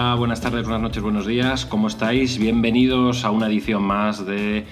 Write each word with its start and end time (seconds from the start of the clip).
Hola, 0.00 0.14
buenas 0.14 0.40
tardes, 0.40 0.62
buenas 0.62 0.80
noches, 0.80 1.02
buenos 1.02 1.26
días, 1.26 1.66
¿cómo 1.66 1.88
estáis? 1.88 2.38
Bienvenidos 2.38 3.24
a 3.24 3.32
una 3.32 3.48
edición 3.48 3.82
más 3.82 4.24
de 4.24 4.64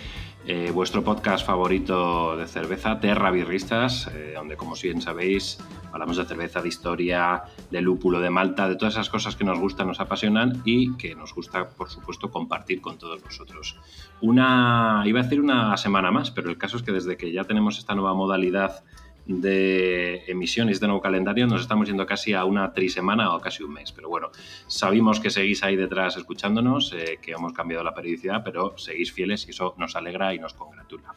eh, 0.47 0.71
vuestro 0.73 1.03
podcast 1.03 1.45
favorito 1.45 2.37
de 2.37 2.47
cerveza, 2.47 3.01
Terra 3.01 3.33
Birristas, 3.33 4.09
eh, 4.15 4.35
donde 4.37 4.57
como 4.57 4.77
bien 4.81 5.03
sabéis 5.03 5.59
hablamos 5.93 6.17
de 6.17 6.27
cerveza, 6.27 6.63
de 6.63 6.69
historia, 6.69 7.43
de 7.73 7.81
lúpulo, 7.81 8.21
de 8.21 8.31
malta, 8.31 8.69
de 8.69 8.77
todas 8.77 8.95
esas 8.95 9.11
cosas 9.11 9.35
que 9.35 9.43
nos 9.43 9.59
gustan, 9.59 9.89
nos 9.89 9.99
apasionan 9.99 10.63
y 10.65 10.97
que 10.97 11.17
nos 11.17 11.35
gusta, 11.35 11.71
por 11.71 11.91
supuesto, 11.91 12.31
compartir 12.31 12.81
con 12.81 12.97
todos 12.97 13.21
vosotros. 13.21 13.81
Una, 14.21 15.03
iba 15.07 15.19
a 15.19 15.23
decir 15.25 15.41
una 15.41 15.77
semana 15.77 16.13
más, 16.13 16.31
pero 16.31 16.51
el 16.51 16.57
caso 16.57 16.77
es 16.77 16.85
que 16.85 16.93
desde 16.93 17.17
que 17.17 17.33
ya 17.33 17.43
tenemos 17.43 17.79
esta 17.79 17.97
nueva 17.97 18.15
modalidad 18.15 18.85
de 19.27 20.23
emisiones 20.29 20.79
de 20.79 20.87
nuevo 20.87 21.03
calendario, 21.03 21.47
nos 21.47 21.61
estamos 21.61 21.89
yendo 21.89 22.07
casi 22.07 22.33
a 22.33 22.45
una 22.45 22.73
trisemana 22.73 23.35
o 23.35 23.41
casi 23.41 23.63
un 23.63 23.73
mes. 23.73 23.93
Pero 23.93 24.09
bueno, 24.09 24.31
sabemos 24.69 25.21
que 25.21 25.31
seguís 25.31 25.63
ahí 25.65 25.77
detrás 25.77 26.17
escuchándonos, 26.17 26.93
eh, 26.93 27.19
que 27.21 27.33
hemos 27.33 27.53
cambiado 27.53 27.83
la 27.83 27.95
periodicidad, 27.95 28.43
pero 28.45 28.79
seguís 28.79 29.13
fieles 29.13 29.47
y 29.47 29.51
eso 29.51 29.75
nos 29.79 29.97
alegra 29.97 30.33
y 30.35 30.39
nos 30.39 30.55
congratula. 30.55 31.15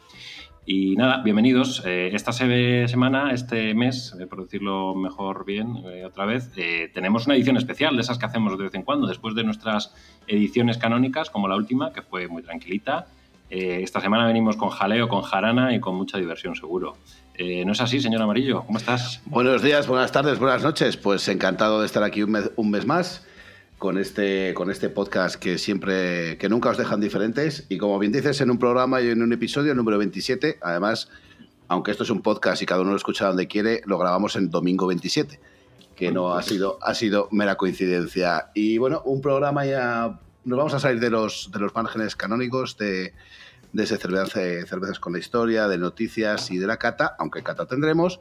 Y 0.66 0.94
nada, 0.96 1.22
bienvenidos. 1.22 1.82
Eh, 1.86 2.10
esta 2.12 2.32
semana, 2.32 3.32
este 3.32 3.74
mes, 3.74 4.14
eh, 4.20 4.26
por 4.26 4.42
decirlo 4.42 4.94
mejor 4.94 5.44
bien, 5.44 5.82
otra 6.04 6.26
vez, 6.26 6.50
tenemos 6.92 7.26
una 7.26 7.34
edición 7.34 7.56
especial 7.56 7.94
de 7.96 8.02
esas 8.02 8.18
que 8.18 8.26
hacemos 8.26 8.56
de 8.58 8.64
vez 8.64 8.74
en 8.74 8.82
cuando, 8.82 9.06
después 9.06 9.34
de 9.34 9.44
nuestras 9.44 9.94
ediciones 10.26 10.78
canónicas, 10.78 11.30
como 11.30 11.48
la 11.48 11.56
última, 11.56 11.92
que 11.92 12.02
fue 12.02 12.28
muy 12.28 12.42
tranquilita. 12.42 13.06
esta 13.48 14.00
semana 14.00 14.26
venimos 14.26 14.56
con 14.56 14.68
jaleo, 14.68 15.08
con 15.08 15.22
jarana 15.22 15.74
y 15.74 15.80
con 15.80 15.96
mucha 15.96 16.18
diversión 16.18 16.54
seguro. 16.54 16.96
Eh, 17.42 17.64
¿No 17.64 17.72
es 17.72 17.80
así, 17.80 18.02
señor 18.02 18.20
Amarillo? 18.20 18.64
¿Cómo 18.66 18.76
estás? 18.76 19.22
Buenos 19.24 19.62
días, 19.62 19.86
buenas 19.86 20.12
tardes, 20.12 20.38
buenas 20.38 20.62
noches. 20.62 20.98
Pues 20.98 21.26
encantado 21.26 21.80
de 21.80 21.86
estar 21.86 22.02
aquí 22.02 22.22
un 22.22 22.70
mes, 22.70 22.86
más 22.86 23.24
con 23.78 23.96
este, 23.96 24.52
con 24.52 24.70
este 24.70 24.90
podcast 24.90 25.36
que 25.36 25.56
siempre, 25.56 26.36
que 26.36 26.50
nunca 26.50 26.68
os 26.68 26.76
dejan 26.76 27.00
diferentes. 27.00 27.64
Y 27.70 27.78
como 27.78 27.98
bien 27.98 28.12
dices, 28.12 28.42
en 28.42 28.50
un 28.50 28.58
programa 28.58 29.00
y 29.00 29.08
en 29.08 29.22
un 29.22 29.32
episodio, 29.32 29.74
número 29.74 29.96
27, 29.96 30.58
además, 30.60 31.08
aunque 31.68 31.92
esto 31.92 32.02
es 32.02 32.10
un 32.10 32.20
podcast 32.20 32.60
y 32.60 32.66
cada 32.66 32.82
uno 32.82 32.90
lo 32.90 32.96
escucha 32.98 33.28
donde 33.28 33.48
quiere, 33.48 33.80
lo 33.86 33.96
grabamos 33.96 34.36
en 34.36 34.50
domingo 34.50 34.86
27, 34.86 35.40
que 35.96 36.12
no 36.12 36.34
ha 36.34 36.42
sido, 36.42 36.78
ha 36.82 36.92
sido 36.92 37.28
mera 37.30 37.56
coincidencia. 37.56 38.50
Y 38.52 38.76
bueno, 38.76 39.00
un 39.06 39.22
programa 39.22 39.64
ya... 39.64 40.20
Nos 40.44 40.58
vamos 40.58 40.74
a 40.74 40.80
salir 40.80 41.00
de 41.00 41.08
los, 41.08 41.50
de 41.50 41.58
los 41.58 41.74
márgenes 41.74 42.16
canónicos 42.16 42.76
de 42.76 43.14
de 43.72 43.84
ese 43.84 43.96
cervezas 43.96 44.98
con 45.00 45.12
la 45.12 45.18
historia, 45.18 45.68
de 45.68 45.78
noticias 45.78 46.50
y 46.50 46.58
de 46.58 46.66
la 46.66 46.76
cata, 46.76 47.14
aunque 47.18 47.42
cata 47.42 47.66
tendremos. 47.66 48.18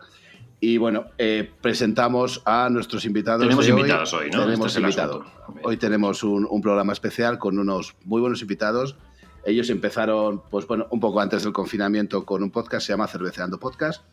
Y 0.61 0.77
bueno, 0.77 1.05
eh, 1.17 1.49
presentamos 1.61 2.41
a 2.45 2.69
nuestros 2.69 3.05
invitados. 3.05 3.43
Tenemos 3.43 3.67
invitados 3.67 4.13
hoy, 4.13 4.29
¿no? 4.29 4.43
Tenemos 4.43 4.67
este 4.67 4.81
invitados. 4.81 5.25
Hoy 5.63 5.77
tenemos 5.77 6.23
un, 6.23 6.61
programa 6.61 6.91
especial 6.91 7.39
con 7.39 7.57
unos 7.57 7.95
muy 8.03 8.19
buenos 8.19 8.41
invitados. 8.41 8.97
Ellos 9.45 9.69
empezaron, 9.69 10.43
pues 10.49 10.67
bueno, 10.67 10.87
un 10.91 10.99
poco 10.99 11.21
antes 11.21 11.43
del 11.43 11.53
confinamiento 11.53 12.25
con 12.25 12.43
un 12.43 12.51
podcast, 12.51 12.85
se 12.85 12.93
llama 12.93 13.07
Cerveceando 13.07 13.57
Podcast. 13.57 14.03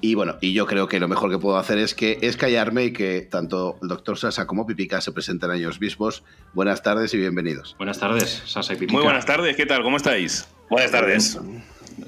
Y 0.00 0.14
bueno, 0.14 0.36
y 0.40 0.52
yo 0.52 0.66
creo 0.66 0.88
que 0.88 0.98
lo 0.98 1.08
mejor 1.08 1.30
que 1.30 1.38
puedo 1.38 1.58
hacer 1.58 1.78
es 1.78 1.94
que 1.94 2.18
es 2.22 2.36
callarme 2.36 2.84
y 2.84 2.92
que 2.92 3.20
tanto 3.20 3.78
el 3.82 3.88
doctor 3.88 4.16
Sasa 4.16 4.46
como 4.46 4.66
Pipica 4.66 5.00
se 5.00 5.12
presenten 5.12 5.50
a 5.50 5.56
ellos 5.56 5.80
mismos. 5.80 6.24
Buenas 6.54 6.82
tardes 6.82 7.12
y 7.12 7.18
bienvenidos. 7.18 7.74
Buenas 7.76 7.98
tardes, 7.98 8.42
Sasa 8.46 8.72
y 8.72 8.76
Pipica. 8.76 8.94
Muy 8.94 9.02
buenas 9.02 9.26
tardes, 9.26 9.56
¿qué 9.56 9.66
tal? 9.66 9.82
¿Cómo 9.82 9.98
estáis? 9.98 10.48
Buenas 10.70 10.90
tardes. 10.90 11.38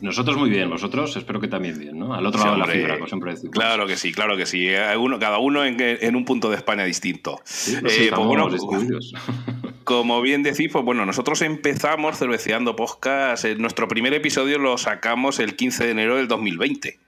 Nosotros 0.00 0.38
muy 0.38 0.48
bien, 0.48 0.70
vosotros 0.70 1.14
espero 1.16 1.40
que 1.40 1.48
también 1.48 1.78
bien, 1.78 1.98
¿no? 1.98 2.14
Al 2.14 2.24
otro 2.24 2.40
lado 2.40 2.54
de 2.54 2.58
la 2.60 2.66
fibra, 2.66 2.94
como 2.94 3.08
siempre 3.08 3.32
decimos. 3.32 3.52
Claro 3.52 3.86
que 3.86 3.96
sí, 3.96 4.12
claro 4.12 4.36
que 4.36 4.46
sí. 4.46 4.68
cada 5.20 5.38
uno 5.38 5.64
en, 5.64 6.16
un 6.16 6.24
punto 6.24 6.48
de 6.48 6.56
España 6.56 6.84
distinto. 6.84 7.40
Sí, 7.44 7.76
eh, 7.76 8.10
pues 8.14 8.26
bueno, 8.26 8.48
como 9.84 10.22
bien 10.22 10.42
decís, 10.42 10.70
pues 10.72 10.84
bueno, 10.84 11.04
nosotros 11.04 11.42
empezamos 11.42 12.16
cerveceando 12.18 12.74
podcast. 12.74 13.44
Nuestro 13.58 13.86
primer 13.86 14.14
episodio 14.14 14.58
lo 14.58 14.78
sacamos 14.78 15.38
el 15.40 15.56
15 15.56 15.84
de 15.84 15.90
enero 15.90 16.16
del 16.16 16.28
2020. 16.28 16.98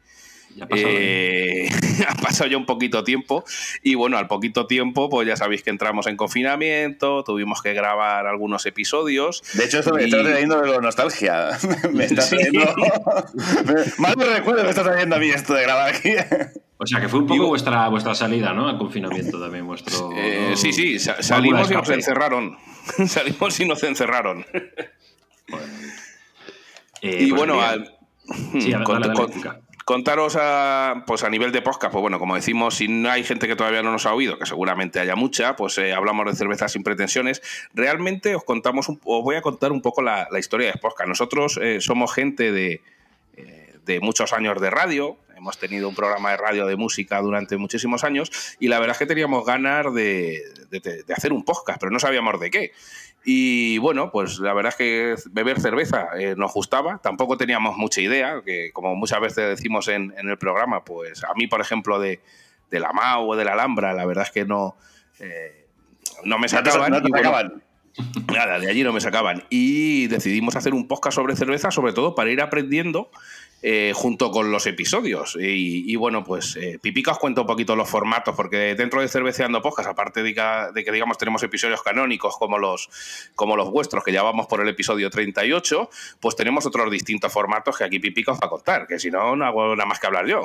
Ya 0.56 0.68
eh, 0.70 1.68
ha, 2.08 2.14
pasado 2.14 2.48
ya 2.48 2.56
un 2.56 2.66
poquito 2.66 3.02
tiempo 3.02 3.44
y 3.82 3.94
bueno, 3.96 4.18
al 4.18 4.28
poquito 4.28 4.66
tiempo 4.66 5.08
pues 5.08 5.26
ya 5.26 5.36
sabéis 5.36 5.62
que 5.62 5.70
entramos 5.70 6.06
en 6.06 6.16
confinamiento, 6.16 7.24
tuvimos 7.24 7.60
que 7.60 7.72
grabar 7.74 8.26
algunos 8.26 8.64
episodios. 8.66 9.42
De 9.54 9.64
hecho, 9.64 9.80
esto 9.80 9.92
me 9.94 10.04
está 10.04 10.22
trayendo 10.22 10.60
de 10.60 10.80
nostalgia. 10.80 11.50
me 11.92 12.04
está 12.04 12.28
trayendo... 12.28 12.60
Mal 13.98 14.16
me 14.16 14.24
recuerdo 14.24 14.62
me 14.62 14.70
está 14.70 14.84
trayendo 14.84 15.16
a 15.16 15.18
mí 15.18 15.28
esto 15.28 15.54
de 15.54 15.62
grabar 15.62 15.94
aquí. 15.94 16.10
O 16.76 16.86
sea, 16.86 17.00
que 17.00 17.08
fue 17.08 17.20
un 17.20 17.26
poco 17.26 17.48
vuestra, 17.48 17.88
vuestra 17.88 18.14
salida, 18.14 18.52
¿no? 18.52 18.68
Al 18.68 18.78
confinamiento 18.78 19.40
también, 19.40 19.66
vuestro... 19.66 20.10
Eh, 20.16 20.52
sí, 20.56 20.72
sí, 20.72 20.98
salimos 20.98 21.70
y 21.70 21.74
nos 21.74 21.88
encerraron. 21.88 22.58
salimos 23.06 23.58
y 23.58 23.66
nos 23.66 23.82
encerraron. 23.82 24.46
Eh, 27.02 27.24
y 27.24 27.30
pues 27.30 27.38
bueno, 27.38 27.60
al... 27.60 27.94
Sí, 28.58 28.72
con, 28.84 29.02
Contaros 29.84 30.36
a, 30.40 31.04
pues 31.06 31.24
a 31.24 31.28
nivel 31.28 31.52
de 31.52 31.60
podcast, 31.60 31.92
pues 31.92 32.00
bueno, 32.00 32.18
como 32.18 32.34
decimos, 32.34 32.76
si 32.76 32.88
no 32.88 33.10
hay 33.10 33.22
gente 33.22 33.46
que 33.46 33.54
todavía 33.54 33.82
no 33.82 33.92
nos 33.92 34.06
ha 34.06 34.14
oído, 34.14 34.38
que 34.38 34.46
seguramente 34.46 34.98
haya 34.98 35.14
mucha, 35.14 35.56
pues 35.56 35.76
eh, 35.76 35.92
hablamos 35.92 36.24
de 36.24 36.34
cervezas 36.34 36.72
sin 36.72 36.82
pretensiones. 36.82 37.42
Realmente 37.74 38.34
os 38.34 38.44
contamos, 38.44 38.88
os 38.88 38.98
voy 39.02 39.36
a 39.36 39.42
contar 39.42 39.72
un 39.72 39.82
poco 39.82 40.00
la, 40.00 40.26
historia 40.38 40.72
de 40.72 40.78
podcast. 40.78 41.08
Nosotros 41.08 41.60
eh, 41.60 41.82
somos 41.82 42.14
gente 42.14 42.50
de, 42.50 42.80
eh, 43.36 43.74
de 43.84 44.00
muchos 44.00 44.32
años 44.32 44.58
de 44.58 44.70
radio, 44.70 45.18
hemos 45.36 45.58
tenido 45.58 45.90
un 45.90 45.94
programa 45.94 46.30
de 46.30 46.38
radio 46.38 46.64
de 46.64 46.76
música 46.76 47.20
durante 47.20 47.58
muchísimos 47.58 48.04
años 48.04 48.56
y 48.58 48.68
la 48.68 48.78
verdad 48.78 48.92
es 48.92 48.98
que 48.98 49.06
teníamos 49.06 49.44
ganas 49.44 49.92
de, 49.92 50.42
de, 50.70 51.04
hacer 51.14 51.34
un 51.34 51.44
podcast, 51.44 51.78
pero 51.78 51.92
no 51.92 51.98
sabíamos 51.98 52.40
de 52.40 52.50
qué. 52.50 52.72
Y 53.24 53.78
bueno, 53.78 54.10
pues 54.10 54.38
la 54.38 54.52
verdad 54.52 54.72
es 54.72 54.76
que 54.76 55.14
beber 55.30 55.58
cerveza 55.58 56.08
eh, 56.18 56.34
nos 56.36 56.52
gustaba, 56.52 56.98
tampoco 56.98 57.38
teníamos 57.38 57.76
mucha 57.78 58.02
idea, 58.02 58.42
que 58.44 58.70
como 58.72 58.94
muchas 58.94 59.20
veces 59.20 59.48
decimos 59.56 59.88
en, 59.88 60.12
el 60.16 60.36
programa, 60.36 60.84
pues 60.84 61.24
a 61.24 61.32
mí, 61.34 61.46
por 61.46 61.62
ejemplo, 61.62 61.98
de, 61.98 62.20
de 62.70 62.80
la 62.80 62.92
MAU 62.92 63.30
o 63.30 63.36
de 63.36 63.44
la 63.44 63.52
Alhambra, 63.52 63.94
la 63.94 64.04
verdad 64.04 64.24
es 64.24 64.30
que 64.30 64.44
no, 64.44 64.76
eh, 65.20 65.66
no 66.24 66.38
me 66.38 66.48
sacaban. 66.48 66.92
nada, 68.32 68.58
de 68.58 68.68
allí 68.68 68.82
no 68.82 68.92
me 68.92 69.00
sacaban. 69.00 69.44
Y 69.48 70.06
decidimos 70.08 70.56
hacer 70.56 70.74
un 70.74 70.86
podcast 70.86 71.14
sobre 71.14 71.34
cerveza, 71.34 71.70
sobre 71.70 71.94
todo 71.94 72.14
para 72.14 72.30
ir 72.30 72.42
aprendiendo 72.42 73.10
eh, 73.66 73.92
junto 73.94 74.30
con 74.30 74.52
los 74.52 74.66
episodios. 74.66 75.38
Y, 75.40 75.96
bueno, 75.96 76.22
pues 76.22 76.54
eh, 76.56 76.78
Pipica 76.82 77.12
os 77.12 77.18
cuento 77.18 77.40
un 77.40 77.46
poquito 77.46 77.74
los 77.74 77.88
formatos, 77.88 78.36
porque 78.36 78.74
dentro 78.74 79.00
de 79.00 79.08
Cerveceando 79.08 79.62
Podcast, 79.62 79.88
aparte 79.88 80.22
de 80.22 80.34
que, 80.34 80.92
digamos 80.92 81.16
tenemos 81.16 81.42
episodios 81.42 81.80
canónicos 81.80 82.36
como 82.36 82.58
los, 82.58 82.90
como 83.34 83.56
los 83.56 83.70
vuestros, 83.70 84.04
que 84.04 84.12
ya 84.12 84.22
vamos 84.22 84.48
por 84.48 84.60
el 84.60 84.68
episodio 84.68 85.08
38, 85.08 85.88
pues 86.20 86.36
tenemos 86.36 86.66
otros 86.66 86.90
distintos 86.90 87.32
formatos 87.32 87.78
que 87.78 87.84
aquí 87.84 88.00
Pipica 88.00 88.32
os 88.32 88.38
va 88.38 88.48
a 88.48 88.50
contar, 88.50 88.86
que 88.86 88.98
si 88.98 89.10
no, 89.10 89.34
no 89.34 89.46
hago 89.46 89.74
nada 89.74 89.86
más 89.86 89.98
que 89.98 90.08
hablar 90.08 90.26
yo. 90.26 90.42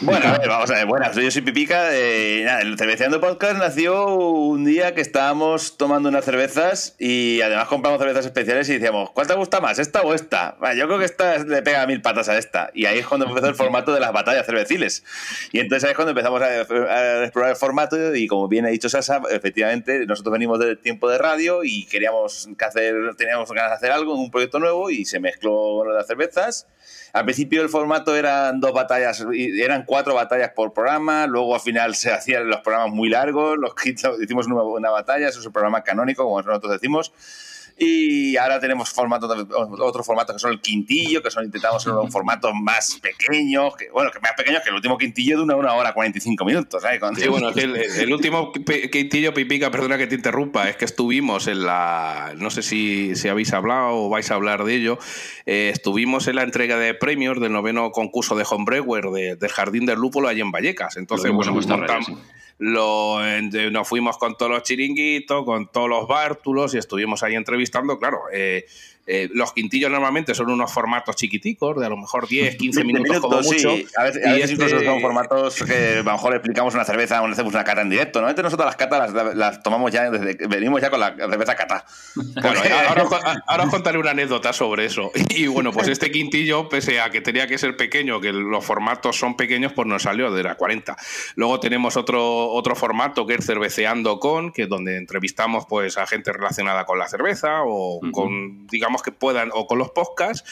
Bueno, 0.00 0.26
a 0.26 0.38
ver, 0.38 0.48
vamos 0.48 0.68
a 0.68 0.74
ver, 0.74 0.86
bueno, 0.86 1.06
yo 1.12 1.30
soy 1.30 1.42
Pipica, 1.42 1.94
el 1.94 2.76
Cerveceando 2.76 3.20
Podcast 3.20 3.58
nació 3.58 4.08
un 4.08 4.64
día 4.64 4.92
que 4.92 5.02
estábamos 5.02 5.76
tomando 5.76 6.08
unas 6.08 6.24
cervezas 6.24 6.96
y 6.98 7.40
además 7.42 7.68
compramos 7.68 8.00
cervezas 8.00 8.26
especiales 8.26 8.68
y 8.70 8.72
decíamos, 8.72 9.10
¿cuál 9.10 9.28
te 9.28 9.34
gusta 9.34 9.60
más, 9.60 9.78
esta 9.78 10.02
o 10.02 10.14
esta? 10.14 10.56
yo 10.74 10.88
creo 10.88 10.98
que 10.98 11.04
esta 11.04 11.38
le 11.38 11.62
pega 11.62 11.86
mil 11.86 12.02
patas 12.02 12.28
a 12.28 12.36
esta. 12.36 12.55
Y 12.74 12.86
ahí 12.86 12.98
es 12.98 13.06
cuando 13.06 13.26
empezó 13.28 13.48
el 13.48 13.54
formato 13.54 13.92
de 13.92 14.00
las 14.00 14.12
batallas 14.12 14.46
cerveciles. 14.46 15.04
Y 15.52 15.60
entonces 15.60 15.84
ahí 15.84 15.90
es 15.90 15.96
cuando 15.96 16.10
empezamos 16.10 16.42
a, 16.42 16.60
explorar 17.24 17.50
el 17.50 17.56
formato 17.56 18.14
y 18.14 18.26
como 18.26 18.48
bien 18.48 18.66
ha 18.66 18.68
dicho 18.68 18.88
Sasa, 18.88 19.20
efectivamente 19.30 20.06
nosotros 20.06 20.32
venimos 20.32 20.58
del 20.58 20.78
tiempo 20.78 21.08
de 21.08 21.18
radio 21.18 21.64
y 21.64 21.86
queríamos 21.86 22.48
que 22.58 22.64
hacer, 22.64 22.94
teníamos 23.16 23.50
ganas 23.52 23.70
de 23.70 23.76
hacer 23.76 23.92
algo, 23.92 24.14
un 24.14 24.30
proyecto 24.30 24.58
nuevo 24.58 24.90
y 24.90 25.04
se 25.04 25.20
mezcló 25.20 25.84
lo 25.84 25.90
de 25.92 25.98
las 25.98 26.06
cervezas. 26.06 26.66
Al 27.12 27.24
principio 27.24 27.62
el 27.62 27.68
formato 27.68 28.14
eran 28.14 28.60
dos 28.60 28.72
batallas, 28.72 29.24
eran 29.32 29.84
cuatro 29.84 30.14
batallas 30.14 30.50
por 30.54 30.72
programa, 30.72 31.26
luego 31.26 31.54
al 31.54 31.60
final 31.60 31.94
se 31.94 32.12
hacían 32.12 32.48
los 32.48 32.60
programas 32.60 32.92
muy 32.92 33.08
largos, 33.08 33.56
los 33.58 33.72
hicimos 34.20 34.46
una, 34.46 34.62
una 34.62 34.90
batalla, 34.90 35.28
eso 35.28 35.40
es 35.40 35.46
un 35.46 35.52
programa 35.52 35.82
canónico, 35.82 36.24
como 36.24 36.42
nosotros 36.42 36.72
decimos. 36.72 37.12
Y 37.78 38.36
ahora 38.38 38.58
tenemos 38.58 38.88
formatos, 38.88 39.46
otros 39.78 40.06
formatos 40.06 40.36
que 40.36 40.40
son 40.40 40.52
el 40.52 40.60
quintillo, 40.60 41.22
que 41.22 41.30
son 41.30 41.44
intentamos 41.44 41.82
ser 41.82 41.92
un 41.92 42.10
formato 42.10 42.54
más 42.54 42.98
pequeños, 43.02 43.76
que, 43.76 43.90
bueno, 43.90 44.10
que 44.10 44.18
más 44.20 44.32
pequeños 44.32 44.62
que 44.62 44.70
el 44.70 44.76
último 44.76 44.96
quintillo 44.96 45.36
de 45.36 45.42
una, 45.44 45.56
una 45.56 45.74
hora 45.74 45.92
45 45.92 46.44
minutos. 46.46 46.82
¿eh? 46.84 46.98
Sí, 47.16 47.28
bueno, 47.28 47.50
el, 47.50 47.76
el, 47.76 48.12
último 48.12 48.50
quintillo, 48.52 49.34
Pipica, 49.34 49.70
perdona 49.70 49.98
que 49.98 50.06
te 50.06 50.14
interrumpa, 50.14 50.70
es 50.70 50.76
que 50.76 50.86
estuvimos 50.86 51.48
en 51.48 51.64
la, 51.64 52.32
no 52.36 52.48
sé 52.48 52.62
si, 52.62 53.14
si 53.14 53.28
habéis 53.28 53.52
hablado 53.52 53.88
o 53.94 54.08
vais 54.08 54.30
a 54.30 54.36
hablar 54.36 54.64
de 54.64 54.74
ello, 54.74 54.98
eh, 55.44 55.70
estuvimos 55.70 56.28
en 56.28 56.36
la 56.36 56.44
entrega 56.44 56.78
de 56.78 56.94
premios 56.94 57.38
del 57.40 57.52
noveno 57.52 57.90
concurso 57.90 58.36
de 58.36 58.46
Homebrewer 58.48 59.10
de, 59.10 59.36
del 59.36 59.50
Jardín 59.50 59.84
del 59.84 59.98
Lúpulo 59.98 60.28
allí 60.28 60.40
en 60.40 60.50
Vallecas. 60.50 60.96
Entonces, 60.96 61.30
bueno, 61.30 61.52
pues 61.52 61.66
lo, 62.58 63.18
nos 63.70 63.88
fuimos 63.88 64.18
con 64.18 64.36
todos 64.36 64.50
los 64.50 64.62
chiringuitos, 64.62 65.44
con 65.44 65.70
todos 65.70 65.88
los 65.88 66.08
bártulos 66.08 66.74
y 66.74 66.78
estuvimos 66.78 67.22
ahí 67.22 67.34
entrevistando, 67.34 67.98
claro. 67.98 68.20
Eh, 68.32 68.66
Eh, 69.06 69.28
los 69.32 69.52
quintillos 69.52 69.90
normalmente 69.90 70.34
son 70.34 70.50
unos 70.50 70.72
formatos 70.72 71.16
chiquiticos, 71.16 71.78
de 71.78 71.86
a 71.86 71.88
lo 71.88 71.96
mejor 71.96 72.26
10, 72.26 72.56
15 72.56 72.84
minutos, 72.84 73.20
como 73.20 73.40
mucho. 73.40 73.70
A 73.96 74.04
veces, 74.04 74.26
a 74.26 74.32
veces 74.32 74.50
incluso 74.52 74.80
son 74.80 75.00
formatos 75.00 75.62
que 75.62 75.98
a 75.98 76.02
lo 76.02 76.12
mejor 76.12 76.34
explicamos 76.34 76.74
una 76.74 76.84
cerveza 76.84 77.22
o 77.22 77.26
hacemos 77.26 77.54
una 77.54 77.64
cata 77.64 77.82
en 77.82 77.90
directo. 77.90 78.18
Normalmente 78.18 78.42
nosotros 78.42 78.66
las 78.66 78.76
catas 78.76 79.12
las, 79.34 79.62
tomamos 79.62 79.92
ya, 79.92 80.10
desde, 80.10 80.46
venimos 80.48 80.80
ya 80.80 80.90
con 80.90 81.00
la 81.00 81.14
cerveza 81.14 81.54
cata. 81.54 81.84
Bueno, 82.36 82.60
ahora, 82.60 83.42
ahora, 83.46 83.64
os 83.64 83.70
contaré 83.70 83.98
una 83.98 84.10
anécdota 84.10 84.52
sobre 84.52 84.84
eso. 84.84 85.10
Y 85.36 85.48
bueno, 85.48 85.70
pues 85.72 85.88
este 85.88 86.10
quintillo, 86.10 86.68
pese 86.68 87.00
a 87.00 87.10
que 87.10 87.20
tenía 87.20 87.46
que 87.46 87.58
ser 87.58 87.76
pequeño, 87.76 88.20
que 88.20 88.32
los 88.32 88.64
formatos 88.64 89.16
son 89.16 89.36
pequeños, 89.36 89.72
pues 89.72 89.86
nos 89.86 90.02
salió 90.02 90.30
de 90.30 90.42
la 90.42 90.54
40. 90.54 90.96
Luego 91.34 91.60
tenemos 91.60 91.96
otro, 91.96 92.48
otro 92.50 92.74
formato 92.74 93.26
que 93.26 93.34
es 93.34 93.46
Cerveceando 93.46 94.18
con, 94.18 94.52
que 94.52 94.62
es 94.62 94.68
donde 94.68 94.96
entrevistamos 94.96 95.66
pues 95.68 95.98
a 95.98 96.06
gente 96.06 96.32
relacionada 96.32 96.84
con 96.84 96.98
la 96.98 97.08
cerveza 97.08 97.62
o 97.64 98.00
con, 98.12 98.66
digamos 98.66 98.95
que 99.02 99.12
puedan, 99.12 99.50
o 99.52 99.66
con 99.66 99.78
los 99.78 99.90
podcasts 99.90 100.44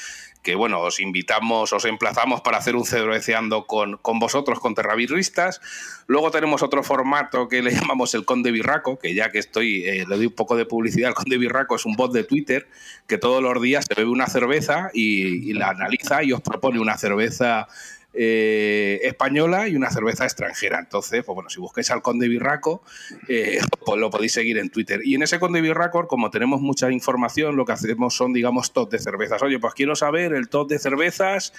que 0.44 0.55
bueno, 0.55 0.81
os 0.81 1.00
invitamos, 1.00 1.73
os 1.73 1.85
emplazamos 1.87 2.43
para 2.43 2.58
hacer 2.58 2.76
un 2.76 2.85
cerveceando 2.85 3.67
con, 3.67 3.96
con 3.96 4.19
vosotros, 4.19 4.61
con 4.61 4.75
terrabirristas. 4.75 5.61
Luego 6.06 6.31
tenemos 6.31 6.62
otro 6.62 6.85
formato 6.85 7.49
que 7.49 7.62
le 7.62 7.70
llamamos 7.75 8.14
el 8.14 8.26
Conde 8.26 8.52
Birraco, 8.52 8.99
que 8.99 9.14
ya 9.14 9.32
que 9.32 9.38
estoy, 9.38 9.85
eh, 9.85 10.05
le 10.06 10.17
doy 10.17 10.26
un 10.26 10.35
poco 10.35 10.55
de 10.55 10.67
publicidad, 10.67 11.08
el 11.08 11.14
Conde 11.14 11.38
Birraco 11.38 11.75
es 11.75 11.87
un 11.87 11.94
bot 11.96 12.12
de 12.12 12.25
Twitter 12.25 12.69
que 13.06 13.17
todos 13.17 13.43
los 13.43 13.61
días 13.61 13.87
se 13.88 13.94
bebe 13.94 14.11
una 14.11 14.26
cerveza 14.26 14.91
y 14.93 15.55
la 15.55 15.70
analiza 15.70 16.23
y 16.23 16.32
os 16.32 16.43
propone 16.43 16.79
una 16.79 16.99
cerveza 16.99 17.67
eh, 18.16 19.00
española 19.02 19.69
y 19.69 19.76
una 19.76 19.90
cerveza 19.90 20.25
extranjera. 20.25 20.78
Entonces, 20.78 21.25
pues 21.25 21.34
bueno, 21.34 21.50
si 21.50 21.61
busquáis 21.61 21.90
al 21.90 22.02
Conde 22.02 22.28
Birraco, 22.28 22.82
eh, 23.28 23.58
pues 23.84 24.00
lo 24.00 24.11
podéis 24.11 24.32
seguir 24.32 24.58
en 24.58 24.70
Twitter. 24.70 25.00
Y 25.05 25.16
en 25.16 25.22
ese 25.22 25.40
Conde 25.40 25.61
Birraco, 25.61 26.06
como 26.06 26.31
tenemos 26.31 26.61
mucha 26.61 26.90
información, 26.90 27.56
lo 27.56 27.64
que 27.64 27.72
hacemos 27.72 28.14
son, 28.14 28.32
digamos, 28.32 28.72
top 28.72 28.90
de 28.90 28.99
cervezas. 28.99 29.43
Oye, 29.43 29.58
pues 29.58 29.75
quiero 29.75 29.96
saber 29.96 30.32
el 30.32 30.49
top 30.49 30.69
de 30.69 30.78
cervezas 30.78 31.52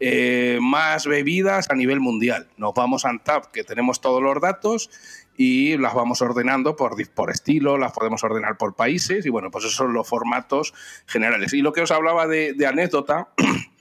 eh, 0.00 0.58
más 0.60 1.06
bebidas 1.06 1.70
a 1.70 1.74
nivel 1.74 2.00
mundial. 2.00 2.48
Nos 2.56 2.74
vamos 2.74 3.04
a 3.04 3.10
Antap, 3.10 3.46
que 3.46 3.64
tenemos 3.64 4.00
todos 4.00 4.22
los 4.22 4.40
datos 4.40 4.90
y 5.36 5.76
las 5.78 5.94
vamos 5.94 6.20
ordenando 6.20 6.76
por, 6.76 6.94
por 7.12 7.30
estilo, 7.30 7.78
las 7.78 7.92
podemos 7.92 8.22
ordenar 8.22 8.58
por 8.58 8.74
países 8.74 9.24
y 9.24 9.30
bueno, 9.30 9.50
pues 9.50 9.64
esos 9.64 9.76
son 9.76 9.92
los 9.92 10.06
formatos 10.06 10.74
generales. 11.06 11.52
Y 11.54 11.62
lo 11.62 11.72
que 11.72 11.80
os 11.80 11.90
hablaba 11.90 12.26
de, 12.26 12.52
de 12.52 12.66
anécdota 12.66 13.28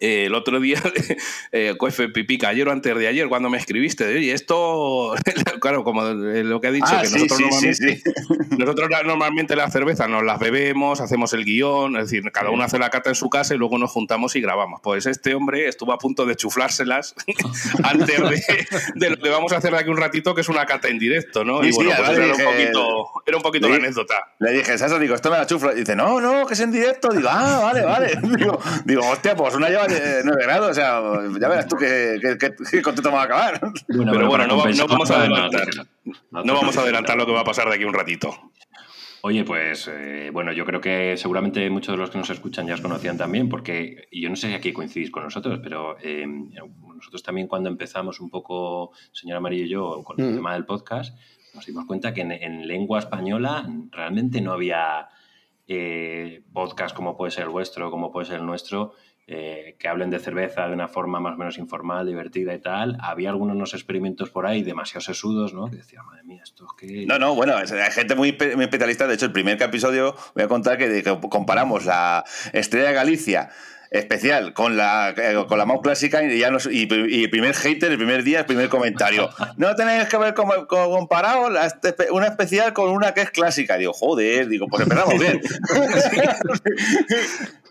eh, 0.00 0.26
el 0.26 0.34
otro 0.34 0.60
día, 0.60 0.80
eh, 1.52 1.74
Pipica, 2.14 2.48
ayer 2.48 2.68
o 2.68 2.72
antes 2.72 2.96
de 2.96 3.08
ayer, 3.08 3.28
cuando 3.28 3.50
me 3.50 3.58
escribiste, 3.58 4.20
y 4.20 4.30
esto, 4.30 5.14
claro, 5.60 5.84
como 5.84 6.02
lo 6.02 6.60
que 6.60 6.68
ha 6.68 6.72
dicho, 6.72 6.86
ah, 6.88 7.02
que 7.02 7.10
nosotros, 7.10 7.40
normalmente, 7.40 8.02
nosotros 8.58 8.90
normalmente 9.04 9.56
la 9.56 9.70
cerveza 9.70 10.08
nos 10.08 10.22
las 10.22 10.38
bebemos, 10.38 11.00
hacemos 11.00 11.32
el 11.32 11.44
guion, 11.44 11.96
es 11.96 12.10
decir, 12.10 12.30
cada 12.32 12.50
uno 12.50 12.62
hace 12.62 12.78
la 12.78 12.90
cata 12.90 13.10
en 13.10 13.16
su 13.16 13.28
casa 13.28 13.54
y 13.54 13.58
luego 13.58 13.78
nos 13.78 13.90
juntamos 13.90 14.36
y 14.36 14.40
grabamos. 14.40 14.80
Pues 14.82 15.06
este 15.06 15.34
hombre 15.34 15.68
estuvo 15.68 15.92
a 15.92 15.98
punto 15.98 16.26
de 16.26 16.36
chuflárselas 16.36 17.14
antes 17.82 18.16
de, 18.94 19.10
lo 19.10 19.16
que 19.16 19.28
vamos 19.28 19.52
a 19.52 19.56
hacer 19.56 19.72
de 19.72 19.78
aquí 19.78 19.90
un 19.90 19.96
ratito, 19.96 20.34
que 20.34 20.42
es 20.42 20.48
una 20.48 20.66
cata 20.66 20.88
en 20.88 20.98
directo, 20.98 21.44
¿no? 21.44 21.64
y 21.64 21.72
bueno, 21.72 21.90
pues 21.96 22.08
era, 22.10 22.26
un 22.26 22.44
poquito, 22.44 23.06
era 23.26 23.36
un 23.36 23.42
poquito 23.42 23.68
la 23.68 23.76
anécdota. 23.76 24.14
Le 24.38 24.52
dije, 24.52 24.76
Sasa, 24.78 24.98
digo, 24.98 25.14
esto 25.14 25.30
me 25.30 25.38
la 25.38 25.46
chufla. 25.46 25.72
Y 25.72 25.80
dice, 25.80 25.96
no, 25.96 26.20
no, 26.20 26.46
que 26.46 26.54
es 26.54 26.60
en 26.60 26.72
directo. 26.72 27.08
Digo, 27.10 27.28
ah, 27.30 27.60
vale, 27.62 27.82
vale. 27.82 28.18
Digo, 28.36 28.60
digo 28.84 29.08
hostia, 29.08 29.34
pues 29.34 29.54
una 29.54 29.68
lleva 29.68 29.85
9 30.24 30.42
grados, 30.42 30.70
o 30.70 30.74
sea, 30.74 31.00
ya 31.40 31.48
verás 31.48 31.68
tú 31.68 31.76
qué, 31.76 32.18
contento 32.82 33.10
va 33.10 33.22
a 33.22 33.24
acabar. 33.24 33.60
pero 33.88 34.28
bueno, 34.28 34.46
no, 34.46 34.56
vamos 34.88 35.10
a 35.10 35.20
adelantar. 35.20 35.68
No 36.30 36.54
vamos 36.54 36.76
a 36.76 36.82
adelantar 36.82 37.16
lo 37.16 37.26
que 37.26 37.32
va 37.32 37.40
a 37.40 37.44
pasar 37.44 37.68
de 37.68 37.74
aquí 37.74 37.84
un 37.84 37.94
ratito. 37.94 38.52
Oye, 39.22 39.42
pues 39.42 39.90
eh, 39.92 40.30
bueno, 40.32 40.52
yo 40.52 40.64
creo 40.64 40.80
que 40.80 41.16
seguramente 41.16 41.68
muchos 41.68 41.94
de 41.94 41.98
los 41.98 42.10
que 42.10 42.18
nos 42.18 42.30
escuchan 42.30 42.66
ya 42.68 42.74
os 42.74 42.80
conocían 42.80 43.18
también, 43.18 43.48
porque 43.48 44.06
yo 44.12 44.30
no 44.30 44.36
sé 44.36 44.46
si 44.46 44.54
aquí 44.54 44.72
coincidís 44.72 45.10
con 45.10 45.24
nosotros, 45.24 45.58
pero 45.60 45.96
eh, 46.00 46.24
nosotros 46.26 47.24
también 47.24 47.48
cuando 47.48 47.68
empezamos 47.68 48.20
un 48.20 48.30
poco, 48.30 48.92
señor 49.10 49.38
Amarillo 49.38 49.64
y 49.64 49.68
yo, 49.68 50.02
con 50.04 50.20
el 50.20 50.30
mm. 50.30 50.34
tema 50.36 50.54
del 50.54 50.64
podcast, 50.64 51.18
nos 51.54 51.66
dimos 51.66 51.86
cuenta 51.86 52.14
que 52.14 52.20
en, 52.20 52.68
lengua 52.68 53.00
española 53.00 53.66
realmente 53.90 54.40
no 54.40 54.52
había 54.52 55.08
eh, 55.66 56.44
podcast 56.52 56.94
como 56.94 57.16
puede 57.16 57.32
ser 57.32 57.44
el 57.44 57.50
vuestro, 57.50 57.90
como 57.90 58.12
puede 58.12 58.26
ser 58.26 58.40
el 58.40 58.46
nuestro, 58.46 58.94
eh, 59.28 59.74
que 59.80 59.88
hablen 59.88 60.10
de 60.10 60.20
cerveza 60.20 60.68
de 60.68 60.74
una 60.74 60.86
forma 60.86 61.18
más 61.18 61.34
o 61.34 61.36
menos 61.36 61.58
informal, 61.58 62.06
divertida 62.06 62.54
y 62.54 62.60
tal. 62.60 62.96
Había 63.00 63.30
algunos 63.30 63.74
experimentos 63.74 64.30
por 64.30 64.46
ahí 64.46 64.62
demasiado 64.62 65.00
sesudos, 65.00 65.52
¿no? 65.52 65.68
Que 65.68 65.78
decía, 65.78 66.00
madre 66.04 66.22
mía, 66.22 66.42
esto 66.44 66.64
es 66.64 66.70
que... 66.78 67.06
No, 67.06 67.18
no, 67.18 67.34
bueno, 67.34 67.56
hay 67.56 67.90
gente 67.90 68.14
muy, 68.14 68.28
especialista. 68.38 69.08
De 69.08 69.14
hecho, 69.14 69.26
el 69.26 69.32
primer 69.32 69.60
episodio 69.60 70.14
voy 70.36 70.44
a 70.44 70.48
contar 70.48 70.78
que, 70.78 71.02
comparamos 71.28 71.86
la 71.86 72.22
Estrella 72.52 72.88
de 72.88 72.94
Galicia 72.94 73.48
especial 73.90 74.52
con 74.52 74.76
la 74.76 75.14
eh, 75.16 75.44
con 75.48 75.58
la 75.58 75.64
mouse 75.64 75.80
clásica 75.80 76.20
y 76.22 76.40
ya 76.40 76.50
y, 76.70 77.22
el 77.22 77.30
primer 77.30 77.54
hater 77.54 77.92
el 77.92 77.96
primer 77.96 78.24
día 78.24 78.40
el 78.40 78.44
primer 78.44 78.68
comentario 78.68 79.30
no 79.58 79.76
tenéis 79.76 80.08
que 80.08 80.18
ver 80.18 80.34
como, 80.34 80.66
comparado 80.66 81.46
una 82.10 82.26
especial 82.26 82.72
con 82.72 82.90
una 82.90 83.14
que 83.14 83.20
es 83.20 83.30
clásica 83.30 83.76
digo 83.76 83.92
joder 83.92 84.48
digo 84.48 84.66
pues 84.66 84.82
empezamos 84.82 85.16
bien 85.20 85.40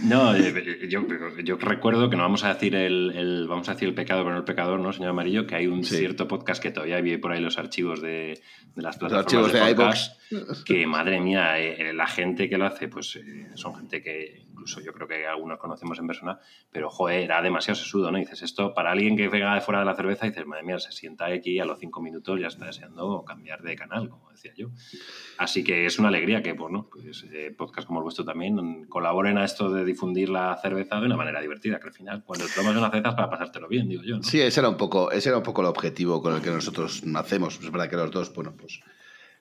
No, 0.00 0.34
eh, 0.34 0.88
yo, 0.88 1.06
yo, 1.42 1.56
recuerdo 1.56 2.10
que 2.10 2.16
no 2.16 2.22
vamos 2.22 2.44
a 2.44 2.52
decir 2.52 2.74
el, 2.74 3.46
vamos 3.48 3.68
a 3.68 3.74
decir 3.74 3.88
el 3.88 3.94
pecado, 3.94 4.22
pero 4.22 4.32
no 4.32 4.38
el 4.38 4.44
pecador, 4.44 4.80
¿no, 4.80 4.92
señor 4.92 5.10
Amarillo? 5.10 5.46
Que 5.46 5.54
hay 5.54 5.66
un 5.66 5.84
cierto 5.84 6.26
podcast 6.26 6.62
que 6.62 6.70
todavía 6.70 7.00
vi 7.00 7.16
por 7.16 7.32
ahí 7.32 7.40
los 7.40 7.58
archivos 7.58 8.02
de, 8.02 8.40
las 8.74 8.96
plataformas 8.96 9.52
de, 9.52 9.74
podcast, 9.74 10.20
que 10.64 10.86
madre 10.86 11.20
mía, 11.20 11.58
eh, 11.58 11.92
la 11.92 12.06
gente 12.06 12.48
que 12.48 12.58
lo 12.58 12.66
hace, 12.66 12.88
pues 12.88 13.16
eh, 13.16 13.48
son 13.54 13.76
gente 13.76 14.02
que 14.02 14.43
incluso 14.54 14.80
yo 14.80 14.92
creo 14.92 15.08
que 15.08 15.26
algunos 15.26 15.58
conocemos 15.58 15.98
en 15.98 16.06
persona, 16.06 16.38
pero 16.70 16.88
joder, 16.88 17.22
era 17.22 17.42
demasiado 17.42 17.74
sesudo, 17.74 18.10
¿no? 18.10 18.18
dices 18.18 18.42
esto 18.42 18.72
para 18.72 18.92
alguien 18.92 19.16
que 19.16 19.28
venga 19.28 19.52
de 19.54 19.60
fuera 19.60 19.80
de 19.80 19.86
la 19.86 19.96
cerveza, 19.96 20.26
dices, 20.26 20.46
madre 20.46 20.62
mía, 20.62 20.78
se 20.78 20.92
sienta 20.92 21.26
aquí 21.26 21.58
a 21.58 21.64
los 21.64 21.78
cinco 21.80 22.00
minutos 22.00 22.40
ya 22.40 22.46
está 22.46 22.66
deseando 22.66 23.24
cambiar 23.24 23.62
de 23.62 23.74
canal, 23.74 24.08
como 24.08 24.30
decía 24.30 24.52
yo. 24.56 24.68
Así 25.38 25.64
que 25.64 25.86
es 25.86 25.98
una 25.98 26.08
alegría 26.08 26.42
que, 26.42 26.52
bueno, 26.52 26.88
pues, 26.90 27.26
podcast 27.58 27.86
como 27.86 27.98
el 27.98 28.04
vuestro 28.04 28.24
también 28.24 28.84
colaboren 28.84 29.38
a 29.38 29.44
esto 29.44 29.70
de 29.70 29.84
difundir 29.84 30.28
la 30.28 30.56
cerveza 30.62 31.00
de 31.00 31.06
una 31.06 31.16
manera 31.16 31.40
divertida, 31.40 31.80
que 31.80 31.88
al 31.88 31.92
final, 31.92 32.22
cuando 32.24 32.46
tomas 32.54 32.76
una 32.76 32.90
cerveza 32.90 33.10
es 33.10 33.14
para 33.16 33.30
pasártelo 33.30 33.68
bien, 33.68 33.88
digo 33.88 34.02
yo. 34.04 34.22
Sí, 34.22 34.40
ese 34.40 34.60
era, 34.60 34.68
un 34.68 34.76
poco, 34.76 35.10
ese 35.10 35.30
era 35.30 35.38
un 35.38 35.44
poco 35.44 35.62
el 35.62 35.66
objetivo 35.66 36.22
con 36.22 36.34
el 36.34 36.42
que 36.42 36.50
nosotros 36.50 37.04
nacemos. 37.04 37.58
Es 37.60 37.70
verdad 37.70 37.90
que 37.90 37.96
los 37.96 38.10
dos, 38.12 38.32
bueno, 38.32 38.54
pues 38.56 38.80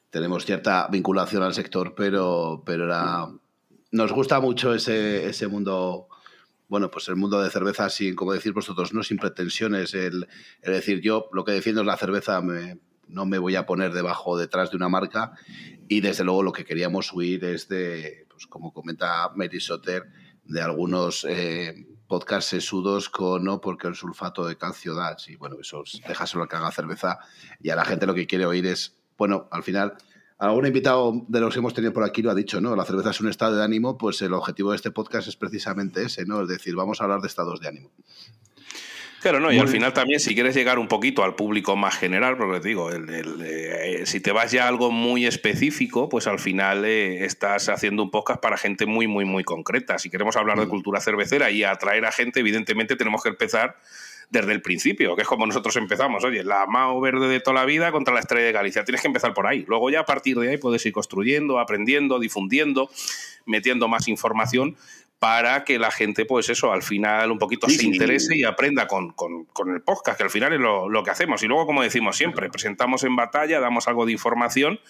tenemos 0.10 0.46
cierta 0.46 0.88
vinculación 0.92 1.44
al 1.44 1.54
sector, 1.54 1.96
pero, 1.96 2.64
pero 2.66 2.86
era, 2.86 3.28
nos 3.94 4.12
gusta 4.12 4.40
mucho 4.42 4.74
ese, 4.74 5.30
ese 5.30 5.48
mundo 5.48 6.08
bueno, 6.68 6.90
pues 6.90 7.08
el 7.08 7.16
mundo 7.16 7.40
de 7.40 7.52
cerveza 7.52 7.88
sin, 7.90 8.16
como 8.16 8.34
decir 8.34 8.52
vosotros, 8.52 8.94
no 8.94 9.04
sin 9.04 9.18
pretensiones, 9.18 9.94
el, 9.94 10.28
decir 10.64 11.02
yo 11.02 11.30
lo 11.32 11.46
que 11.46 11.52
defiendo 11.52 11.82
es 11.82 11.88
la 11.88 11.98
cerveza, 11.98 12.42
me, 12.42 12.80
no 13.08 13.28
me 13.28 13.38
voy 13.38 13.56
a 13.56 13.68
poner 13.68 13.94
debajo, 13.94 14.36
detrás 14.36 14.72
de 14.72 14.78
una 14.78 14.90
marca 14.90 15.34
y 15.88 16.02
desde 16.02 16.24
luego 16.24 16.42
lo 16.42 16.52
que 16.52 16.66
queríamos 16.66 17.14
huir 17.14 17.46
es 17.46 17.68
de, 17.68 18.26
pues 18.28 18.48
como 18.48 18.74
comenta 18.74 19.30
Mary 19.36 19.60
Soter, 19.60 20.08
de 20.46 20.62
algunos 20.62 21.26
eh, 21.30 21.86
podcasts 22.08 22.50
sesudos 22.50 23.10
con 23.10 23.44
no 23.44 23.62
porque 23.62 23.88
el 23.88 23.94
sulfato 23.94 24.48
de 24.48 24.58
calcio 24.58 24.96
da, 24.96 25.16
y 25.28 25.36
bueno, 25.36 25.58
eso 25.62 25.84
déjaselo 26.08 26.42
al 26.42 26.50
que 26.50 26.56
haga 26.56 26.72
cerveza 26.72 27.20
y 27.62 27.70
a 27.70 27.76
la 27.76 27.86
gente 27.86 28.08
lo 28.08 28.16
que 28.16 28.26
quiere 28.26 28.48
oír 28.48 28.66
es, 28.66 28.98
bueno, 29.16 29.48
al 29.52 29.62
final, 29.62 29.94
algún 30.48 30.66
invitado 30.66 31.26
de 31.28 31.40
los 31.40 31.54
que 31.54 31.60
hemos 31.60 31.74
tenido 31.74 31.94
por 31.94 32.04
aquí 32.04 32.22
lo 32.22 32.32
ha 32.32 32.36
dicho, 32.36 32.60
¿no? 32.60 32.76
La 32.76 32.84
cerveza 32.86 33.12
es 33.12 33.22
un 33.22 33.30
estado 33.30 33.56
de 33.56 33.64
ánimo, 33.64 33.98
pues 33.98 34.22
el 34.22 34.34
objetivo 34.34 34.72
de 34.72 34.76
este 34.76 34.92
podcast 34.92 35.28
es 35.28 35.36
precisamente 35.36 36.04
ese, 36.04 36.26
¿no? 36.26 36.42
Es 36.42 36.50
decir, 36.50 36.76
vamos 36.76 37.00
a 37.00 37.06
hablar 37.06 37.22
de 37.22 37.28
estados 37.28 37.62
de 37.62 37.70
ánimo. 37.70 37.92
Claro, 39.22 39.40
no, 39.40 39.54
y 39.54 39.58
al 39.58 39.70
final 39.70 39.94
también 39.94 40.20
si 40.20 40.34
quieres 40.34 40.54
llegar 40.54 40.78
un 40.78 40.90
poquito 40.90 41.24
al 41.24 41.36
público 41.36 41.78
más 41.78 41.96
general, 41.96 42.36
porque 42.36 42.60
te 42.60 42.68
digo, 42.68 42.92
eh, 42.92 44.04
si 44.06 44.20
te 44.20 44.34
vas 44.34 44.52
ya 44.52 44.66
a 44.66 44.68
algo 44.68 44.92
muy 44.92 45.26
específico, 45.26 46.10
pues 46.10 46.28
al 46.28 46.40
final 46.40 46.84
eh, 46.84 47.24
estás 47.24 47.70
haciendo 47.70 48.04
un 48.04 48.12
podcast 48.12 48.42
para 48.42 48.58
gente 48.58 48.86
muy, 48.86 49.08
muy, 49.08 49.24
muy 49.24 49.46
concreta. 49.46 49.98
Si 49.98 50.10
queremos 50.10 50.36
hablar 50.36 50.60
de 50.60 50.66
mm. 50.66 50.70
cultura 50.70 51.00
cervecera 51.00 51.52
y 51.52 51.64
atraer 51.64 52.04
a 52.04 52.12
gente, 52.12 52.42
evidentemente 52.42 52.98
tenemos 52.98 53.24
que 53.24 53.30
empezar 53.30 53.78
desde 54.30 54.52
el 54.52 54.62
principio, 54.62 55.16
que 55.16 55.24
es 55.24 55.28
como 55.28 55.46
nosotros 55.46 55.76
empezamos. 55.76 56.24
Oye, 56.24 56.44
la 56.44 56.66
Mao 56.66 57.00
verde 57.02 57.28
de 57.28 57.40
toda 57.40 57.56
la 57.56 57.66
vida 57.66 57.92
contra 57.92 58.14
la 58.14 58.20
estrella 58.20 58.48
de 58.48 58.52
Galicia. 58.52 58.84
Tienes 58.84 59.02
que 59.02 59.08
empezar 59.08 59.34
por 59.34 59.48
ahí. 59.48 59.66
Luego 59.68 59.90
ya 59.90 60.02
a 60.02 60.06
partir 60.06 60.38
de 60.38 60.50
ahí 60.50 60.58
puedes 60.58 60.86
ir 60.86 60.94
construyendo, 60.94 61.60
aprendiendo, 61.60 62.20
difundiendo, 62.20 62.90
metiendo 63.46 63.88
más 63.88 64.08
información 64.08 64.76
para 65.24 65.64
que 65.64 65.80
la 65.80 65.90
gente, 65.90 66.26
pues 66.26 66.50
eso, 66.50 66.74
al 66.74 66.84
final 66.84 67.32
un 67.32 67.40
poquito 67.40 67.70
se 67.70 67.86
interese 67.86 68.36
y 68.36 68.44
aprenda 68.44 68.88
con, 68.88 69.16
el 69.74 69.82
podcast, 69.82 70.18
que 70.18 70.24
al 70.24 70.30
final 70.30 70.52
es 70.52 70.60
lo, 70.60 71.04
que 71.04 71.12
hacemos. 71.12 71.42
Y 71.44 71.48
luego, 71.48 71.66
como 71.66 71.82
decimos 71.82 72.18
siempre, 72.18 72.50
presentamos 72.50 73.06
en 73.06 73.16
batalla, 73.16 73.62
damos 73.62 73.88
algo 73.88 74.06
de 74.06 74.12
información 74.12 74.82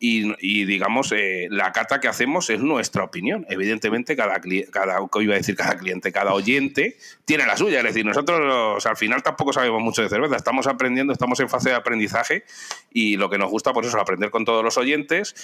y, 0.00 0.64
digamos, 0.64 1.12
eh, 1.12 1.48
la 1.50 1.72
cata 1.72 2.00
que 2.00 2.08
hacemos 2.08 2.50
es 2.50 2.60
nuestra 2.60 3.04
opinión. 3.04 3.46
Evidentemente, 3.48 4.16
cada, 4.16 4.40
cada, 4.70 4.98
iba 5.20 5.34
a 5.34 5.36
decir 5.36 5.56
cada 5.56 5.76
cliente, 5.76 6.12
cada 6.12 6.32
oyente 6.34 6.96
tiene 7.24 7.46
la 7.46 7.56
suya. 7.56 7.78
Es 7.78 7.84
decir, 7.84 8.06
nosotros 8.06 8.86
al 8.86 8.96
final 8.96 9.22
tampoco 9.22 9.52
sabemos 9.52 9.82
mucho 9.82 10.02
de 10.02 10.08
cerveza, 10.08 10.36
estamos 10.36 10.66
aprendiendo, 10.66 11.12
estamos 11.12 11.40
en 11.40 11.48
fase 11.48 11.70
de 11.70 11.74
aprendizaje 11.74 12.44
y 12.92 13.16
lo 13.16 13.28
que 13.28 13.38
nos 13.38 13.50
gusta, 13.50 13.72
pues 13.72 13.88
eso, 13.88 13.96
es 13.96 14.02
aprender 14.02 14.30
con 14.30 14.44
todos 14.44 14.62
los 14.62 14.78
oyentes 14.78 15.34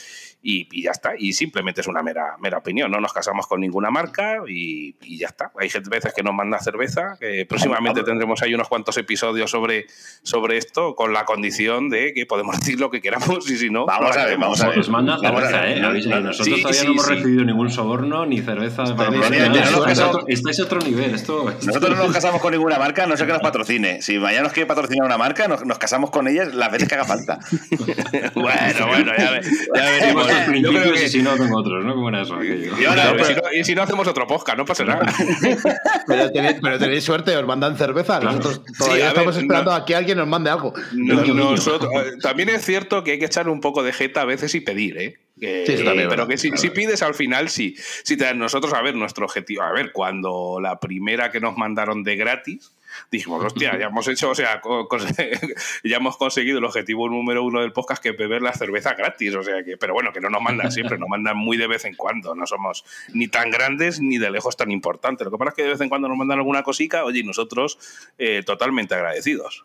y, 0.42 0.82
ya 0.82 0.92
está. 0.92 1.14
Y 1.18 1.32
simplemente 1.32 1.80
es 1.80 1.88
una 1.88 2.02
mera, 2.02 2.36
mera 2.38 2.58
opinión. 2.58 2.90
No 2.90 3.00
nos 3.00 3.12
casamos 3.12 3.46
con 3.46 3.60
ninguna 3.60 3.90
marca 3.90 4.38
y, 4.46 4.94
ya 5.18 5.28
está. 5.28 5.50
Hay 5.58 5.68
veces 5.88 6.12
que 6.14 6.22
nos 6.22 6.34
manda 6.34 6.58
cerveza, 6.60 7.16
que 7.18 7.44
próximamente 7.46 8.02
tendremos 8.04 8.42
ahí 8.42 8.54
unos 8.54 8.68
cuantos 8.68 8.96
episodios 8.98 9.50
sobre, 9.50 9.86
sobre 10.22 10.58
esto, 10.58 10.94
con 10.94 11.12
la 11.12 11.24
condición 11.24 11.88
de 11.88 12.12
que 12.14 12.26
podemos 12.26 12.56
decir 12.60 12.78
lo 12.78 12.90
que 12.90 13.00
queramos 13.00 13.50
y 13.50 13.56
si 13.56 13.70
no, 13.70 13.86
vamos 13.86 14.16
a 14.16 14.26
ver 14.26 14.43
vamos 14.44 14.60
a 14.60 14.68
ver. 14.68 14.78
Os 14.78 14.88
manda 14.88 15.18
cerveza, 15.18 15.68
¿eh? 15.68 15.80
Nosotros 15.80 16.62
todavía 16.62 16.84
no 16.84 16.90
hemos 16.92 17.08
recibido 17.08 17.44
ningún 17.44 17.70
soborno 17.70 18.26
ni 18.26 18.40
cerveza. 18.40 18.84
Estáis 20.28 20.60
a 20.60 20.64
otro 20.64 20.80
nivel. 20.80 21.14
Esto, 21.14 21.52
Nosotros 21.62 21.96
no 21.96 22.04
nos 22.04 22.12
casamos 22.14 22.40
con 22.40 22.52
ninguna 22.52 22.78
marca, 22.78 23.06
no 23.06 23.16
sé 23.16 23.26
que 23.26 23.32
nos 23.32 23.42
patrocine. 23.42 24.02
Si 24.02 24.18
mañana 24.18 24.44
nos 24.44 24.52
quiere 24.52 24.66
patrocinar 24.66 25.06
una 25.06 25.18
marca, 25.18 25.48
nos, 25.48 25.64
nos 25.64 25.78
casamos 25.78 26.10
con 26.10 26.28
ellas 26.28 26.54
las 26.54 26.70
veces 26.70 26.88
que 26.88 26.94
haga 26.94 27.04
falta. 27.04 27.38
bueno, 28.34 28.86
bueno, 28.86 29.12
ya, 29.16 29.40
ya 29.74 29.90
veremos. 29.90 30.26
Yo 30.62 30.70
creo 30.70 30.92
que 30.92 31.08
si 31.08 31.22
no, 31.22 31.36
tengo 31.36 31.58
otros, 31.58 31.84
¿no? 31.84 31.94
¿Cómo 31.94 32.08
era 32.08 32.22
eso? 32.22 32.42
Y, 32.42 32.84
ahora, 32.84 33.14
y, 33.18 33.24
si 33.24 33.34
no, 33.34 33.42
y, 33.52 33.64
si 33.64 33.74
no, 33.74 33.82
hacemos 33.82 34.06
otro 34.06 34.26
podcast, 34.26 34.58
no 34.58 34.64
pasa 34.64 34.84
nada. 34.84 35.06
pero, 36.06 36.30
tenéis, 36.30 36.56
pero 36.62 36.78
tenéis 36.78 37.04
suerte, 37.04 37.36
os 37.36 37.46
mandan 37.46 37.76
cerveza. 37.76 38.20
Nosotros 38.20 38.62
todavía 38.78 39.08
estamos 39.08 39.36
esperando 39.36 39.72
a 39.72 39.84
que 39.84 39.94
alguien 39.94 40.18
nos 40.18 40.28
mande 40.28 40.50
algo. 40.50 40.74
Nosotros, 40.92 41.90
también 42.22 42.48
es 42.50 42.64
cierto 42.64 43.04
que 43.04 43.12
hay 43.12 43.18
que 43.18 43.26
echar 43.26 43.48
un 43.48 43.60
poco 43.60 43.82
de 43.82 43.92
jeta 43.92 44.22
a 44.22 44.24
veces 44.34 44.54
y 44.54 44.60
pedir, 44.60 44.98
¿eh? 44.98 45.18
pero 45.40 46.28
que 46.28 46.38
si, 46.38 46.50
pides 46.70 47.02
al 47.02 47.14
final, 47.14 47.48
sí. 47.48 47.74
Si 47.78 48.16
te, 48.16 48.32
nosotros, 48.34 48.72
a 48.72 48.82
ver, 48.82 48.94
nuestro 48.94 49.24
objetivo, 49.24 49.62
a 49.62 49.72
ver, 49.72 49.92
cuando 49.92 50.58
la 50.60 50.78
primera 50.78 51.32
que 51.32 51.40
nos 51.40 51.56
mandaron 51.56 52.04
de 52.04 52.16
gratis, 52.16 52.72
dijimos, 53.10 53.44
hostia, 53.44 53.76
ya 53.78 53.86
hemos 53.86 54.06
hecho, 54.06 54.30
o 54.30 54.34
sea, 54.34 54.62
ya 55.84 55.96
hemos 55.96 56.16
conseguido 56.16 56.58
el 56.58 56.64
objetivo 56.64 57.08
número 57.08 57.42
uno 57.42 57.60
del 57.60 57.72
podcast 57.72 58.02
que 58.02 58.10
es 58.10 58.16
beber 58.16 58.42
la 58.42 58.52
cerveza 58.52 58.94
gratis, 58.94 59.34
o 59.34 59.42
sea 59.42 59.64
que, 59.64 59.76
pero 59.76 59.92
bueno, 59.92 60.12
que 60.12 60.20
no 60.20 60.30
nos 60.30 60.40
mandan 60.40 60.70
siempre, 60.70 60.98
nos 60.98 61.08
mandan 61.08 61.36
muy 61.36 61.56
de 61.56 61.66
vez 61.66 61.84
en 61.84 61.94
cuando, 61.94 62.34
no 62.34 62.46
somos 62.46 62.84
ni 63.12 63.26
tan 63.26 63.50
grandes 63.50 64.00
ni 64.00 64.18
de 64.18 64.30
lejos 64.30 64.56
tan 64.56 64.70
importantes. 64.70 65.24
Lo 65.24 65.32
que 65.32 65.38
pasa 65.38 65.50
es 65.50 65.56
que 65.56 65.62
de 65.62 65.70
vez 65.70 65.80
en 65.80 65.88
cuando 65.88 66.08
nos 66.08 66.16
mandan 66.16 66.38
alguna 66.38 66.62
cosica, 66.62 67.04
oye, 67.04 67.20
y 67.20 67.24
nosotros 67.24 67.78
eh, 68.18 68.42
totalmente 68.44 68.94
agradecidos. 68.94 69.64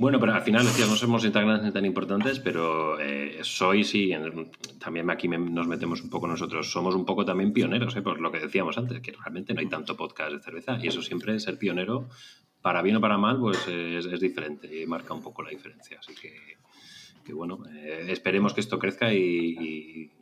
Bueno, 0.00 0.20
pero 0.20 0.32
al 0.32 0.42
final, 0.42 0.64
decía, 0.64 0.86
no 0.86 0.94
somos 0.94 1.24
grandes 1.28 1.62
ni 1.64 1.72
tan 1.72 1.84
importantes, 1.84 2.38
pero 2.38 3.00
eh, 3.00 3.40
soy, 3.42 3.82
sí, 3.82 4.12
también 4.78 5.10
aquí 5.10 5.26
nos 5.26 5.66
metemos 5.66 6.02
un 6.02 6.08
poco 6.08 6.28
nosotros, 6.28 6.70
somos 6.70 6.94
un 6.94 7.04
poco 7.04 7.24
también 7.24 7.52
pioneros, 7.52 7.96
¿eh? 7.96 8.02
por 8.02 8.20
lo 8.20 8.30
que 8.30 8.38
decíamos 8.38 8.78
antes, 8.78 9.00
que 9.00 9.10
realmente 9.10 9.54
no 9.54 9.60
hay 9.60 9.66
tanto 9.66 9.96
podcast 9.96 10.34
de 10.34 10.40
cerveza 10.40 10.78
y 10.80 10.86
eso 10.86 11.02
siempre, 11.02 11.40
ser 11.40 11.58
pionero, 11.58 12.08
para 12.62 12.80
bien 12.80 12.94
o 12.94 13.00
para 13.00 13.18
mal, 13.18 13.40
pues 13.40 13.66
es, 13.66 14.20
diferente 14.20 14.68
y 14.80 14.86
marca 14.86 15.14
un 15.14 15.22
poco 15.22 15.42
la 15.42 15.50
diferencia. 15.50 15.98
Así 15.98 16.14
que, 16.14 17.32
bueno, 17.32 17.64
eh, 17.74 18.06
esperemos 18.08 18.54
que 18.54 18.60
esto 18.60 18.78
crezca 18.78 19.12
y 19.12 20.12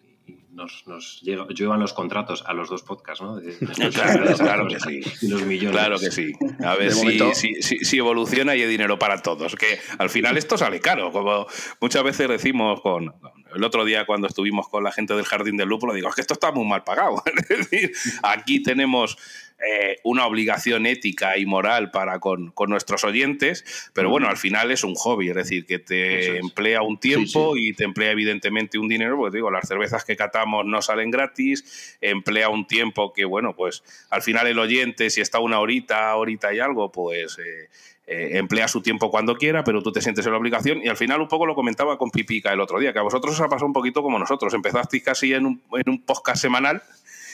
nos, 0.56 0.86
nos 0.86 1.20
llevan 1.20 1.80
los 1.80 1.92
contratos 1.92 2.42
a 2.46 2.54
los 2.54 2.70
dos 2.70 2.82
podcasts, 2.82 3.22
¿no? 3.22 3.38
claro, 4.38 4.66
que 4.66 4.80
sí. 4.80 5.28
los 5.28 5.42
millones. 5.42 5.78
Claro 5.78 5.98
que 5.98 6.10
sí. 6.10 6.32
A 6.64 6.74
ver 6.76 6.92
si, 7.34 7.62
si, 7.62 7.98
evoluciona 7.98 8.56
y 8.56 8.62
hay 8.62 8.68
dinero 8.68 8.98
para 8.98 9.20
todos. 9.20 9.54
Que 9.54 9.78
al 9.98 10.08
final 10.08 10.38
esto 10.38 10.56
sale 10.56 10.80
caro. 10.80 11.12
Como 11.12 11.46
muchas 11.80 12.02
veces 12.02 12.28
decimos 12.28 12.80
con. 12.80 13.14
El 13.54 13.64
otro 13.64 13.84
día, 13.84 14.04
cuando 14.06 14.26
estuvimos 14.26 14.68
con 14.68 14.82
la 14.82 14.92
gente 14.92 15.14
del 15.14 15.24
Jardín 15.24 15.56
del 15.56 15.68
Lúpulo, 15.68 15.94
digo, 15.94 16.08
es 16.08 16.14
que 16.14 16.20
esto 16.20 16.34
está 16.34 16.50
muy 16.52 16.66
mal 16.66 16.84
pagado. 16.84 17.22
es 17.48 17.70
decir, 17.70 17.92
aquí 18.22 18.62
tenemos 18.62 19.16
eh, 19.58 19.96
una 20.04 20.26
obligación 20.26 20.84
ética 20.84 21.38
y 21.38 21.46
moral 21.46 21.90
para 21.90 22.20
con, 22.20 22.52
nuestros 22.68 23.04
oyentes, 23.04 23.90
pero 23.94 24.10
bueno, 24.10 24.28
al 24.28 24.36
final 24.36 24.70
es 24.70 24.84
un 24.84 24.94
hobby, 24.94 25.30
es 25.30 25.34
decir, 25.34 25.64
que 25.64 25.78
te 25.78 26.36
emplea 26.36 26.82
un 26.82 26.98
tiempo 26.98 27.56
y 27.56 27.72
te 27.72 27.84
emplea 27.84 28.10
evidentemente 28.10 28.78
un 28.78 28.86
dinero, 28.86 29.16
porque 29.16 29.38
digo, 29.38 29.50
las 29.50 29.66
cervezas 29.66 30.04
que 30.04 30.14
catamos 30.14 30.66
no 30.66 30.82
salen 30.82 31.10
gratis, 31.10 31.96
emplea 32.02 32.50
un 32.50 32.66
tiempo 32.66 33.14
que, 33.14 33.24
bueno, 33.24 33.56
pues 33.56 33.82
al 34.10 34.20
final 34.20 34.46
el 34.46 34.58
oyente, 34.58 35.08
si 35.08 35.22
está 35.22 35.38
una 35.38 35.58
horita, 35.58 36.14
horita 36.16 36.52
y 36.52 36.60
algo, 36.60 36.92
pues... 36.92 37.38
Eh, 37.38 37.68
eh, 38.08 38.38
emplea 38.38 38.68
su 38.68 38.82
tiempo 38.82 39.10
cuando 39.10 39.36
quiera, 39.36 39.64
pero 39.64 39.82
tú 39.82 39.90
te 39.90 40.00
sientes 40.00 40.24
en 40.26 40.30
la 40.30 40.38
obligación. 40.38 40.80
Y 40.80 40.86
al 40.86 40.96
final 40.96 41.20
un 41.20 41.26
poco 41.26 41.44
lo 41.44 41.56
comentaba 41.56 41.98
con 41.98 42.12
Pipica 42.12 42.52
el 42.52 42.60
otro 42.60 42.78
día, 42.78 42.92
que 42.92 43.00
a 43.00 43.02
vosotros 43.02 43.34
os 43.34 43.40
ha 43.40 43.48
pasado 43.48 43.66
un 43.66 43.72
poquito 43.72 44.00
como 44.00 44.16
nosotros. 44.16 44.54
Empezasteis 44.54 45.02
casi 45.02 45.34
en 45.34 45.44
un, 45.44 45.62
en 45.72 45.90
un 45.90 46.02
podcast 46.02 46.40
semanal 46.40 46.84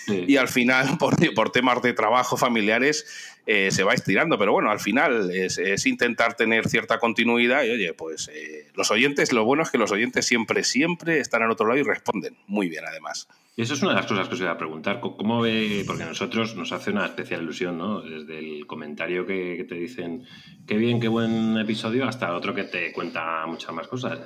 y 0.08 0.36
al 0.36 0.48
final, 0.48 0.96
por, 0.98 1.16
por, 1.34 1.50
temas 1.50 1.82
de 1.82 1.92
trabajo 1.92 2.36
familiares, 2.36 3.04
eh, 3.46 3.70
se 3.70 3.82
va 3.82 3.94
estirando. 3.94 4.38
Pero 4.38 4.52
bueno, 4.52 4.70
al 4.70 4.80
final 4.80 5.30
es, 5.30 5.58
intentar 5.86 6.34
tener 6.34 6.68
cierta 6.68 6.98
continuidad 6.98 7.64
y 7.64 7.70
oye, 7.70 7.94
pues 7.94 8.30
eh, 8.32 8.70
los 8.74 8.90
oyentes, 8.90 9.32
lo 9.32 9.44
bueno 9.44 9.62
es 9.62 9.70
que 9.70 9.78
los 9.78 9.92
oyentes 9.92 10.26
siempre, 10.26 10.64
siempre 10.64 11.18
están 11.18 11.42
al 11.42 11.50
otro 11.50 11.66
lado 11.66 11.80
y 11.80 11.82
responden 11.82 12.36
muy 12.46 12.68
bien 12.68 12.84
además. 12.86 13.28
Y 13.54 13.62
eso 13.62 13.74
es 13.74 13.82
una 13.82 13.90
de 13.90 13.96
las 13.96 14.06
cosas 14.06 14.28
que 14.28 14.34
os 14.34 14.40
iba 14.40 14.50
a 14.50 14.56
preguntar. 14.56 15.00
¿Cómo 15.00 15.42
ve? 15.42 15.84
Porque 15.86 16.04
a 16.04 16.06
nosotros 16.06 16.56
nos 16.56 16.72
hace 16.72 16.90
una 16.90 17.04
especial 17.04 17.42
ilusión, 17.42 17.76
¿no? 17.76 18.00
Desde 18.00 18.38
el 18.38 18.66
comentario 18.66 19.26
que, 19.26 19.56
que 19.58 19.64
te 19.64 19.74
dicen, 19.74 20.24
qué 20.66 20.76
bien, 20.76 21.00
qué 21.00 21.08
buen 21.08 21.58
episodio, 21.58 22.06
hasta 22.06 22.34
otro 22.34 22.54
que 22.54 22.64
te 22.64 22.92
cuenta 22.92 23.44
muchas 23.46 23.74
más 23.74 23.88
cosas. 23.88 24.20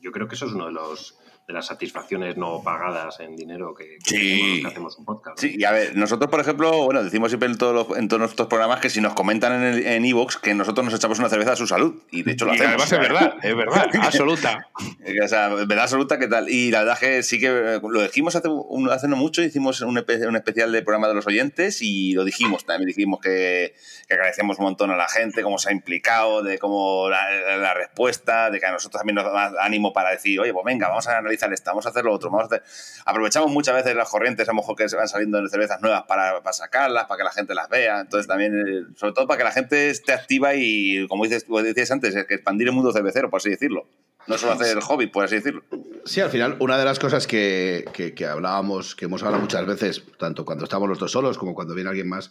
Yo 0.00 0.10
creo 0.10 0.26
que 0.26 0.34
eso 0.34 0.46
es 0.46 0.52
uno 0.52 0.66
de 0.66 0.72
los 0.72 1.16
de 1.46 1.52
las 1.52 1.66
satisfacciones 1.66 2.36
no 2.36 2.62
pagadas 2.62 3.18
en 3.18 3.34
dinero 3.34 3.74
que, 3.74 3.98
hacemos 4.64 4.96
un 4.96 5.04
podcast. 5.04 5.40
Sí, 5.40 5.56
y 5.58 5.64
a 5.64 5.72
ver, 5.72 5.96
nosotros, 5.96 6.30
por 6.30 6.40
ejemplo, 6.40 6.84
bueno, 6.84 7.02
decimos 7.02 7.30
siempre 7.30 7.48
en 7.48 7.58
todos, 7.58 7.98
en 7.98 8.06
todos 8.06 8.20
nuestros 8.20 8.46
programas 8.46 8.80
que 8.80 8.90
si 8.90 9.00
nos 9.00 9.14
comentan 9.14 9.62
en 9.62 10.04
Evox 10.04 10.36
que 10.36 10.54
nosotros 10.54 10.84
nos 10.84 10.94
echamos 10.94 11.18
una 11.18 11.28
cerveza 11.28 11.52
a 11.52 11.56
su 11.56 11.66
salud. 11.66 12.00
Y 12.12 12.22
de 12.22 12.32
hecho 12.32 12.44
lo 12.44 12.52
hacemos. 12.52 12.68
Además 12.68 12.92
es 12.92 12.98
verdad, 13.00 13.34
es 13.42 13.56
verdad, 13.56 13.88
absoluta. 14.02 14.68
o 15.24 15.28
sea, 15.28 15.48
verdad 15.48 15.80
absoluta, 15.80 16.18
¿qué 16.18 16.28
tal? 16.28 16.48
Y 16.48 16.70
la 16.70 16.80
verdad 16.80 16.98
que 16.98 17.22
sí 17.24 17.40
que 17.40 17.46
eh, 17.48 17.80
lo 17.82 18.02
dijimos 18.02 18.36
hace, 18.36 18.48
hace 18.90 19.08
no 19.08 19.16
mucho, 19.16 19.42
hicimos 19.42 19.80
un, 19.80 19.98
un 19.98 20.36
especial 20.36 20.70
de 20.70 20.82
programa 20.82 21.08
de 21.08 21.14
los 21.14 21.26
oyentes 21.26 21.82
y 21.82 22.12
lo 22.12 22.24
dijimos 22.24 22.64
también, 22.64 22.86
dijimos 22.86 23.20
que, 23.20 23.74
que 24.06 24.14
agradecemos 24.14 24.58
un 24.58 24.66
montón 24.66 24.90
a 24.92 24.96
la 24.96 25.08
gente, 25.08 25.42
cómo 25.42 25.58
se 25.58 25.70
ha 25.70 25.72
implicado, 25.72 26.42
de 26.42 26.58
cómo 26.58 27.08
la, 27.08 27.56
la 27.56 27.74
respuesta, 27.74 28.50
de 28.50 28.60
que 28.60 28.66
a 28.66 28.72
nosotros 28.72 29.00
también 29.00 29.16
nos 29.16 29.24
da 29.24 29.52
ánimo 29.60 29.92
para 29.92 30.10
decir, 30.10 30.38
oye, 30.38 30.52
pues 30.52 30.64
venga, 30.64 30.88
vamos 30.88 31.08
a 31.08 31.18
analizar 31.18 31.31
vamos 31.66 31.86
a 31.86 31.88
hacer 31.90 32.04
lo 32.04 32.12
otro, 32.12 32.30
vamos 32.30 32.52
a 32.52 32.62
Aprovechamos 33.04 33.50
muchas 33.50 33.74
veces 33.74 33.94
las 33.94 34.08
corrientes, 34.08 34.48
a 34.48 34.52
lo 34.52 34.56
mejor 34.56 34.76
que 34.76 34.88
se 34.88 34.96
van 34.96 35.08
saliendo 35.08 35.40
de 35.40 35.48
cervezas 35.48 35.80
nuevas 35.80 36.04
para, 36.08 36.42
para 36.42 36.52
sacarlas, 36.52 37.06
para 37.06 37.18
que 37.18 37.24
la 37.24 37.30
gente 37.30 37.54
las 37.54 37.68
vea, 37.68 38.00
entonces 38.00 38.26
también, 38.26 38.54
eh, 38.56 38.94
sobre 38.96 39.12
todo 39.12 39.26
para 39.26 39.38
que 39.38 39.44
la 39.44 39.52
gente 39.52 39.90
esté 39.90 40.12
activa 40.12 40.54
y, 40.54 41.06
como 41.08 41.24
dices, 41.24 41.46
decías 41.48 41.90
antes, 41.90 42.14
que 42.26 42.34
expandir 42.34 42.68
el 42.68 42.74
mundo 42.74 42.92
cervecero, 42.92 43.30
por 43.30 43.38
así 43.38 43.50
decirlo. 43.50 43.86
No 44.26 44.38
solo 44.38 44.52
hacer 44.52 44.76
el 44.76 44.82
hobby, 44.82 45.08
por 45.08 45.24
así 45.24 45.36
decirlo. 45.36 45.64
Sí, 46.04 46.20
al 46.20 46.30
final, 46.30 46.56
una 46.60 46.78
de 46.78 46.84
las 46.84 46.98
cosas 46.98 47.26
que, 47.26 47.84
que, 47.92 48.26
hablábamos, 48.26 48.94
que 48.94 49.06
hemos 49.06 49.22
hablado 49.22 49.42
muchas 49.42 49.66
veces, 49.66 50.02
tanto 50.18 50.44
cuando 50.44 50.64
estamos 50.64 50.88
los 50.88 50.98
dos 50.98 51.10
solos 51.10 51.38
como 51.38 51.54
cuando 51.54 51.74
viene 51.74 51.90
alguien 51.90 52.08
más, 52.08 52.30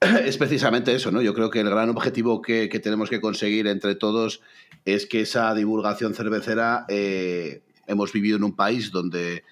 es 0.00 0.36
precisamente 0.36 0.94
eso, 0.94 1.10
¿no? 1.10 1.22
Yo 1.22 1.32
creo 1.32 1.50
que 1.50 1.60
el 1.60 1.70
gran 1.70 1.88
objetivo 1.88 2.42
que, 2.42 2.68
que 2.68 2.78
tenemos 2.78 3.08
que 3.08 3.20
conseguir 3.20 3.66
entre 3.68 3.94
todos 3.94 4.42
es 4.84 5.06
que 5.06 5.22
esa 5.22 5.54
divulgación 5.54 6.14
cervecera 6.14 6.84
eh, 6.88 7.62
hemos 7.86 8.12
vivido 8.12 8.36
en 8.36 8.44
un 8.44 8.56
país 8.56 8.90
donde, 8.90 9.44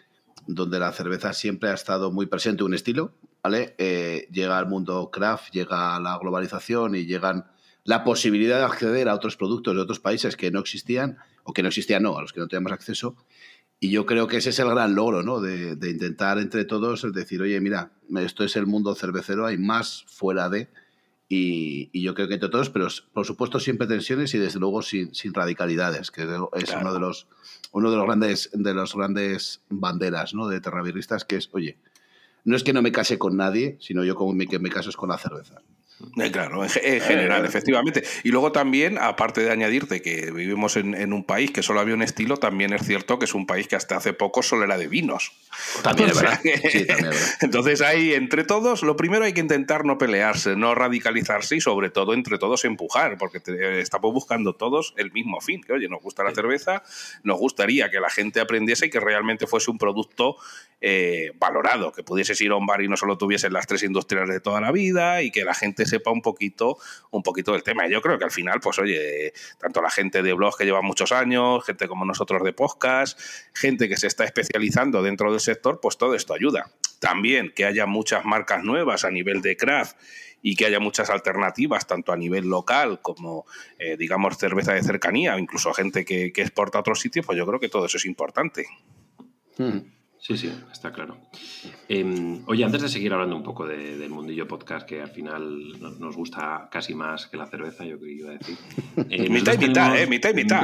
donde 0.47 0.79
la 0.79 0.93
cerveza 0.93 1.33
siempre 1.33 1.71
ha 1.71 1.75
estado 1.75 2.11
muy 2.11 2.27
presente 2.27 2.65
un 2.65 2.75
estilo, 2.75 3.15
¿vale? 3.43 3.75
Eh, 3.79 4.29
llega 4.31 4.59
al 4.59 4.67
mundo 4.67 5.11
craft, 5.11 5.53
llega 5.53 5.99
la 6.01 6.19
globalización 6.19 6.95
y 6.95 7.07
llegan 7.07 7.47
la 7.85 8.05
posibilidad 8.05 8.59
de 8.59 8.65
acceder 8.65 9.09
a 9.09 9.15
otros 9.15 9.37
productos 9.37 9.75
de 9.75 9.81
otros 9.81 10.01
países 10.01 10.37
que 10.37 10.51
no 10.51 10.61
existían, 10.61 11.19
o 11.45 11.53
que 11.53 11.63
no 11.63 11.69
existían, 11.69 12.03
no, 12.03 12.17
a 12.17 12.23
los 12.23 12.33
que 12.33 12.41
no 12.41 12.49
teníamos 12.49 12.73
acceso. 12.73 13.17
Y 13.81 13.91
yo 13.91 14.07
creo 14.07 14.29
que 14.29 14.37
ese 14.37 14.51
es 14.51 14.59
el 14.61 14.69
gran 14.69 14.95
logro, 14.95 15.25
¿no? 15.25 15.41
De, 15.41 15.75
de 15.75 15.91
intentar 15.91 16.39
entre 16.39 16.65
todos 16.65 17.13
decir, 17.13 17.43
oye, 17.43 17.61
mira, 17.61 17.93
esto 18.17 18.45
es 18.45 18.55
el 18.55 18.67
mundo 18.67 18.95
cervecero, 18.95 19.47
hay 19.47 19.59
más 19.59 20.05
fuera 20.07 20.49
de, 20.49 20.69
y, 21.35 22.03
yo 22.03 22.15
creo 22.15 22.29
que 22.29 22.35
entre 22.35 22.51
todos, 22.51 22.69
pero 22.69 22.89
por 23.15 23.25
supuesto 23.25 23.59
siempre 23.59 23.87
tensiones 23.87 24.35
y 24.35 24.39
desde 24.39 24.61
luego 24.61 24.83
sin, 24.83 25.15
sin 25.15 25.33
radicalidades, 25.33 26.11
que 26.11 26.23
es 26.23 26.75
uno 26.79 26.93
de 26.93 27.01
los 27.01 27.27
uno 27.73 27.91
de 27.91 27.97
los 27.97 28.05
grandes 28.05 28.51
de 28.53 28.75
los 28.75 28.95
grandes 28.95 29.63
banderas 29.71 30.35
¿no? 30.35 30.47
de 30.47 30.61
terrabirristas, 30.61 31.25
que 31.25 31.37
es, 31.37 31.49
oye, 31.53 31.79
no 32.45 32.57
es 32.57 32.65
que 32.65 32.73
no 32.73 32.83
me 32.83 32.93
case 32.93 33.19
con 33.19 33.37
nadie, 33.37 33.77
sino 33.81 34.05
yo 34.05 34.15
como 34.15 34.37
que 34.47 34.59
me 34.59 34.71
caso 34.71 34.91
es 34.91 34.97
con 34.97 35.11
la 35.11 35.19
cerveza. 35.19 35.63
Eh, 36.21 36.31
claro, 36.31 36.65
en, 36.65 37.01
general, 37.01 37.45
efectivamente. 37.45 38.03
Y 38.25 38.31
luego 38.31 38.53
también, 38.53 38.99
aparte 38.99 39.43
de 39.43 39.51
añadirte 39.51 40.03
que 40.03 40.31
vivimos 40.31 40.77
en, 40.77 41.13
un 41.13 41.25
país 41.25 41.51
que 41.51 41.63
solo 41.63 41.81
había 41.81 41.95
un 41.95 42.03
estilo, 42.03 42.37
también 42.37 42.73
es 42.73 42.85
cierto 42.85 43.19
que 43.19 43.25
es 43.25 43.35
un 43.35 43.47
país 43.47 43.69
que 43.69 43.77
hasta 43.77 43.97
hace 43.97 44.13
poco 44.13 44.43
solo 44.43 44.65
era 44.65 44.77
de 44.79 44.89
vinos. 44.89 45.33
También 45.83 46.11
es 46.11 46.21
verdad. 46.21 46.41
Entonces 47.41 47.81
ahí, 47.83 48.15
entre 48.15 48.45
todos, 48.45 48.83
lo 48.83 48.97
primero 48.97 49.25
hay 49.25 49.33
que 49.33 49.41
intentar 49.41 49.85
no 49.85 49.99
pelearse, 49.99 50.57
no 50.57 50.75
radicalizarse 50.75 51.57
y 51.57 51.61
sobre 51.61 51.91
todo 51.91 52.15
entre 52.15 52.39
todos 52.39 52.65
empujar, 52.65 53.17
porque 53.19 53.41
estamos 53.81 54.13
buscando 54.13 54.55
todos 54.55 54.95
el 54.97 55.13
mismo 55.13 55.41
fin. 55.41 55.63
Que 55.63 55.73
oye, 55.73 55.89
nos 55.89 56.03
gusta 56.03 56.25
la 56.25 56.35
cerveza, 56.35 56.83
nos 57.23 57.39
gustaría 57.39 57.91
que 57.91 58.01
la 58.01 58.11
gente 58.11 58.41
aprendiese 58.41 58.87
y 58.87 58.91
que 58.91 59.01
realmente 59.01 59.47
fuese 59.47 59.71
un 59.71 59.79
producto 59.79 60.37
eh, 60.81 61.33
valorado, 61.39 61.93
que 61.93 62.03
pudieses 62.03 62.32
a 62.41 62.57
un 62.57 62.67
bar 62.67 62.83
y 62.83 62.89
no 62.89 62.97
solo 62.97 63.17
tuviesen 63.19 63.53
las 63.53 63.67
tres 63.67 63.83
industriales 63.83 64.31
de 64.31 64.41
toda 64.41 64.61
la 64.61 64.73
vida 64.73 65.23
y 65.23 65.31
que 65.31 65.45
la 65.45 65.55
gente 65.55 65.87
sepa 65.87 66.11
un 66.11 66.23
poquito, 66.23 66.79
un 67.11 67.23
poquito 67.23 67.53
del 67.53 67.63
tema. 67.63 67.87
Yo 67.89 68.01
creo 68.01 68.19
que 68.19 68.25
al 68.25 68.31
final, 68.31 68.61
pues 68.61 68.79
oye, 68.79 69.33
tanto 69.59 69.83
la 69.83 69.91
gente 69.91 70.23
de 70.23 70.33
blogs 70.33 70.57
que 70.57 70.65
lleva 70.65 70.83
muchos 70.83 71.13
años, 71.13 71.65
gente 71.65 71.89
como 71.89 72.05
nosotros 72.05 72.43
de 72.43 72.53
podcast, 72.53 73.21
gente 73.55 73.89
que 73.89 73.97
se 73.97 74.07
está 74.07 74.25
especializando 74.25 75.03
dentro 75.03 75.31
del 75.31 75.41
sector, 75.41 75.81
pues 75.81 75.97
todo 75.97 76.15
esto 76.15 76.35
ayuda. 76.35 76.71
También 77.01 77.53
que 77.55 77.65
haya 77.65 77.87
muchas 77.87 78.25
marcas 78.25 78.65
nuevas 78.65 79.05
a 79.05 79.11
nivel 79.11 79.43
de 79.43 79.57
craft 79.57 79.97
y 80.43 80.57
que 80.57 80.67
haya 80.67 80.81
muchas 80.81 81.09
alternativas, 81.09 81.87
tanto 81.87 82.13
a 82.13 82.17
nivel 82.17 82.49
local 82.49 83.01
como, 83.01 83.47
eh, 83.79 83.97
digamos, 83.97 84.37
cerveza 84.37 84.73
de 84.73 84.83
cercanía, 84.83 85.39
incluso 85.39 85.73
gente 85.73 86.05
que, 86.05 86.33
que, 86.33 86.43
exporta 86.43 86.79
a 86.79 86.81
otros 86.81 87.01
sitios, 87.01 87.25
pues 87.25 87.39
yo 87.39 87.47
creo 87.47 87.61
que 87.61 87.69
todo 87.69 87.87
eso 87.87 87.97
es 87.97 88.05
importante. 88.07 88.67
Hmm. 89.57 89.79
Sí, 90.23 90.37
sí, 90.37 90.53
está 90.71 90.93
claro. 90.93 91.17
Em, 91.89 92.45
oye, 92.47 92.65
antes 92.65 92.81
de 92.81 92.89
seguir 92.89 93.13
hablando 93.13 93.35
un 93.35 93.43
poco 93.43 93.67
del 93.67 94.09
mundillo 94.09 94.47
podcast, 94.47 94.89
que 94.89 95.03
al 95.03 95.11
final 95.11 95.81
nos 95.99 96.15
gusta 96.15 96.69
casi 96.71 96.95
más 96.95 97.27
que 97.27 97.37
la 97.37 97.47
cerveza, 97.47 97.85
yo 97.85 97.99
creo 97.99 98.09
que 98.09 98.15
iba 98.15 98.31
a 98.31 98.35
decir. 98.35 98.57
Eh, 99.11 99.29
mitad 99.29 99.55
y 99.55 99.59
mitad, 99.59 99.99
¿eh? 99.99 100.07
Mitad 100.09 100.31
y 100.31 100.35
mitad. 100.35 100.63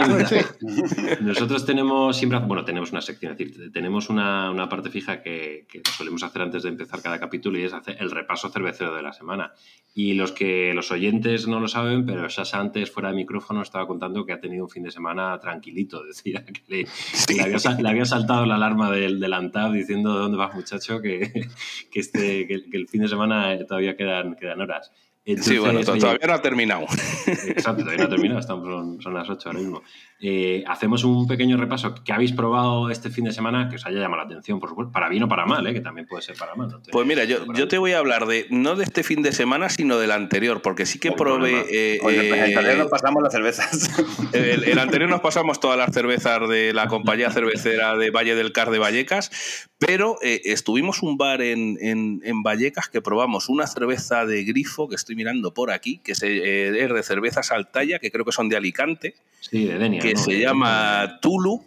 nosotros 1.20 1.66
tenemos 1.66 2.16
siempre, 2.16 2.38
bueno, 2.40 2.64
tenemos 2.64 2.92
una 2.92 3.00
sección, 3.00 3.32
es 3.32 3.38
decir, 3.38 3.72
tenemos 3.72 4.10
una, 4.10 4.50
una 4.50 4.68
parte 4.68 4.90
fija 4.90 5.22
que, 5.22 5.66
que, 5.68 5.82
solemos 5.96 6.22
hacer 6.22 6.42
antes 6.42 6.62
de 6.62 6.68
empezar 6.68 7.02
cada 7.02 7.18
capítulo 7.18 7.58
y 7.58 7.64
es 7.64 7.72
hacer 7.72 7.96
el 7.98 8.10
repaso 8.10 8.50
cervecero 8.50 8.94
de 8.94 9.02
la 9.02 9.12
semana. 9.12 9.52
Y 9.94 10.14
los 10.14 10.32
que 10.32 10.72
los 10.74 10.92
oyentes 10.92 11.48
no 11.48 11.58
lo 11.58 11.68
saben, 11.68 12.06
pero 12.06 12.28
Sasha 12.28 12.60
antes 12.60 12.90
fuera 12.90 13.08
de 13.10 13.16
micrófono 13.16 13.62
estaba 13.62 13.86
contando 13.86 14.24
que 14.24 14.32
ha 14.32 14.40
tenido 14.40 14.64
un 14.64 14.70
fin 14.70 14.84
de 14.84 14.90
semana 14.90 15.38
tranquilito, 15.40 16.04
decía 16.04 16.44
que 16.44 16.62
le, 16.68 16.86
le, 17.34 17.88
había, 17.88 18.04
saltado 18.04 18.46
la 18.46 18.54
alarma 18.54 18.90
del, 18.90 19.18
del 19.18 19.32
diciendo 19.72 20.14
dónde 20.14 20.38
vas 20.38 20.54
muchacho, 20.54 21.00
que, 21.00 21.48
que 21.90 22.00
este, 22.00 22.46
que, 22.46 22.54
el 22.72 22.88
fin 22.88 23.02
de 23.02 23.08
semana 23.08 23.58
todavía 23.66 23.96
quedan, 23.96 24.34
quedan 24.36 24.60
horas. 24.60 24.92
Sí, 25.36 25.58
bueno, 25.58 25.80
todavía 25.80 26.26
no 26.26 26.32
ha 26.32 26.42
terminado. 26.42 26.86
Exacto, 27.26 27.82
todavía 27.82 27.98
no 27.98 28.04
ha 28.04 28.08
terminado, 28.08 28.40
estamos, 28.40 29.02
son, 29.02 29.14
las 29.14 29.28
8 29.28 29.48
ahora 29.48 29.60
mismo. 29.60 29.82
Eh, 30.20 30.64
hacemos 30.66 31.04
un 31.04 31.26
pequeño 31.26 31.56
repaso. 31.56 31.94
¿Qué 32.04 32.12
habéis 32.12 32.32
probado 32.32 32.90
este 32.90 33.10
fin 33.10 33.24
de 33.24 33.32
semana 33.32 33.68
que 33.68 33.76
os 33.76 33.86
haya 33.86 34.00
llamado 34.00 34.22
la 34.22 34.28
atención, 34.28 34.58
por 34.58 34.68
supuesto? 34.70 34.92
Para 34.92 35.08
bien 35.08 35.22
o 35.22 35.28
para 35.28 35.46
mal, 35.46 35.66
¿eh? 35.66 35.74
que 35.74 35.80
también 35.80 36.06
puede 36.06 36.22
ser 36.22 36.36
para 36.36 36.54
mal. 36.54 36.80
pues 36.90 37.06
mira, 37.06 37.24
yo, 37.24 37.52
yo 37.52 37.68
te 37.68 37.78
voy 37.78 37.92
a 37.92 37.98
hablar 37.98 38.26
de 38.26 38.46
no 38.50 38.74
de 38.74 38.84
este 38.84 39.02
fin 39.02 39.22
de 39.22 39.32
semana, 39.32 39.68
sino 39.68 39.98
del 39.98 40.10
anterior, 40.10 40.62
porque 40.62 40.86
sí 40.86 40.98
que 40.98 41.12
probé. 41.12 41.66
Eh, 41.70 42.00
el 42.02 42.56
anterior 42.56 42.78
nos 42.78 42.88
pasamos 42.88 43.22
las 43.22 43.32
cervezas. 43.32 43.90
El, 44.32 44.78
anterior 44.78 45.10
nos 45.10 45.20
pasamos 45.20 45.60
todas 45.60 45.76
las 45.78 45.92
cervezas 45.92 46.48
de 46.48 46.72
la 46.72 46.86
compañía 46.86 47.30
cervecera 47.30 47.96
de 47.96 48.10
Valle 48.10 48.34
del 48.34 48.52
Car 48.52 48.70
de 48.70 48.78
Vallecas, 48.78 49.30
pero 49.78 50.18
estuvimos 50.22 51.02
un 51.02 51.16
bar 51.16 51.40
en, 51.40 51.78
en, 51.80 52.42
Vallecas 52.42 52.88
que 52.88 53.00
probamos 53.00 53.48
una 53.48 53.66
cerveza 53.66 54.26
de 54.26 54.42
grifo 54.42 54.88
que 54.88 54.96
estoy 54.96 55.14
mirando 55.14 55.54
por 55.54 55.70
aquí, 55.70 55.98
que 55.98 56.12
es, 56.12 56.20
de 56.20 57.02
cervezas 57.04 57.52
Altaya, 57.52 58.00
que 58.00 58.10
creo 58.10 58.24
que 58.24 58.32
son 58.32 58.48
de 58.48 58.56
Alicante. 58.56 59.14
Sí, 59.40 59.66
de 59.66 59.78
Denia 59.78 60.00
que 60.00 60.16
se 60.16 60.40
llama 60.40 61.20
Tulu, 61.22 61.64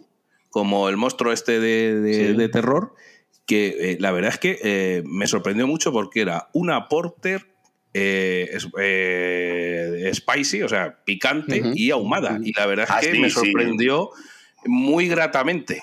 como 0.52 0.90
el 0.90 0.98
monstruo 0.98 1.32
este 1.32 1.58
de, 1.58 2.48
terror, 2.50 2.94
que 3.46 3.92
eh, 3.92 3.96
la 3.98 4.12
verdad 4.12 4.32
es 4.34 4.38
que 4.38 4.58
eh, 4.62 5.02
me 5.06 5.26
sorprendió 5.26 5.66
mucho 5.66 5.92
porque 5.92 6.20
era 6.20 6.50
una 6.52 6.88
porter 6.88 7.46
eh, 7.94 8.50
spicy, 10.14 10.62
o 10.62 10.68
sea, 10.68 11.02
picante 11.04 11.62
y 11.74 11.90
ahumada. 11.90 12.38
Y 12.44 12.52
la 12.52 12.66
verdad 12.66 12.84
es 12.84 12.90
ah, 12.90 13.00
que 13.00 13.18
me 13.18 13.30
sorprendió 13.30 14.10
muy 14.66 15.08
gratamente 15.08 15.82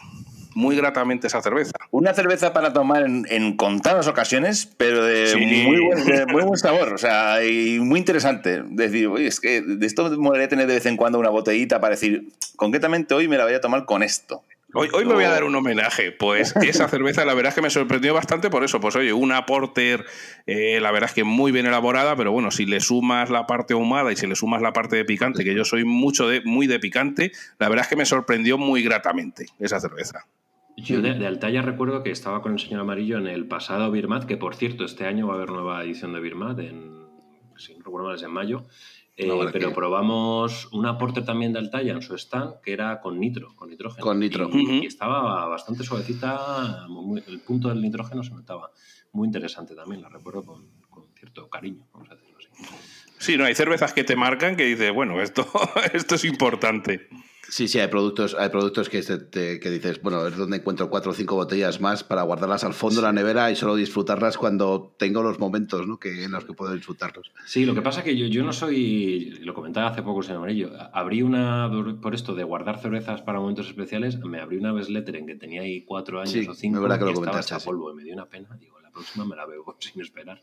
muy 0.55 0.75
gratamente 0.75 1.27
esa 1.27 1.41
cerveza. 1.41 1.71
Una 1.91 2.13
cerveza 2.13 2.53
para 2.53 2.73
tomar 2.73 3.05
en, 3.05 3.57
contadas 3.57 4.07
ocasiones, 4.07 4.69
pero 4.77 5.03
de, 5.03 5.35
muy, 5.35 6.41
buen, 6.43 6.57
sabor, 6.57 6.93
o 6.93 6.97
sea, 6.97 7.43
y 7.43 7.79
muy 7.79 7.99
interesante. 7.99 8.63
Decir, 8.65 9.07
oye, 9.07 9.27
es 9.27 9.39
que 9.39 9.61
de 9.61 9.85
esto 9.85 10.09
me 10.09 10.17
molaría 10.17 10.47
tener 10.47 10.67
de 10.67 10.75
vez 10.75 10.85
en 10.85 10.97
cuando 10.97 11.19
una 11.19 11.29
botellita 11.29 11.79
para 11.79 11.91
decir, 11.91 12.29
concretamente 12.55 13.13
hoy 13.13 13.27
me 13.27 13.37
la 13.37 13.45
voy 13.45 13.53
a 13.53 13.61
tomar 13.61 13.85
con 13.85 14.03
esto. 14.03 14.43
Hoy, 14.75 14.87
hoy 14.93 15.03
me 15.03 15.15
voy 15.15 15.23
a 15.23 15.29
dar 15.29 15.45
un 15.45 15.55
homenaje, 15.55 16.11
pues 16.11 16.55
esa 16.57 16.87
cerveza 16.87 17.25
la 17.25 17.33
verdad 17.33 17.49
es 17.49 17.55
que 17.55 17.61
me 17.63 17.71
sorprendió 17.71 18.13
bastante 18.13 18.51
por 18.51 18.63
eso, 18.63 18.79
pues 18.79 18.95
oye, 18.95 19.11
una 19.11 19.47
porter, 19.47 20.05
eh, 20.45 20.79
la 20.79 20.91
verdad 20.91 21.09
es 21.09 21.15
que 21.15 21.23
muy 21.23 21.51
bien 21.51 21.65
elaborada, 21.65 22.15
pero 22.15 22.31
bueno, 22.31 22.51
si 22.51 22.67
le 22.67 22.79
sumas 22.79 23.31
la 23.31 23.47
parte 23.47 23.73
ahumada 23.73 24.11
y 24.11 24.15
si 24.15 24.27
le 24.27 24.35
sumas 24.35 24.61
la 24.61 24.71
parte 24.71 24.95
de 24.95 25.05
picante, 25.05 25.43
que 25.43 25.55
yo 25.55 25.65
soy 25.65 25.85
mucho 25.85 26.27
de, 26.27 26.41
muy 26.41 26.67
de 26.67 26.79
picante, 26.79 27.31
la 27.57 27.67
verdad 27.67 27.85
es 27.85 27.89
que 27.89 27.95
me 27.95 28.05
sorprendió 28.05 28.59
muy 28.59 28.83
gratamente 28.83 29.47
esa 29.59 29.79
cerveza. 29.79 30.27
Yo 30.81 31.01
de, 31.01 31.25
Altaya 31.25 31.61
recuerdo 31.61 32.03
que 32.03 32.11
estaba 32.11 32.41
con 32.41 32.53
el 32.53 32.59
señor 32.59 32.81
Amarillo 32.81 33.17
en 33.17 33.27
el 33.27 33.47
pasado 33.47 33.91
Birmat, 33.91 34.25
que 34.25 34.37
por 34.37 34.55
cierto, 34.55 34.85
este 34.85 35.05
año 35.05 35.27
va 35.27 35.33
a 35.33 35.37
haber 35.37 35.51
nueva 35.51 35.83
edición 35.83 36.13
de 36.13 36.19
Birmat, 36.19 36.59
en, 36.59 37.05
si 37.57 37.73
no 37.73 37.83
recuerdo 37.83 38.07
mal, 38.07 38.15
es 38.15 38.23
en 38.23 38.31
mayo. 38.31 38.65
Eh, 39.21 39.49
pero 39.51 39.73
probamos 39.73 40.69
un 40.71 40.85
aporte 40.85 41.21
también 41.21 41.51
de 41.51 41.59
Altaya 41.59 41.91
en 41.91 42.01
su 42.01 42.15
stand 42.15 42.61
que 42.61 42.71
era 42.71 43.01
con 43.01 43.19
nitro, 43.19 43.53
con 43.55 43.69
nitrógeno. 43.69 44.01
Con 44.01 44.17
nitro. 44.17 44.49
Y, 44.53 44.85
estaba 44.85 45.45
bastante 45.47 45.83
suavecita, 45.83 46.87
el 47.27 47.39
punto 47.41 47.67
del 47.67 47.81
nitrógeno 47.81 48.23
se 48.23 48.33
notaba. 48.33 48.71
Muy 49.11 49.25
interesante 49.25 49.75
también, 49.75 50.01
la 50.01 50.07
recuerdo 50.07 50.43
con, 50.45 50.67
cierto 51.15 51.49
cariño, 51.49 51.85
vamos 51.91 52.09
a 52.09 52.15
decirlo 52.15 52.37
así. 52.37 52.47
Sí, 53.17 53.37
no, 53.37 53.43
hay 53.43 53.55
cervezas 53.55 53.91
que 53.91 54.05
te 54.05 54.15
marcan 54.15 54.55
que 54.55 54.63
dices, 54.63 54.93
bueno, 54.93 55.21
esto, 55.21 55.45
esto 55.93 56.15
es 56.15 56.23
importante. 56.23 57.09
Sí, 57.49 57.67
sí, 57.67 57.79
hay 57.79 57.87
productos, 57.87 58.35
hay 58.37 58.49
productos 58.49 58.89
que, 58.89 59.01
que 59.01 59.69
dices, 59.69 60.01
bueno, 60.01 60.27
es 60.27 60.37
donde 60.37 60.57
encuentro 60.57 60.89
cuatro 60.89 61.11
o 61.11 61.13
cinco 61.13 61.35
botellas 61.35 61.81
más 61.81 62.03
para 62.03 62.21
guardarlas 62.21 62.63
al 62.63 62.73
fondo 62.73 63.01
de 63.01 63.07
la 63.07 63.13
nevera 63.13 63.51
y 63.51 63.55
solo 63.55 63.75
disfrutarlas 63.75 64.37
cuando 64.37 64.93
tengo 64.97 65.23
los 65.23 65.39
momentos 65.39 65.87
¿no? 65.87 65.97
que, 65.97 66.23
en 66.23 66.31
los 66.31 66.45
que 66.45 66.53
puedo 66.53 66.73
disfrutarlos. 66.73 67.31
Sí, 67.45 67.65
lo 67.65 67.73
que 67.73 67.81
pasa 67.81 67.99
es 67.99 68.05
que 68.05 68.17
yo, 68.17 68.27
yo 68.27 68.43
no 68.43 68.53
soy, 68.53 69.39
lo 69.41 69.53
comentaba 69.53 69.89
hace 69.89 70.03
poco 70.03 70.19
el 70.19 70.25
señor 70.25 70.39
Amarillo, 70.39 70.71
abrí 70.93 71.21
una, 71.21 71.69
por 72.01 72.13
esto 72.13 72.35
de 72.35 72.43
guardar 72.43 72.79
cervezas 72.79 73.21
para 73.21 73.39
momentos 73.39 73.67
especiales, 73.67 74.17
me 74.19 74.39
abrí 74.39 74.57
una 74.57 74.71
Besletter 74.71 75.15
en 75.15 75.25
que 75.25 75.35
tenía 75.35 75.61
ahí 75.61 75.81
cuatro 75.81 76.21
años 76.21 76.47
o 76.47 76.53
cinco 76.53 76.81
verdad 76.81 76.99
que 76.99 77.05
lo 77.05 77.11
estaba 77.11 77.39
hecha 77.39 77.59
polvo 77.59 77.91
y 77.91 77.95
me 77.95 78.03
dio 78.03 78.13
una 78.13 78.25
pena, 78.25 78.55
digo, 78.59 78.78
próxima 78.99 79.25
me 79.25 79.35
la 79.35 79.45
veo 79.45 79.63
sin 79.79 80.01
esperar. 80.01 80.41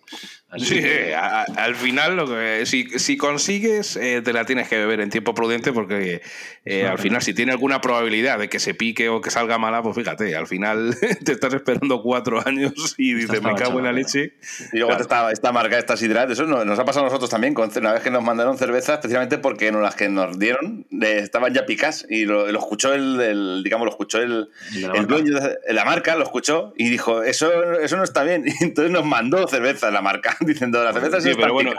sí, 0.59 0.83
al 1.13 1.75
final, 1.77 2.17
lo 2.17 2.27
que, 2.27 2.65
si, 2.67 2.99
si 2.99 3.17
consigues, 3.17 3.97
eh, 3.97 4.23
te 4.23 4.33
la 4.33 4.45
tienes 4.45 4.69
que 4.69 4.77
beber 4.77 5.01
en 5.01 5.11
tiempo 5.11 5.35
prudente 5.35 5.73
porque 5.73 6.23
eh, 6.65 6.87
al 6.87 6.99
final, 6.99 7.23
si 7.23 7.35
tiene 7.35 7.53
alguna 7.53 7.81
probabilidad 7.81 8.39
de 8.39 8.49
que 8.49 8.59
se 8.59 8.75
pique 8.75 9.09
o 9.09 9.21
que 9.21 9.31
salga 9.31 9.59
mala, 9.59 9.83
pues 9.83 9.97
fíjate, 9.97 10.35
al 10.35 10.47
final 10.47 10.97
te 11.25 11.33
estás 11.33 11.53
esperando 11.55 12.03
cuatro 12.03 12.47
años 12.47 12.95
y 12.97 13.15
dices, 13.15 13.43
me 13.43 13.55
cago 13.55 13.79
en 13.79 13.85
la 13.85 13.93
leche. 13.93 14.35
Y 14.73 14.79
luego 14.79 14.93
esta, 14.93 15.31
esta, 15.31 15.53
marca, 15.53 15.79
esta 15.79 15.97
Sidrat, 15.97 16.31
eso 16.31 16.45
nos 16.47 16.79
ha 16.79 16.85
pasado 16.85 17.07
a 17.07 17.09
nosotros 17.09 17.31
también, 17.31 17.55
una 17.57 17.93
vez 17.93 18.03
que 18.03 18.11
nos 18.11 18.23
mandaron 18.23 18.57
cerveza, 18.57 18.95
especialmente 18.95 19.39
porque 19.39 19.71
no, 19.71 19.81
las 19.81 19.95
que 19.95 20.09
nos 20.09 20.39
dieron 20.39 20.87
estaban 21.01 21.53
ya 21.53 21.67
picas 21.67 22.07
y 22.09 22.25
lo, 22.25 22.49
escuchó 22.49 22.95
el, 22.95 23.63
digamos, 23.63 23.85
lo 23.87 23.91
escuchó 23.91 24.19
el, 24.19 24.49
el 24.73 25.07
dueño 25.07 25.35
de 25.35 25.73
la 25.73 25.85
marca, 25.85 26.17
lo 26.17 26.25
escuchó 26.25 26.73
y 26.77 26.89
dijo, 26.89 27.23
eso, 27.23 27.75
eso 27.81 27.97
no 27.97 28.05
está 28.05 28.23
bien. 28.23 28.46
Y 28.61 28.65
entonces 28.65 28.93
nos 28.93 29.05
mandó 29.05 29.47
cerveza 29.49 29.91
la 29.91 30.01
marca, 30.01 30.37
diciendo 30.47 30.83
la 30.83 30.93
cerveza 30.93 31.21
sí, 31.21 31.33
pero 31.37 31.53
bueno, 31.53 31.73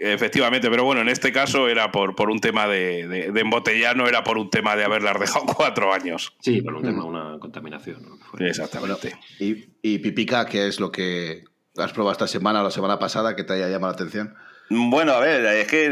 Efectivamente, 0.00 0.70
pero 0.70 0.84
bueno, 0.84 1.00
en 1.00 1.08
este 1.08 1.32
caso 1.32 1.68
era 1.68 1.90
por, 1.90 2.14
por 2.14 2.30
un 2.30 2.38
tema 2.38 2.68
de, 2.68 3.08
de, 3.08 3.40
embotellar, 3.40 3.96
no 3.96 4.06
era 4.06 4.22
por 4.22 4.38
un 4.38 4.48
tema 4.48 4.76
de 4.76 4.84
haberlas 4.84 5.18
dejado 5.18 5.46
cuatro 5.56 5.92
años. 5.92 6.36
Sí, 6.40 6.62
por 6.62 6.74
un 6.74 6.82
tema 6.82 7.02
de 7.02 7.08
una 7.08 7.38
contaminación. 7.40 8.06
Exactamente. 8.38 9.16
y, 9.40 9.70
y 9.82 9.98
Pipica, 9.98 10.46
¿qué 10.46 10.68
es 10.68 10.78
lo 10.78 10.92
que 10.92 11.44
has 11.76 11.92
probado 11.92 12.12
esta 12.12 12.28
semana 12.28 12.60
o 12.60 12.64
la 12.64 12.70
semana 12.70 13.00
pasada 13.00 13.34
que 13.34 13.42
te 13.42 13.54
haya 13.54 13.68
llamado 13.68 13.92
la 13.92 13.96
atención? 13.96 14.34
Bueno, 14.70 15.12
a 15.12 15.20
ver, 15.20 15.44
es 15.46 15.66
que 15.66 15.86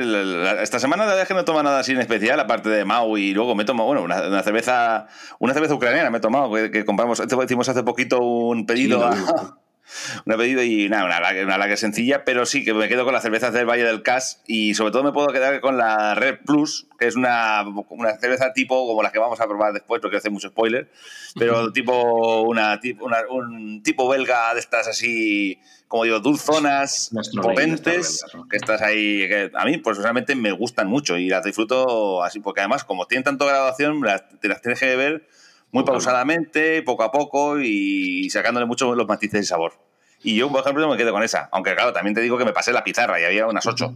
esta 0.62 0.78
semana 0.78 1.04
la 1.04 1.10
verdad 1.10 1.22
es 1.22 1.28
que 1.28 1.34
no 1.34 1.44
tomo 1.44 1.62
nada 1.62 1.80
así 1.80 1.92
en 1.92 2.00
especial, 2.00 2.38
aparte 2.38 2.68
de 2.68 2.84
Mau, 2.84 3.16
y 3.16 3.32
luego 3.32 3.54
me 3.54 3.64
tomo, 3.64 3.86
bueno, 3.86 4.02
una, 4.02 4.42
cerveza 4.42 5.06
una 5.38 5.54
cerveza 5.54 5.74
ucraniana 5.74 6.10
me 6.10 6.18
he 6.18 6.20
tomado, 6.20 6.52
que, 6.52 6.84
compramos, 6.84 7.22
hicimos 7.44 7.68
hace 7.70 7.82
poquito 7.82 8.20
un 8.20 8.66
pedido 8.66 9.04
a, 9.04 9.58
una 10.24 10.36
pedido 10.36 10.62
y 10.62 10.88
nada, 10.88 11.04
una 11.04 11.20
lager, 11.20 11.44
una 11.44 11.58
lager 11.58 11.78
sencilla, 11.78 12.24
pero 12.24 12.46
sí 12.46 12.64
que 12.64 12.74
me 12.74 12.88
quedo 12.88 13.04
con 13.04 13.12
las 13.12 13.22
cervezas 13.22 13.52
del 13.52 13.66
Valle 13.66 13.84
del 13.84 14.02
Cas 14.02 14.42
y 14.46 14.74
sobre 14.74 14.92
todo 14.92 15.02
me 15.02 15.12
puedo 15.12 15.28
quedar 15.28 15.60
con 15.60 15.76
la 15.76 16.14
Red 16.14 16.38
Plus, 16.44 16.86
que 16.98 17.06
es 17.06 17.16
una, 17.16 17.64
una 17.88 18.16
cerveza 18.18 18.52
tipo 18.52 18.86
como 18.86 19.02
las 19.02 19.12
que 19.12 19.18
vamos 19.18 19.40
a 19.40 19.46
probar 19.46 19.72
después, 19.72 20.00
porque 20.00 20.16
hace 20.16 20.30
mucho 20.30 20.48
spoiler, 20.48 20.90
pero 21.38 21.72
tipo 21.72 22.42
una, 22.42 22.80
una, 23.00 23.18
un 23.30 23.82
tipo 23.82 24.08
belga 24.08 24.54
de 24.54 24.60
estas 24.60 24.88
así, 24.88 25.58
como 25.88 26.04
digo, 26.04 26.20
dulzonas, 26.20 27.10
potentes, 27.42 28.24
que 28.50 28.56
estás 28.56 28.82
ahí, 28.82 29.28
que 29.28 29.50
a 29.54 29.64
mí 29.64 29.78
pues 29.78 29.98
realmente 29.98 30.34
me 30.34 30.52
gustan 30.52 30.88
mucho 30.88 31.16
y 31.16 31.28
las 31.28 31.44
disfruto 31.44 32.22
así, 32.22 32.40
porque 32.40 32.60
además 32.60 32.84
como 32.84 33.06
tienen 33.06 33.24
tanto 33.24 33.46
graduación, 33.46 34.00
te 34.40 34.48
las 34.48 34.60
tienes 34.60 34.80
que 34.80 34.96
ver 34.96 35.26
muy 35.72 35.84
pausadamente, 35.84 36.82
poco 36.82 37.02
a 37.02 37.12
poco 37.12 37.60
y 37.60 38.30
sacándole 38.30 38.66
mucho 38.66 38.94
los 38.94 39.06
matices 39.06 39.40
de 39.40 39.46
sabor. 39.46 39.85
Y 40.26 40.34
yo, 40.34 40.50
por 40.50 40.60
ejemplo, 40.60 40.88
me 40.88 40.96
quedo 40.96 41.12
con 41.12 41.22
esa. 41.22 41.48
Aunque, 41.52 41.72
claro, 41.76 41.92
también 41.92 42.12
te 42.12 42.20
digo 42.20 42.36
que 42.36 42.44
me 42.44 42.52
pasé 42.52 42.72
la 42.72 42.82
pizarra 42.82 43.20
y 43.20 43.24
había 43.24 43.46
unas 43.46 43.64
ocho. 43.64 43.94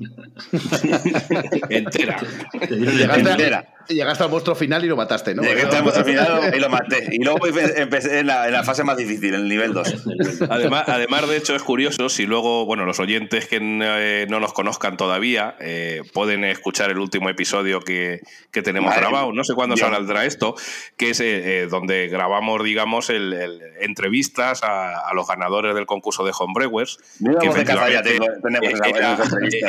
Entera. 1.69 2.19
Entera. 2.53 3.66
Llegaste 3.88 4.25
al 4.25 4.31
monstruo 4.31 4.55
final 4.55 4.85
y 4.85 4.88
lo 4.88 4.97
mataste, 4.97 5.35
¿no? 5.35 5.43
Llegaste 5.43 5.77
al 5.77 5.83
monstruo 5.85 6.05
final 6.05 6.53
y 6.55 6.61
lo 6.61 6.69
maté. 6.69 7.09
Y 7.12 7.23
luego 7.23 7.47
empecé 7.47 8.21
en 8.21 8.27
la, 8.27 8.47
en 8.47 8.53
la 8.53 8.64
fase 8.64 8.85
más 8.85 8.97
difícil, 8.97 9.35
en 9.35 9.43
el 9.43 9.49
nivel 9.49 9.73
2. 9.73 10.07
Además, 10.51 10.85
además, 10.88 11.29
de 11.29 11.37
hecho, 11.37 11.55
es 11.55 11.62
curioso 11.62 12.09
si 12.09 12.27
luego, 12.27 12.66
bueno, 12.66 12.85
los 12.85 13.01
oyentes 13.01 13.47
que 13.47 13.59
eh, 13.61 14.27
no 14.29 14.40
nos 14.40 14.53
conozcan 14.53 14.97
todavía 14.97 15.57
eh, 15.61 16.03
pueden 16.12 16.45
escuchar 16.45 16.90
el 16.90 16.99
último 16.99 17.29
episodio 17.29 17.81
que, 17.81 18.21
que 18.51 18.62
tenemos 18.62 18.95
grabado. 18.95 19.33
No 19.33 19.45
sé 19.45 19.55
cuándo 19.55 19.77
saldrá 19.77 20.25
esto, 20.25 20.55
que 20.97 21.11
es 21.11 21.21
eh, 21.21 21.66
donde 21.71 22.09
grabamos, 22.09 22.62
digamos, 22.62 23.11
el, 23.11 23.33
el, 23.33 23.61
entrevistas 23.81 24.62
a, 24.62 25.09
a 25.09 25.14
los 25.14 25.27
ganadores 25.27 25.75
del 25.75 25.87
concurso 25.87 26.25
de 26.25 26.33
Homebrewers. 26.38 26.99
Que 27.40 27.47
efectivamente 27.47 28.16
era, 28.16 29.19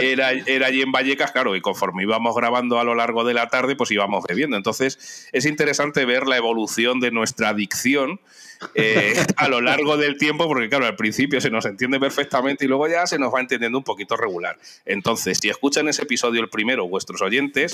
era, 0.02 0.32
era, 0.32 0.68
allí 0.68 0.82
en 0.82 0.92
Vallecas, 0.92 1.32
claro, 1.32 1.56
y 1.56 1.62
conforme 1.62 2.04
íbamos 2.04 2.36
grabando 2.36 2.80
a 2.80 2.84
lo 2.84 2.96
largo 2.96 3.24
de 3.24 3.34
la 3.34 3.48
tarde, 3.48 3.76
pues 3.76 3.92
íbamos 3.92 4.11
Entonces, 4.58 5.28
es 5.32 5.46
interesante 5.46 6.06
ver 6.06 6.28
la 6.28 6.38
evolución 6.38 7.00
de 7.00 7.12
nuestra 7.12 7.50
adicción 7.50 8.20
eh, 8.76 9.14
a 9.38 9.48
lo 9.48 9.62
largo 9.62 9.98
del 9.98 10.18
tiempo, 10.18 10.48
porque 10.48 10.70
claro, 10.70 10.86
al 10.86 10.96
principio 10.96 11.42
se 11.42 11.50
nos 11.50 11.66
entiende 11.66 12.00
perfectamente 12.00 12.66
y 12.66 12.68
luego 12.68 12.88
ya 12.88 13.06
se 13.08 13.20
nos 13.20 13.34
va 13.34 13.40
entendiendo 13.40 13.78
un 13.78 13.84
poquito 13.84 14.16
regular. 14.16 14.58
Entonces, 14.86 15.40
si 15.42 15.50
escuchan 15.50 15.88
ese 15.88 16.04
episodio 16.04 16.42
el 16.42 16.50
primero, 16.50 16.88
vuestros 16.88 17.22
oyentes, 17.22 17.74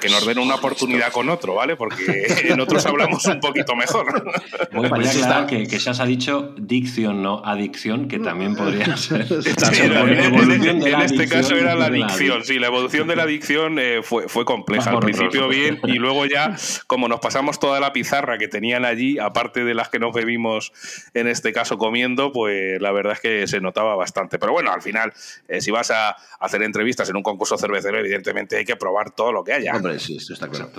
que 0.00 0.08
nos 0.08 0.26
den 0.26 0.38
una 0.38 0.56
oportunidad 0.56 1.12
con 1.12 1.28
otro, 1.28 1.54
¿vale? 1.54 1.76
Porque 1.76 2.26
en 2.44 2.60
otros 2.60 2.84
hablamos 2.86 3.24
un 3.26 3.40
poquito 3.40 3.74
mejor. 3.76 4.24
Voy 4.72 4.86
a 4.86 4.88
aclarar 4.88 5.46
que, 5.46 5.66
que 5.66 5.78
ya 5.78 5.94
se 5.94 6.02
ha 6.02 6.06
dicho 6.06 6.54
dicción, 6.58 7.22
no 7.22 7.42
adicción, 7.44 8.08
que 8.08 8.18
también 8.18 8.54
podría 8.54 8.96
ser. 8.96 9.26
en, 9.30 11.00
este 11.02 11.28
caso 11.28 11.54
era 11.54 11.74
la 11.74 11.86
adicción, 11.86 12.44
sí, 12.44 12.58
la 12.58 12.68
evolución 12.68 13.08
de 13.08 13.16
la 13.16 13.24
adicción 13.24 13.78
eh, 13.78 14.00
fue, 14.02 14.28
fue 14.28 14.44
compleja. 14.44 14.90
Al 14.90 15.00
principio 15.00 15.48
bien 15.48 15.80
y 15.84 15.94
luego 15.94 16.26
ya, 16.26 16.56
como 16.86 17.08
nos 17.08 17.20
pasamos 17.20 17.58
toda 17.58 17.80
la 17.80 17.92
pizarra 17.92 18.38
que 18.38 18.48
tenían 18.48 18.84
allí, 18.84 19.18
aparte 19.18 19.64
de 19.64 19.74
las 19.74 19.88
que 19.88 19.98
nos 19.98 20.12
vimos 20.28 20.72
en 21.14 21.26
este 21.26 21.52
caso 21.52 21.78
comiendo, 21.78 22.30
pues 22.30 22.80
la 22.80 22.92
verdad 22.92 23.14
es 23.14 23.20
que 23.20 23.46
se 23.48 23.60
notaba 23.60 23.96
bastante. 23.96 24.38
Pero 24.38 24.52
bueno, 24.52 24.70
al 24.70 24.82
final, 24.82 25.12
eh, 25.48 25.60
si 25.60 25.70
vas 25.70 25.90
a 25.90 26.16
hacer 26.38 26.62
entrevistas 26.62 27.08
en 27.10 27.16
un 27.16 27.22
concurso 27.22 27.58
cervecero, 27.58 27.98
evidentemente 27.98 28.56
hay 28.56 28.64
que 28.64 28.76
probar 28.76 29.10
todo 29.10 29.32
lo 29.32 29.42
que 29.42 29.54
haya. 29.54 29.74
Hombre, 29.74 29.98
sí, 29.98 30.16
eso 30.16 30.34
está 30.34 30.48
claro. 30.48 30.70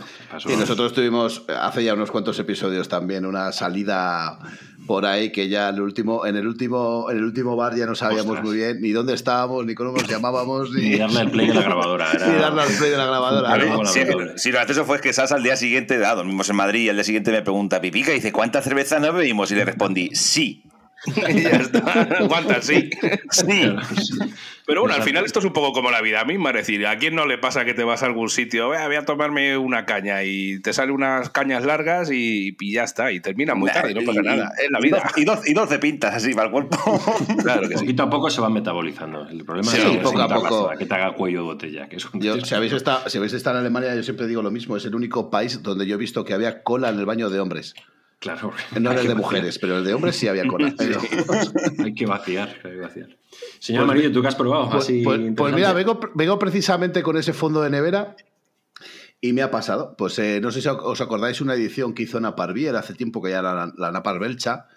Y 0.47 0.55
nosotros 0.55 0.93
tuvimos 0.93 1.43
hace 1.49 1.83
ya 1.83 1.93
unos 1.93 2.11
cuantos 2.11 2.39
episodios 2.39 2.87
también 2.87 3.25
una 3.25 3.51
salida 3.51 4.39
por 4.85 5.05
ahí 5.05 5.31
que 5.31 5.49
ya 5.49 5.69
el 5.69 5.81
último, 5.81 6.25
en 6.25 6.35
el 6.35 6.47
último, 6.47 7.07
en 7.09 7.17
el 7.17 7.23
último 7.23 7.55
bar 7.55 7.75
ya 7.75 7.85
no 7.85 7.95
sabíamos 7.95 8.41
muy 8.41 8.57
bien 8.57 8.81
ni 8.81 8.91
dónde 8.91 9.13
estábamos, 9.13 9.65
ni 9.65 9.75
cómo 9.75 9.91
nos 9.91 10.07
llamábamos, 10.07 10.71
ni, 10.71 10.97
darle 10.97 11.19
al 11.19 11.31
play 11.31 11.47
de 11.47 11.53
la 11.53 11.61
grabadora. 11.61 12.11
Era... 12.11 12.27
Ni 12.27 12.39
darle 12.39 12.61
al 12.61 12.69
play 12.69 12.91
de 12.91 12.97
la 12.97 13.05
grabadora. 13.05 13.57
¿no? 13.57 13.85
Sí, 13.85 14.01
sí, 14.35 14.51
lo 14.51 14.57
gracioso 14.57 14.85
fue 14.85 14.99
que 14.99 15.13
Sasa 15.13 15.35
al 15.35 15.43
día 15.43 15.57
siguiente, 15.57 16.03
ah, 16.05 16.15
dormimos 16.15 16.49
en 16.49 16.55
Madrid, 16.55 16.81
y 16.81 16.89
al 16.89 16.95
día 16.95 17.03
siguiente 17.03 17.31
me 17.31 17.41
pregunta, 17.41 17.81
Pipica, 17.81 18.11
dice, 18.11 18.31
¿cuántas 18.31 18.63
cervezas 18.63 19.01
nos 19.01 19.13
bebimos? 19.13 19.51
Y 19.51 19.55
le 19.55 19.65
respondí, 19.65 20.09
sí. 20.13 20.63
y 21.29 21.41
ya 21.41 21.49
está. 21.51 22.27
¿Cuántas? 22.27 22.65
Sí. 22.65 22.89
Sí. 23.31 23.61
Pero 24.65 24.81
bueno, 24.81 24.95
al 24.95 25.01
final 25.01 25.25
esto 25.25 25.39
es 25.39 25.45
un 25.45 25.53
poco 25.53 25.73
como 25.73 25.89
la 25.89 26.01
vida 26.01 26.23
misma. 26.25 26.49
Es 26.49 26.57
decir, 26.57 26.85
¿a 26.85 26.97
quién 26.97 27.15
no 27.15 27.25
le 27.25 27.37
pasa 27.37 27.65
que 27.65 27.73
te 27.73 27.83
vas 27.83 28.03
a 28.03 28.05
algún 28.05 28.29
sitio? 28.29 28.67
Voy 28.67 28.77
a, 28.77 29.05
tomarme 29.05 29.57
una 29.57 29.85
caña 29.85 30.23
y 30.23 30.59
te 30.61 30.73
salen 30.73 30.93
unas 30.93 31.29
cañas 31.29 31.65
largas 31.65 32.11
y, 32.11 32.55
ya 32.71 32.83
está. 32.83 33.11
Y 33.11 33.19
termina 33.19 33.55
muy 33.55 33.71
tarde 33.71 33.91
y 33.91 33.95
no 33.95 34.01
pasa 34.05 34.21
nada. 34.21 34.51
Es 34.61 34.69
la 34.69 34.79
vida. 34.79 35.09
Y 35.15 35.23
12, 35.23 35.51
y 35.51 35.53
12 35.53 35.79
pintas 35.79 36.13
así 36.13 36.33
para 36.33 36.47
el 36.47 36.51
cuerpo. 36.51 36.77
Claro 37.39 37.67
que 37.67 37.75
Poquito 37.75 38.03
a 38.03 38.09
poco 38.09 38.29
se 38.29 38.41
va 38.41 38.49
metabolizando. 38.49 39.27
El 39.27 39.45
problema 39.45 39.71
sí, 39.71 39.77
es 39.77 39.85
que, 39.85 39.97
poco 39.99 40.21
a 40.21 40.27
poco. 40.27 40.71
que 40.77 40.85
te 40.85 40.93
haga 40.93 41.13
cuello 41.13 41.39
de 41.39 41.45
botella. 41.45 41.87
Que 41.87 41.95
es 41.95 42.07
yo, 42.13 42.39
si, 42.45 42.53
habéis 42.53 42.73
estado, 42.73 43.09
si 43.09 43.17
habéis 43.17 43.33
estado 43.33 43.57
en 43.57 43.61
Alemania, 43.61 43.95
yo 43.95 44.03
siempre 44.03 44.27
digo 44.27 44.41
lo 44.41 44.51
mismo. 44.51 44.75
Es 44.77 44.85
el 44.85 44.93
único 44.93 45.29
país 45.29 45.63
donde 45.63 45.87
yo 45.87 45.95
he 45.95 45.97
visto 45.97 46.25
que 46.25 46.33
había 46.33 46.61
cola 46.61 46.89
en 46.89 46.99
el 46.99 47.05
baño 47.05 47.29
de 47.29 47.39
hombres. 47.39 47.73
Claro. 48.19 48.51
No 48.79 48.91
era 48.91 49.01
el 49.01 49.07
de 49.07 49.15
mujeres, 49.15 49.57
pero 49.59 49.77
el 49.77 49.83
de 49.83 49.93
hombres 49.93 50.15
sí 50.15 50.27
había 50.27 50.45
cola. 50.47 50.73
hay 51.83 51.93
que 51.93 52.05
vaciar, 52.05 52.49
hay 52.63 52.71
que 52.71 52.79
vaciar. 52.79 53.17
Señor 53.59 53.85
pues, 53.85 53.87
Marillo, 53.87 54.11
¿tú 54.11 54.21
qué 54.21 54.27
has 54.27 54.35
probado? 54.35 54.69
Pues, 54.69 54.91
pues, 55.03 55.21
pues 55.35 55.53
mira, 55.53 55.73
vengo, 55.73 55.99
vengo, 56.15 56.39
precisamente 56.39 57.01
con 57.01 57.17
ese 57.17 57.33
fondo 57.33 57.61
de 57.61 57.69
nevera 57.69 58.15
y 59.21 59.33
me 59.33 59.41
ha 59.41 59.51
pasado. 59.51 59.95
Pues 59.97 60.19
eh, 60.19 60.39
no 60.41 60.51
sé 60.51 60.61
si 60.61 60.67
os 60.67 61.01
acordáis 61.01 61.41
una 61.41 61.53
edición 61.53 61.93
que 61.93 62.03
hizo 62.03 62.19
Napar 62.19 62.53
Bier 62.53 62.75
hace 62.75 62.93
tiempo 62.93 63.21
que 63.21 63.31
ya 63.31 63.39
era 63.39 63.53
la, 63.53 63.73
la 63.77 63.91
Napar 63.91 64.19
Belcha. 64.19 64.67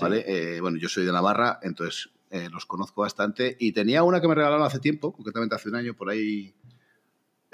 ¿vale? 0.00 0.24
Eh, 0.26 0.60
bueno, 0.60 0.78
yo 0.78 0.88
soy 0.88 1.04
de 1.04 1.12
Navarra, 1.12 1.58
entonces 1.62 2.10
eh, 2.30 2.48
los 2.52 2.66
conozco 2.66 3.02
bastante. 3.02 3.56
Y 3.58 3.72
tenía 3.72 4.02
una 4.02 4.20
que 4.20 4.28
me 4.28 4.34
regalaron 4.34 4.64
hace 4.64 4.78
tiempo, 4.78 5.12
concretamente 5.12 5.54
hace 5.54 5.68
un 5.68 5.76
año, 5.76 5.94
por 5.94 6.10
ahí 6.10 6.54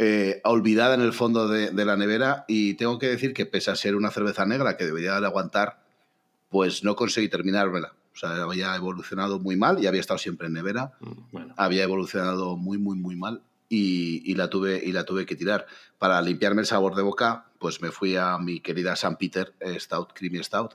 eh, 0.05 0.41
olvidada 0.43 0.95
en 0.95 1.01
el 1.01 1.13
fondo 1.13 1.47
de, 1.47 1.73
la 1.85 1.97
nevera 1.97 2.45
y 2.49 2.75
tengo 2.75 2.99
que 2.99 3.07
decir 3.07 3.33
que 3.33 3.47
pese 3.47 3.71
a 3.71 3.77
ser 3.77 3.95
una 3.95 4.11
cerveza 4.11 4.45
negra 4.45 4.77
que 4.77 4.85
debería 4.85 5.21
de 5.21 5.27
aguantar, 5.27 5.81
pues 6.51 6.83
no 6.83 6.97
conseguí 6.97 7.29
terminármela. 7.29 7.95
O 8.13 8.17
sea, 8.17 8.31
había 8.43 8.75
evolucionado 8.75 9.39
muy 9.39 9.57
mal 9.57 9.83
y 9.83 9.87
había 9.87 10.01
estado 10.01 10.19
siempre 10.19 10.49
en 10.49 10.55
nevera. 10.55 10.93
Mm, 11.01 11.53
había 11.57 11.85
evolucionado 11.85 12.57
muy, 12.57 12.79
muy, 12.79 12.99
muy 12.99 13.15
mal 13.15 13.43
y, 13.69 14.35
la 14.35 14.51
tuve, 14.51 14.83
y 14.85 14.91
la 14.91 15.05
tuve 15.05 15.25
que 15.25 15.37
tirar. 15.37 15.67
Para 15.99 16.21
limpiarme 16.21 16.63
el 16.63 16.67
sabor 16.67 16.97
de 16.97 17.03
boca, 17.03 17.47
pues 17.63 17.81
me 17.81 17.93
fui 17.93 18.17
a 18.17 18.39
mi 18.39 18.59
querida 18.59 18.97
San 18.97 19.17
Peter 19.17 19.55
eh, 19.61 19.79
Stout, 19.79 20.15
Creamy 20.15 20.43
Stout, 20.43 20.75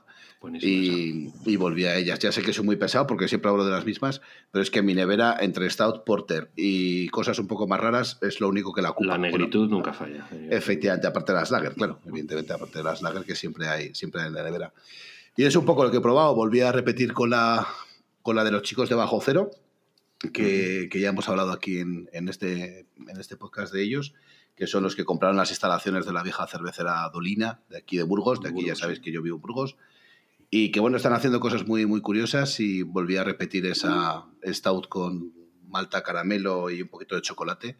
y, 0.58 1.56
volví 1.56 1.84
a 1.84 1.96
ellas. 1.96 2.18
Ya 2.18 2.32
sé 2.32 2.40
que 2.40 2.54
soy 2.54 2.64
muy 2.64 2.76
pesado 2.76 3.06
porque 3.06 3.28
siempre 3.28 3.50
hablo 3.50 3.66
de 3.66 3.70
las 3.70 3.84
mismas, 3.84 4.22
pero 4.50 4.62
es 4.62 4.70
que 4.70 4.80
mi 4.80 4.94
nevera 4.94 5.36
entre 5.38 5.68
Stout, 5.68 6.04
Porter 6.04 6.50
y 6.56 7.08
cosas 7.08 7.38
un 7.40 7.46
poco 7.46 7.66
más 7.66 7.78
raras 7.78 8.18
es 8.22 8.40
lo 8.40 8.48
único 8.48 8.72
que 8.72 8.80
la 8.80 8.90
ocupa. 8.90 9.08
La 9.08 9.18
negritud 9.18 9.68
nunca 9.68 9.92
falla. 9.92 10.26
Efectivamente, 10.48 11.06
aparte 11.06 11.32
de 11.32 11.38
las 11.40 11.50
lager, 11.50 11.74
claro, 11.74 12.00
evidentemente, 12.06 12.54
aparte 12.54 12.78
de 12.78 12.84
las 12.84 13.02
lager 13.02 13.24
que 13.24 13.34
siempre 13.34 13.68
hay, 13.68 13.94
siempre 13.94 14.22
hay 14.22 14.28
en 14.28 14.34
la 14.34 14.42
nevera. 14.42 14.72
Y 15.36 15.44
es 15.44 15.54
un 15.56 15.66
poco 15.66 15.84
lo 15.84 15.90
que 15.90 15.98
he 15.98 16.00
probado. 16.00 16.34
Volví 16.34 16.62
a 16.62 16.72
repetir 16.72 17.12
con 17.12 17.28
la, 17.28 17.68
con 18.22 18.34
la 18.34 18.44
de 18.44 18.50
los 18.50 18.62
chicos 18.62 18.88
de 18.88 18.94
Bajo 18.94 19.20
Cero, 19.20 19.50
que, 20.32 20.88
que 20.90 21.00
ya 21.00 21.10
hemos 21.10 21.28
hablado 21.28 21.52
aquí 21.52 21.80
en, 21.80 22.08
en, 22.14 22.30
este, 22.30 22.86
en 22.96 23.20
este 23.20 23.36
podcast 23.36 23.74
de 23.74 23.82
ellos 23.82 24.14
que 24.58 24.66
son 24.66 24.82
los 24.82 24.96
que 24.96 25.04
compraron 25.04 25.36
las 25.36 25.50
instalaciones 25.50 26.04
de 26.04 26.12
la 26.12 26.24
vieja 26.24 26.44
cervecera 26.48 27.08
Dolina, 27.12 27.60
de 27.70 27.78
aquí 27.78 27.96
de 27.96 28.02
Burgos, 28.02 28.40
de 28.40 28.48
aquí 28.48 28.66
ya 28.66 28.74
sabéis 28.74 28.98
que 28.98 29.12
yo 29.12 29.22
vivo 29.22 29.36
en 29.36 29.42
Burgos, 29.42 29.76
y 30.50 30.72
que 30.72 30.80
bueno, 30.80 30.96
están 30.96 31.12
haciendo 31.12 31.38
cosas 31.38 31.64
muy, 31.64 31.86
muy 31.86 32.00
curiosas 32.00 32.58
y 32.58 32.82
volví 32.82 33.16
a 33.16 33.22
repetir 33.22 33.66
esa 33.66 34.24
stout 34.44 34.88
con 34.88 35.32
malta 35.68 36.02
caramelo 36.02 36.70
y 36.70 36.82
un 36.82 36.88
poquito 36.88 37.14
de 37.14 37.22
chocolate, 37.22 37.78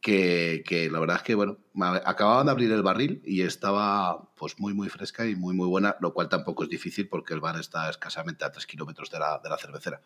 que, 0.00 0.62
que 0.64 0.88
la 0.88 1.00
verdad 1.00 1.16
es 1.16 1.22
que 1.24 1.34
bueno, 1.34 1.58
acababan 2.04 2.46
de 2.46 2.52
abrir 2.52 2.70
el 2.70 2.82
barril 2.82 3.20
y 3.24 3.42
estaba 3.42 4.32
pues 4.36 4.60
muy, 4.60 4.74
muy 4.74 4.88
fresca 4.88 5.26
y 5.26 5.34
muy, 5.34 5.56
muy 5.56 5.66
buena, 5.66 5.96
lo 6.00 6.14
cual 6.14 6.28
tampoco 6.28 6.62
es 6.62 6.68
difícil 6.68 7.08
porque 7.08 7.34
el 7.34 7.40
bar 7.40 7.58
está 7.58 7.90
escasamente 7.90 8.44
a 8.44 8.52
tres 8.52 8.66
kilómetros 8.66 9.10
de 9.10 9.18
la, 9.18 9.40
de 9.42 9.48
la 9.48 9.58
cervecera. 9.58 10.02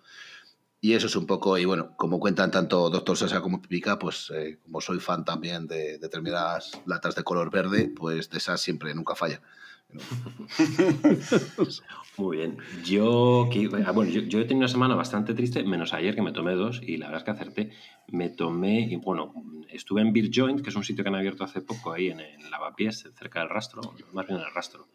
Y 0.82 0.94
eso 0.94 1.08
es 1.08 1.16
un 1.16 1.26
poco, 1.26 1.58
y 1.58 1.66
bueno, 1.66 1.94
como 1.96 2.18
cuentan 2.18 2.50
tanto 2.50 2.88
Doctor 2.88 3.14
Sasa 3.14 3.42
como 3.42 3.60
Pipica, 3.60 3.98
pues 3.98 4.32
eh, 4.34 4.58
como 4.62 4.80
soy 4.80 4.98
fan 4.98 5.26
también 5.26 5.66
de 5.66 5.98
determinadas 5.98 6.80
latas 6.86 7.14
de 7.14 7.22
color 7.22 7.50
verde, 7.50 7.92
pues 7.94 8.30
de 8.30 8.38
esas 8.38 8.62
siempre 8.62 8.94
nunca 8.94 9.14
falla. 9.14 9.42
Muy 12.16 12.38
bien. 12.38 12.56
Yo, 12.84 13.48
ah, 13.84 13.92
bueno, 13.92 14.10
yo, 14.10 14.40
he 14.40 14.44
tenido 14.44 14.56
una 14.58 14.68
semana 14.68 14.94
bastante 14.94 15.34
triste, 15.34 15.62
menos 15.64 15.92
ayer 15.92 16.14
que 16.14 16.22
me 16.22 16.32
tomé 16.32 16.54
dos 16.54 16.80
y 16.82 16.96
la 16.96 17.06
verdad 17.06 17.20
es 17.20 17.24
que 17.24 17.30
acerté. 17.30 17.72
Me 18.08 18.30
tomé, 18.30 18.88
y 18.90 18.96
bueno, 18.96 19.34
estuve 19.68 20.00
en 20.00 20.14
Beer 20.14 20.30
Joint, 20.32 20.62
que 20.62 20.70
es 20.70 20.76
un 20.76 20.84
sitio 20.84 21.04
que 21.04 21.08
han 21.08 21.16
abierto 21.16 21.44
hace 21.44 21.60
poco 21.60 21.92
ahí 21.92 22.08
en, 22.08 22.20
el 22.20 22.50
Lavapiés, 22.50 23.06
cerca 23.18 23.40
del 23.40 23.50
rastro, 23.50 23.82
más 24.12 24.26
bien 24.26 24.38
en 24.38 24.46
el 24.46 24.54
rastro 24.54 24.88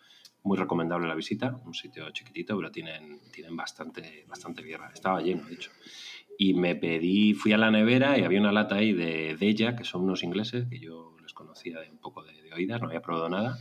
muy 0.45 0.57
recomendable 0.57 1.07
la 1.07 1.15
visita, 1.15 1.59
un 1.65 1.73
sitio 1.73 2.09
chiquitito, 2.11 2.55
pero 2.55 2.71
tienen, 2.71 3.19
tienen 3.33 3.55
bastante, 3.55 4.25
bastante 4.27 4.61
guerra. 4.61 4.91
Estaba 4.93 5.19
lleno, 5.19 5.43
de 5.43 5.55
hecho. 5.55 5.71
Y 6.37 6.53
me 6.53 6.75
pedí, 6.75 7.33
fui 7.33 7.51
a 7.51 7.57
la 7.57 7.71
nevera 7.71 8.17
y 8.17 8.23
había 8.23 8.39
una 8.39 8.51
lata 8.51 8.75
ahí 8.75 8.93
de 8.93 9.35
Deja, 9.39 9.75
que 9.75 9.83
son 9.83 10.03
unos 10.03 10.23
ingleses, 10.23 10.67
que 10.69 10.79
yo 10.79 11.15
les 11.21 11.33
conocía 11.33 11.79
de 11.79 11.89
un 11.89 11.97
poco 11.97 12.23
de, 12.23 12.53
oídas, 12.53 12.79
no 12.79 12.87
había 12.87 13.01
probado 13.01 13.27
nada. 13.27 13.57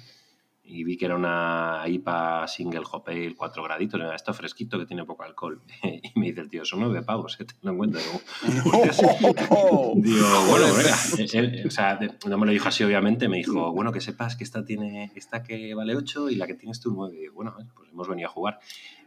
Y 0.66 0.82
vi 0.82 0.96
que 0.96 1.04
era 1.04 1.14
una 1.14 1.82
IPA 1.86 2.48
single 2.48 2.84
hop 2.90 3.04
ale, 3.08 3.34
4 3.36 3.62
graditos, 3.62 4.00
era 4.00 4.14
esto 4.14 4.32
fresquito 4.32 4.78
que 4.78 4.86
tiene 4.86 5.04
poco 5.04 5.22
alcohol. 5.22 5.60
y 5.82 6.18
me 6.18 6.26
dice 6.26 6.40
el 6.40 6.48
tío, 6.48 6.64
son 6.64 6.80
nueve 6.80 7.02
pavos, 7.02 7.38
¿eh? 7.38 7.44
te 7.44 7.54
lo 7.60 7.72
encuentro. 7.72 8.00
Digo, 8.42 8.64
bueno, 10.48 10.66
venga. 10.74 10.96
Eh, 11.18 11.26
eh, 11.34 11.64
o 11.66 11.70
sea, 11.70 11.98
no 12.26 12.38
me 12.38 12.46
lo 12.46 12.52
dijo 12.52 12.68
así, 12.68 12.82
obviamente, 12.82 13.28
me 13.28 13.36
dijo, 13.36 13.72
bueno, 13.72 13.92
que 13.92 14.00
sepas 14.00 14.36
que 14.36 14.44
esta 14.44 14.64
tiene, 14.64 15.12
esta 15.14 15.42
que 15.42 15.74
vale 15.74 15.96
8 15.96 16.30
y 16.30 16.36
la 16.36 16.46
que 16.46 16.54
tienes 16.54 16.80
tú 16.80 16.92
9. 16.94 17.14
Y 17.24 17.28
bueno, 17.28 17.54
pues 17.76 17.90
hemos 17.90 18.08
venido 18.08 18.28
a 18.28 18.32
jugar. 18.32 18.58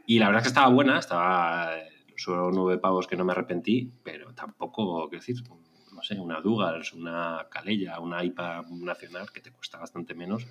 Y 0.05 0.19
la 0.19 0.27
verdad 0.27 0.41
es 0.41 0.43
que 0.43 0.49
estaba 0.49 0.69
buena, 0.69 0.99
estaba 0.99 1.71
solo 2.15 2.51
nueve 2.51 2.79
pavos 2.79 3.07
que 3.07 3.15
no 3.15 3.25
me 3.25 3.31
arrepentí, 3.33 3.91
pero 4.03 4.33
tampoco, 4.33 5.07
quiero 5.09 5.21
decir, 5.21 5.43
no 5.91 6.01
sé, 6.01 6.19
una 6.19 6.39
Dugals, 6.39 6.93
una 6.93 7.47
Calella, 7.49 7.99
una 7.99 8.23
IPA 8.23 8.65
nacional 8.69 9.31
que 9.31 9.41
te 9.41 9.51
cuesta 9.51 9.77
bastante 9.77 10.15
menos 10.15 10.47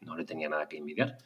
no 0.00 0.16
le 0.16 0.24
tenía 0.24 0.48
nada 0.48 0.68
que 0.68 0.78
envidiar. 0.78 1.18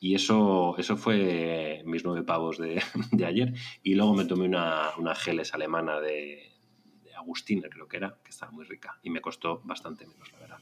Y 0.00 0.14
eso, 0.14 0.76
eso 0.76 0.96
fue 0.96 1.82
mis 1.86 2.04
nueve 2.04 2.22
pavos 2.22 2.58
de, 2.58 2.82
ayer. 3.26 3.54
Y 3.82 3.94
luego 3.94 4.14
me 4.14 4.26
tomé 4.26 4.46
una, 4.46 4.90
una 4.98 5.14
geles 5.14 5.54
alemana 5.54 5.98
de, 6.00 6.52
de 7.04 7.14
Agustina, 7.14 7.68
creo 7.70 7.88
que 7.88 7.96
era, 7.96 8.18
que 8.22 8.30
estaba 8.30 8.52
muy 8.52 8.64
rica. 8.64 8.98
Y 9.02 9.10
me 9.10 9.20
costó 9.20 9.62
bastante 9.64 10.06
menos, 10.06 10.30
la 10.32 10.38
verdad. 10.40 10.58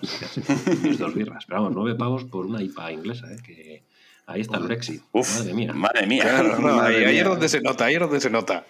Así 0.00 0.42
que 0.42 0.76
mis 0.88 0.98
dos 0.98 1.14
birras. 1.14 1.44
Pero 1.46 1.62
vamos, 1.62 1.74
nueve 1.74 1.98
pavos 1.98 2.24
por 2.24 2.46
una 2.46 2.62
IPA 2.62 2.92
inglesa, 2.92 3.32
¿eh? 3.32 3.38
que 3.44 3.84
ahí 4.26 4.40
está 4.40 4.58
el 4.58 4.64
Brexit. 4.64 5.02
madre 5.12 5.54
mía. 5.54 5.72
Madre 5.72 6.06
mía. 6.06 6.84
ahí, 6.84 7.18
es 7.18 7.24
donde 7.24 7.48
se 7.48 7.60
nota, 7.60 7.86
ahí 7.86 7.94
es 7.94 8.00
donde 8.00 8.20
se 8.20 8.30
nota. 8.30 8.64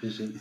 Sí, 0.00 0.10
sí. 0.10 0.32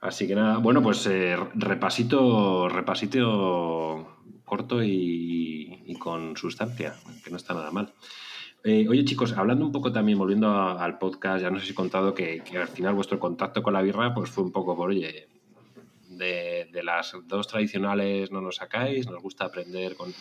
Así 0.00 0.26
que 0.26 0.34
nada, 0.34 0.58
bueno, 0.58 0.82
pues 0.82 1.06
eh, 1.06 1.36
repasito, 1.54 2.68
repasito 2.68 4.17
corto 4.48 4.82
y, 4.82 5.94
con 5.98 6.36
sustancia, 6.36 6.94
que 7.22 7.30
no 7.30 7.36
está 7.36 7.54
nada 7.54 7.70
mal. 7.70 7.92
Eh, 8.64 8.86
oye 8.88 9.04
chicos, 9.04 9.32
hablando 9.34 9.64
un 9.64 9.72
poco 9.72 9.92
también, 9.92 10.18
volviendo 10.18 10.50
al 10.50 10.98
podcast, 10.98 11.42
ya 11.42 11.50
no 11.50 11.60
sé 11.60 11.66
si 11.66 11.72
he 11.72 11.74
contado 11.74 12.14
que, 12.14 12.42
al 12.60 12.68
final 12.68 12.94
vuestro 12.94 13.20
contacto 13.20 13.62
con 13.62 13.72
la 13.72 13.82
birra 13.82 14.12
pues 14.14 14.30
fue 14.30 14.44
un 14.44 14.52
poco 14.52 14.76
por, 14.76 14.90
oye, 14.90 15.28
de, 16.08 16.68
las 16.82 17.12
dos 17.26 17.46
tradicionales 17.46 18.30
no 18.30 18.40
nos 18.40 18.56
sacáis, 18.56 19.08
nos 19.08 19.22
gusta 19.22 19.44
aprender, 19.44 19.94
con, 19.96 20.12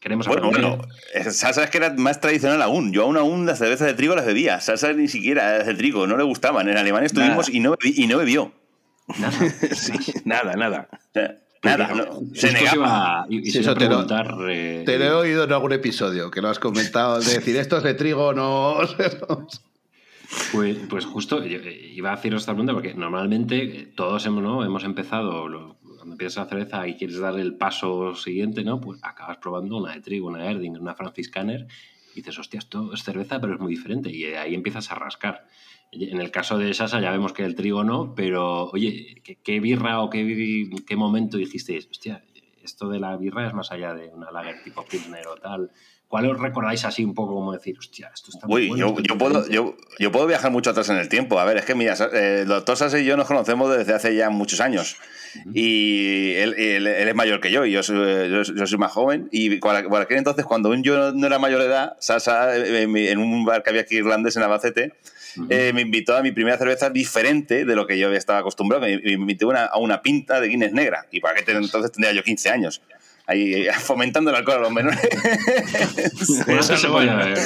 queremos 0.00 0.26
bueno, 0.28 0.48
aprender. 0.48 0.78
Bueno, 0.78 1.32
Salsa 1.32 1.64
es 1.64 1.70
que 1.70 1.78
era 1.78 1.92
más 1.94 2.20
tradicional 2.20 2.62
aún. 2.62 2.92
Yo 2.92 3.02
aún 3.02 3.16
aún 3.16 3.46
las 3.46 3.58
cervezas 3.58 3.88
de 3.88 3.94
trigo 3.94 4.14
las 4.14 4.26
bebía. 4.26 4.60
Salsa 4.60 4.92
ni 4.92 5.08
siquiera 5.08 5.64
de 5.64 5.74
trigo, 5.74 6.06
no 6.06 6.16
le 6.16 6.24
gustaban. 6.24 6.68
En 6.68 6.76
Alemania 6.76 7.06
estuvimos 7.06 7.48
y 7.48 7.60
no, 7.60 7.76
y 7.82 8.06
no 8.06 8.18
bebió. 8.18 8.52
Nada, 9.18 9.38
nada, 10.24 10.54
nada. 10.54 10.88
Nada, 11.66 11.94
no, 11.94 12.20
se 12.34 12.52
negaba. 12.52 13.26
Y, 13.28 13.52
te, 13.52 13.62
lo, 13.62 14.48
eh, 14.48 14.82
te, 14.84 14.98
lo, 14.98 15.04
he 15.04 15.12
oído 15.12 15.44
en 15.44 15.52
algún 15.52 15.72
episodio 15.72 16.30
que 16.30 16.40
lo 16.40 16.48
has 16.48 16.58
comentado, 16.58 17.20
de 17.20 17.34
decir 17.34 17.56
esto 17.56 17.78
es 17.78 17.82
de 17.82 17.94
trigo, 17.94 18.32
no. 18.32 18.78
pues, 20.52 20.78
pues 20.88 21.04
justo 21.04 21.44
iba 21.44 22.10
a 22.10 22.14
haceros 22.14 22.42
esta 22.42 22.52
pregunta 22.52 22.72
porque 22.72 22.94
normalmente 22.94 23.92
todos 23.94 24.24
hemos, 24.26 24.42
¿no? 24.42 24.64
hemos 24.64 24.84
empezado, 24.84 25.42
cuando 25.42 26.12
empiezas 26.12 26.44
la 26.44 26.46
cerveza 26.46 26.88
y 26.88 26.94
quieres 26.94 27.18
dar 27.18 27.38
el 27.38 27.54
paso 27.54 28.14
siguiente, 28.14 28.64
¿no? 28.64 28.80
pues 28.80 28.98
acabas 29.02 29.38
probando 29.38 29.76
una 29.76 29.94
de 29.94 30.00
trigo, 30.00 30.28
una 30.28 30.50
Erding, 30.50 30.78
una 30.78 30.94
Franciscaner 30.94 31.66
y 32.16 32.20
dices, 32.20 32.38
hostia, 32.38 32.58
esto 32.58 32.94
es 32.94 33.02
cerveza, 33.02 33.38
pero 33.38 33.54
es 33.54 33.60
muy 33.60 33.74
diferente. 33.74 34.10
Y 34.10 34.24
ahí 34.24 34.54
empiezas 34.54 34.90
a 34.90 34.94
rascar. 34.94 35.46
En 36.04 36.20
el 36.20 36.30
caso 36.30 36.58
de 36.58 36.72
Sasa 36.74 37.00
ya 37.00 37.10
vemos 37.10 37.32
que 37.32 37.44
el 37.44 37.54
trigo 37.54 37.84
no, 37.84 38.14
pero 38.14 38.70
oye, 38.70 39.22
¿qué, 39.42 39.60
birra 39.60 40.00
o 40.02 40.10
qué, 40.10 40.68
qué 40.86 40.96
momento 40.96 41.36
dijisteis? 41.36 41.88
Hostia, 41.90 42.24
esto 42.62 42.88
de 42.88 43.00
la 43.00 43.16
birra 43.16 43.46
es 43.46 43.54
más 43.54 43.72
allá 43.72 43.94
de 43.94 44.08
una 44.08 44.30
lager 44.30 44.62
tipo 44.62 44.84
Pilsner 44.84 45.26
o 45.28 45.36
tal. 45.36 45.70
¿Cuál 46.08 46.30
os 46.30 46.38
recordáis 46.38 46.84
así 46.84 47.04
un 47.04 47.14
poco 47.14 47.34
como 47.34 47.52
decir, 47.52 47.76
hostia, 47.78 48.12
esto 48.14 48.30
está 48.32 48.46
muy 48.46 48.68
bueno? 48.68 48.94
Yo, 48.96 49.02
yo, 49.02 49.18
puedo, 49.18 49.48
yo, 49.48 49.76
yo, 49.98 50.12
puedo 50.12 50.26
viajar 50.28 50.52
mucho 50.52 50.70
atrás 50.70 50.88
en 50.88 50.98
el 50.98 51.08
tiempo. 51.08 51.40
A 51.40 51.44
ver, 51.44 51.56
es 51.56 51.64
que 51.64 51.74
mira, 51.74 51.94
eh, 52.12 52.40
el 52.42 52.48
doctor 52.48 52.76
Sasa 52.76 53.00
y 53.00 53.04
yo 53.04 53.16
nos 53.16 53.26
conocemos 53.26 53.76
desde 53.76 53.92
hace 53.92 54.14
ya 54.14 54.30
muchos 54.30 54.60
años. 54.60 54.96
Y 55.52 56.34
él, 56.34 56.54
él, 56.54 56.86
es 56.86 57.14
mayor 57.14 57.40
que 57.40 57.50
yo, 57.50 57.66
y 57.66 57.72
yo 57.72 57.82
soy, 57.82 58.30
yo, 58.30 58.66
soy 58.66 58.78
más 58.78 58.92
joven. 58.92 59.28
Y 59.32 59.56
por 59.58 59.74
aquel 59.74 60.18
entonces, 60.18 60.44
cuando 60.44 60.72
yo 60.76 61.12
no 61.12 61.26
era 61.26 61.40
mayor 61.40 61.60
de 61.60 61.66
edad, 61.66 61.96
Sasa, 61.98 62.56
eh, 62.56 62.82
en 62.82 63.18
un 63.18 63.44
bar 63.44 63.64
que 63.64 63.70
había 63.70 63.82
aquí 63.82 63.96
irlandés 63.96 64.36
en 64.36 64.44
Albacete, 64.44 64.92
eh, 65.48 65.72
me 65.74 65.82
invitó 65.82 66.16
a 66.16 66.22
mi 66.22 66.32
primera 66.32 66.56
cerveza 66.58 66.90
diferente 66.90 67.64
de 67.64 67.76
lo 67.76 67.86
que 67.86 67.98
yo 67.98 68.12
estaba 68.12 68.40
acostumbrado. 68.40 68.86
Me, 68.86 69.12
invitó 69.12 69.52
a 69.52 69.78
una 69.78 70.02
pinta 70.02 70.40
de 70.40 70.48
Guinness 70.48 70.72
negra. 70.72 71.06
Y 71.10 71.20
para 71.20 71.34
qué 71.34 71.50
entonces 71.52 71.92
tendría 71.92 72.12
yo 72.12 72.22
15 72.22 72.50
años 72.50 72.82
ahí 73.26 73.66
fomentando 73.80 74.30
el 74.30 74.36
alcohol 74.36 74.58
a 74.58 74.60
los 74.60 74.72
menores. 74.72 75.00
eso 76.46 76.76
se 76.76 76.88
podía 76.88 77.14
ver. 77.16 77.38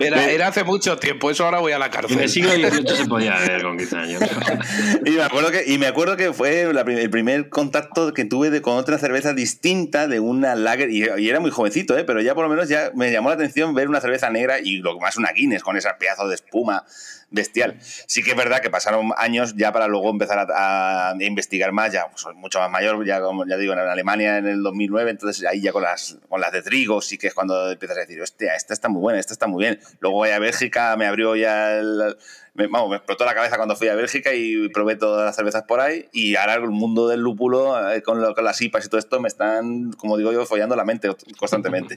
Era, 0.00 0.48
hace 0.48 0.64
mucho 0.64 0.96
tiempo, 0.98 1.30
eso 1.30 1.44
ahora 1.44 1.58
voy 1.58 1.72
a 1.72 1.78
la 1.78 1.90
cárcel. 1.90 2.16
En 2.16 2.24
el 2.24 2.28
siglo 2.28 2.52
XVIII 2.52 2.96
se 2.96 3.06
podía 3.06 3.38
ver 3.38 3.62
con 3.62 3.76
15 3.76 3.96
años. 3.96 4.22
y, 5.04 5.10
me 5.10 5.22
acuerdo 5.22 5.50
que, 5.50 5.64
y 5.66 5.78
me 5.78 5.86
acuerdo 5.86 6.16
que 6.16 6.32
fue 6.32 6.62
el 6.62 7.10
primer 7.10 7.48
contacto 7.48 8.12
que 8.14 8.24
tuve 8.24 8.50
de, 8.50 8.62
con 8.62 8.76
otra 8.76 8.98
cerveza 8.98 9.34
distinta 9.34 10.06
de 10.06 10.20
una 10.20 10.54
lager, 10.54 10.90
y, 10.90 11.02
era 11.02 11.40
muy 11.40 11.50
jovencito, 11.50 11.96
¿eh? 11.96 12.04
pero 12.04 12.20
ya 12.20 12.34
por 12.34 12.44
lo 12.44 12.50
menos 12.50 12.68
ya 12.68 12.90
me 12.94 13.10
llamó 13.10 13.28
la 13.28 13.34
atención 13.34 13.74
ver 13.74 13.88
una 13.88 14.00
cerveza 14.00 14.30
negra 14.30 14.58
y 14.60 14.78
lo 14.78 14.98
más 14.98 15.16
una 15.16 15.32
Guinness 15.32 15.62
con 15.62 15.76
ese 15.76 15.88
pedazo 15.98 16.28
de 16.28 16.34
espuma 16.34 16.84
bestial. 17.32 17.78
Sí 17.80 18.22
que 18.22 18.30
es 18.30 18.36
verdad 18.36 18.60
que 18.60 18.70
pasaron 18.70 19.10
años 19.16 19.54
ya 19.56 19.72
para 19.72 19.88
luego 19.88 20.10
empezar 20.10 20.46
a, 20.54 21.14
investigar 21.18 21.72
más, 21.72 21.92
ya 21.92 22.08
pues, 22.08 22.34
mucho 22.36 22.60
más 22.60 22.70
mayor, 22.70 23.04
ya 23.04 23.20
como 23.20 23.46
ya 23.46 23.56
digo, 23.56 23.72
en 23.72 23.80
Alemania 23.80 24.38
en 24.38 24.46
el 24.46 24.62
2009, 24.62 25.10
entonces 25.10 25.44
ahí 25.46 25.60
ya 25.60 25.72
con 25.72 25.82
las, 25.82 26.16
con 26.28 26.40
las 26.40 26.52
de 26.52 26.62
trigo 26.62 27.00
sí 27.00 27.18
que 27.18 27.28
es 27.28 27.34
cuando 27.34 27.70
empiezas 27.70 27.96
a 27.96 28.00
decir, 28.00 28.20
hostia, 28.20 28.54
esta 28.54 28.74
está 28.74 28.88
muy 28.88 29.00
buena, 29.00 29.18
esta 29.18 29.32
está 29.32 29.46
muy 29.46 29.64
bien. 29.64 29.80
Luego 30.00 30.18
voy 30.18 30.30
a 30.30 30.38
Bélgica, 30.38 30.96
me 30.96 31.06
abrió 31.06 31.34
ya 31.36 31.72
el, 31.72 32.16
me, 32.54 32.66
vamos, 32.66 32.90
me 32.90 32.96
explotó 32.96 33.24
la 33.24 33.34
cabeza 33.34 33.56
cuando 33.56 33.76
fui 33.76 33.88
a 33.88 33.94
Bélgica 33.94 34.34
y 34.34 34.68
probé 34.68 34.96
todas 34.96 35.24
las 35.24 35.34
cervezas 35.34 35.62
por 35.62 35.80
ahí. 35.80 36.08
Y 36.12 36.36
ahora 36.36 36.54
el 36.54 36.68
mundo 36.68 37.08
del 37.08 37.20
lúpulo, 37.20 37.90
eh, 37.90 38.02
con, 38.02 38.20
lo, 38.20 38.34
con 38.34 38.44
las 38.44 38.60
IPAs 38.60 38.84
y 38.84 38.88
todo 38.88 38.98
esto, 38.98 39.20
me 39.20 39.28
están, 39.28 39.92
como 39.92 40.18
digo 40.18 40.32
yo, 40.32 40.44
follando 40.44 40.76
la 40.76 40.84
mente 40.84 41.08
constantemente. 41.38 41.96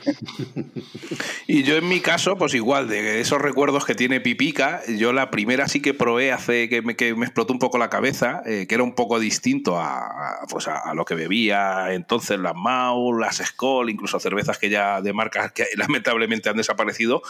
y 1.48 1.64
yo 1.64 1.76
en 1.76 1.90
mi 1.90 2.00
caso, 2.00 2.38
pues 2.38 2.54
igual, 2.54 2.88
de 2.88 3.20
esos 3.20 3.42
recuerdos 3.42 3.86
que 3.86 3.96
tiene 3.96 4.22
Pipica, 4.22 4.82
yo 4.88 5.12
la 5.12 5.30
primera 5.30 5.68
sí 5.68 5.82
que 5.82 5.94
probé 5.94 6.32
hace 6.32 6.70
que 6.70 6.82
me, 6.82 6.96
que 6.96 7.14
me 7.16 7.26
explotó 7.26 7.52
un 7.52 7.60
poco 7.60 7.78
la 7.78 7.90
cabeza, 7.90 8.42
eh, 8.46 8.66
que 8.68 8.76
era 8.76 8.84
un 8.84 8.96
poco 8.96 9.20
distinto 9.20 9.78
a, 9.78 10.40
pues 10.50 10.70
a, 10.70 10.94
lo 10.94 11.04
que 11.04 11.16
bebía 11.16 11.94
entonces 11.94 12.40
las 12.40 12.56
Mau, 12.56 13.14
las 13.14 13.38
Skoll, 13.38 13.90
incluso 13.90 14.20
cervezas 14.22 14.58
que 14.58 14.70
ya 14.70 15.02
de 15.02 15.12
marcas 15.12 15.52
que 15.52 15.66
lamentablemente 15.76 16.50
han 16.50 16.56
desaparecido. 16.56 17.22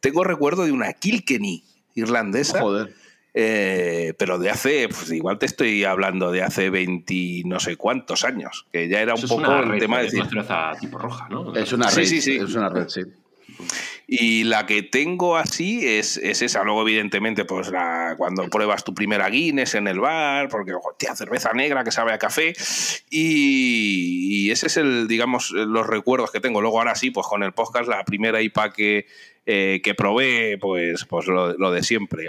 Tengo 0.00 0.24
recuerdo 0.24 0.64
de 0.64 0.72
una 0.72 0.92
Kilkenny 0.94 1.64
irlandesa. 1.94 2.60
Joder. 2.60 2.94
Eh, 3.34 4.12
pero 4.18 4.38
de 4.38 4.50
hace, 4.50 4.88
pues 4.88 5.10
igual 5.10 5.38
te 5.38 5.46
estoy 5.46 5.84
hablando 5.84 6.30
de 6.30 6.42
hace 6.42 6.68
20 6.68 7.42
no 7.46 7.60
sé 7.60 7.76
cuántos 7.76 8.24
años, 8.24 8.66
que 8.70 8.88
ya 8.88 9.00
era 9.00 9.14
un 9.14 9.22
poco 9.22 9.54
el 9.54 9.78
tema 9.78 9.98
de 9.98 10.04
decir. 10.04 10.22
Es 10.22 10.80
tipo 10.80 10.98
roja, 10.98 11.28
¿no? 11.30 11.54
Es 11.54 11.72
una 11.72 11.88
red, 11.88 12.04
sí, 12.04 12.06
sí, 12.06 12.20
sí. 12.20 12.36
Es 12.36 12.54
una 12.54 12.68
red, 12.68 12.88
sí. 12.88 13.02
Y 14.14 14.44
la 14.44 14.66
que 14.66 14.82
tengo 14.82 15.38
así 15.38 15.88
es, 15.88 16.18
es 16.18 16.42
esa. 16.42 16.62
Luego, 16.64 16.82
evidentemente, 16.82 17.46
pues 17.46 17.70
la, 17.70 18.14
cuando 18.18 18.46
pruebas 18.50 18.84
tu 18.84 18.92
primera 18.92 19.30
Guinness 19.30 19.74
en 19.74 19.88
el 19.88 20.00
bar, 20.00 20.50
porque, 20.50 20.74
hostia, 20.74 21.16
cerveza 21.16 21.54
negra 21.54 21.82
que 21.82 21.92
sabe 21.92 22.12
a 22.12 22.18
café. 22.18 22.52
Y, 23.08 24.48
y, 24.48 24.50
ese 24.50 24.66
es 24.66 24.76
el, 24.76 25.08
digamos, 25.08 25.50
los 25.52 25.86
recuerdos 25.86 26.30
que 26.30 26.40
tengo. 26.40 26.60
Luego, 26.60 26.78
ahora 26.78 26.94
sí, 26.94 27.10
pues 27.10 27.26
con 27.26 27.42
el 27.42 27.52
podcast, 27.52 27.88
la 27.88 28.04
primera 28.04 28.42
IPA 28.42 28.72
que, 28.74 29.06
eh, 29.44 29.80
que 29.82 29.96
probé 29.96 30.56
pues, 30.56 31.04
pues 31.04 31.26
lo, 31.26 31.70
de 31.72 31.82
siempre. 31.82 32.28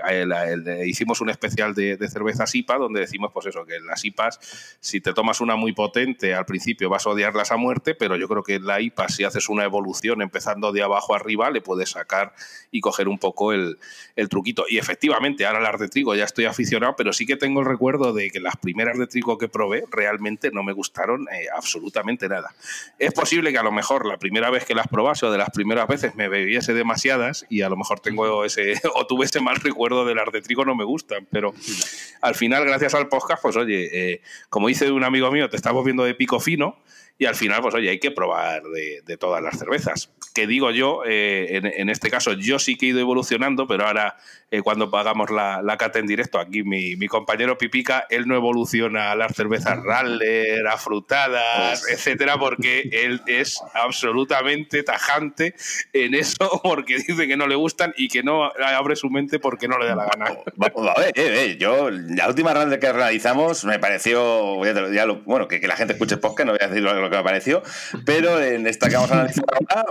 hicimos 0.84 1.22
un 1.22 1.30
especial 1.30 1.76
de, 1.76 1.96
de, 1.96 2.08
cervezas 2.08 2.56
IPA 2.56 2.80
donde 2.80 3.02
decimos 3.02 3.30
pues 3.32 3.46
eso, 3.46 3.66
que 3.66 3.80
las 3.82 4.04
IPAs, 4.04 4.78
si 4.80 5.00
te 5.00 5.14
tomas 5.14 5.40
una 5.40 5.56
muy 5.56 5.74
potente 5.74 6.34
al 6.34 6.46
principio 6.46 6.90
vas 6.90 7.06
a 7.06 7.12
odiarlas 7.12 7.52
a 7.52 7.58
muerte, 7.58 7.94
pero 7.94 8.16
yo 8.16 8.28
creo 8.28 8.42
que 8.42 8.60
la 8.60 8.82
IPA 8.82 9.10
si 9.10 9.26
haces 9.26 9.48
una 9.50 9.64
evolución 9.64 10.24
empezando 10.24 10.72
de 10.72 10.82
abajo 10.82 11.14
arriba 11.14 11.52
le 11.52 11.62
puedes 11.62 11.73
sacar 11.86 12.34
y 12.72 12.82
coger 12.82 13.08
un 13.08 13.20
poco 13.20 13.54
el, 13.54 13.78
el 14.16 14.30
truquito. 14.30 14.66
Y 14.68 14.78
efectivamente, 14.78 15.46
ahora 15.46 15.62
las 15.62 15.80
de 15.80 15.90
trigo 15.90 16.16
ya 16.16 16.26
estoy 16.26 16.46
aficionado, 16.46 16.96
pero 16.98 17.14
sí 17.14 17.26
que 17.26 17.38
tengo 17.38 17.62
el 17.62 17.66
recuerdo 17.66 18.14
de 18.14 18.30
que 18.30 18.40
las 18.40 18.58
primeras 18.58 18.98
de 18.98 19.08
trigo 19.08 19.38
que 19.38 19.48
probé 19.48 19.84
realmente 19.92 20.52
no 20.52 20.64
me 20.64 20.74
gustaron 20.74 21.28
eh, 21.32 21.48
absolutamente 21.56 22.28
nada. 22.28 22.54
Es 23.00 23.14
posible 23.14 23.52
que 23.52 23.58
a 23.58 23.64
lo 23.64 23.72
mejor 23.72 24.06
la 24.06 24.18
primera 24.18 24.50
vez 24.50 24.66
que 24.66 24.76
las 24.76 24.88
probase 24.88 25.26
o 25.26 25.32
de 25.32 25.38
las 25.38 25.52
primeras 25.52 25.88
veces 25.88 26.16
me 26.16 26.28
bebiese 26.28 26.74
demasiado 26.74 27.14
y 27.50 27.62
a 27.62 27.70
lo 27.70 27.78
mejor 27.78 28.00
tengo 28.00 28.44
ese 28.46 28.74
o 28.96 29.06
tuve 29.06 29.26
ese 29.26 29.40
mal 29.40 29.58
recuerdo 29.58 30.06
del 30.06 30.20
arte 30.20 30.42
trigo, 30.42 30.66
no 30.66 30.76
me 30.76 30.84
gustan, 30.84 31.28
pero 31.32 31.54
al 32.22 32.36
final, 32.36 32.66
gracias 32.66 32.94
al 32.94 33.08
podcast, 33.08 33.42
pues 33.42 33.56
oye, 33.56 34.14
eh, 34.14 34.22
como 34.50 34.68
dice 34.68 34.92
un 34.92 35.04
amigo 35.04 35.32
mío, 35.32 35.50
te 35.50 35.56
estamos 35.56 35.84
viendo 35.84 36.04
de 36.04 36.16
pico 36.16 36.40
fino 36.40 36.78
y 37.24 37.26
al 37.26 37.36
final, 37.36 37.62
pues 37.62 37.74
oye, 37.74 37.90
hay 37.90 38.00
que 38.00 38.12
probar 38.12 38.64
de, 38.64 39.18
todas 39.18 39.42
las 39.42 39.58
cervezas. 39.58 40.12
Que 40.36 40.46
digo 40.46 40.72
yo, 40.72 41.04
eh, 41.08 41.62
en, 41.78 41.90
este 41.90 42.10
caso 42.10 42.34
yo 42.34 42.60
sí 42.60 42.76
que 42.76 42.88
he 42.88 42.90
ido 42.90 43.00
evolucionando, 43.00 43.66
pero 43.66 43.86
ahora 43.86 44.18
eh, 44.52 44.62
cuando 44.62 44.92
pagamos 44.92 45.32
la, 45.32 45.62
la, 45.62 45.78
cata 45.78 46.00
en 46.00 46.06
directo, 46.06 46.38
aquí 46.38 46.64
mi, 46.64 46.98
mi, 46.98 47.08
compañero 47.08 47.58
Pipica, 47.58 48.06
él 48.10 48.28
no 48.28 48.36
evoluciona 48.36 49.12
a 49.12 49.16
las 49.16 49.36
cervezas 49.36 49.82
Raller, 49.84 50.68
afrutadas, 50.68 51.88
etcétera, 51.90 52.38
porque 52.38 52.90
él 52.92 53.22
es 53.26 53.62
absolutamente 53.74 54.84
tajante 54.84 55.56
en 55.94 56.16
eso, 56.16 56.60
porque 56.64 56.98
dice 56.98 57.26
que 57.26 57.38
no 57.38 57.48
le 57.48 57.56
gustan 57.56 57.94
y 57.96 58.10
que 58.10 58.22
no 58.22 58.52
abre 58.64 58.98
su 58.98 59.10
mente 59.10 59.40
porque 59.40 59.70
no 59.70 59.78
le 59.78 59.86
da 59.86 59.96
la 59.96 60.06
gana. 60.06 60.26
a 60.26 61.00
ver, 61.00 61.14
eh, 61.16 61.58
yo, 61.58 61.90
la 61.90 62.28
última 62.28 62.54
Raller 62.54 62.80
que 62.80 62.92
realizamos 62.92 63.64
me 63.64 63.80
pareció, 63.80 64.58
bueno, 65.26 65.48
que, 65.48 65.62
que, 65.62 65.68
la 65.68 65.78
gente 65.78 65.94
escuche 65.94 66.18
podcast, 66.18 66.48
no 66.48 66.52
voy 66.54 66.60
a 66.62 66.68
decir 66.68 66.84
lo, 66.84 66.94
lo 66.94 67.10
que 67.14 67.18
me 67.20 67.24
pareció, 67.24 67.64
pero 68.06 68.42
en 68.42 68.68
esta 68.68 68.90
que 68.90 68.96
vamos 68.96 69.12
a 69.12 69.16
analizar 69.16 69.46
ahora 69.70 69.86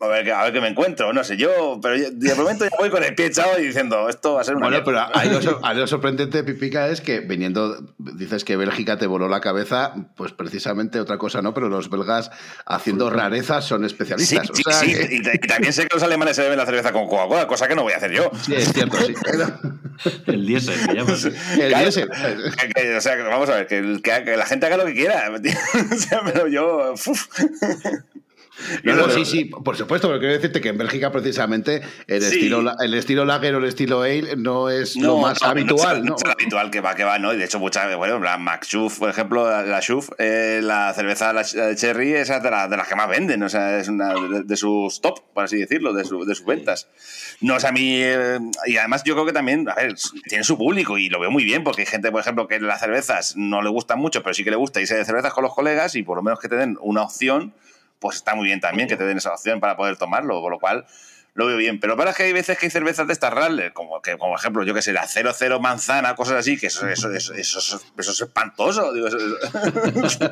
a 0.00 0.06
ver, 0.06 0.30
a 0.30 0.44
ver 0.44 0.52
qué 0.52 0.60
me 0.60 0.68
encuentro, 0.68 1.12
no 1.12 1.24
sé, 1.24 1.36
yo, 1.36 1.80
pero 1.82 1.96
de 2.10 2.34
momento 2.36 2.64
ya 2.64 2.70
voy 2.78 2.88
con 2.88 3.02
el 3.02 3.14
pie 3.16 3.26
echado 3.26 3.58
y 3.58 3.66
diciendo, 3.66 4.08
esto 4.08 4.34
va 4.34 4.42
a 4.42 4.44
ser 4.44 4.54
una. 4.54 4.68
Bueno, 4.68 4.84
pero 4.84 5.00
ahí 5.12 5.28
lo, 5.76 5.86
sorprendente, 5.86 6.44
Pipica, 6.44 6.88
es 6.88 7.00
que 7.00 7.20
viniendo, 7.20 7.94
dices 7.98 8.44
que 8.44 8.56
Bélgica 8.56 8.96
te 8.96 9.08
voló 9.08 9.28
la 9.28 9.40
cabeza, 9.40 9.94
pues 10.16 10.32
precisamente 10.32 11.00
otra 11.00 11.18
cosa 11.18 11.42
no, 11.42 11.52
pero 11.52 11.68
los 11.68 11.90
belgas 11.90 12.30
haciendo 12.64 13.10
rarezas 13.10 13.64
son 13.64 13.84
especialistas. 13.84 14.50
Sí, 14.54 14.62
sí, 14.94 14.94
y, 15.10 15.38
también 15.48 15.72
sé 15.72 15.86
que 15.86 15.94
los 15.94 16.02
alemanes 16.02 16.36
se 16.36 16.42
beben 16.42 16.58
la 16.58 16.66
cerveza 16.66 16.92
con 16.92 17.08
Coca-Cola, 17.08 17.48
cosa 17.48 17.66
que 17.66 17.74
no 17.74 17.82
voy 17.82 17.92
a 17.92 17.96
hacer 17.96 18.12
yo. 18.12 18.30
Sí, 18.42 18.54
es 18.54 18.72
cierto, 18.72 18.98
sí. 18.98 19.14
el 20.26 20.46
diésel, 20.46 20.78
El 21.60 21.74
diésel. 21.74 22.08
o 22.96 23.00
sea, 23.00 23.16
vamos 23.24 23.48
a 23.48 23.56
ver, 23.56 23.66
que, 23.66 23.82
la 24.36 24.46
gente 24.46 24.66
haga 24.66 24.76
lo 24.76 24.84
que 24.84 24.94
quiera. 24.94 25.28
o 25.92 25.96
sea, 25.96 26.20
pero 26.24 26.46
yo. 26.46 26.94
No, 28.84 29.08
sí, 29.10 29.24
sí, 29.24 29.44
por 29.44 29.76
supuesto, 29.76 30.08
pero 30.08 30.18
quiero 30.18 30.34
decirte 30.34 30.60
que 30.60 30.70
en 30.70 30.78
Bélgica 30.78 31.12
precisamente 31.12 31.82
el, 32.06 32.22
estilo, 32.22 32.74
el 32.80 32.94
estilo 32.94 33.24
lager 33.24 33.54
o 33.54 33.58
el 33.58 33.64
estilo 33.64 34.02
ale 34.02 34.36
no 34.36 34.70
es 34.70 34.96
lo 34.96 35.18
más 35.18 35.42
habitual. 35.42 36.04
No, 36.04 36.16
es, 36.16 36.24
habitual 36.24 36.70
que 36.70 36.80
va, 36.80 36.94
que 36.94 37.04
va, 37.04 37.18
¿no? 37.18 37.32
Y 37.32 37.36
de 37.36 37.44
hecho, 37.44 37.58
muchas 37.58 37.94
bueno, 37.96 38.18
la 38.18 38.38
Max 38.38 38.68
por 38.98 39.08
ejemplo, 39.08 39.48
la 39.62 39.80
Schuf, 39.80 40.10
eh, 40.18 40.60
la 40.62 40.92
cerveza 40.94 41.32
la, 41.32 41.44
Cherry, 41.44 42.14
es 42.14 42.28
de, 42.28 42.40
de, 42.40 42.50
las 42.50 42.88
que 42.88 42.96
más 42.96 43.08
venden, 43.08 43.42
o 43.42 43.48
sea, 43.48 43.78
es 43.78 43.88
una 43.88 44.14
de, 44.44 44.56
sus 44.56 45.00
top, 45.00 45.20
por 45.32 45.44
así 45.44 45.56
decirlo, 45.56 45.92
de, 45.92 46.04
su, 46.04 46.24
de 46.24 46.34
sus 46.34 46.44
ventas. 46.44 46.88
No, 47.40 47.54
o 47.54 47.60
sea, 47.60 47.70
a 47.70 47.72
mí, 47.72 47.94
eh, 48.02 48.38
y 48.66 48.76
además 48.76 49.04
yo 49.04 49.14
creo 49.14 49.26
que 49.26 49.32
también, 49.32 49.68
a 49.68 49.74
ver, 49.74 49.94
tiene 50.28 50.44
su 50.44 50.58
público 50.58 50.98
y 50.98 51.08
lo 51.08 51.20
veo 51.20 51.30
muy 51.30 51.44
bien, 51.44 51.64
porque 51.64 51.82
hay 51.82 51.86
gente, 51.86 52.10
por 52.10 52.20
ejemplo, 52.20 52.46
que 52.46 52.60
las 52.60 52.80
cervezas 52.80 53.36
no 53.36 53.62
le 53.62 53.70
gustan 53.70 53.98
mucho, 53.98 54.22
pero 54.22 54.34
sí 54.34 54.44
que 54.44 54.50
le 54.50 54.56
gusta 54.56 54.80
irse 54.80 54.96
de 54.96 55.04
cervezas 55.04 55.32
con 55.32 55.44
los 55.44 55.54
colegas 55.54 55.94
y 55.94 56.02
por 56.02 56.16
lo 56.16 56.22
menos 56.22 56.40
que 56.40 56.48
te 56.48 56.56
den 56.56 56.76
una 56.80 57.02
opción 57.02 57.54
pues 57.98 58.16
está 58.16 58.34
muy 58.34 58.46
bien 58.46 58.60
también 58.60 58.88
que 58.88 58.96
te 58.96 59.04
den 59.04 59.18
esa 59.18 59.32
opción 59.32 59.60
para 59.60 59.76
poder 59.76 59.96
tomarlo, 59.96 60.40
con 60.40 60.52
lo 60.52 60.58
cual 60.58 60.86
lo 61.34 61.46
veo 61.46 61.56
bien. 61.56 61.80
Pero 61.80 61.96
para 61.96 62.12
que 62.12 62.24
hay 62.24 62.32
veces 62.32 62.58
que 62.58 62.66
hay 62.66 62.70
cervezas 62.70 63.06
de 63.06 63.12
estas 63.12 63.32
Radler, 63.32 63.72
como 63.72 64.00
que, 64.02 64.16
como 64.18 64.36
ejemplo, 64.36 64.64
yo 64.64 64.74
que 64.74 64.82
sé, 64.82 64.92
la 64.92 65.06
00 65.06 65.60
manzana, 65.60 66.14
cosas 66.14 66.36
así, 66.36 66.58
que 66.58 66.66
eso, 66.66 66.88
eso, 66.88 67.12
eso, 67.12 67.34
eso, 67.34 67.80
eso 67.98 68.10
es 68.10 68.20
espantoso. 68.20 68.92
Digo, 68.92 69.06
eso, 69.06 69.18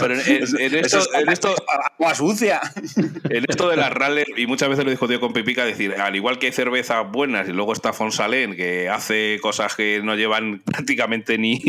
pero 0.00 0.14
en, 0.14 0.74
esto, 0.74 1.00
en 1.14 1.28
esto 1.28 1.54
agua 1.68 2.14
sucia. 2.14 2.60
En 3.30 3.44
esto 3.48 3.68
de 3.68 3.76
las 3.76 3.92
Radler, 3.92 4.26
y 4.36 4.46
muchas 4.46 4.68
veces 4.68 4.84
lo 4.84 4.90
he 4.90 4.92
discutido 4.92 5.20
con 5.20 5.32
Pipica, 5.32 5.64
decir, 5.64 5.94
al 5.94 6.14
igual 6.14 6.38
que 6.38 6.46
hay 6.46 6.52
cervezas 6.52 7.10
buenas 7.10 7.48
y 7.48 7.52
luego 7.52 7.72
está 7.72 7.92
Fonsalén, 7.92 8.56
que 8.56 8.88
hace 8.88 9.38
cosas 9.40 9.74
que 9.74 10.00
no 10.02 10.14
llevan 10.14 10.62
prácticamente 10.64 11.38
ni, 11.38 11.62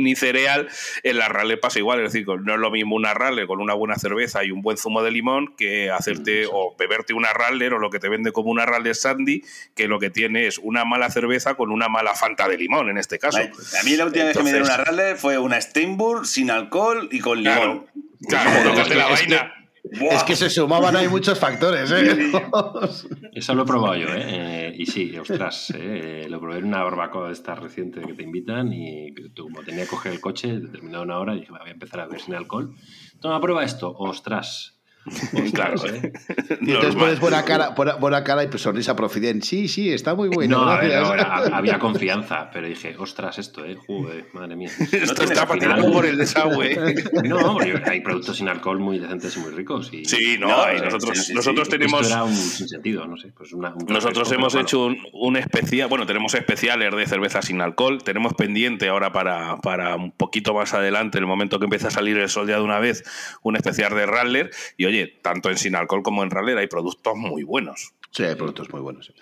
ni 0.00 0.16
cereal, 0.16 0.68
en 1.02 1.18
las 1.18 1.28
Radler 1.28 1.60
pasa 1.60 1.78
igual. 1.78 2.00
Es 2.00 2.12
decir, 2.12 2.26
no 2.26 2.54
es 2.54 2.60
lo 2.60 2.70
mismo 2.70 2.96
una 2.96 3.14
Radler 3.14 3.46
con 3.46 3.60
una 3.60 3.74
buena 3.74 3.96
cerveza 3.96 4.44
y 4.44 4.50
un 4.50 4.62
buen 4.62 4.76
zumo 4.76 5.02
de 5.02 5.10
limón 5.10 5.54
que 5.56 5.90
hacerte 5.90 6.46
o 6.50 6.74
beberte 6.78 7.14
una 7.14 7.32
Radler 7.32 7.74
o 7.74 7.78
lo 7.78 7.90
que 7.90 7.99
te 8.00 8.08
vende 8.08 8.32
como 8.32 8.50
una 8.50 8.66
Raleigh 8.66 8.94
Sandy, 8.94 9.44
que 9.76 9.86
lo 9.86 10.00
que 10.00 10.10
tiene 10.10 10.46
es 10.46 10.58
una 10.58 10.84
mala 10.84 11.10
cerveza 11.10 11.54
con 11.54 11.70
una 11.70 11.88
mala 11.88 12.14
Fanta 12.14 12.48
de 12.48 12.58
limón, 12.58 12.88
en 12.88 12.98
este 12.98 13.18
caso. 13.18 13.38
A 13.38 13.84
mí 13.84 13.96
la 13.96 14.06
última 14.06 14.24
vez 14.24 14.36
que 14.36 14.42
me 14.42 14.50
dieron 14.50 14.66
una 14.66 14.76
Raleigh 14.78 15.16
fue 15.16 15.38
una 15.38 15.60
Steinburg 15.60 16.26
sin 16.26 16.50
alcohol 16.50 17.08
y 17.12 17.20
con 17.20 17.42
limón. 17.42 17.86
Claro, 18.28 18.74
la 18.74 19.06
vaina. 19.06 19.54
Es 19.92 20.24
que 20.24 20.36
se 20.36 20.50
sumaban 20.50 20.94
ahí 20.94 21.08
muchos 21.08 21.38
factores, 21.38 21.90
¿eh? 21.90 22.30
Eso 23.32 23.54
lo 23.54 23.62
he 23.62 23.66
probado 23.66 23.96
yo, 23.96 24.08
¿eh? 24.08 24.24
eh 24.26 24.74
y 24.76 24.86
sí, 24.86 25.16
ostras, 25.16 25.72
¿eh? 25.76 26.26
lo 26.28 26.38
probé 26.38 26.58
en 26.58 26.66
una 26.66 26.82
barbacoa 26.82 27.28
de 27.28 27.32
esta 27.32 27.54
reciente 27.54 28.00
que 28.02 28.12
te 28.12 28.22
invitan 28.22 28.72
y 28.72 29.14
como 29.34 29.62
tenía 29.62 29.84
que 29.84 29.90
coger 29.90 30.12
el 30.12 30.20
coche, 30.20 30.60
determinada 30.60 31.02
una 31.02 31.18
hora, 31.18 31.34
dije, 31.34 31.50
voy 31.50 31.60
a 31.68 31.72
empezar 31.72 32.00
a 32.00 32.06
ver 32.06 32.20
sin 32.20 32.34
alcohol. 32.34 32.74
Toma, 33.20 33.40
prueba 33.40 33.64
esto. 33.64 33.92
Ostras, 33.96 34.79
claro, 35.54 35.76
¿eh? 35.86 36.12
Y 36.60 36.72
entonces 36.72 36.94
pones 36.94 37.20
buena 37.20 37.44
cara, 37.44 37.70
buena 37.70 38.22
cara 38.22 38.44
y 38.44 38.48
pues 38.48 38.62
sonrisa 38.62 38.94
profidente. 38.94 39.46
Sí, 39.46 39.68
sí, 39.68 39.90
está 39.92 40.14
muy 40.14 40.28
bueno. 40.28 40.64
No, 40.64 40.70
había 41.52 41.78
confianza, 41.78 42.50
pero 42.52 42.66
dije, 42.66 42.94
ostras, 42.98 43.38
esto, 43.38 43.64
eh, 43.64 43.76
joder, 43.86 44.26
madre 44.34 44.56
mía. 44.56 44.70
Esto 44.92 45.22
está 45.22 45.46
final... 45.46 45.90
por 45.90 46.04
el 46.04 46.18
desagüe. 46.18 46.76
No, 47.24 47.58
hay 47.60 48.00
productos 48.00 48.36
sin 48.36 48.48
alcohol 48.48 48.78
muy 48.78 48.98
decentes 48.98 49.36
y 49.36 49.40
muy 49.40 49.52
ricos. 49.52 49.90
Y... 49.92 50.04
Sí, 50.04 50.36
no, 50.38 50.48
nosotros, 50.74 51.30
nosotros 51.30 51.68
tenemos. 51.68 52.02
Esto 52.02 52.14
era 52.14 52.24
un 52.24 52.34
sentido, 52.34 53.06
no 53.06 53.16
sé. 53.16 53.32
Pues 53.36 53.52
una, 53.52 53.74
nosotros 53.88 54.30
hemos 54.32 54.54
hecho 54.54 54.84
un, 54.84 54.98
un, 55.12 55.36
especial, 55.36 55.88
bueno, 55.88 56.06
tenemos 56.06 56.34
especiales 56.34 56.94
de 56.94 57.06
cerveza 57.06 57.40
sin 57.40 57.60
alcohol. 57.62 58.02
Tenemos 58.02 58.34
pendiente 58.34 58.88
ahora 58.88 59.12
para, 59.12 59.56
para 59.58 59.96
un 59.96 60.12
poquito 60.12 60.52
más 60.52 60.74
adelante, 60.74 61.18
en 61.18 61.24
el 61.24 61.28
momento 61.28 61.58
que 61.58 61.64
empiece 61.64 61.86
a 61.86 61.90
salir 61.90 62.18
el 62.18 62.28
sol 62.28 62.48
ya 62.48 62.56
de 62.56 62.62
una 62.62 62.78
vez, 62.78 63.02
un 63.42 63.56
especial 63.56 63.94
de 63.94 64.04
Rattler. 64.04 64.50
Y 64.76 64.89
oye, 64.90 65.18
tanto 65.22 65.50
en 65.50 65.56
sin 65.56 65.74
alcohol 65.74 66.02
como 66.02 66.22
en 66.22 66.30
Raller 66.30 66.58
hay 66.58 66.66
productos 66.66 67.16
muy 67.16 67.42
buenos. 67.42 67.94
Sí, 68.10 68.24
hay 68.24 68.34
productos 68.34 68.70
muy 68.72 68.80
buenos. 68.80 69.12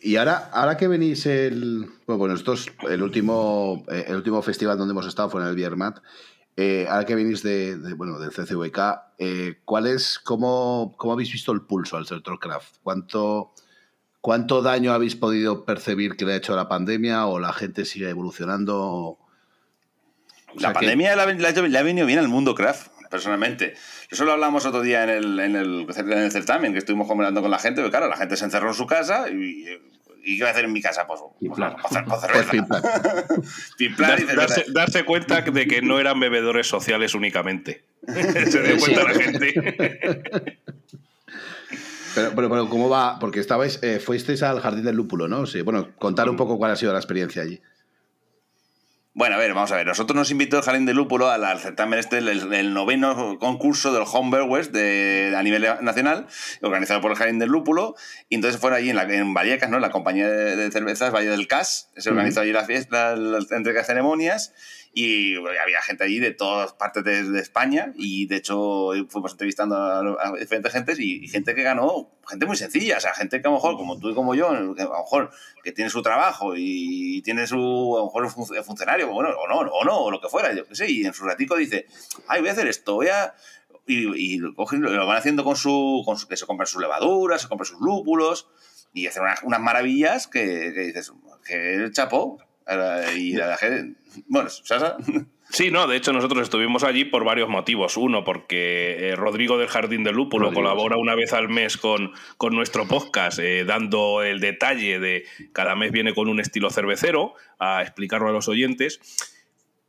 Y 0.00 0.16
ahora, 0.16 0.50
ahora 0.52 0.76
que 0.76 0.88
venís 0.88 1.26
el. 1.26 1.86
Bueno, 2.06 2.34
estos, 2.34 2.72
el 2.88 3.02
último, 3.02 3.84
eh, 3.90 4.06
el 4.08 4.16
último 4.16 4.40
festival 4.40 4.78
donde 4.78 4.92
hemos 4.92 5.06
estado 5.06 5.28
fue 5.28 5.42
en 5.42 5.48
el 5.48 5.54
Biermat. 5.54 5.98
Eh, 6.56 6.86
ahora 6.88 7.04
que 7.04 7.14
venís 7.14 7.42
de, 7.42 7.76
bueno, 7.96 8.18
del 8.18 8.30
CCVK, 8.30 8.78
eh, 9.18 9.60
¿cuál 9.64 9.86
es, 9.86 10.18
cómo, 10.18 10.94
cómo, 10.96 11.12
habéis 11.12 11.32
visto 11.32 11.52
el 11.52 11.62
pulso 11.62 11.96
al 11.96 12.06
sector 12.06 12.38
craft? 12.38 12.76
¿Cuánto, 12.82 13.52
¿Cuánto 14.20 14.60
daño 14.60 14.92
habéis 14.92 15.16
podido 15.16 15.64
percibir 15.64 16.16
que 16.16 16.24
le 16.24 16.32
ha 16.32 16.36
hecho 16.36 16.56
la 16.56 16.68
pandemia 16.68 17.26
o 17.26 17.38
la 17.38 17.52
gente 17.52 17.84
sigue 17.84 18.08
evolucionando? 18.08 19.18
la 20.56 20.72
pandemia 20.72 21.14
le 21.14 21.78
ha 21.78 21.82
venido 21.82 22.06
bien 22.06 22.18
al 22.18 22.28
mundo 22.28 22.54
craft, 22.54 22.88
personalmente. 23.10 23.74
Eso 24.10 24.24
lo 24.24 24.32
hablamos 24.32 24.66
otro 24.66 24.82
día 24.82 25.04
en 25.04 25.10
el, 25.10 25.40
en 25.40 25.56
el, 25.56 25.86
en 25.96 26.12
el 26.12 26.32
certamen, 26.32 26.72
que 26.72 26.78
estuvimos 26.78 27.06
conversando 27.06 27.42
con 27.42 27.50
la 27.50 27.58
gente, 27.58 27.80
pero 27.80 27.90
claro, 27.90 28.08
la 28.08 28.16
gente 28.16 28.36
se 28.36 28.44
encerró 28.44 28.68
en 28.68 28.74
su 28.74 28.86
casa 28.86 29.28
y, 29.30 29.64
¿Y 30.22 30.36
qué 30.36 30.42
voy 30.44 30.48
a 30.48 30.52
hacer 30.52 30.64
en 30.64 30.72
mi 30.72 30.82
casa? 30.82 31.06
Pues, 31.06 31.20
pues, 31.40 31.60
pues 32.06 32.20
cerveza. 32.20 32.66
Pues 33.76 34.66
darse, 34.74 35.04
cuenta 35.04 35.40
de 35.40 35.66
que 35.66 35.82
no 35.82 35.98
eran 35.98 36.20
bebedores 36.20 36.66
sociales 36.66 37.14
únicamente. 37.14 37.84
Se 38.06 38.62
dio 38.62 38.78
cuenta 38.78 39.04
la 39.04 39.14
gente. 39.14 40.58
Pero, 42.12 42.34
pero, 42.34 42.68
¿cómo 42.68 42.88
va? 42.88 43.20
Porque 43.20 43.38
estabais, 43.38 43.78
eh, 43.84 44.00
fuisteis 44.00 44.42
al 44.42 44.58
Jardín 44.58 44.84
del 44.84 44.96
Lúpulo, 44.96 45.28
¿no? 45.28 45.46
Sí, 45.46 45.62
bueno, 45.62 45.90
contar 45.96 46.28
un 46.28 46.34
poco 46.34 46.58
cuál 46.58 46.72
ha 46.72 46.76
sido 46.76 46.92
la 46.92 46.98
experiencia 46.98 47.40
allí. 47.40 47.60
Bueno, 49.12 49.34
a 49.34 49.38
ver, 49.38 49.54
vamos 49.54 49.72
a 49.72 49.76
ver. 49.76 49.88
Nosotros 49.88 50.16
nos 50.16 50.30
invitó 50.30 50.56
el 50.56 50.62
Jardín 50.62 50.86
de 50.86 50.94
Lúpulo 50.94 51.30
al, 51.30 51.58
certamen 51.58 51.98
este, 51.98 52.18
el, 52.18 52.72
noveno 52.72 53.38
concurso 53.40 53.92
del 53.92 54.04
Home 54.06 54.42
West 54.42 54.70
de, 54.70 55.34
a 55.36 55.42
nivel 55.42 55.66
nacional, 55.80 56.28
organizado 56.62 57.00
por 57.00 57.10
el 57.10 57.16
Jardín 57.16 57.40
del 57.40 57.48
Lúpulo. 57.48 57.96
Y 58.28 58.36
entonces 58.36 58.60
fueron 58.60 58.78
allí 58.78 58.90
en, 58.90 58.96
la, 58.96 59.02
en 59.02 59.34
Vallecas, 59.34 59.68
¿no? 59.68 59.80
La 59.80 59.90
compañía 59.90 60.28
de, 60.28 60.70
cervezas 60.70 61.12
Valle 61.12 61.28
del 61.28 61.48
Cas. 61.48 61.90
Se 61.96 62.08
organizó 62.10 62.40
allí 62.40 62.52
la 62.52 62.64
fiesta, 62.64 63.16
la, 63.16 63.38
entrega 63.50 63.80
de 63.80 63.84
ceremonias 63.84 64.52
y 64.92 65.36
había 65.36 65.80
gente 65.82 66.02
allí 66.02 66.18
de 66.18 66.32
todas 66.32 66.72
partes 66.72 67.04
de, 67.04 67.38
España 67.38 67.92
y 67.96 68.26
de 68.26 68.36
hecho 68.36 68.90
fuimos 69.08 69.32
entrevistando 69.32 69.76
a, 69.76 70.32
diferentes 70.36 70.72
gentes 70.72 70.98
y, 70.98 71.28
gente 71.28 71.54
que 71.54 71.62
ganó, 71.62 72.10
gente 72.28 72.46
muy 72.46 72.56
sencilla, 72.56 72.96
o 72.96 73.00
sea, 73.00 73.14
gente 73.14 73.40
que 73.40 73.46
a 73.46 73.50
lo 73.50 73.56
mejor, 73.56 73.76
como 73.76 74.00
tú 74.00 74.10
y 74.10 74.14
como 74.14 74.34
yo, 74.34 74.48
a 74.48 74.60
lo 74.60 74.74
mejor 74.74 75.30
que 75.62 75.70
tiene 75.70 75.90
su 75.90 76.02
trabajo 76.02 76.54
y 76.56 77.22
tiene 77.22 77.46
su, 77.46 77.56
a 77.56 78.20
lo 78.20 78.26
mejor 78.26 78.64
funcionario, 78.64 79.12
bueno, 79.12 79.30
o 79.30 79.46
no, 79.46 79.58
o 79.60 79.84
no, 79.84 79.98
o 80.00 80.10
lo 80.10 80.20
que 80.20 80.28
fuera, 80.28 80.52
yo 80.52 80.66
qué 80.66 80.74
sé, 80.74 80.90
y 80.90 81.04
en 81.04 81.14
su 81.14 81.24
ratico 81.24 81.56
dice, 81.56 81.86
ay, 82.26 82.40
voy 82.40 82.48
a 82.48 82.52
hacer 82.52 82.66
esto, 82.66 82.94
voy 82.94 83.08
a... 83.08 83.34
Y, 83.86 84.38
lo, 84.38 84.54
van 84.54 85.16
haciendo 85.16 85.42
con 85.42 85.56
su, 85.56 86.02
con 86.04 86.16
que 86.28 86.36
se 86.36 86.46
compran 86.46 86.66
sus 86.68 86.80
levaduras, 86.80 87.42
se 87.42 87.48
compran 87.48 87.66
sus 87.66 87.80
lúpulos 87.80 88.48
y 88.92 89.08
hacen 89.08 89.24
unas, 89.42 89.60
maravillas 89.60 90.28
que, 90.28 90.72
que 90.72 90.80
dices, 90.80 91.12
que 91.44 91.74
el 91.74 91.92
chapo, 91.92 92.38
y 93.16 93.32
la 93.32 93.56
gente 93.56 93.98
bueno, 94.26 94.48
Sasa. 94.50 94.96
Sí, 95.50 95.70
no, 95.70 95.86
de 95.88 95.96
hecho 95.96 96.12
nosotros 96.12 96.42
estuvimos 96.42 96.84
allí 96.84 97.04
por 97.04 97.24
varios 97.24 97.48
motivos. 97.48 97.96
Uno, 97.96 98.22
porque 98.22 99.08
eh, 99.10 99.16
Rodrigo 99.16 99.58
del 99.58 99.68
Jardín 99.68 100.04
del 100.04 100.14
Lúpulo 100.14 100.52
colabora 100.52 100.96
una 100.96 101.14
vez 101.16 101.32
al 101.32 101.48
mes 101.48 101.76
con, 101.76 102.12
con 102.36 102.54
nuestro 102.54 102.86
podcast, 102.86 103.38
eh, 103.40 103.64
dando 103.64 104.22
el 104.22 104.38
detalle 104.40 105.00
de 105.00 105.24
cada 105.52 105.74
mes 105.74 105.90
viene 105.90 106.14
con 106.14 106.28
un 106.28 106.38
estilo 106.40 106.70
cervecero 106.70 107.34
a 107.58 107.82
explicarlo 107.82 108.28
a 108.28 108.32
los 108.32 108.46
oyentes. 108.48 109.00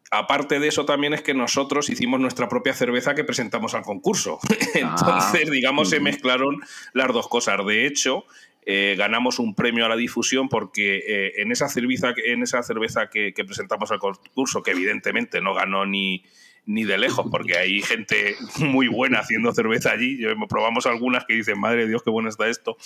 aparte 0.09 0.59
de 0.59 0.67
eso 0.67 0.85
también 0.85 1.13
es 1.13 1.21
que 1.21 1.33
nosotros 1.33 1.89
hicimos 1.89 2.19
nuestra 2.19 2.49
propia 2.49 2.73
cerveza 2.73 3.15
que 3.15 3.23
presentamos 3.23 3.73
al 3.75 3.83
concurso. 3.83 4.39
Entonces, 4.73 5.47
Ah. 5.47 5.51
digamos, 5.51 5.89
se 5.89 5.99
mezclaron 5.99 6.59
las 6.93 7.07
dos 7.13 7.27
cosas. 7.27 7.63
De 7.65 7.85
hecho, 7.85 8.25
eh, 8.63 8.95
ganamos 8.97 9.39
un 9.39 9.55
premio 9.55 9.85
a 9.85 9.89
la 9.89 9.95
difusión 9.95 10.47
porque 10.47 10.97
eh, 10.97 11.33
en 11.37 11.51
esa 11.51 11.67
cerveza, 11.67 12.13
en 12.25 12.43
esa 12.43 12.61
cerveza 12.61 13.09
que, 13.09 13.33
presentamos 13.45 13.91
al 13.91 13.99
concurso, 13.99 14.61
que 14.61 14.71
evidentemente 14.71 15.41
no 15.41 15.53
ganó 15.53 15.85
ni, 15.85 16.23
ni 16.65 16.83
de 16.83 16.97
lejos, 16.99 17.25
porque 17.31 17.57
hay 17.57 17.81
gente 17.81 18.35
muy 18.59 18.87
buena 18.87 19.19
haciendo 19.19 19.51
cerveza 19.53 19.91
allí. 19.91 20.19
Probamos 20.47 20.85
algunas 20.85 21.25
que 21.25 21.33
dicen, 21.33 21.59
madre 21.59 21.87
Dios, 21.87 22.03
qué 22.03 22.11
bueno 22.11 22.29
está 22.29 22.47
esto. 22.47 22.77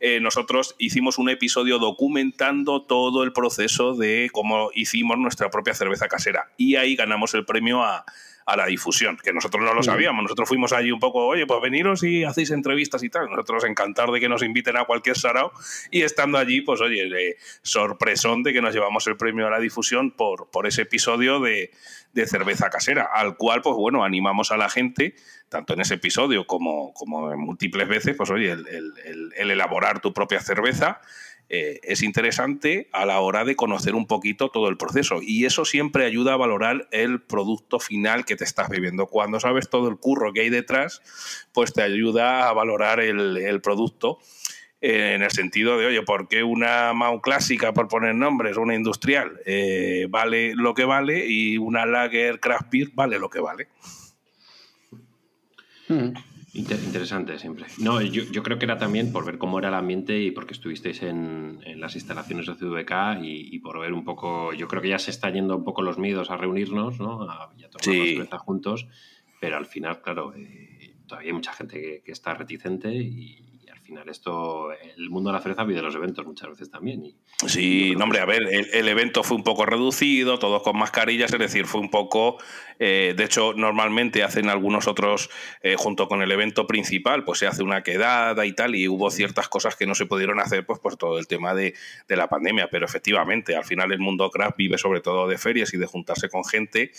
Eh, 0.00 0.20
nosotros 0.20 0.76
hicimos 0.78 1.18
un 1.18 1.28
episodio 1.28 1.78
documentando 1.78 2.82
todo 2.82 3.24
el 3.24 3.32
proceso 3.32 3.94
de 3.94 4.30
cómo 4.32 4.70
hicimos 4.72 5.18
nuestra 5.18 5.50
propia 5.50 5.74
cerveza 5.74 6.06
casera. 6.06 6.52
Y 6.56 6.76
ahí 6.76 6.94
ganamos 6.94 7.34
el 7.34 7.44
premio 7.44 7.82
a, 7.82 8.04
a 8.48 8.56
la 8.56 8.66
difusión, 8.66 9.18
que 9.22 9.32
nosotros 9.32 9.62
no 9.62 9.74
lo 9.74 9.82
sabíamos. 9.82 10.22
Nosotros 10.22 10.48
fuimos 10.48 10.72
allí 10.72 10.90
un 10.90 10.98
poco, 11.00 11.26
oye, 11.26 11.46
pues 11.46 11.60
veniros 11.60 12.02
y 12.02 12.24
hacéis 12.24 12.50
entrevistas 12.50 13.02
y 13.02 13.10
tal. 13.10 13.28
Nosotros 13.28 13.64
encantados 13.64 14.14
de 14.14 14.20
que 14.20 14.28
nos 14.28 14.42
inviten 14.42 14.76
a 14.76 14.84
cualquier 14.84 15.16
sarao. 15.18 15.52
Y 15.90 16.02
estando 16.02 16.38
allí, 16.38 16.62
pues 16.62 16.80
oye, 16.80 17.04
eh, 17.30 17.36
sorpresón 17.62 18.42
de 18.42 18.52
que 18.52 18.62
nos 18.62 18.74
llevamos 18.74 19.06
el 19.06 19.16
premio 19.16 19.46
a 19.46 19.50
la 19.50 19.60
difusión 19.60 20.10
por, 20.10 20.50
por 20.50 20.66
ese 20.66 20.82
episodio 20.82 21.40
de, 21.40 21.70
de 22.12 22.26
cerveza 22.26 22.70
casera, 22.70 23.08
al 23.12 23.36
cual, 23.36 23.60
pues 23.62 23.76
bueno, 23.76 24.02
animamos 24.04 24.50
a 24.50 24.56
la 24.56 24.68
gente, 24.68 25.14
tanto 25.48 25.74
en 25.74 25.80
ese 25.82 25.94
episodio 25.94 26.46
como, 26.46 26.92
como 26.94 27.30
en 27.32 27.38
múltiples 27.38 27.86
veces, 27.86 28.16
pues 28.16 28.30
oye, 28.30 28.50
el, 28.52 28.66
el- 28.68 28.92
el- 29.04 29.32
el 29.36 29.50
elaborar 29.50 30.00
tu 30.00 30.12
propia 30.12 30.40
cerveza 30.40 31.00
eh, 31.50 31.80
es 31.82 32.02
interesante 32.02 32.88
a 32.92 33.06
la 33.06 33.20
hora 33.20 33.44
de 33.44 33.56
conocer 33.56 33.94
un 33.94 34.06
poquito 34.06 34.50
todo 34.50 34.68
el 34.68 34.76
proceso. 34.76 35.20
Y 35.22 35.46
eso 35.46 35.64
siempre 35.64 36.04
ayuda 36.04 36.34
a 36.34 36.36
valorar 36.36 36.88
el 36.90 37.22
producto 37.22 37.80
final 37.80 38.24
que 38.24 38.36
te 38.36 38.44
estás 38.44 38.68
bebiendo. 38.68 39.06
Cuando 39.06 39.40
sabes 39.40 39.70
todo 39.70 39.88
el 39.88 39.96
curro 39.96 40.32
que 40.32 40.42
hay 40.42 40.50
detrás, 40.50 41.00
pues 41.52 41.72
te 41.72 41.82
ayuda 41.82 42.48
a 42.48 42.52
valorar 42.52 43.00
el, 43.00 43.60
producto 43.62 44.18
eh, 44.80 45.14
en 45.14 45.22
el 45.22 45.30
sentido 45.30 45.78
de, 45.78 45.86
oye, 45.86 46.02
¿por 46.02 46.28
qué 46.28 46.42
una 46.42 46.92
Mau 46.92 47.20
clásica, 47.20 47.72
por 47.72 47.88
poner 47.88 48.14
nombres, 48.14 48.56
una 48.56 48.74
industrial, 48.74 49.40
eh, 49.46 50.06
vale 50.10 50.54
lo 50.54 50.74
que 50.74 50.84
vale 50.84 51.26
y 51.26 51.58
una 51.58 51.86
Lager 51.86 52.40
Craft 52.40 52.70
Beer 52.70 52.90
vale 52.94 53.18
lo 53.18 53.30
que 53.30 53.40
vale? 53.40 53.68
Inter- 56.58 56.82
interesante 56.82 57.38
siempre. 57.38 57.66
No, 57.78 58.02
yo, 58.02 58.22
yo 58.24 58.42
creo 58.42 58.58
que 58.58 58.64
era 58.64 58.78
también 58.78 59.12
por 59.12 59.24
ver 59.24 59.38
cómo 59.38 59.58
era 59.58 59.68
el 59.68 59.74
ambiente 59.74 60.18
y 60.20 60.30
porque 60.32 60.54
estuvisteis 60.54 61.02
en, 61.02 61.60
en 61.64 61.80
las 61.80 61.94
instalaciones 61.94 62.46
de 62.46 62.54
CVK 62.54 63.20
y, 63.22 63.54
y 63.54 63.58
por 63.60 63.78
ver 63.78 63.92
un 63.92 64.04
poco, 64.04 64.52
yo 64.52 64.66
creo 64.68 64.82
que 64.82 64.88
ya 64.88 64.98
se 64.98 65.10
está 65.10 65.30
yendo 65.30 65.56
un 65.56 65.64
poco 65.64 65.82
los 65.82 65.98
miedos 65.98 66.30
a 66.30 66.36
reunirnos, 66.36 66.98
¿no? 67.00 67.22
A, 67.30 67.52
y 67.56 67.64
a 67.64 67.70
tomar 67.70 67.84
Sí. 67.84 68.16
juntos, 68.38 68.86
pero 69.38 69.56
al 69.56 69.66
final, 69.66 70.02
claro, 70.02 70.34
eh, 70.34 70.96
todavía 71.06 71.28
hay 71.30 71.34
mucha 71.34 71.52
gente 71.52 71.80
que, 71.80 72.02
que 72.04 72.12
está 72.12 72.34
reticente 72.34 72.92
y, 72.92 73.44
final 73.88 74.08
esto, 74.08 74.70
el 74.72 75.10
mundo 75.10 75.30
de 75.30 75.36
la 75.36 75.42
cerveza 75.42 75.64
vive 75.64 75.76
de 75.80 75.82
los 75.86 75.94
eventos 75.94 76.24
muchas 76.26 76.50
veces 76.50 76.70
también. 76.70 77.04
Y, 77.04 77.16
Sí, 77.46 77.94
no, 77.96 78.04
hombre, 78.04 78.20
a 78.20 78.24
ver, 78.26 78.42
el, 78.42 78.68
el 78.72 78.88
evento 78.88 79.22
fue 79.22 79.36
un 79.36 79.44
poco 79.44 79.64
reducido, 79.64 80.38
todos 80.38 80.62
con 80.62 80.76
mascarillas, 80.76 81.32
es 81.32 81.38
decir, 81.38 81.66
fue 81.66 81.80
un 81.80 81.90
poco. 81.90 82.38
eh, 82.78 83.14
de 83.16 83.24
hecho, 83.24 83.54
normalmente 83.54 84.22
hacen 84.22 84.48
algunos 84.48 84.86
otros, 84.86 85.30
eh, 85.62 85.74
junto 85.76 86.06
con 86.08 86.22
el 86.22 86.30
evento 86.30 86.66
principal, 86.66 87.24
pues 87.24 87.38
se 87.40 87.46
hace 87.46 87.62
una 87.62 87.82
quedada 87.82 88.44
y 88.46 88.52
tal, 88.52 88.74
y 88.76 88.88
hubo 88.88 89.10
ciertas 89.10 89.48
cosas 89.48 89.74
que 89.76 89.86
no 89.86 89.94
se 89.94 90.06
pudieron 90.06 90.38
hacer, 90.40 90.64
pues 90.66 90.78
por 90.78 90.96
todo 90.96 91.18
el 91.18 91.26
tema 91.26 91.54
de, 91.54 91.74
de 92.06 92.16
la 92.16 92.28
pandemia. 92.28 92.68
Pero 92.70 92.86
efectivamente, 92.86 93.56
al 93.56 93.64
final 93.64 93.92
el 93.92 93.98
mundo 93.98 94.30
craft 94.30 94.56
vive 94.56 94.78
sobre 94.78 95.00
todo 95.00 95.26
de 95.26 95.38
ferias 95.38 95.72
y 95.74 95.78
de 95.78 95.86
juntarse 95.86 96.28
con 96.28 96.44
gente, 96.44 96.92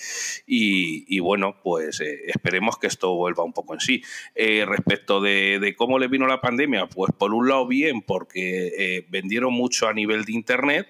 y, 0.48 1.06
y 1.08 1.20
bueno, 1.20 1.58
pues 1.64 2.02
eh, 2.02 2.24
esperemos 2.28 2.78
que 2.78 2.88
esto 2.88 3.14
vuelva 3.16 3.44
un 3.44 3.54
poco 3.54 3.74
en 3.74 3.80
sí. 3.80 4.04
Respecto 4.36 5.22
de, 5.22 5.60
de 5.60 5.76
cómo 5.76 6.00
le 6.00 6.08
vino 6.08 6.26
la 6.26 6.42
pandemia, 6.42 6.79
pues 6.88 7.12
por 7.18 7.34
un 7.34 7.48
lado 7.50 7.68
bien, 7.68 8.02
porque 8.02 8.68
eh, 8.78 9.06
vendieron 9.10 9.54
mucho 9.54 9.88
a 9.88 9.94
nivel 9.94 10.26
de 10.26 10.34
Internet, 10.34 10.88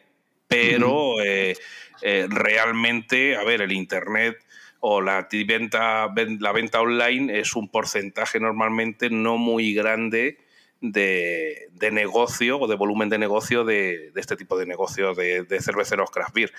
pero 0.48 1.22
eh, 1.24 1.56
eh, 2.02 2.28
realmente, 2.30 3.36
a 3.36 3.44
ver, 3.44 3.62
el 3.62 3.72
Internet 3.72 4.38
o 4.80 5.02
la 5.02 5.28
venta, 5.46 6.08
ven- 6.08 6.38
la 6.40 6.52
venta 6.52 6.82
online 6.82 7.40
es 7.40 7.56
un 7.56 7.68
porcentaje 7.70 8.40
normalmente 8.40 9.10
no 9.10 9.38
muy 9.38 9.74
grande 9.74 10.38
de, 10.82 11.70
de 11.74 11.92
negocio 11.92 12.60
o 12.60 12.68
de 12.68 12.76
volumen 12.76 13.10
de 13.10 13.18
negocio 13.18 13.66
de, 13.66 14.12
de 14.14 14.22
este 14.22 14.36
tipo 14.36 14.58
de 14.58 14.66
negocio 14.66 15.14
de, 15.14 15.44
de 15.44 15.62
cerveceros 15.62 16.10
craft 16.10 16.34
beer. 16.34 16.54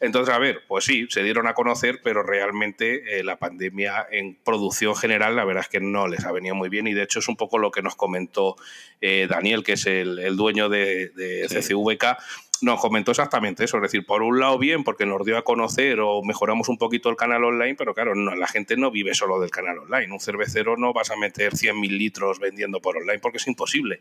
Entonces, 0.00 0.34
a 0.34 0.38
ver, 0.38 0.62
pues 0.68 0.84
sí, 0.84 1.06
se 1.10 1.22
dieron 1.22 1.46
a 1.46 1.54
conocer, 1.54 2.00
pero 2.02 2.22
realmente 2.22 3.18
eh, 3.18 3.24
la 3.24 3.36
pandemia 3.36 4.06
en 4.10 4.36
producción 4.44 4.94
general, 4.94 5.36
la 5.36 5.44
verdad 5.44 5.64
es 5.64 5.68
que 5.68 5.80
no 5.80 6.06
les 6.06 6.24
ha 6.24 6.32
venido 6.32 6.54
muy 6.54 6.68
bien 6.68 6.86
y 6.86 6.94
de 6.94 7.02
hecho 7.02 7.18
es 7.18 7.28
un 7.28 7.36
poco 7.36 7.58
lo 7.58 7.70
que 7.70 7.82
nos 7.82 7.96
comentó 7.96 8.56
eh, 9.00 9.26
Daniel, 9.28 9.64
que 9.64 9.72
es 9.72 9.86
el, 9.86 10.18
el 10.18 10.36
dueño 10.36 10.68
de, 10.68 11.08
de 11.10 11.46
CCVK, 11.48 12.18
nos 12.62 12.80
comentó 12.80 13.10
exactamente 13.10 13.64
eso. 13.64 13.76
Es 13.78 13.82
decir, 13.82 14.04
por 14.06 14.22
un 14.22 14.40
lado, 14.40 14.58
bien, 14.58 14.84
porque 14.84 15.06
nos 15.06 15.24
dio 15.24 15.36
a 15.36 15.42
conocer 15.42 16.00
o 16.00 16.22
mejoramos 16.22 16.68
un 16.68 16.78
poquito 16.78 17.08
el 17.08 17.16
canal 17.16 17.44
online, 17.44 17.74
pero 17.74 17.94
claro, 17.94 18.14
no, 18.14 18.34
la 18.34 18.46
gente 18.46 18.76
no 18.76 18.90
vive 18.90 19.14
solo 19.14 19.40
del 19.40 19.50
canal 19.50 19.78
online. 19.78 20.12
Un 20.12 20.20
cervecero 20.20 20.76
no 20.76 20.92
vas 20.92 21.10
a 21.10 21.16
meter 21.16 21.52
100.000 21.52 21.88
litros 21.88 22.38
vendiendo 22.38 22.80
por 22.80 22.96
online 22.96 23.18
porque 23.18 23.38
es 23.38 23.46
imposible. 23.46 24.00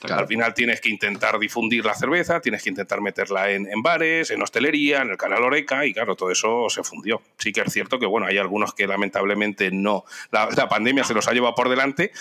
Claro. 0.00 0.22
Al 0.22 0.28
final 0.28 0.54
tienes 0.54 0.80
que 0.80 0.88
intentar 0.90 1.38
difundir 1.38 1.84
la 1.84 1.94
cerveza, 1.94 2.40
tienes 2.40 2.62
que 2.62 2.70
intentar 2.70 3.00
meterla 3.00 3.50
en, 3.50 3.68
en 3.68 3.82
bares, 3.82 4.30
en 4.30 4.40
hostelería, 4.42 5.02
en 5.02 5.10
el 5.10 5.16
canal 5.16 5.42
Oreca, 5.42 5.86
y 5.86 5.92
claro, 5.92 6.14
todo 6.14 6.30
eso 6.30 6.68
se 6.70 6.84
fundió. 6.84 7.20
Sí 7.36 7.52
que 7.52 7.62
es 7.62 7.72
cierto 7.72 7.98
que, 7.98 8.06
bueno, 8.06 8.26
hay 8.26 8.38
algunos 8.38 8.74
que 8.74 8.86
lamentablemente 8.86 9.70
no, 9.72 10.04
la, 10.30 10.48
la 10.56 10.68
pandemia 10.68 11.02
se 11.02 11.14
los 11.14 11.26
ha 11.26 11.32
llevado 11.32 11.54
por 11.56 11.68
delante, 11.68 12.12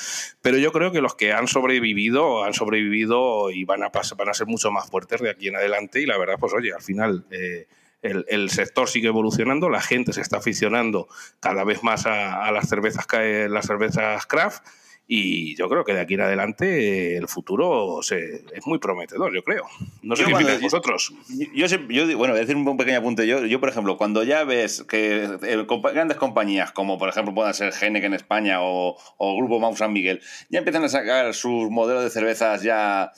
pero 0.42 0.58
yo 0.58 0.72
creo 0.72 0.92
que 0.92 1.02
los 1.02 1.14
que 1.16 1.34
han 1.34 1.48
sobrevivido, 1.48 2.44
han 2.44 2.54
sobrevivido 2.54 3.52
y 3.52 3.64
van 3.64 3.84
a, 3.84 3.92
pas- 3.92 4.16
van 4.16 4.30
a 4.30 4.34
ser 4.34 4.48
mucho 4.48 4.72
más 4.72 4.90
fuertes 4.90 5.22
de 5.22 5.30
aquí 5.30 5.48
en 5.50 5.56
adelante, 5.58 6.02
y 6.02 6.06
la 6.06 6.18
verdad, 6.18 6.36
pues 6.40 6.54
oye, 6.54 6.74
al 6.74 6.82
final... 6.82 7.26
eh, 7.32 7.68
el, 8.04 8.26
el 8.30 8.52
sector 8.52 8.88
sigue 8.88 9.08
evolucionando, 9.08 9.70
la 9.70 9.82
gente 9.82 10.14
se 10.14 10.22
está 10.22 10.38
aficionando 10.38 11.08
cada 11.40 11.64
vez 11.64 11.82
más 11.82 12.06
a, 12.06 12.46
a 12.46 12.52
las 12.52 12.70
cervezas 12.70 13.08
eh, 13.14 13.48
las 13.50 13.66
cervezas 13.66 14.28
craft 14.28 14.64
y 15.10 15.56
yo 15.56 15.70
creo 15.70 15.86
que 15.86 15.94
de 15.94 16.02
aquí 16.02 16.16
en 16.16 16.22
adelante 16.22 17.14
eh, 17.14 17.18
el 17.18 17.28
futuro 17.30 18.00
se- 18.02 18.44
es 18.54 18.66
muy 18.68 18.78
prometedor, 18.80 19.34
yo 19.34 19.42
creo. 19.44 19.64
No 20.02 20.16
sé 20.16 20.24
Yo 20.24 20.28
qué 20.28 20.44
cuando- 20.44 20.60
vosotros. 20.60 21.14
Yo, 21.56 21.66
yo 21.68 21.78
yo, 21.88 22.18
bueno, 22.18 22.34
voy 22.34 22.40
a 22.40 22.46
decir 22.46 22.56
un 22.58 22.78
pequeño 22.78 22.98
apunte. 23.00 23.26
Yo, 23.26 23.46
yo, 23.46 23.60
por 23.60 23.70
ejemplo, 23.70 23.96
cuando 23.98 24.24
ya 24.24 24.44
ves 24.44 24.84
que 24.90 25.24
eh, 25.44 25.66
grandes 25.94 26.18
compañías, 26.18 26.72
como 26.74 26.98
por 26.98 27.08
ejemplo 27.10 27.34
puedan 27.34 27.54
ser 27.54 27.74
Heineken 27.74 28.12
en 28.12 28.14
España 28.16 28.58
o, 28.62 28.98
Grupo 29.38 29.60
Mau 29.60 29.76
San 29.78 29.94
Miguel, 29.94 30.22
ya 30.50 30.60
empiezan 30.60 30.84
a 30.84 30.90
sacar 30.90 31.34
sus 31.34 31.70
modelos 31.70 32.04
de 32.04 32.10
cervezas 32.10 32.62
ya 32.64 33.12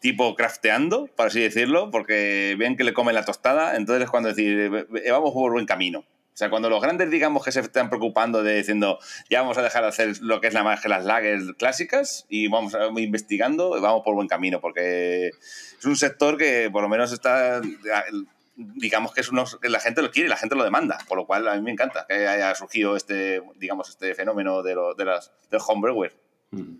tipo 0.00 0.34
crafteando, 0.36 1.08
por 1.16 1.28
así 1.28 1.40
decirlo, 1.40 1.90
porque 1.90 2.54
ven 2.58 2.76
que 2.76 2.84
le 2.84 2.92
comen 2.92 3.14
la 3.14 3.24
tostada, 3.24 3.76
entonces 3.76 4.04
es 4.04 4.10
cuando 4.10 4.28
decir, 4.28 4.86
eh, 5.04 5.10
vamos 5.10 5.32
por 5.32 5.52
buen 5.52 5.66
camino. 5.66 6.04
O 6.36 6.38
sea, 6.38 6.50
cuando 6.50 6.68
los 6.68 6.82
grandes, 6.82 7.10
digamos, 7.10 7.42
que 7.42 7.50
se 7.50 7.60
están 7.60 7.88
preocupando 7.88 8.42
de 8.42 8.58
diciendo, 8.58 8.98
ya 9.30 9.40
vamos 9.40 9.56
a 9.56 9.62
dejar 9.62 9.84
de 9.84 9.88
hacer 9.88 10.18
lo 10.20 10.38
que 10.42 10.48
es 10.48 10.52
la 10.52 10.62
más 10.62 10.82
que 10.82 10.88
las 10.90 11.02
lagers 11.06 11.54
clásicas 11.58 12.26
y 12.28 12.48
vamos 12.48 12.74
a, 12.74 12.88
investigando, 13.00 13.70
vamos 13.80 14.02
por 14.04 14.14
buen 14.14 14.28
camino, 14.28 14.60
porque 14.60 15.28
es 15.28 15.84
un 15.86 15.96
sector 15.96 16.36
que 16.36 16.68
por 16.70 16.82
lo 16.82 16.90
menos 16.90 17.10
está, 17.10 17.62
digamos 18.54 19.14
que 19.14 19.22
es 19.22 19.30
unos, 19.30 19.58
la 19.62 19.80
gente 19.80 20.02
lo 20.02 20.10
quiere, 20.10 20.28
la 20.28 20.36
gente 20.36 20.56
lo 20.56 20.64
demanda, 20.64 20.98
por 21.08 21.16
lo 21.16 21.24
cual 21.26 21.48
a 21.48 21.54
mí 21.54 21.62
me 21.62 21.70
encanta 21.70 22.04
que 22.06 22.28
haya 22.28 22.54
surgido 22.54 22.96
este, 22.96 23.42
digamos, 23.56 23.88
este 23.88 24.14
fenómeno 24.14 24.62
de, 24.62 24.74
lo, 24.74 24.92
de 24.94 25.06
las, 25.06 25.32
del 25.50 25.60
homebrewer. 25.66 26.14
Mm. 26.50 26.74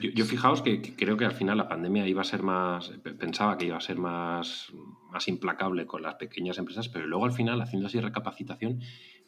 Yo, 0.00 0.10
yo 0.10 0.24
fijaos 0.24 0.62
que, 0.62 0.80
que 0.80 0.94
creo 0.94 1.16
que 1.16 1.24
al 1.24 1.34
final 1.34 1.58
la 1.58 1.68
pandemia 1.68 2.06
iba 2.06 2.20
a 2.20 2.24
ser 2.24 2.44
más, 2.44 2.90
pe- 3.02 3.14
pensaba 3.14 3.58
que 3.58 3.64
iba 3.64 3.76
a 3.76 3.80
ser 3.80 3.96
más, 3.96 4.68
más 5.14 5.28
implacable 5.28 5.86
con 5.86 6.02
las 6.02 6.16
pequeñas 6.16 6.58
empresas, 6.58 6.88
pero 6.88 7.06
luego 7.06 7.24
al 7.24 7.32
final, 7.32 7.62
haciendo 7.62 7.86
así 7.86 8.00
recapacitación, 8.00 8.80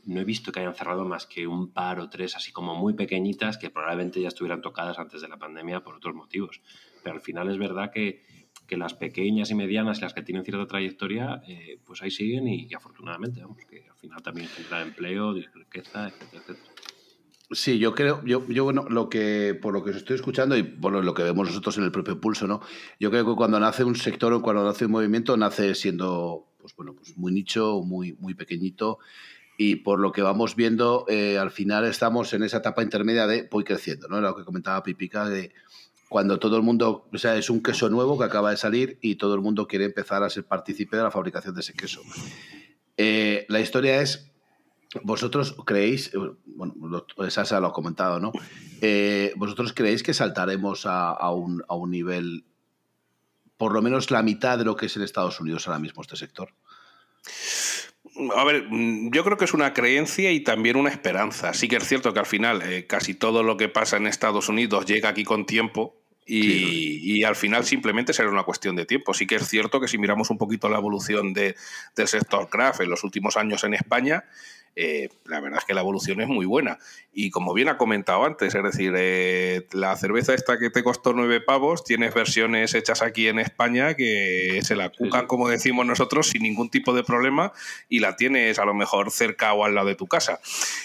no 0.05 0.20
he 0.20 0.24
visto 0.24 0.53
que 0.53 0.61
hayan 0.61 0.74
cerrado 0.74 1.05
más 1.05 1.26
que 1.26 1.47
un 1.47 1.72
par 1.72 2.01
o 2.01 2.11
tres 2.11 2.37
así 2.37 2.53
como 2.53 2.74
muy 2.74 2.95
pequeñitas 2.95 3.57
que 3.57 3.70
probablemente 3.70 4.20
ya 4.20 4.28
estuvieran 4.28 4.61
tocadas 4.61 4.99
antes 4.99 5.22
de 5.22 5.28
la 5.28 5.39
pandemia 5.39 5.82
por 5.82 5.95
otros 5.95 6.14
motivos. 6.14 6.61
Pero 7.03 7.14
al 7.16 7.22
final 7.22 7.49
es 7.51 7.59
verdad 7.59 7.91
que, 7.93 8.24
que 8.66 8.76
las 8.76 8.95
pequeñas 8.95 9.51
y 9.51 9.55
medianas 9.55 10.01
las 10.01 10.12
que 10.12 10.22
tienen 10.22 10.45
cierta 10.45 10.66
trayectoria, 10.66 11.43
eh, 11.47 11.80
pues 11.84 12.03
ahí 12.03 12.11
siguen 12.11 12.49
y, 12.49 12.66
y 12.68 12.74
afortunadamente, 12.74 13.41
vamos, 13.41 13.59
que 13.68 13.89
al 13.89 13.97
final 13.97 14.22
también 14.22 14.49
generan 14.49 14.89
empleo, 14.89 15.32
riqueza, 15.32 16.09
etcétera, 16.09 16.43
etcétera. 16.43 16.76
Sí, 17.53 17.78
yo 17.78 17.94
creo, 17.94 18.24
yo, 18.24 18.44
yo 18.49 18.64
bueno, 18.64 18.86
lo 18.88 19.09
que, 19.09 19.57
por 19.61 19.72
lo 19.72 19.84
que 19.84 19.90
os 19.90 19.97
estoy 19.97 20.16
escuchando 20.16 20.57
y 20.57 20.64
por 20.64 20.92
lo 20.92 21.14
que 21.14 21.22
vemos 21.22 21.47
nosotros 21.47 21.78
en 21.78 21.84
el 21.84 21.92
propio 21.92 22.20
pulso, 22.20 22.49
¿no? 22.49 22.61
Yo 22.99 23.11
creo 23.11 23.24
que 23.24 23.36
cuando 23.36 23.61
nace 23.61 23.84
un 23.84 23.94
sector 23.94 24.32
o 24.32 24.42
cuando 24.42 24.64
nace 24.64 24.86
un 24.86 24.90
movimiento, 24.92 25.36
nace 25.36 25.76
siendo, 25.76 26.49
pues 26.59 26.74
bueno, 26.74 26.94
pues 26.94 27.16
muy 27.16 27.32
nicho, 27.32 27.82
muy, 27.84 28.14
muy 28.14 28.34
pequeñito. 28.34 28.99
Y 29.59 29.76
por 29.76 30.01
lo 30.01 30.11
que 30.11 30.22
vamos 30.22 30.57
viendo, 30.57 31.07
eh, 31.09 31.38
al 31.38 31.53
final 31.53 31.84
estamos 31.84 32.32
en 32.34 32.42
esa 32.42 32.59
etapa 32.59 32.82
intermedia 32.82 33.28
de 33.28 33.49
voy 33.49 33.62
creciendo, 33.62 34.09
¿no? 34.09 34.20
Lo 34.20 34.34
que 34.34 34.44
comentaba 34.44 34.82
Pipica, 34.82 35.28
de 35.28 35.53
cuando 36.09 36.38
todo 36.40 36.57
el 36.57 36.62
mundo, 36.62 37.09
o 37.12 37.18
sea, 37.18 37.36
es 37.36 37.49
un 37.49 37.62
queso 37.62 37.88
nuevo 37.88 38.18
que 38.18 38.24
acaba 38.24 38.51
de 38.51 38.57
salir 38.57 38.99
y 39.01 39.14
todo 39.14 39.34
el 39.34 39.40
mundo 39.40 39.68
quiere 39.68 39.84
empezar 39.84 40.24
a 40.24 40.30
ser 40.30 40.44
partícipe 40.44 40.97
de 40.97 41.05
la 41.05 41.11
fabricación 41.12 41.55
de 41.55 41.61
ese 41.61 41.74
queso. 41.74 42.03
Eh, 42.97 43.47
la 43.49 43.61
historia 43.61 44.01
es 44.01 44.32
vosotros 45.03 45.57
creéis, 45.64 46.12
eh, 46.14 46.18
bueno, 46.47 46.74
Sasa 47.28 47.61
lo 47.61 47.68
ha 47.68 47.72
comentado, 47.72 48.20
¿no? 48.20 48.32
Eh, 48.80 49.32
¿Vosotros 49.37 49.72
creéis 49.72 50.03
que 50.03 50.14
saltaremos 50.14 50.87
a, 50.87 51.30
un, 51.32 51.62
a 51.68 51.74
un 51.74 51.91
nivel 51.91 52.45
por 53.57 53.72
lo 53.72 53.82
menos 53.82 54.11
la 54.11 54.22
mitad 54.22 54.59
de 54.59 54.64
lo 54.64 54.76
que 54.76 54.87
es 54.87 54.97
en 54.97 55.03
Estados 55.03 55.41
Unidos 55.41 55.66
ahora 55.66 55.78
mismo 55.78 56.03
este 56.03 56.16
sector? 56.16 56.53
A 58.37 58.45
ver, 58.45 58.66
mm, 58.68 59.11
yo 59.12 59.24
creo 59.24 59.37
que 59.37 59.45
es 59.45 59.55
una 59.55 59.72
creencia 59.72 60.30
y 60.32 60.41
también 60.41 60.76
una 60.76 60.91
esperanza. 60.91 61.53
Sí 61.55 61.68
que 61.68 61.76
es 61.76 61.87
cierto 61.87 62.12
que 62.12 62.20
al 62.20 62.26
final 62.26 62.62
eh, 62.62 62.87
casi 62.87 63.14
todo 63.14 63.43
lo 63.43 63.57
que 63.57 63.68
pasa 63.68 63.97
en 63.97 64.07
Estados 64.07 64.49
Unidos 64.49 64.87
llega 64.87 65.11
aquí 65.11 65.24
con 65.24 65.47
tiempo 65.47 65.97
y, 66.28 67.22
al 67.22 67.37
final 67.37 67.64
simplemente 67.64 68.12
será 68.12 68.30
una 68.30 68.43
cuestión 68.43 68.74
de 68.74 68.84
tiempo. 68.84 69.14
Sí 69.14 69.26
que 69.26 69.37
es 69.37 69.49
cierto 69.49 69.80
que 69.80 69.87
si 69.87 69.97
miramos 69.97 70.30
un 70.30 70.39
poquito 70.39 70.68
la 70.68 70.78
evolución 70.78 71.32
del 71.32 71.55
sector 72.05 72.49
craft 72.49 72.80
en 72.80 72.91
los 72.91 73.05
últimos 73.05 73.37
años 73.37 73.62
en 73.64 73.74
España, 73.74 74.24
eh, 74.77 75.09
la 75.24 75.41
verdad 75.41 75.61
es 75.61 75.64
que 75.64 75.72
la 75.72 75.81
evolución 75.81 76.20
es 76.20 76.29
muy 76.29 76.45
buena. 76.45 76.79
Y 77.12 77.31
como 77.31 77.55
bien 77.55 77.68
ha 77.68 77.79
comentado 77.79 78.27
antes, 78.27 78.55
es 78.55 78.62
decir, 78.62 78.93
eh, 78.95 79.66
la 79.72 79.97
cerveza 79.97 80.35
esta 80.35 80.59
que 80.59 80.68
te 80.68 80.85
costó 80.85 81.14
nueve 81.14 81.41
pavos, 81.41 81.83
tienes 81.83 82.12
versiones 82.12 82.74
hechas 82.74 83.01
aquí 83.01 83.27
en 83.29 83.39
España 83.39 83.95
que 83.95 84.61
se 84.62 84.77
la 84.77 84.91
cucan, 84.91 85.27
como 85.27 85.49
decimos 85.49 85.87
nosotros, 85.87 86.29
sin 86.29 86.43
ningún 86.43 86.68
tipo 86.68 86.93
de 86.93 87.03
problema 87.03 87.53
y 87.89 88.01
la 88.01 88.16
tienes 88.16 88.59
a 88.59 88.66
lo 88.66 88.74
mejor 88.74 89.11
cerca 89.11 89.55
o 89.55 89.64
al 89.64 89.74
lado 89.74 89.89
de 89.89 89.95
tu 89.95 90.07
casa. 90.07 90.41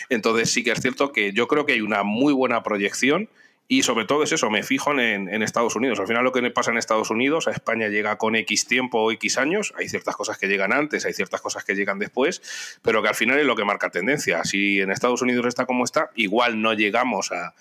Entonces 0.09 0.49
sí 0.51 0.63
que 0.63 0.71
es 0.71 0.81
cierto 0.81 1.11
que 1.11 1.33
yo 1.33 1.49
creo 1.49 1.65
que 1.65 1.73
hay 1.73 1.81
una 1.81 2.03
muy 2.03 2.31
buena 2.31 2.63
proyección 2.63 3.27
y 3.71 3.83
sobre 3.83 4.03
todo 4.03 4.23
es 4.23 4.33
eso, 4.33 4.49
me 4.49 4.63
fijo 4.63 4.91
en, 4.99 5.29
Estados 5.41 5.77
Unidos. 5.77 5.97
Al 6.01 6.05
final 6.05 6.25
lo 6.25 6.33
que 6.33 6.41
pasa 6.51 6.71
en 6.71 6.77
Estados 6.77 7.09
Unidos, 7.09 7.47
a 7.47 7.51
España 7.51 7.87
llega 7.87 8.17
con 8.17 8.35
X 8.35 8.67
tiempo 8.67 8.99
o 8.99 9.13
X 9.13 9.37
años, 9.37 9.73
hay 9.77 9.87
ciertas 9.87 10.13
cosas 10.17 10.37
que 10.37 10.47
llegan 10.47 10.73
antes, 10.73 11.05
hay 11.05 11.13
ciertas 11.13 11.39
cosas 11.39 11.63
que 11.63 11.73
llegan 11.73 11.97
después, 11.97 12.41
pero 12.81 13.01
que 13.01 13.07
al 13.07 13.15
final 13.15 13.39
es 13.39 13.45
lo 13.45 13.55
que 13.55 13.63
marca 13.63 13.89
tendencia. 13.89 14.43
Si 14.43 14.81
en 14.81 14.91
Estados 14.91 15.21
Unidos 15.21 15.45
está 15.45 15.65
como 15.65 15.85
está, 15.85 16.11
igual 16.15 16.61
no 16.61 16.73
llegamos 16.73 17.31
a, 17.31 17.53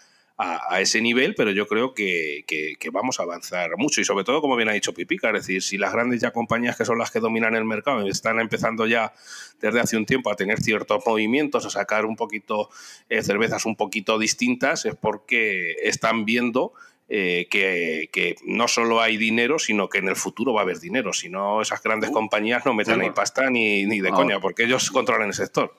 a, 0.43 0.80
ese 0.80 1.03
nivel, 1.03 1.34
pero 1.34 1.51
yo 1.51 1.66
creo 1.66 1.93
que, 1.93 2.45
vamos 2.93 3.20
a 3.20 3.24
avanzar 3.24 3.76
mucho 3.76 4.01
y 4.01 4.05
sobre 4.05 4.24
todo, 4.24 4.41
como 4.41 4.57
bien 4.57 4.70
ha 4.70 4.72
dicho 4.72 4.95
Pipica, 4.95 5.28
es 5.28 5.34
decir, 5.34 5.62
si 5.62 5.76
las 5.76 5.93
grandes 5.93 6.22
ya 6.22 6.30
compañías 6.30 6.78
que 6.78 6.86
son 6.86 6.97
las 6.97 7.11
que 7.11 7.20
dominan 7.20 7.55
el 7.55 7.66
mercado 7.66 8.07
están 8.07 8.41
empezando 8.41 8.86
ya 8.86 9.12
desde 9.61 9.80
hace 9.80 9.99
un 9.99 10.07
tiempo 10.07 10.30
a 10.30 10.36
tener 10.36 10.62
ciertos 10.62 11.05
movimientos, 11.07 11.66
a 11.66 11.70
sacar 11.70 12.07
un 12.07 12.16
poquito 12.16 12.70
eh, 13.11 13.22
cervezas 13.22 13.66
un 13.66 13.76
poquito 13.76 14.18
distintas, 14.18 14.86
es 14.86 14.95
porque 14.95 15.76
están 15.82 16.24
viendo 16.24 16.72
eh, 17.11 17.47
que, 17.51 18.36
no 18.47 18.66
solo 18.66 19.03
hay 19.03 19.18
dinero, 19.18 19.59
sino 19.59 19.91
que 19.91 19.99
en 19.99 20.09
el 20.09 20.16
futuro 20.16 20.55
va 20.55 20.61
a 20.61 20.62
haber 20.62 20.80
dinero. 20.80 21.12
Si 21.12 21.28
no, 21.28 21.61
esas 21.61 21.82
grandes 21.82 22.11
uh, 22.11 22.14
compañías 22.14 22.64
no 22.64 22.72
meten 22.72 23.03
ahí 23.03 23.11
pasta 23.11 23.51
ni, 23.51 23.84
ni 23.84 24.01
de 24.01 24.09
ah. 24.09 24.12
coña, 24.12 24.41
porque 24.41 24.64
ellos 24.64 24.91
controlan 24.91 25.28
el 25.28 25.34
sector. 25.34 25.74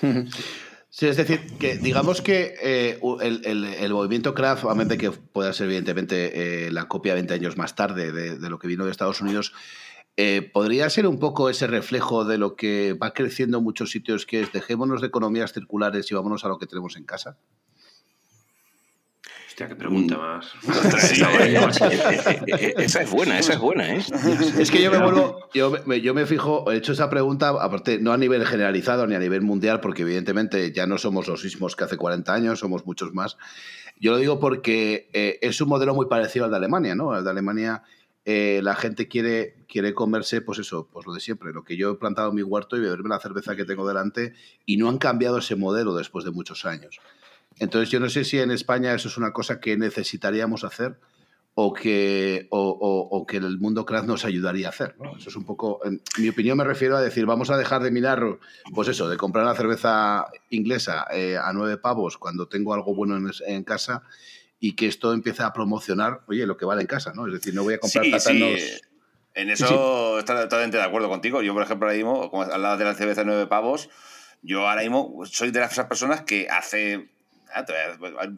Sí, 0.94 1.06
es 1.06 1.16
decir, 1.16 1.46
que 1.58 1.78
digamos 1.78 2.20
que 2.20 2.54
eh, 2.62 3.00
el, 3.22 3.92
movimiento 3.94 4.34
craft, 4.34 4.64
obviamente 4.64 4.98
que 4.98 5.10
pueda 5.10 5.54
ser 5.54 5.64
evidentemente 5.68 6.66
eh, 6.66 6.70
la 6.70 6.86
copia 6.86 7.14
20 7.14 7.32
años 7.32 7.56
más 7.56 7.74
tarde 7.74 8.12
de, 8.12 8.50
lo 8.50 8.58
que 8.58 8.68
vino 8.68 8.84
de 8.84 8.90
Estados 8.90 9.22
Unidos, 9.22 9.54
eh, 10.18 10.50
podría 10.52 10.90
ser 10.90 11.06
un 11.06 11.18
poco 11.18 11.48
ese 11.48 11.66
reflejo 11.66 12.26
de 12.26 12.36
lo 12.36 12.56
que 12.56 12.92
va 12.92 13.14
creciendo 13.14 13.56
en 13.56 13.64
muchos 13.64 13.90
sitios, 13.90 14.26
que 14.26 14.42
es 14.42 14.52
dejémonos 14.52 15.00
de 15.00 15.06
economías 15.06 15.54
circulares 15.54 16.10
y 16.10 16.14
vámonos 16.14 16.44
a 16.44 16.48
lo 16.48 16.58
que 16.58 16.66
tenemos 16.66 16.94
en 16.96 17.04
casa. 17.04 17.38
Hostia, 19.62 19.68
qué 19.68 19.76
pregunta 19.76 20.18
más. 20.18 20.52
esa 22.78 23.02
es 23.02 23.10
buena, 23.10 23.38
esa 23.38 23.52
es 23.52 23.58
buena, 23.58 23.94
¿eh? 23.94 24.02
Es 24.58 24.70
que 24.70 24.82
yo 24.82 24.90
me 24.90 24.98
vuelvo, 24.98 25.48
yo 25.54 25.72
me, 25.86 26.00
yo 26.00 26.14
me 26.14 26.26
fijo, 26.26 26.70
he 26.70 26.76
hecho 26.76 26.92
esa 26.92 27.08
pregunta, 27.08 27.48
aparte, 27.48 27.98
no 27.98 28.12
a 28.12 28.16
nivel 28.16 28.44
generalizado 28.44 29.06
ni 29.06 29.14
a 29.14 29.18
nivel 29.18 29.42
mundial, 29.42 29.80
porque 29.80 30.02
evidentemente 30.02 30.72
ya 30.72 30.86
no 30.86 30.98
somos 30.98 31.28
los 31.28 31.44
mismos 31.44 31.76
que 31.76 31.84
hace 31.84 31.96
40 31.96 32.32
años, 32.32 32.58
somos 32.58 32.86
muchos 32.86 33.14
más. 33.14 33.36
Yo 34.00 34.12
lo 34.12 34.18
digo 34.18 34.40
porque 34.40 35.08
eh, 35.12 35.38
es 35.42 35.60
un 35.60 35.68
modelo 35.68 35.94
muy 35.94 36.06
parecido 36.06 36.44
al 36.44 36.50
de 36.50 36.56
Alemania, 36.56 36.94
¿no? 36.94 37.12
Al 37.12 37.22
de 37.22 37.30
Alemania 37.30 37.82
eh, 38.24 38.60
la 38.62 38.74
gente 38.74 39.08
quiere, 39.08 39.64
quiere 39.68 39.94
comerse, 39.94 40.40
pues 40.40 40.58
eso, 40.58 40.88
pues 40.92 41.06
lo 41.06 41.12
de 41.12 41.20
siempre, 41.20 41.52
lo 41.52 41.64
que 41.64 41.76
yo 41.76 41.92
he 41.92 41.96
plantado 41.96 42.30
en 42.30 42.36
mi 42.36 42.42
huerto 42.42 42.76
y 42.76 42.80
beberme 42.80 43.08
la 43.08 43.20
cerveza 43.20 43.56
que 43.56 43.64
tengo 43.64 43.86
delante, 43.86 44.34
y 44.66 44.76
no 44.76 44.88
han 44.88 44.98
cambiado 44.98 45.38
ese 45.38 45.56
modelo 45.56 45.94
después 45.94 46.24
de 46.24 46.30
muchos 46.30 46.64
años. 46.64 47.00
Entonces 47.62 47.90
yo 47.90 48.00
no 48.00 48.08
sé 48.08 48.24
si 48.24 48.40
en 48.40 48.50
España 48.50 48.92
eso 48.92 49.06
es 49.06 49.16
una 49.16 49.32
cosa 49.32 49.60
que 49.60 49.76
necesitaríamos 49.76 50.64
hacer 50.64 50.96
o 51.54 51.72
que, 51.72 52.48
o, 52.50 53.24
que 53.28 53.36
el 53.36 53.60
mundo 53.60 53.86
craft 53.86 54.08
nos 54.08 54.24
ayudaría 54.24 54.66
a 54.66 54.70
hacer. 54.70 54.96
Eso 55.16 55.28
es 55.28 55.36
un 55.36 55.44
poco, 55.44 55.80
en 55.84 56.02
mi 56.18 56.28
opinión 56.28 56.58
me 56.58 56.64
refiero 56.64 56.96
a 56.96 57.00
decir, 57.00 57.24
vamos 57.24 57.50
a 57.50 57.56
dejar 57.56 57.84
de 57.84 57.92
mirar, 57.92 58.20
pues 58.74 58.88
eso, 58.88 59.08
de 59.08 59.16
comprar 59.16 59.44
la 59.46 59.54
cerveza 59.54 60.26
inglesa 60.50 61.06
eh, 61.12 61.36
a 61.36 61.52
nueve 61.52 61.76
pavos 61.76 62.18
cuando 62.18 62.48
tengo 62.48 62.74
algo 62.74 62.96
bueno 62.96 63.30
en, 63.46 63.62
casa 63.62 64.02
y 64.58 64.74
que 64.74 64.88
esto 64.88 65.12
empiece 65.12 65.44
a 65.44 65.52
promocionar, 65.52 66.22
oye, 66.26 66.46
lo 66.46 66.56
que 66.56 66.64
vale 66.64 66.80
en 66.80 66.88
casa, 66.88 67.12
¿no? 67.14 67.28
Es 67.28 67.34
decir, 67.34 67.54
no 67.54 67.62
voy 67.62 67.74
a 67.74 67.78
comprar 67.78 68.04
sí, 68.20 68.80
En 69.34 69.50
eso 69.50 70.18
estoy 70.18 70.36
totalmente 70.36 70.78
de 70.78 70.82
acuerdo 70.82 71.08
contigo. 71.08 71.42
Yo, 71.42 71.54
por 71.54 71.62
ejemplo, 71.62 71.86
ahora 71.86 71.96
mismo, 71.96 72.28
como 72.28 72.44
lado 72.44 72.76
de 72.76 72.84
la 72.84 72.94
cerveza 72.94 73.20
a 73.20 73.24
nueve 73.24 73.46
pavos, 73.46 73.88
yo 74.42 74.68
ahora 74.68 74.82
mismo 74.82 75.22
soy 75.26 75.52
de 75.52 75.60
las 75.60 75.78
personas 75.84 76.22
que 76.22 76.48
hace 76.50 77.11
Ah, 77.54 77.64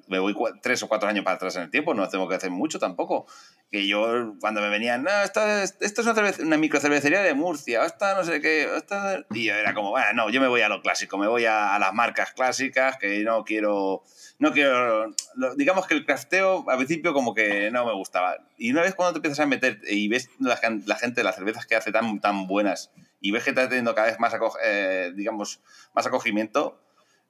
me 0.08 0.18
voy 0.18 0.34
tres 0.62 0.82
o 0.82 0.88
cuatro 0.88 1.08
años 1.08 1.24
para 1.24 1.36
atrás 1.36 1.56
en 1.56 1.62
el 1.62 1.70
tiempo, 1.70 1.94
no 1.94 2.08
tengo 2.08 2.28
que 2.28 2.34
hacer 2.34 2.50
mucho 2.50 2.78
tampoco. 2.78 3.26
Que 3.70 3.86
yo, 3.86 4.34
cuando 4.40 4.60
me 4.60 4.68
venían, 4.68 5.02
no, 5.02 5.10
esta, 5.22 5.62
es 5.62 5.98
una, 5.98 6.32
una 6.40 6.56
micro 6.56 6.80
cervecería 6.80 7.22
de 7.22 7.34
Murcia, 7.34 7.84
esta 7.84 8.14
no 8.14 8.24
sé 8.24 8.40
qué, 8.40 8.68
esta... 8.76 9.24
y 9.30 9.44
yo 9.46 9.54
era 9.54 9.74
como, 9.74 9.90
bueno, 9.90 10.06
no, 10.14 10.30
yo 10.30 10.40
me 10.40 10.48
voy 10.48 10.60
a 10.60 10.68
lo 10.68 10.80
clásico, 10.80 11.18
me 11.18 11.26
voy 11.26 11.44
a, 11.46 11.78
las 11.78 11.92
marcas 11.92 12.32
clásicas, 12.32 12.96
que 12.98 13.24
no 13.24 13.44
quiero, 13.44 14.02
no 14.38 14.52
quiero, 14.52 15.14
digamos 15.56 15.86
que 15.86 15.94
el 15.94 16.04
crafteo 16.04 16.64
al 16.68 16.76
principio 16.76 17.12
como 17.12 17.34
que 17.34 17.70
no 17.70 17.84
me 17.84 17.94
gustaba. 17.94 18.36
Y 18.58 18.70
una 18.70 18.82
vez 18.82 18.94
cuando 18.94 19.14
te 19.14 19.18
empiezas 19.18 19.40
a 19.40 19.46
meter 19.46 19.80
y 19.88 20.08
ves 20.08 20.30
la, 20.38 20.58
la 20.86 20.96
gente, 20.96 21.24
las 21.24 21.34
cervezas 21.34 21.66
que 21.66 21.76
hace 21.76 21.90
tan, 21.90 22.20
tan 22.20 22.46
buenas, 22.46 22.90
y 23.24 23.30
ves 23.30 23.42
que 23.42 23.50
está 23.50 23.66
teniendo 23.70 23.94
cada 23.94 24.08
vez 24.08 24.20
más, 24.20 24.34
eh, 24.62 25.10
digamos, 25.16 25.62
más 25.94 26.06
acogimiento, 26.06 26.78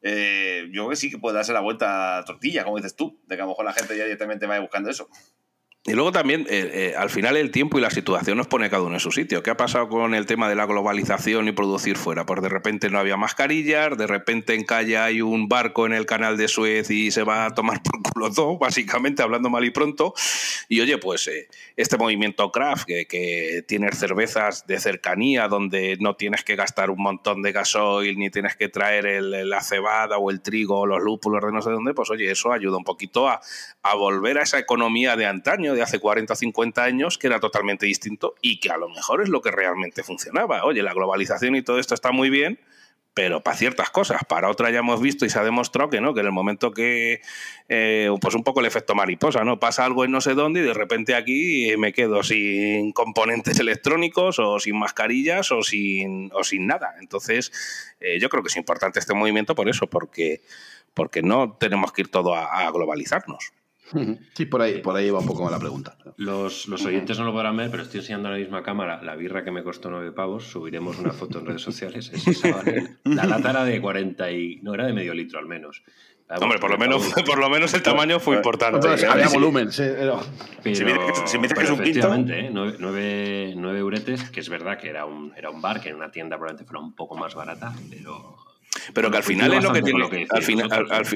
eh, 0.07 0.67
yo 0.67 0.83
creo 0.83 0.91
que 0.91 0.97
sí 0.97 1.11
que 1.11 1.17
puede 1.17 1.35
darse 1.35 1.55
la 1.55 1.61
vuelta 1.61 2.19
a 2.19 2.25
tortilla, 2.27 2.63
como 2.63 2.77
dices 2.77 2.95
tú, 2.95 3.19
de 3.27 3.37
que 3.37 3.43
a 3.43 3.47
lo 3.47 3.53
mejor 3.53 3.65
la 3.65 3.73
gente 3.73 3.97
ya 3.97 4.05
directamente 4.05 4.47
vaya 4.47 4.61
buscando 4.61 4.91
eso. 4.91 5.09
Y 5.87 5.93
luego 5.93 6.13
también, 6.13 6.47
eh, 6.49 6.71
eh, 6.73 6.95
al 6.97 7.11
final, 7.11 7.37
el 7.37 7.51
tiempo 7.51 7.77
y 7.77 7.83
la 7.83 7.91
situación 7.91 8.39
nos 8.39 8.47
pone 8.47 8.71
cada 8.71 8.85
uno 8.85 8.95
en 8.95 9.01
su 9.01 9.11
sitio. 9.11 9.43
¿Qué 9.43 9.51
ha 9.51 9.57
pasado 9.59 9.91
con 9.91 10.15
el 10.15 10.25
tema 10.25 10.49
de 10.49 10.55
la 10.55 10.65
globalización 10.65 11.47
y 11.47 11.53
producir 11.53 11.99
fuera? 11.99 12.25
Pues 12.25 12.41
de 12.41 12.49
repente 12.49 12.89
no 12.89 12.99
había 12.99 13.19
mascarillas, 13.19 13.99
de 13.99 14.07
repente 14.07 14.55
en 14.55 14.65
calle 14.65 14.97
hay 14.97 15.21
un 15.21 15.47
barco 15.47 15.85
en 15.85 15.93
el 15.93 16.07
canal 16.07 16.39
de 16.39 16.49
Suez 16.49 16.91
y 16.91 17.11
se 17.11 17.23
va 17.23 17.45
a 17.45 17.55
tomar 17.55 17.83
por 17.83 18.01
culo 18.01 18.33
todo, 18.33 18.57
básicamente, 18.59 19.23
hablando 19.23 19.51
mal 19.51 19.63
y 19.67 19.73
pronto. 19.73 20.15
Y 20.71 20.81
oye, 20.81 20.97
pues 20.97 21.29
eh, 21.29 21.49
este 21.77 21.99
movimiento 21.99 22.51
craft, 22.51 22.87
que, 22.87 23.05
que 23.05 23.63
tiene 23.69 23.93
cervezas 23.93 24.67
de 24.67 24.81
cercanía, 24.81 25.49
donde 25.49 25.99
no 26.01 26.17
tienes 26.17 26.45
que 26.45 26.57
gastar 26.57 26.89
un 26.89 27.03
montón 27.03 27.43
de 27.43 27.53
gasoil, 27.53 28.17
ni 28.17 28.31
tienes 28.31 28.57
que 28.57 28.71
traer 28.71 29.05
el, 29.05 29.51
la 29.51 29.61
cebada 29.61 30.17
o 30.17 30.31
el 30.31 30.41
trigo 30.41 30.81
o 30.81 30.87
los 30.87 31.03
lúpulos 31.03 31.45
de 31.45 31.53
no 31.53 31.61
sé 31.61 31.69
dónde, 31.69 31.93
pues 31.93 32.09
oye, 32.09 32.31
eso 32.31 32.55
ayuda 32.55 32.79
un 32.79 32.85
poquito 32.85 33.29
a, 33.29 33.43
a 33.83 33.95
volver 33.97 34.39
a 34.39 34.45
esa 34.45 34.59
economía 34.59 35.15
de 35.15 35.27
antaño 35.27 35.74
de 35.75 35.83
hace 35.83 35.99
40 35.99 36.33
o 36.33 36.37
50 36.37 36.83
años 36.83 37.19
que 37.19 37.27
era 37.27 37.41
totalmente 37.41 37.87
distinto 37.87 38.35
y 38.41 38.61
que 38.61 38.71
a 38.71 38.77
lo 38.77 38.89
mejor 38.89 39.23
es 39.23 39.29
lo 39.29 39.41
que 39.41 39.51
realmente 39.51 40.03
funcionaba. 40.03 40.65
Oye, 40.65 40.83
la 40.83 40.95
globalización 40.95 41.57
y 41.57 41.63
todo 41.63 41.79
esto 41.79 41.95
está 41.95 42.13
muy 42.13 42.31
bien, 42.31 42.59
pero 43.15 43.43
para 43.43 43.57
ciertas 43.57 43.91
cosas, 43.91 44.23
para 44.29 44.51
otras 44.51 44.73
ya 44.73 44.81
hemos 44.81 45.01
visto 45.01 45.25
y 45.25 45.31
se 45.31 45.39
ha 45.39 45.45
demostrado 45.45 45.89
que 45.89 46.01
no, 46.01 46.15
que 46.15 46.21
en 46.21 46.27
el 46.27 46.33
momento 46.33 46.73
que, 46.73 47.21
eh, 47.69 48.11
pues 48.21 48.35
un 48.35 48.43
poco 48.43 48.59
el 48.59 48.67
efecto 48.67 48.97
mariposa, 48.97 49.45
¿no? 49.45 49.61
Pasa 49.61 49.85
algo 49.85 50.05
en 50.05 50.11
no 50.11 50.21
sé 50.21 50.35
dónde 50.35 50.61
y 50.61 50.63
de 50.65 50.75
repente 50.75 51.15
aquí 51.15 51.77
me 51.79 51.93
quedo 51.93 52.25
sin 52.25 52.93
componentes 52.93 53.59
electrónicos 53.61 54.41
o 54.41 54.59
sin 54.59 54.77
mascarillas 54.77 55.53
o 55.53 55.63
sin, 55.63 56.31
o 56.35 56.43
sin 56.43 56.67
nada. 56.67 56.97
Entonces, 57.01 57.53
eh, 58.01 58.19
yo 58.21 58.29
creo 58.29 58.43
que 58.43 58.49
es 58.49 58.57
importante 58.57 58.99
este 58.99 59.15
movimiento 59.15 59.55
por 59.55 59.69
eso, 59.69 59.87
porque, 59.87 60.43
porque 60.93 61.23
no 61.23 61.57
tenemos 61.59 61.93
que 61.93 62.03
ir 62.03 62.11
todo 62.11 62.35
a 62.35 62.69
globalizarnos. 62.73 63.53
Sí, 64.35 64.47
por 64.47 64.63
ahí, 64.63 64.81
por 64.81 64.97
ahí 64.97 65.11
va 65.11 65.21
un 65.21 65.27
poco 65.27 65.49
la 65.51 65.59
pregunta. 65.59 65.97
Los, 66.17 66.69
oyentes 66.69 67.19
no 67.19 67.25
lo 67.25 67.33
podrán 67.33 67.57
ver, 67.57 67.71
pero 67.71 67.83
estoy 67.83 68.01
enseñando 68.01 68.29
a 68.29 68.33
la 68.33 68.39
misma 68.39 68.63
cámara 68.63 69.03
la 69.03 69.15
birra 69.15 69.45
que 69.45 69.51
me 69.51 69.63
costó 69.63 69.91
nueve 69.91 70.13
pavos. 70.13 70.45
Subiremos 70.45 70.99
una 70.99 71.13
foto 71.13 71.39
en 71.39 71.47
redes 71.47 71.63
sociales. 71.63 72.11
La 73.05 73.25
lata 73.27 73.51
era 73.51 73.65
de 73.65 73.81
40 73.81 74.31
y... 74.33 74.61
No, 74.63 74.75
era 74.75 74.87
de 74.87 74.93
medio 74.93 75.15
litro 75.15 75.39
al 75.39 75.47
menos. 75.47 75.83
Hombre, 76.41 76.59
por 76.59 76.71
lo, 76.71 76.79
menos, 76.79 77.13
por 77.27 77.39
lo 77.39 77.51
menos 77.51 77.75
el 77.75 77.83
tamaño 77.83 78.19
fue 78.19 78.37
importante. 78.37 78.89
había 79.07 79.29
volumen, 79.29 79.71
sí. 79.71 79.85
si 80.73 80.85
me 80.85 80.93
dices 80.95 81.55
que 81.55 81.65
es 81.65 81.71
un 81.71 81.83
efectivamente, 81.83 82.47
¿eh? 82.47 82.51
nueve, 82.51 83.53
nueve, 83.57 83.79
euretes, 83.79 84.31
que 84.31 84.41
es 84.41 84.49
verdad 84.49 84.79
que 84.79 84.89
era 84.89 85.05
un, 85.05 85.33
era 85.37 85.51
un 85.51 85.61
bar, 85.61 85.83
que 85.83 85.91
en 85.91 85.97
una 85.97 86.11
tienda 86.11 86.37
probablemente 86.37 86.65
fuera 86.65 86.83
un 86.83 86.95
poco 86.95 87.15
más 87.15 87.35
barata, 87.35 87.75
pero 87.91 88.37
Pero 88.93 89.11
que 89.11 89.17
al 89.17 89.23
final 89.23 89.53
es 89.53 89.63
lo 89.63 89.73
que 89.73 89.83
tiene. 89.83 90.27
al, 90.31 90.43
final, 90.43 90.71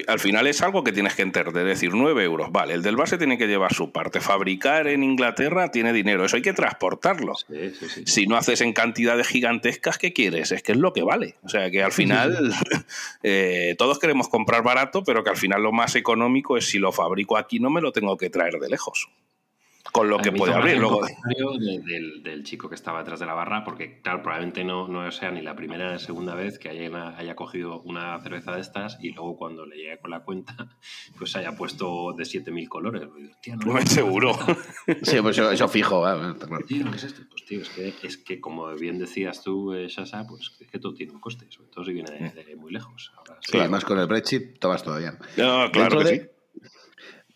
al, 0.06 0.18
final 0.18 0.46
es 0.46 0.62
algo 0.62 0.84
que 0.84 0.92
tienes 0.92 1.14
que 1.14 1.22
entender. 1.22 1.48
Es 1.48 1.64
decir, 1.64 1.90
9 1.94 2.24
euros. 2.24 2.50
Vale, 2.52 2.74
el 2.74 2.82
del 2.82 2.96
base 2.96 3.18
tiene 3.18 3.38
que 3.38 3.46
llevar 3.46 3.72
su 3.72 3.92
parte. 3.92 4.20
Fabricar 4.20 4.86
en 4.86 5.02
Inglaterra 5.02 5.70
tiene 5.70 5.92
dinero. 5.92 6.24
Eso 6.24 6.36
hay 6.36 6.42
que 6.42 6.52
transportarlo. 6.52 7.34
si 8.04 8.26
no 8.26 8.36
haces 8.36 8.60
en 8.60 8.72
cantidades 8.72 9.28
gigantescas, 9.28 9.98
¿qué 9.98 10.12
quieres? 10.12 10.52
Es 10.52 10.62
que 10.62 10.72
es 10.72 10.78
lo 10.78 10.92
que 10.92 11.02
vale. 11.02 11.36
O 11.42 11.48
sea 11.48 11.70
que 11.70 11.82
al 11.82 11.92
final 11.92 12.52
eh, 13.22 13.74
todos 13.78 13.98
queremos 13.98 14.28
comprar 14.28 14.62
barato, 14.62 15.02
pero 15.04 15.24
que 15.24 15.30
al 15.30 15.36
final 15.36 15.62
lo 15.62 15.72
más 15.72 15.94
económico 15.96 16.56
es 16.56 16.66
si 16.66 16.78
lo 16.78 16.92
fabrico 16.92 17.36
aquí, 17.36 17.58
no 17.58 17.70
me 17.70 17.80
lo 17.80 17.92
tengo 17.92 18.16
que 18.16 18.30
traer 18.30 18.54
de 18.54 18.68
lejos 18.68 19.08
con 19.92 20.08
lo 20.08 20.18
que 20.18 20.32
puede 20.32 20.54
abrir. 20.54 20.78
Luego... 20.78 21.00
del, 21.58 22.22
del, 22.22 22.44
chico 22.44 22.68
que 22.68 22.74
estaba 22.74 23.00
detrás 23.00 23.20
de 23.20 23.26
la 23.26 23.34
barra, 23.34 23.64
porque 23.64 24.00
claro, 24.00 24.22
probablemente 24.22 24.64
no, 24.64 24.88
no 24.88 25.10
sea 25.10 25.30
ni 25.30 25.42
la 25.42 25.54
primera 25.54 25.86
ni 25.86 25.92
la 25.92 25.98
segunda 25.98 26.34
vez 26.34 26.58
que 26.58 26.68
haya, 26.68 27.16
haya 27.16 27.34
cogido 27.34 27.80
una 27.82 28.18
cerveza 28.20 28.52
de 28.52 28.60
estas 28.60 28.98
y 29.02 29.12
luego 29.12 29.36
cuando 29.36 29.66
le 29.66 29.76
llegue 29.76 29.98
con 29.98 30.10
la 30.10 30.20
cuenta, 30.20 30.54
pues 31.18 31.34
haya 31.36 31.56
puesto 31.56 32.12
de 32.16 32.24
7000 32.24 32.68
colores. 32.68 33.02
no, 33.02 33.72
pues 33.72 33.90
seguro. 33.90 34.38
sí, 35.02 35.20
pues 35.20 35.38
eso, 35.38 35.68
fijo. 35.68 36.04
Tío, 36.66 36.90
¿qué 36.90 36.96
es 36.96 37.04
esto? 37.04 37.22
Pues 37.30 37.44
tío, 37.44 37.62
es 37.62 37.68
que, 37.70 37.94
es 38.02 38.16
que 38.16 38.40
como 38.40 38.72
bien 38.74 38.98
decías 38.98 39.42
tú, 39.42 39.72
eh, 39.74 39.88
Shasa, 39.88 40.26
pues 40.26 40.52
es 40.60 40.68
que 40.68 40.78
todo 40.78 40.94
tiene 40.94 41.12
un 41.12 41.20
coste, 41.20 41.46
sobre 41.50 41.70
todo 41.70 41.84
si 41.84 41.92
viene 41.92 42.32
de, 42.34 42.56
muy 42.56 42.72
lejos. 42.72 43.12
Ahora, 43.16 43.38
sí, 43.40 43.58
además 43.58 43.84
con 43.84 43.98
el 43.98 44.06
Brexit 44.06 44.58
tomas 44.58 44.82
todavía. 44.82 45.18
No, 45.36 45.70
claro 45.70 46.00
que 46.00 46.06
sí 46.06 46.37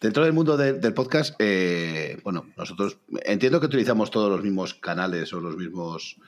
Dentro 0.02 0.24
del 0.24 0.32
mundo 0.32 0.56
del 0.56 0.94
podcast, 0.94 1.36
eh, 1.38 2.18
bueno, 2.24 2.46
nosotros 2.56 2.98
entiendo 3.24 3.60
que 3.60 3.66
utilizamos 3.66 4.10
todos 4.10 4.28
los 4.28 4.42
mismos 4.42 4.74
canales 4.74 5.32
o 5.32 5.40
los 5.40 5.56
mismos 5.56 6.18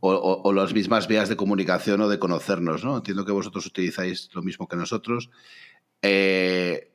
o, 0.00 0.52
las 0.54 0.72
mismas 0.72 1.06
vías 1.06 1.28
de 1.28 1.36
comunicación 1.36 2.00
o 2.00 2.08
de 2.08 2.18
conocernos, 2.18 2.82
¿no? 2.82 2.96
Entiendo 2.96 3.26
que 3.26 3.32
vosotros 3.32 3.66
utilizáis 3.66 4.30
lo 4.32 4.40
mismo 4.40 4.66
que 4.66 4.76
nosotros. 4.76 5.28
Eh, 6.00 6.92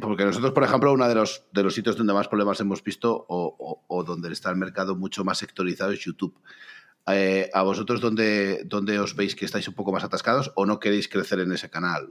porque 0.00 0.24
nosotros, 0.24 0.52
por 0.52 0.64
ejemplo, 0.64 0.94
uno 0.94 1.06
de 1.06 1.14
los, 1.14 1.44
de 1.52 1.62
los 1.62 1.74
sitios 1.74 1.94
donde 1.94 2.14
más 2.14 2.28
problemas 2.28 2.58
hemos 2.60 2.82
visto 2.82 3.26
o, 3.28 4.04
donde 4.06 4.32
está 4.32 4.48
el 4.48 4.56
mercado 4.56 4.96
mucho 4.96 5.24
más 5.24 5.36
sectorizado 5.36 5.92
es 5.92 6.00
YouTube. 6.00 6.40
Eh, 7.06 7.50
¿A 7.52 7.60
vosotros 7.64 8.00
dónde, 8.00 8.62
dónde 8.64 8.98
os 8.98 9.14
veis 9.14 9.36
que 9.36 9.44
estáis 9.44 9.68
un 9.68 9.74
poco 9.74 9.92
más 9.92 10.04
atascados 10.04 10.52
o 10.54 10.64
no 10.64 10.80
queréis 10.80 11.06
crecer 11.06 11.40
en 11.40 11.52
ese 11.52 11.68
canal? 11.68 12.08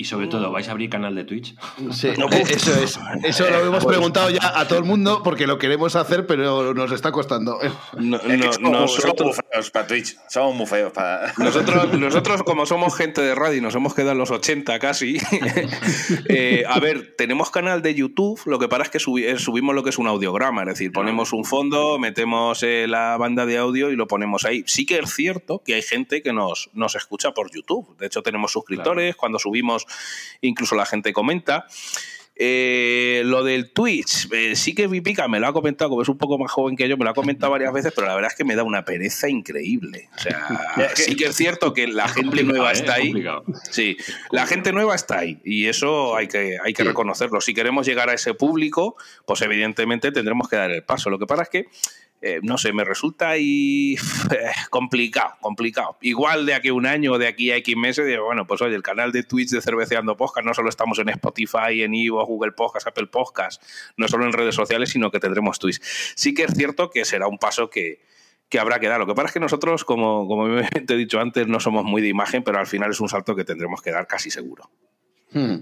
Y 0.00 0.04
sobre 0.04 0.28
todo, 0.28 0.52
¿vais 0.52 0.68
a 0.68 0.70
abrir 0.70 0.88
canal 0.90 1.12
de 1.16 1.24
Twitch? 1.24 1.56
Sí, 1.90 2.06
eso 2.06 2.72
es. 2.80 3.00
Eso 3.24 3.50
lo 3.50 3.66
hemos 3.66 3.84
preguntado 3.84 4.30
ya 4.30 4.56
a 4.56 4.68
todo 4.68 4.78
el 4.78 4.84
mundo 4.84 5.22
porque 5.24 5.48
lo 5.48 5.58
queremos 5.58 5.96
hacer, 5.96 6.24
pero 6.24 6.72
nos 6.72 6.92
está 6.92 7.10
costando. 7.10 7.58
No, 7.96 8.18
nosotros, 8.60 9.16
somos 9.18 9.36
feos 9.50 9.70
para 9.72 9.86
Twitch. 9.88 10.16
Somos 10.28 10.54
muy 10.54 10.66
feos 10.66 10.92
para. 10.92 11.32
Nosotros, 11.38 11.98
nosotros, 11.98 12.44
como 12.44 12.64
somos 12.64 12.94
gente 12.96 13.22
de 13.22 13.34
radio 13.34 13.58
y 13.58 13.60
nos 13.60 13.74
hemos 13.74 13.92
quedado 13.92 14.12
en 14.12 14.18
los 14.18 14.30
80 14.30 14.78
casi. 14.78 15.18
Eh, 16.28 16.62
a 16.68 16.78
ver, 16.78 17.16
tenemos 17.16 17.50
canal 17.50 17.82
de 17.82 17.92
YouTube. 17.96 18.40
Lo 18.46 18.60
que 18.60 18.68
pasa 18.68 18.84
es 18.84 18.90
que 18.90 18.98
eh, 18.98 19.38
subimos 19.38 19.74
lo 19.74 19.82
que 19.82 19.90
es 19.90 19.98
un 19.98 20.06
audiograma. 20.06 20.62
Es 20.62 20.68
decir, 20.68 20.92
ponemos 20.92 21.32
un 21.32 21.44
fondo, 21.44 21.98
metemos 21.98 22.62
eh, 22.62 22.86
la 22.86 23.16
banda 23.16 23.46
de 23.46 23.58
audio 23.58 23.90
y 23.90 23.96
lo 23.96 24.06
ponemos 24.06 24.44
ahí. 24.44 24.62
Sí 24.66 24.86
que 24.86 25.00
es 25.00 25.12
cierto 25.12 25.60
que 25.64 25.74
hay 25.74 25.82
gente 25.82 26.22
que 26.22 26.32
nos, 26.32 26.70
nos 26.72 26.94
escucha 26.94 27.32
por 27.32 27.50
YouTube. 27.50 27.96
De 27.98 28.06
hecho, 28.06 28.22
tenemos 28.22 28.52
suscriptores. 28.52 29.16
Cuando 29.16 29.40
subimos 29.40 29.87
incluso 30.40 30.74
la 30.74 30.86
gente 30.86 31.12
comenta. 31.12 31.66
Eh, 32.40 33.22
lo 33.24 33.42
del 33.42 33.72
Twitch, 33.72 34.28
eh, 34.32 34.54
sí 34.54 34.72
que 34.72 34.86
Vipica 34.86 35.26
me 35.26 35.40
lo 35.40 35.48
ha 35.48 35.52
comentado, 35.52 35.90
como 35.90 36.02
es 36.02 36.08
un 36.08 36.18
poco 36.18 36.38
más 36.38 36.52
joven 36.52 36.76
que 36.76 36.88
yo, 36.88 36.96
me 36.96 37.04
lo 37.04 37.10
ha 37.10 37.14
comentado 37.14 37.50
varias 37.50 37.72
veces, 37.72 37.92
pero 37.92 38.06
la 38.06 38.14
verdad 38.14 38.30
es 38.30 38.36
que 38.36 38.44
me 38.44 38.54
da 38.54 38.62
una 38.62 38.84
pereza 38.84 39.28
increíble. 39.28 40.08
O 40.16 40.20
sea, 40.20 40.46
sí 40.94 41.16
que 41.16 41.26
es 41.26 41.34
cierto 41.34 41.74
que 41.74 41.88
la 41.88 42.06
gente 42.06 42.44
nueva 42.44 42.70
está 42.70 42.94
ahí. 42.94 43.12
Sí, 43.72 43.96
la 44.30 44.46
gente 44.46 44.72
nueva 44.72 44.94
está 44.94 45.18
ahí 45.18 45.40
y 45.44 45.66
eso 45.66 46.14
hay 46.14 46.28
que, 46.28 46.58
hay 46.64 46.74
que 46.74 46.84
reconocerlo. 46.84 47.40
Si 47.40 47.54
queremos 47.54 47.88
llegar 47.88 48.08
a 48.08 48.14
ese 48.14 48.34
público, 48.34 48.96
pues 49.26 49.42
evidentemente 49.42 50.12
tendremos 50.12 50.48
que 50.48 50.54
dar 50.54 50.70
el 50.70 50.84
paso. 50.84 51.10
Lo 51.10 51.18
que 51.18 51.26
pasa 51.26 51.42
es 51.42 51.48
que 51.48 51.66
eh, 52.20 52.40
no 52.42 52.58
sé, 52.58 52.72
me 52.72 52.82
resulta 52.82 53.30
ahí 53.30 53.94
complicado, 54.70 55.34
complicado. 55.40 55.96
Igual 56.00 56.46
de 56.46 56.54
aquí 56.54 56.68
a 56.68 56.74
un 56.74 56.86
año 56.86 57.12
o 57.12 57.18
de 57.18 57.28
aquí 57.28 57.52
a 57.52 57.56
X 57.56 57.76
meses, 57.76 58.06
digo, 58.06 58.24
bueno, 58.24 58.46
pues 58.46 58.60
oye, 58.60 58.74
el 58.74 58.82
canal 58.82 59.12
de 59.12 59.22
Twitch 59.22 59.50
de 59.50 59.60
Cerveceando 59.60 60.16
Podcast, 60.16 60.44
no 60.44 60.52
solo 60.52 60.68
estamos 60.68 60.98
en 60.98 61.10
Spotify, 61.10 61.82
en 61.82 61.94
Ivo, 61.94 62.24
Google 62.26 62.52
Podcast, 62.52 62.88
Apple 62.88 63.06
Podcast, 63.06 63.62
no 63.96 64.08
solo 64.08 64.24
en 64.24 64.32
redes 64.32 64.56
sociales, 64.56 64.90
sino 64.90 65.12
que 65.12 65.20
tendremos 65.20 65.60
Twitch. 65.60 65.80
Sí 66.16 66.34
que 66.34 66.42
es 66.44 66.54
cierto 66.54 66.90
que 66.90 67.04
será 67.04 67.28
un 67.28 67.38
paso 67.38 67.70
que, 67.70 68.00
habrá 68.58 68.80
que 68.80 68.88
dar. 68.88 68.98
Lo 68.98 69.06
que 69.06 69.14
pasa 69.14 69.28
es 69.28 69.34
que 69.34 69.40
nosotros, 69.40 69.84
como, 69.84 70.26
como 70.26 70.60
te 70.86 70.94
he 70.94 70.96
dicho 70.96 71.20
antes, 71.20 71.46
no 71.46 71.60
somos 71.60 71.84
muy 71.84 72.02
de 72.02 72.08
imagen, 72.08 72.42
pero 72.42 72.58
al 72.58 72.66
final 72.66 72.90
es 72.90 73.00
un 73.00 73.08
salto 73.08 73.36
que 73.36 73.44
tendremos 73.44 73.80
que 73.80 73.92
dar 73.92 74.08
casi 74.08 74.30
seguro. 74.30 74.70
Hmm. 75.30 75.58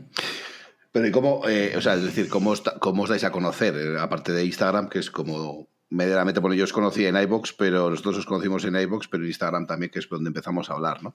Pero 0.91 1.07
¿y 1.07 1.11
cómo, 1.11 1.47
eh, 1.47 1.75
o 1.77 1.83
sea, 1.83 1.95
es 1.95 2.03
decir, 2.05 2.31
cómo, 2.31 2.55
cómo 2.81 3.03
os 3.03 3.11
dais 3.11 3.25
a 3.25 3.31
conocer? 3.31 3.75
Eh, 3.77 4.01
aparte 4.01 4.33
de 4.33 4.47
Instagram, 4.47 4.89
que 4.89 5.01
es 5.01 5.11
como 5.11 5.69
medianamente, 5.91 6.41
bueno, 6.41 6.55
yo 6.55 6.65
os 6.65 6.73
conocí 6.73 7.07
en 7.07 7.17
iBox, 7.17 7.53
pero 7.53 7.91
nosotros 7.91 8.19
os 8.19 8.27
conocimos 8.27 8.65
en 8.65 8.77
iBox, 8.77 9.09
pero 9.09 9.23
en 9.23 9.29
Instagram 9.29 9.67
también, 9.67 9.91
que 9.91 10.01
es 10.01 10.09
donde 10.09 10.29
empezamos 10.29 10.69
a 10.71 10.75
hablar, 10.75 11.03
¿no? 11.03 11.15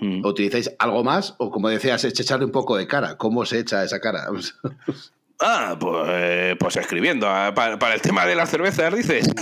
Hmm. 0.00 0.24
¿Utilizáis 0.24 0.70
algo 0.78 1.02
más? 1.04 1.34
O 1.38 1.50
como 1.50 1.68
decías, 1.68 2.04
echarle 2.04 2.44
un 2.44 2.52
poco 2.52 2.76
de 2.76 2.86
cara. 2.86 3.16
¿Cómo 3.16 3.44
se 3.46 3.58
echa 3.58 3.82
esa 3.84 4.00
cara? 4.00 4.26
Ah, 5.42 5.74
pues, 5.80 6.56
pues 6.58 6.76
escribiendo. 6.76 7.26
Ah, 7.26 7.54
para, 7.54 7.94
el 7.94 8.02
tema 8.02 8.26
de 8.26 8.34
las 8.34 8.50
cervezas, 8.50 8.94
dices. 8.94 9.28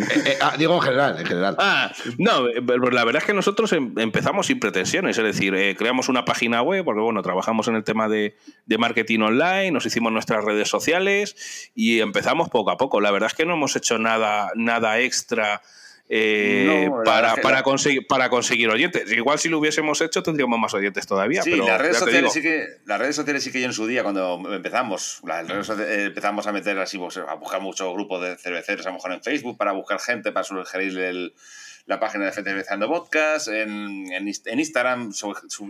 Eh, 0.00 0.22
eh, 0.26 0.38
ah, 0.40 0.54
digo 0.58 0.74
en 0.74 0.80
general, 0.80 1.18
en 1.20 1.26
general. 1.26 1.56
Ah, 1.58 1.92
no, 2.18 2.48
eh, 2.48 2.62
la 2.90 3.04
verdad 3.04 3.22
es 3.22 3.26
que 3.26 3.34
nosotros 3.34 3.72
em, 3.72 3.92
empezamos 3.98 4.46
sin 4.46 4.58
pretensiones. 4.58 5.18
Es 5.18 5.24
decir, 5.24 5.76
creamos 5.76 6.08
una 6.08 6.24
página 6.24 6.62
web, 6.62 6.84
porque 6.84 7.00
bueno, 7.00 7.22
trabajamos 7.22 7.68
en 7.68 7.76
el 7.76 7.84
tema 7.84 8.08
de, 8.08 8.36
de, 8.66 8.78
marketing 8.78 9.20
online, 9.20 9.70
nos 9.70 9.86
hicimos 9.86 10.10
nuestras 10.10 10.44
redes 10.44 10.68
sociales 10.68 11.70
y 11.74 12.00
empezamos 12.00 12.48
poco 12.48 12.70
a 12.70 12.76
poco. 12.76 13.00
La 13.00 13.10
verdad 13.10 13.28
es 13.28 13.34
que 13.34 13.44
no 13.44 13.54
hemos 13.54 13.76
hecho 13.76 13.98
nada, 13.98 14.50
nada 14.56 14.98
extra 14.98 15.60
eh, 16.12 16.90
para, 17.04 17.36
para, 17.36 17.62
conseguir, 17.62 18.04
para 18.08 18.28
conseguir 18.28 18.68
oyentes. 18.68 19.10
Igual 19.12 19.38
si 19.38 19.48
lo 19.48 19.60
hubiésemos 19.60 20.00
hecho 20.00 20.24
tendríamos 20.24 20.58
más 20.58 20.74
oyentes 20.74 21.06
todavía. 21.06 21.40
Sí, 21.42 21.54
las, 21.54 21.80
redes 21.80 21.98
sociales 21.98 22.32
sí 22.32 22.42
que, 22.42 22.66
las 22.84 22.98
redes 22.98 23.14
sociales 23.14 23.44
sí 23.44 23.52
que 23.52 23.60
yo 23.60 23.66
en 23.66 23.72
su 23.72 23.86
día, 23.86 24.02
cuando 24.02 24.42
empezamos, 24.52 25.20
eh, 25.28 26.04
empezamos 26.06 26.48
a 26.48 26.52
meter 26.52 26.76
así, 26.80 26.98
pues, 26.98 27.16
a 27.16 27.34
buscar 27.34 27.60
muchos 27.60 27.94
grupos 27.94 28.22
de 28.22 28.36
cerveceros, 28.36 28.84
a 28.86 28.88
lo 28.88 28.96
mejor 28.96 29.12
en 29.12 29.22
Facebook, 29.22 29.56
para 29.56 29.70
buscar 29.70 30.00
gente, 30.00 30.32
para 30.32 30.42
sugerirle 30.42 31.32
la 31.86 32.00
página 32.00 32.24
de 32.24 32.32
Cervezando 32.32 32.88
Podcast, 32.88 33.46
en, 33.46 34.12
en, 34.12 34.28
Instagram, 34.28 35.12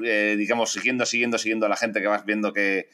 eh, 0.05 0.36
digamos, 0.38 0.72
siguiendo, 0.72 1.05
siguiendo, 1.05 1.36
siguiendo 1.36 1.66
a 1.66 1.68
la 1.68 1.76
gente 1.76 2.01
que 2.01 2.07
vas 2.07 2.24
viendo 2.24 2.55
que 2.55 2.88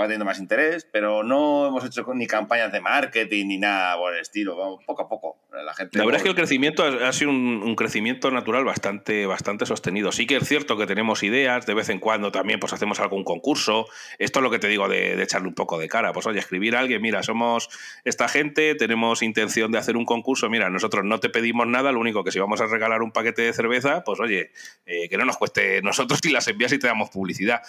va 0.00 0.06
teniendo 0.06 0.24
más 0.24 0.38
interés, 0.38 0.86
pero 0.90 1.22
no 1.22 1.66
hemos 1.66 1.84
hecho 1.84 2.04
ni 2.14 2.26
campañas 2.26 2.72
de 2.72 2.80
marketing 2.80 3.46
ni 3.46 3.58
nada 3.58 3.96
por 3.96 4.14
el 4.14 4.20
estilo, 4.20 4.56
vamos, 4.56 4.84
poco 4.84 5.02
a 5.02 5.08
poco. 5.08 5.38
La, 5.50 5.74
gente 5.74 5.98
la 5.98 6.04
verdad 6.04 6.18
es 6.18 6.22
que 6.22 6.28
el 6.28 6.34
crecimiento 6.34 6.84
ha, 6.84 7.12
sido 7.12 7.30
un, 7.30 7.74
crecimiento 7.74 8.30
natural 8.30 8.64
bastante, 8.64 9.26
bastante 9.26 9.66
sostenido. 9.66 10.12
Sí 10.12 10.26
que 10.26 10.36
es 10.36 10.46
cierto 10.46 10.76
que 10.76 10.86
tenemos 10.86 11.22
ideas, 11.22 11.66
de 11.66 11.74
vez 11.74 11.88
en 11.88 11.98
cuando 11.98 12.30
también 12.30 12.60
pues 12.60 12.72
hacemos 12.72 13.00
algún 13.00 13.24
concurso. 13.24 13.86
Esto 14.18 14.38
es 14.38 14.42
lo 14.42 14.50
que 14.50 14.58
te 14.58 14.68
digo 14.68 14.88
de, 14.88 15.20
echarle 15.22 15.48
un 15.48 15.54
poco 15.54 15.78
de 15.78 15.88
cara. 15.88 16.12
Pues 16.12 16.26
oye, 16.26 16.38
escribir 16.38 16.76
a 16.76 16.80
alguien, 16.80 17.02
mira, 17.02 17.22
somos 17.22 17.68
esta 18.04 18.28
gente, 18.28 18.74
tenemos 18.76 19.22
intención 19.22 19.72
de 19.72 19.78
hacer 19.78 19.96
un 19.96 20.04
concurso, 20.04 20.48
mira, 20.48 20.70
nosotros 20.70 21.04
no 21.04 21.18
te 21.18 21.28
pedimos 21.28 21.66
nada, 21.66 21.92
lo 21.92 22.00
único 22.00 22.22
que 22.22 22.30
si 22.30 22.38
vamos 22.38 22.60
a 22.60 22.66
regalar 22.66 23.02
un 23.02 23.10
paquete 23.10 23.42
de 23.42 23.52
cerveza, 23.52 24.04
pues 24.04 24.20
oye, 24.20 24.52
eh, 24.86 25.08
que 25.08 25.16
no 25.16 25.24
nos 25.24 25.38
cueste 25.38 25.82
nosotros 25.82 26.20
y 26.24 26.30
las 26.30 26.46
envías 26.46 26.72
y 26.72 26.78
te 26.78 26.86
damos 26.86 27.10
publicidad. 27.10 27.62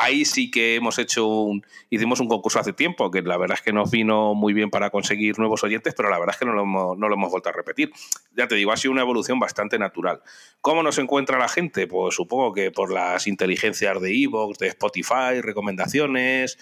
Ahí 0.00 0.24
sí 0.24 0.50
que 0.50 0.76
hemos 0.76 0.98
hecho 0.98 1.26
un, 1.26 1.64
hicimos 1.90 2.20
un 2.20 2.28
concurso 2.28 2.60
hace 2.60 2.72
tiempo, 2.72 3.10
que 3.10 3.20
la 3.22 3.36
verdad 3.36 3.58
es 3.58 3.64
que 3.64 3.72
nos 3.72 3.90
vino 3.90 4.34
muy 4.34 4.52
bien 4.52 4.70
para 4.70 4.90
conseguir 4.90 5.38
nuevos 5.38 5.64
oyentes, 5.64 5.94
pero 5.94 6.08
la 6.08 6.18
verdad 6.18 6.34
es 6.34 6.38
que 6.38 6.44
no 6.44 6.52
lo 6.52 6.62
hemos, 6.62 6.98
no 6.98 7.08
lo 7.08 7.14
hemos 7.14 7.30
vuelto 7.30 7.48
a 7.48 7.52
repetir. 7.52 7.90
Ya 8.36 8.46
te 8.46 8.54
digo, 8.54 8.70
ha 8.70 8.76
sido 8.76 8.92
una 8.92 9.02
evolución 9.02 9.40
bastante 9.40 9.78
natural. 9.78 10.22
¿Cómo 10.60 10.82
nos 10.82 10.98
encuentra 10.98 11.38
la 11.38 11.48
gente? 11.48 11.86
Pues 11.86 12.14
supongo 12.14 12.52
que 12.52 12.70
por 12.70 12.92
las 12.92 13.26
inteligencias 13.26 14.00
de 14.00 14.22
Evox, 14.22 14.58
de 14.58 14.68
Spotify, 14.68 15.40
recomendaciones. 15.42 16.58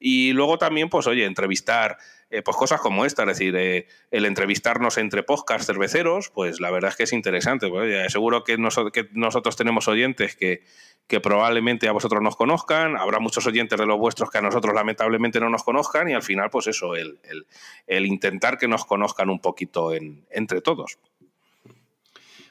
Y 0.00 0.32
luego 0.32 0.58
también, 0.58 0.88
pues 0.88 1.06
oye, 1.06 1.26
entrevistar 1.26 1.98
eh, 2.30 2.42
pues 2.42 2.56
cosas 2.56 2.80
como 2.80 3.04
esta, 3.04 3.22
es 3.22 3.28
decir, 3.28 3.54
eh, 3.56 3.86
el 4.10 4.24
entrevistarnos 4.24 4.98
entre 4.98 5.22
podcast 5.22 5.66
cerveceros, 5.66 6.30
pues 6.30 6.60
la 6.60 6.70
verdad 6.70 6.90
es 6.90 6.96
que 6.96 7.02
es 7.02 7.12
interesante. 7.12 7.68
Pues, 7.68 8.12
seguro 8.12 8.44
que, 8.44 8.56
nosotros 8.56 9.56
tenemos 9.56 9.88
oyentes 9.88 10.36
que, 10.36 10.62
que 11.10 11.20
probablemente 11.20 11.88
a 11.88 11.92
vosotros 11.92 12.22
nos 12.22 12.36
conozcan, 12.36 12.96
habrá 12.96 13.18
muchos 13.18 13.44
oyentes 13.44 13.78
de 13.78 13.84
los 13.84 13.98
vuestros 13.98 14.30
que 14.30 14.38
a 14.38 14.42
nosotros 14.42 14.72
lamentablemente 14.72 15.40
no 15.40 15.50
nos 15.50 15.64
conozcan 15.64 16.08
y 16.08 16.14
al 16.14 16.22
final 16.22 16.50
pues 16.50 16.68
eso, 16.68 16.94
el, 16.94 17.18
intentar 18.06 18.58
que 18.58 18.68
nos 18.68 18.84
conozcan 18.84 19.28
un 19.28 19.40
poquito 19.40 19.92
entre 19.92 20.60
todos. 20.60 20.98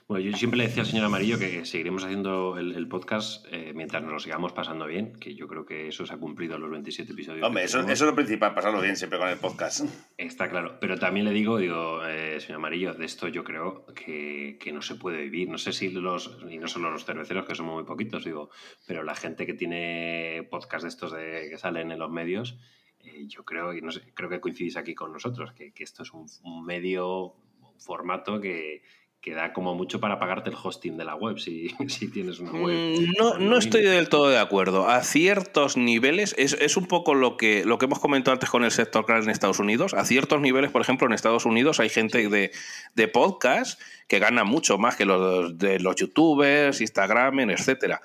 Bueno, 0.10 0.26
yo 0.26 0.36
siempre 0.36 0.58
le 0.58 0.64
decía 0.66 0.82
al 0.82 0.90
señor 0.90 1.06
Amarillo 1.06 1.38
que 1.38 1.66
seguiremos 1.66 2.04
haciendo 2.04 2.58
el, 2.58 2.88
podcast 2.88 3.46
eh, 3.52 3.74
mientras 3.76 4.02
nos 4.02 4.12
lo 4.12 4.20
sigamos 4.20 4.54
pasando 4.54 4.88
bien, 4.88 5.14
que 5.14 5.36
yo 5.36 5.48
creo 5.48 5.68
que 5.68 5.90
eso 5.90 6.04
se 6.04 6.12
ha 6.12 6.18
cumplido 6.18 6.56
en 6.56 6.62
los 6.62 6.72
27 6.72 7.12
episodios. 7.12 7.46
Hombre, 7.46 7.66
eso, 7.66 7.82
eso, 7.82 7.92
es 7.92 8.02
lo 8.02 8.16
principal, 8.16 8.56
pasarlo 8.56 8.82
bien 8.82 8.96
siempre 8.96 9.20
con 9.20 9.30
el 9.30 9.38
podcast. 9.38 9.86
Está 10.18 10.50
claro, 10.50 10.80
pero 10.82 10.98
también 10.98 11.28
le 11.28 11.32
digo, 11.32 11.60
digo, 11.60 12.04
eh, 12.08 12.40
señor 12.40 12.56
Amarillo, 12.56 12.96
de 12.96 13.06
esto 13.06 13.28
yo 13.28 13.44
creo 13.44 13.86
que, 13.94 14.58
no 14.74 14.82
se 14.82 14.96
puede 14.96 15.22
vivir. 15.22 15.48
No 15.48 15.60
sé 15.60 15.74
si 15.74 15.92
los, 15.92 16.40
y 16.50 16.58
no 16.58 16.68
solo 16.68 16.90
los 16.90 17.06
cerveceros, 17.06 17.46
que 17.46 17.54
somos 17.54 17.76
muy 17.76 17.84
poquitos, 17.84 18.26
digo, 18.26 18.50
pero 18.88 19.04
la 19.04 19.14
gente 19.14 19.46
que 19.46 19.54
tiene 19.54 20.48
podcast 20.50 20.82
de 20.82 20.90
estos 20.90 21.12
de, 21.12 21.50
que 21.52 21.58
salen 21.60 21.92
en 21.92 22.00
los 22.00 22.10
medios, 22.10 22.58
eh, 23.02 23.28
yo 23.28 23.46
creo, 23.46 23.76
y 23.76 23.82
no 23.84 23.92
sé, 23.92 24.02
creo 24.16 24.28
que 24.28 24.42
coincidís 24.42 24.76
aquí 24.76 24.96
con 24.96 25.14
nosotros, 25.14 25.52
que, 25.52 25.72
esto 25.78 26.02
es 26.02 26.12
un 26.14 26.66
medio, 26.66 27.36
un 27.62 27.80
formato 27.80 28.42
que 28.42 28.82
que 29.22 29.34
da 29.34 29.52
como 29.52 29.76
mucho 29.76 30.00
para 30.00 30.18
pagarte 30.18 30.50
el 30.50 30.56
hosting 30.62 30.96
de 30.96 31.04
la 31.04 31.16
web 31.16 31.40
si, 31.40 31.70
si 31.88 32.10
tienes 32.10 32.40
una 32.40 32.54
web. 32.54 32.76
Mm, 32.76 33.12
no, 33.18 33.38
no 33.38 33.58
estoy 33.58 33.84
del 33.84 34.08
todo 34.08 34.30
de 34.30 34.40
acuerdo. 34.40 34.88
A 34.88 35.04
ciertos 35.04 35.76
niveles, 35.76 36.34
es, 36.38 36.54
es, 36.54 36.78
un 36.78 36.86
poco 36.86 37.14
lo 37.14 37.36
que, 37.36 37.66
lo 37.66 37.78
que 37.78 37.86
hemos 37.86 38.00
comentado 38.00 38.34
antes 38.34 38.50
con 38.50 38.64
el 38.64 38.72
sector 38.72 39.06
claro 39.06 39.24
en 39.24 39.30
Estados 39.30 39.60
Unidos. 39.60 39.94
A 39.94 40.06
ciertos 40.06 40.40
niveles, 40.40 40.72
por 40.72 40.82
ejemplo, 40.82 41.06
en 41.06 41.14
Estados 41.14 41.46
Unidos 41.46 41.80
hay 41.80 41.90
gente 41.90 42.30
de, 42.30 42.52
de 42.96 43.08
podcast 43.08 43.80
que 44.08 44.20
gana 44.20 44.44
mucho 44.44 44.78
más 44.78 44.96
que 44.96 45.06
los 45.06 45.58
de 45.58 45.80
los 45.80 45.96
youtubers, 45.96 46.82
Instagram, 46.82 47.52
etcétera. 47.52 48.02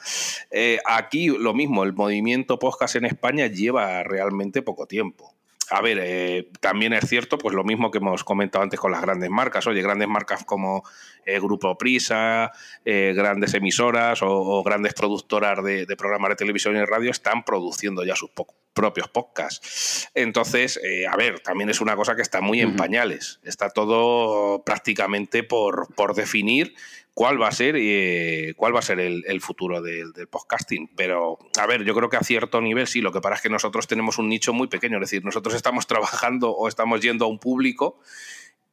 Eh, 0.51 0.79
aquí 0.85 1.29
lo 1.29 1.55
mismo, 1.55 1.85
el 1.85 1.95
movimiento 1.95 2.59
podcast 2.59 2.97
en 2.97 3.07
España 3.07 3.47
lleva 3.47 4.03
realmente 4.03 4.63
poco 4.63 4.87
tiempo 4.87 5.34
a 5.71 5.81
ver, 5.81 5.99
eh, 6.01 6.49
también 6.61 6.93
es 6.93 7.09
cierto, 7.09 7.39
pues 7.39 7.55
lo 7.55 7.65
mismo 7.65 7.91
que 7.91 7.99
hemos 7.99 8.25
comentado 8.25 8.63
antes 8.63 8.79
con 8.79 8.93
las 8.93 9.01
grandes 9.01 9.31
marcas. 9.31 9.67
Oye, 9.67 9.83
grandes 9.83 10.09
marcas 10.09 10.45
como 10.45 10.85
eh, 11.25 11.39
Grupo 11.39 11.77
Prisa, 11.79 12.53
eh, 12.85 13.13
grandes 13.17 13.55
emisoras 13.55 14.21
o, 14.23 14.63
grandes 14.63 14.95
productoras 14.95 15.63
de, 15.65 15.87
programas 15.97 16.31
de 16.31 16.37
televisión 16.37 16.77
y 16.77 16.85
radio 16.85 17.11
están 17.11 17.45
produciendo 17.45 18.05
ya 18.05 18.17
sus 18.17 18.31
propios 18.73 19.09
podcasts. 19.09 20.11
Entonces, 20.15 20.81
a 21.11 21.17
ver, 21.17 21.41
también 21.41 21.71
es 21.71 21.81
una 21.81 21.97
cosa 21.97 22.17
que 22.17 22.23
está 22.23 22.41
muy 22.41 22.61
en 22.61 22.77
pañales. 22.77 23.41
Está 23.45 23.71
todo 23.71 24.65
prácticamente 24.65 25.45
por, 25.45 25.95
por 25.95 26.15
definir 26.15 26.75
cuál 27.15 27.41
va 27.41 27.49
a 27.49 27.53
ser, 27.53 27.77
eh, 27.79 28.55
cuál 28.57 28.75
va 28.75 28.81
a 28.81 28.83
ser 28.83 28.99
el, 28.99 29.41
futuro 29.41 29.81
del, 29.81 30.13
podcasting. 30.29 30.91
Pero, 30.97 31.39
a 31.59 31.67
ver, 31.67 31.85
yo 31.85 31.95
creo 31.95 32.11
que 32.11 32.17
a 32.17 32.23
cierto 32.23 32.61
nivel 32.61 32.89
sí, 32.89 33.01
lo 33.01 33.13
que 33.13 33.21
pasa 33.21 33.37
es 33.37 33.41
que 33.43 33.49
nosotros 33.49 33.87
tenemos 33.87 34.19
un 34.19 34.29
nicho 34.29 34.53
muy 34.53 34.67
pequeño, 34.67 34.97
es 34.97 35.03
decir, 35.03 35.25
nosotros 35.25 35.55
estamos 35.55 35.87
trabajando 35.89 36.51
o 36.51 36.69
estamos 36.69 37.01
yendo 37.01 37.25
a 37.25 37.29
un 37.29 37.39
público 37.39 37.99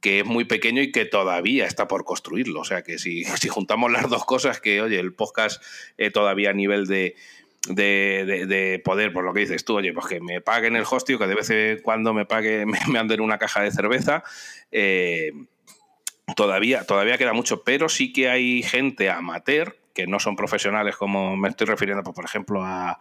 que 0.02 0.22
es 0.22 0.26
muy 0.26 0.46
pequeño 0.46 0.82
y 0.82 0.92
que 0.92 1.06
todavía 1.06 1.68
está 1.68 1.88
por 1.88 2.04
construirlo. 2.04 2.62
O 2.62 2.66
sea 2.66 2.82
que 2.82 2.98
si, 2.98 3.24
juntamos 3.50 3.92
las 3.92 4.10
dos 4.10 4.26
cosas, 4.26 4.60
que 4.60 4.82
oye, 4.82 5.00
el 5.00 5.14
podcast 5.14 5.64
eh, 6.00 6.10
todavía 6.10 6.50
a 6.50 6.54
nivel 6.54 6.88
de, 6.88 7.16
de, 7.68 8.82
poder, 8.84 9.14
por 9.14 9.24
lo 9.24 9.34
que 9.34 9.42
dices 9.42 9.64
tú, 9.64 9.78
oye, 9.78 9.94
pues 9.94 10.08
que 10.08 10.20
me 10.20 10.42
paguen 10.42 10.76
el 10.76 10.86
hosting, 10.90 11.20
que 11.20 11.28
de 11.28 11.36
vez 11.36 11.50
en 11.52 11.80
cuando 11.82 12.16
me 12.16 12.26
pague, 12.26 12.66
me, 12.66 12.80
me 12.88 12.98
anden 12.98 13.22
una 13.22 13.38
caja 13.38 13.62
de 13.62 13.70
cerveza. 13.70 14.24
Eh, 14.72 15.32
Todavía, 16.36 16.86
todavía 16.86 17.18
queda 17.18 17.34
mucho, 17.34 17.64
pero 17.64 17.90
sí 17.90 18.14
que 18.14 18.30
hay 18.30 18.64
gente 18.64 19.10
amateur, 19.10 19.78
que 19.94 20.08
no 20.08 20.20
son 20.20 20.36
profesionales, 20.36 20.96
como 20.96 21.36
me 21.36 21.50
estoy 21.50 21.68
refiriendo, 21.68 22.04
pues, 22.04 22.16
por 22.16 22.26
ejemplo, 22.26 22.64
a, 22.64 23.00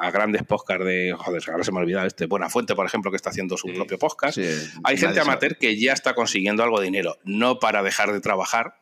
a, 0.00 0.10
grandes 0.10 0.42
podcasts 0.42 0.84
de. 0.84 1.14
Joder, 1.16 1.42
ahora 1.50 1.64
se 1.64 1.72
me 1.72 1.78
olvida 1.78 2.06
este. 2.06 2.26
Buena 2.26 2.48
Fuente, 2.48 2.74
por 2.74 2.86
ejemplo, 2.86 3.10
que 3.10 3.16
está 3.16 3.30
haciendo 3.30 3.56
su 3.56 3.72
propio 3.72 3.98
podcast. 3.98 4.38
hay 4.82 4.96
gente 4.96 5.20
amateur 5.20 5.58
que 5.58 5.78
ya 5.78 5.92
está 5.92 6.14
consiguiendo 6.14 6.62
algo 6.62 6.80
de 6.80 6.86
dinero, 6.86 7.16
no 7.24 7.58
para 7.58 7.82
dejar 7.82 8.12
de 8.12 8.20
trabajar, 8.20 8.76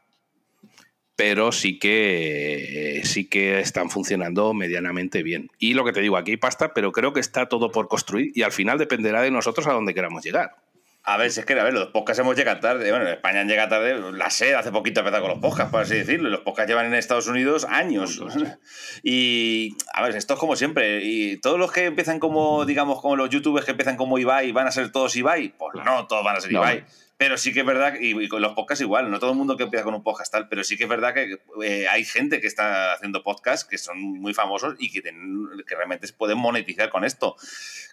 pero 1.16 1.52
sí 1.52 1.78
que 1.78 3.02
sí 3.04 3.28
que 3.28 3.60
están 3.60 3.90
funcionando 3.90 4.54
medianamente 4.54 5.22
bien. 5.22 5.50
Y 5.58 5.74
lo 5.74 5.84
que 5.84 5.92
te 5.92 6.00
digo, 6.00 6.16
aquí 6.16 6.32
hay 6.32 6.36
pasta, 6.36 6.74
pero 6.74 6.92
creo 6.92 7.12
que 7.12 7.20
está 7.20 7.46
todo 7.46 7.70
por 7.70 7.88
construir 7.88 8.32
y 8.34 8.42
al 8.42 8.52
final 8.52 8.78
dependerá 8.78 9.22
de 9.22 9.30
nosotros 9.30 9.66
a 9.66 9.72
dónde 9.72 9.94
queramos 9.94 10.24
llegar. 10.24 10.56
A 11.04 11.16
ver, 11.16 11.32
si 11.32 11.40
es 11.40 11.46
que, 11.46 11.58
a 11.58 11.64
ver, 11.64 11.74
los 11.74 11.88
podcasts 11.88 12.20
hemos 12.20 12.36
llegado 12.36 12.60
tarde. 12.60 12.88
Bueno, 12.90 13.06
en 13.06 13.14
España 13.14 13.40
han 13.40 13.48
llegado 13.48 13.70
tarde. 13.70 14.12
La 14.12 14.30
SED 14.30 14.54
hace 14.54 14.70
poquito 14.70 15.00
empezó 15.00 15.20
con 15.20 15.30
los 15.30 15.40
podcasts, 15.40 15.72
por 15.72 15.82
así 15.82 15.96
decirlo. 15.96 16.30
Los 16.30 16.40
podcasts 16.40 16.68
llevan 16.68 16.86
en 16.86 16.94
Estados 16.94 17.26
Unidos 17.26 17.66
años. 17.68 18.22
y, 19.02 19.76
a 19.92 20.02
ver, 20.02 20.14
esto 20.14 20.34
es 20.34 20.40
como 20.40 20.54
siempre. 20.54 21.00
Y 21.02 21.38
todos 21.38 21.58
los 21.58 21.72
que 21.72 21.86
empiezan 21.86 22.20
como, 22.20 22.64
digamos, 22.64 23.00
como 23.00 23.16
los 23.16 23.30
youtubers 23.30 23.64
que 23.64 23.72
empiezan 23.72 23.96
como 23.96 24.16
Ibai, 24.18 24.52
¿van 24.52 24.68
a 24.68 24.70
ser 24.70 24.92
todos 24.92 25.16
Ibai? 25.16 25.54
Pues 25.58 25.84
no, 25.84 26.06
todos 26.06 26.24
van 26.24 26.36
a 26.36 26.40
ser 26.40 26.52
Ibai. 26.52 26.84
Pero 27.22 27.38
sí 27.38 27.52
que 27.52 27.60
es 27.60 27.66
verdad, 27.66 27.94
y, 28.00 28.26
con 28.26 28.42
los 28.42 28.52
podcasts 28.54 28.82
igual, 28.82 29.08
no 29.08 29.20
todo 29.20 29.30
el 29.30 29.36
mundo 29.36 29.56
que 29.56 29.62
empieza 29.62 29.84
con 29.84 29.94
un 29.94 30.02
podcast 30.02 30.32
tal, 30.32 30.48
pero 30.48 30.64
sí 30.64 30.76
que 30.76 30.82
es 30.82 30.88
verdad 30.88 31.14
que 31.14 31.38
eh, 31.64 31.86
hay 31.86 32.04
gente 32.04 32.40
que 32.40 32.48
está 32.48 32.94
haciendo 32.94 33.22
podcasts 33.22 33.64
que 33.64 33.78
son 33.78 33.96
muy 34.00 34.34
famosos 34.34 34.74
y 34.80 34.90
que, 34.90 35.02
que 35.02 35.76
realmente 35.76 36.08
se 36.08 36.14
pueden 36.14 36.38
monetizar 36.38 36.90
con 36.90 37.04
esto. 37.04 37.36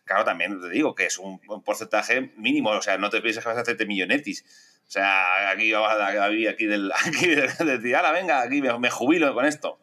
Claro, 0.03 0.25
también 0.25 0.59
te 0.59 0.69
digo 0.69 0.95
que 0.95 1.05
es 1.05 1.19
un, 1.19 1.39
porcentaje 1.63 2.33
mínimo, 2.37 2.71
o 2.71 2.81
sea, 2.81 2.97
no 2.97 3.11
te 3.11 3.21
pienses 3.21 3.43
que 3.43 3.49
vas 3.49 3.57
a 3.59 3.61
hacerte 3.61 3.85
millonetis. 3.85 4.45
O 4.87 4.89
sea, 4.89 5.51
aquí 5.51 5.71
vamos 5.73 5.91
a 5.91 6.25
aquí 6.25 6.65
del, 6.65 6.91
aquí 7.05 7.27
decir, 7.27 7.95
ala, 7.95 8.11
venga, 8.11 8.41
aquí 8.41 8.63
me, 8.63 8.89
jubilo 8.89 9.31
con 9.35 9.45
esto. 9.45 9.77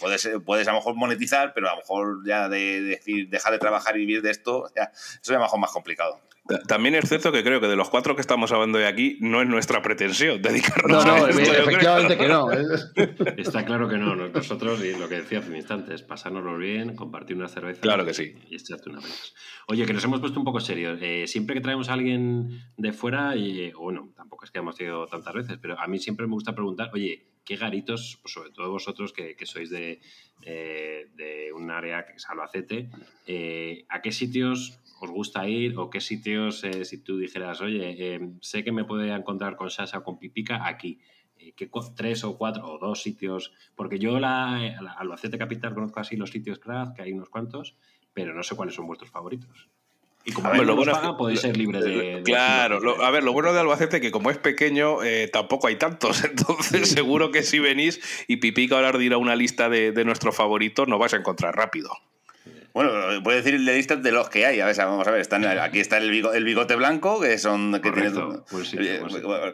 Puedes, 0.00 0.28
puedes 0.44 0.68
a 0.68 0.72
lo 0.72 0.80
mejor 0.80 0.96
monetizar, 0.96 1.54
pero 1.54 1.68
a 1.68 1.70
lo 1.70 1.78
mejor 1.78 2.26
ya 2.26 2.50
de, 2.50 2.82
decir, 2.82 3.30
dejar 3.30 3.52
de 3.52 3.58
trabajar 3.58 3.96
y 3.96 4.00
vivir 4.00 4.20
de 4.20 4.32
esto, 4.32 4.70
ya, 4.76 4.92
eso 4.92 5.18
es 5.22 5.30
a 5.30 5.32
lo 5.32 5.40
mejor 5.40 5.60
más 5.60 5.70
complicado. 5.70 6.20
También 6.66 6.96
es 6.96 7.08
cierto 7.08 7.30
que 7.30 7.44
creo 7.44 7.60
que 7.60 7.68
de 7.68 7.76
los 7.76 7.88
cuatro 7.88 8.16
que 8.16 8.20
estamos 8.20 8.50
hablando 8.50 8.78
de 8.78 8.86
aquí, 8.86 9.16
no 9.20 9.40
es 9.40 9.48
nuestra 9.48 9.80
pretensión 9.80 10.42
dedicarnos 10.42 11.06
no, 11.06 11.18
no, 11.18 11.28
efectivamente 11.28 12.18
que 12.18 12.28
no. 12.28 12.50
Está 13.36 13.64
claro 13.64 13.88
que 13.88 13.96
no. 13.96 14.16
Nosotros, 14.16 14.84
y 14.84 14.96
lo 14.98 15.08
que 15.08 15.16
decía 15.16 15.38
hace 15.38 15.50
un 15.50 15.56
instante, 15.56 15.94
es 15.94 16.02
pasárnoslo 16.02 16.58
bien, 16.58 16.96
compartir 16.96 17.36
una 17.36 17.48
cerveza. 17.48 17.80
Claro 17.80 18.04
que 18.04 18.12
sí. 18.12 18.34
Y 18.50 18.56
echarte 18.56 18.90
una 18.90 19.00
vez. 19.00 19.34
Oye, 19.68 19.86
que 19.86 19.92
nos 19.92 20.02
hemos 20.04 20.18
puesto 20.18 20.38
un 20.38 20.44
poco 20.44 20.58
serios. 20.58 20.98
Eh, 21.00 21.26
siempre 21.28 21.54
que 21.54 21.60
traemos 21.60 21.88
a 21.88 21.92
alguien 21.92 22.60
de 22.76 22.92
fuera, 22.92 23.36
y 23.36 23.70
bueno, 23.72 24.12
tampoco 24.16 24.44
es 24.44 24.50
que 24.50 24.58
hemos 24.58 24.76
tenido 24.76 25.06
tantas 25.06 25.34
veces, 25.34 25.58
pero 25.62 25.78
a 25.78 25.86
mí 25.86 25.98
siempre 26.00 26.26
me 26.26 26.32
gusta 26.32 26.54
preguntar, 26.54 26.90
oye, 26.92 27.24
¿qué 27.44 27.56
garitos, 27.56 28.18
pues 28.20 28.34
sobre 28.34 28.50
todo 28.50 28.70
vosotros 28.70 29.12
que, 29.12 29.36
sois 29.44 29.70
de, 29.70 30.00
eh, 30.42 31.06
de, 31.14 31.52
un 31.52 31.70
área 31.70 32.04
que 32.04 32.14
es 32.14 32.28
Albacete, 32.28 32.90
eh, 33.26 33.84
¿a 33.88 34.02
qué 34.02 34.12
sitios 34.12 34.78
os 35.02 35.10
gusta 35.10 35.48
ir 35.48 35.76
o 35.78 35.90
qué 35.90 36.00
sitios, 36.00 36.62
eh, 36.64 36.84
si 36.84 36.98
tú 36.98 37.18
dijeras, 37.18 37.60
oye, 37.60 37.96
eh, 37.98 38.20
sé 38.40 38.62
que 38.62 38.72
me 38.72 38.84
puede 38.84 39.12
encontrar 39.12 39.56
con 39.56 39.70
Sasha 39.70 39.98
o 39.98 40.04
con 40.04 40.18
Pipica 40.18 40.66
aquí? 40.66 41.00
Eh, 41.36 41.52
¿Qué 41.56 41.68
tres 41.96 42.22
o 42.24 42.38
cuatro 42.38 42.66
o 42.66 42.78
dos 42.78 43.02
sitios? 43.02 43.52
Porque 43.74 43.98
yo 43.98 44.20
la, 44.20 44.76
la 44.80 44.92
Albacete 44.92 45.38
Capital 45.38 45.74
conozco 45.74 46.00
así 46.00 46.16
los 46.16 46.30
sitios 46.30 46.58
craft, 46.58 46.94
que 46.94 47.02
hay 47.02 47.12
unos 47.12 47.28
cuantos, 47.28 47.76
pero 48.14 48.32
no 48.32 48.42
sé 48.42 48.54
cuáles 48.54 48.74
son 48.74 48.86
vuestros 48.86 49.10
favoritos. 49.10 49.68
Y 50.24 50.30
como 50.30 50.48
a 50.48 50.52
ver, 50.52 50.64
lo 50.64 50.76
bueno 50.76 50.92
paga, 50.92 51.16
podéis 51.16 51.40
ser 51.40 51.56
libres 51.56 51.82
de. 51.82 52.22
claro, 52.24 53.02
a 53.02 53.10
ver, 53.10 53.24
lo 53.24 53.32
bueno 53.32 53.52
de 53.52 53.58
Albacete 53.58 54.00
que 54.00 54.12
como 54.12 54.30
es 54.30 54.38
pequeño, 54.38 54.98
tampoco 55.32 55.66
hay 55.66 55.76
tantos. 55.76 56.22
Entonces, 56.24 56.90
seguro 56.90 57.32
que 57.32 57.42
si 57.42 57.58
venís 57.58 58.00
y 58.28 58.36
Pipica 58.36 58.76
ahora 58.76 58.96
dirá 58.96 59.18
una 59.18 59.34
lista 59.34 59.68
de, 59.68 59.90
de 59.90 60.04
nuestros 60.04 60.36
favoritos, 60.36 60.86
nos 60.86 61.00
vais 61.00 61.12
a 61.12 61.16
encontrar 61.16 61.56
rápido. 61.56 61.90
Bueno, 62.74 63.20
voy 63.20 63.34
a 63.34 63.36
decir 63.36 63.58
la 63.60 63.72
lista 63.72 63.96
de 63.96 64.12
los 64.12 64.30
que 64.30 64.46
hay. 64.46 64.60
A 64.60 64.66
ver, 64.66 64.76
vamos 64.76 65.06
a 65.06 65.10
ver. 65.10 65.20
Están, 65.20 65.44
aquí 65.44 65.80
está 65.80 65.98
el 65.98 66.10
bigote, 66.10 66.38
el 66.38 66.44
bigote 66.44 66.74
blanco, 66.74 67.20
que 67.20 67.36
son. 67.38 67.72
Que 67.80 67.92
tiene, 67.92 68.10
pues 68.50 68.74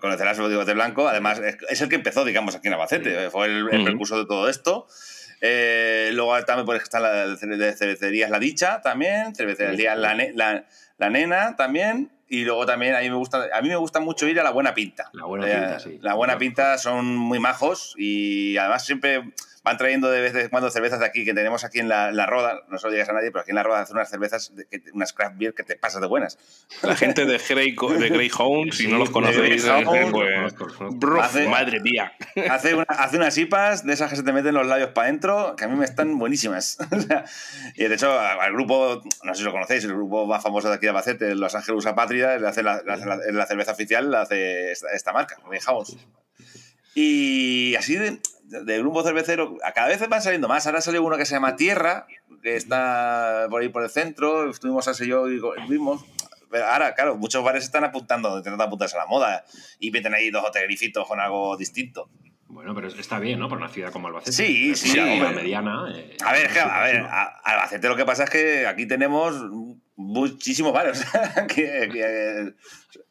conocerás 0.01 0.39
el 0.39 0.49
bigote 0.49 0.75
blanco. 0.75 1.09
Además, 1.09 1.41
es 1.69 1.81
el 1.81 1.89
que 1.89 1.97
empezó, 1.97 2.25
digamos, 2.25 2.55
aquí 2.55 2.69
en 2.69 2.75
Albacete. 2.75 3.31
Fue 3.31 3.47
el, 3.47 3.69
el 3.73 3.85
de 3.85 4.27
todo 4.27 4.49
esto. 4.49 4.87
Eh, 5.41 6.11
luego 6.15 6.43
también 6.45 6.67
pues, 6.67 6.83
están 6.83 7.03
las 7.03 7.39
cervecerías 7.41 8.31
La 8.31 8.39
Dicha, 8.39 8.81
también. 8.83 9.35
Cervecerías 9.35 9.97
la, 9.97 10.15
la, 10.35 10.65
la, 10.97 11.11
Nena, 11.11 11.57
también. 11.57 12.11
Y 12.29 12.45
luego 12.45 12.67
también 12.67 12.95
a 12.95 13.01
mí 13.01 13.09
me 13.09 13.17
gusta, 13.17 13.49
a 13.53 13.63
mí 13.63 13.69
me 13.69 13.77
gusta 13.77 14.01
mucho 14.01 14.29
ir 14.29 14.39
a 14.39 14.43
la 14.43 14.51
Buena 14.51 14.75
Pinta. 14.75 15.11
La 15.13 15.25
Buena 15.25 15.47
Pinta, 15.47 15.77
eh, 15.77 15.81
sí. 15.81 15.99
La 16.03 16.15
Buena 16.15 16.37
Pinta 16.37 16.77
son 16.77 17.17
muy 17.17 17.39
majos 17.39 17.95
y 17.97 18.57
además 18.59 18.85
siempre 18.85 19.33
van 19.65 19.77
trayendo 19.77 20.11
de 20.11 20.21
vez 20.21 20.35
en 20.35 20.49
cuando 20.49 20.71
cervezas 20.71 21.01
de 21.01 21.07
aquí 21.07 21.25
que 21.25 21.35
tenemos 21.35 21.65
aquí 21.65 21.79
en 21.81 21.89
la, 21.89 22.13
la 22.13 22.27
Roda, 22.27 22.63
no 22.69 22.79
se 22.79 22.87
lo 22.87 22.93
digas 22.93 23.09
a 23.09 23.13
nadie, 23.13 23.31
pero 23.31 23.43
aquí 23.43 23.51
en 23.51 23.57
la 23.57 23.63
Roda 23.63 23.81
hacen 23.81 23.97
unas 23.97 24.11
cervezas, 24.11 24.55
de, 24.55 24.67
unas 24.93 25.13
craft 25.13 25.37
beer 25.37 25.55
que 25.55 25.63
te 25.63 25.77
pasas 25.77 26.01
de 26.01 26.07
buenas. 26.07 26.39
La 26.83 26.95
gente 26.95 27.25
de, 27.27 27.39
Grey, 27.39 27.75
de 27.75 28.09
Greyhound, 28.09 28.73
si 28.73 28.87
no 28.89 28.99
los 28.99 29.11
conocéis, 29.11 29.67
pues, 30.11 30.55
hace, 31.21 31.49
madre 31.49 31.81
mía. 31.81 32.13
Hace, 32.51 32.77
hace, 32.89 33.17
unas 33.17 33.37
IPAs 33.37 33.85
de 33.85 33.93
esas 33.93 34.11
que 34.11 34.17
se 34.17 34.23
te 34.23 34.33
meten 34.33 34.55
los 34.55 34.67
labios 34.67 34.91
para 34.91 35.09
adentro, 35.09 35.57
que 35.57 35.65
a 35.65 35.69
mí 35.69 35.77
me 35.77 35.85
están 35.85 36.19
buenísimas. 36.19 36.79
y 37.75 37.85
de 37.85 37.95
hecho, 37.95 38.19
al 38.19 38.53
grupo, 38.53 39.03
no 39.25 39.35
sé 39.35 39.39
si 39.39 39.45
lo 39.45 39.53
conocéis, 39.53 39.85
el 39.85 39.95
grupo 39.95 40.27
más 40.27 40.43
famoso 40.43 40.69
de 40.69 40.75
aquí 40.75 40.87
de 40.87 40.91
Albacete, 40.91 41.35
Los 41.35 41.55
Ángeles 41.55 41.87
Apátrida, 41.87 42.39
le 42.39 42.49
hace 42.49 42.63
la, 42.63 42.83
la, 42.85 43.47
cerveza 43.47 43.73
oficial, 43.73 44.11
la 44.11 44.23
hace 44.23 44.73
esta, 44.73 44.93
esta 44.93 45.13
marca, 45.13 45.37
Greyhound. 45.47 45.99
Y 46.95 47.77
así 47.77 47.95
de, 47.95 48.19
de 48.49 48.79
grupo 48.79 49.03
cervecero, 49.03 49.57
a 49.65 49.73
cada 49.73 49.89
vez 49.89 50.07
van 50.09 50.23
saliendo 50.23 50.49
más. 50.49 50.67
Ahora 50.67 50.81
salió 50.81 51.03
uno 51.03 51.17
que 51.17 51.27
se 51.27 51.35
llama 51.35 51.57
Tierra, 51.57 52.07
que 52.43 52.57
está 52.57 53.47
por 53.51 53.63
ahí 53.63 53.69
por 53.69 53.83
el 53.83 53.91
centro. 53.91 54.51
Estuvimos 54.51 54.89
hace 54.89 55.07
yo 55.07 55.29
y 55.29 55.41
vimos. 55.69 56.05
pero 56.51 56.67
ahora, 56.67 56.95
claro, 56.95 57.17
muchos 57.17 57.45
bares 57.45 57.65
están 57.65 57.85
apuntando, 57.85 58.37
intentando 58.39 58.65
apuntarse 58.65 58.97
a 58.97 59.01
la 59.01 59.07
moda 59.07 59.45
y 59.79 59.91
meten 59.91 60.15
ahí 60.15 60.31
dos 60.31 60.45
o 60.47 60.51
tres 60.51 60.65
grifitos 60.65 61.07
con 61.07 61.21
algo 61.21 61.57
distinto. 61.57 62.09
Bueno, 62.51 62.75
pero 62.75 62.89
está 62.89 63.19
bien, 63.19 63.39
¿no? 63.39 63.49
Por 63.51 63.59
una 63.59 63.69
ciudad 63.69 63.93
como 63.93 64.09
Albacete. 64.09 64.33
Sí, 64.33 64.75
sí, 64.75 64.99
una 64.99 65.13
hombre. 65.27 65.43
mediana. 65.43 65.85
eh, 65.95 66.17
A 66.25 66.33
ver, 66.33 66.47
a 66.47 66.51
sí, 66.51 66.59
ver, 66.93 67.03
sí. 67.03 67.07
a- 67.11 67.41
Albacete 67.45 67.89
lo 67.89 67.97
que 67.97 68.07
pasa 68.07 68.25
es 68.25 68.31
que 68.31 68.67
aquí 68.67 68.87
tenemos 68.87 69.35
muchísimos 69.99 70.73
bares. 70.73 71.05
que- 71.55 71.89
que- 71.93 72.55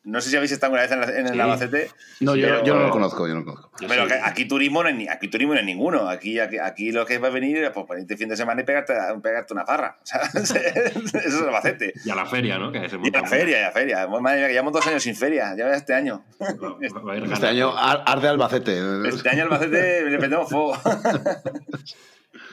no 0.03 0.21
sé 0.21 0.29
si 0.29 0.37
habéis 0.37 0.53
estado 0.53 0.73
alguna 0.73 0.83
vez 0.83 0.91
en, 0.93 1.01
la- 1.01 1.19
en 1.19 1.27
el 1.27 1.33
Sí. 1.33 1.39
Albacete. 1.41 1.91
No, 2.21 2.35
yo, 2.37 2.47
pero- 2.47 2.63
yo 2.63 2.75
no 2.75 2.83
lo 2.83 2.89
conozco, 2.91 3.27
yo 3.27 3.33
no 3.33 3.41
lo 3.41 3.45
conozco. 3.45 3.71
Pero 3.87 4.07
sí. 4.07 4.15
aquí 4.23 4.45
turismo 4.47 4.81
no 4.81 4.87
hay, 4.87 4.95
ni- 4.95 5.07
aquí 5.09 5.27
turismo 5.27 5.53
no 5.53 5.59
hay 5.59 5.65
ninguno. 5.65 6.07
Aquí, 6.09 6.39
aquí, 6.39 6.57
aquí 6.57 6.91
lo 6.93 7.05
que 7.05 7.17
va 7.17 7.27
a 7.27 7.31
venir 7.31 7.57
es 7.57 7.71
pues, 7.71 7.85
ponerte 7.85 8.15
fin 8.15 8.29
de 8.29 8.37
semana 8.37 8.61
y 8.61 8.63
pegarte, 8.63 8.93
pegarte 9.21 9.53
una 9.53 9.65
farra. 9.65 9.99
Eso 10.33 10.55
es 10.55 11.33
Albacete. 11.35 11.93
Y 12.05 12.09
a 12.09 12.15
la 12.15 12.25
feria, 12.25 12.57
¿no? 12.57 12.71
Que 12.71 12.77
Y 12.79 13.15
a 13.15 13.21
la 13.21 13.27
feria, 13.27 13.59
y 13.59 13.61
a 13.63 13.65
la 13.67 13.71
feria. 13.71 14.07
Madre 14.07 14.37
mía, 14.39 14.47
que 14.47 14.53
llevamos 14.53 14.73
dos 14.73 14.87
años 14.87 15.03
sin 15.03 15.15
feria. 15.15 15.53
Ya 15.57 15.65
ves 15.65 15.77
este 15.77 15.93
año. 15.93 16.23
Este 16.39 17.47
año 17.47 17.77
ar- 17.77 18.03
arde 18.05 18.29
Albacete. 18.29 18.79
Este 19.09 19.29
año 19.29 19.43
Albacete 19.43 20.09
le 20.09 20.17
prendemos 20.17 20.49
fuego. 20.49 20.77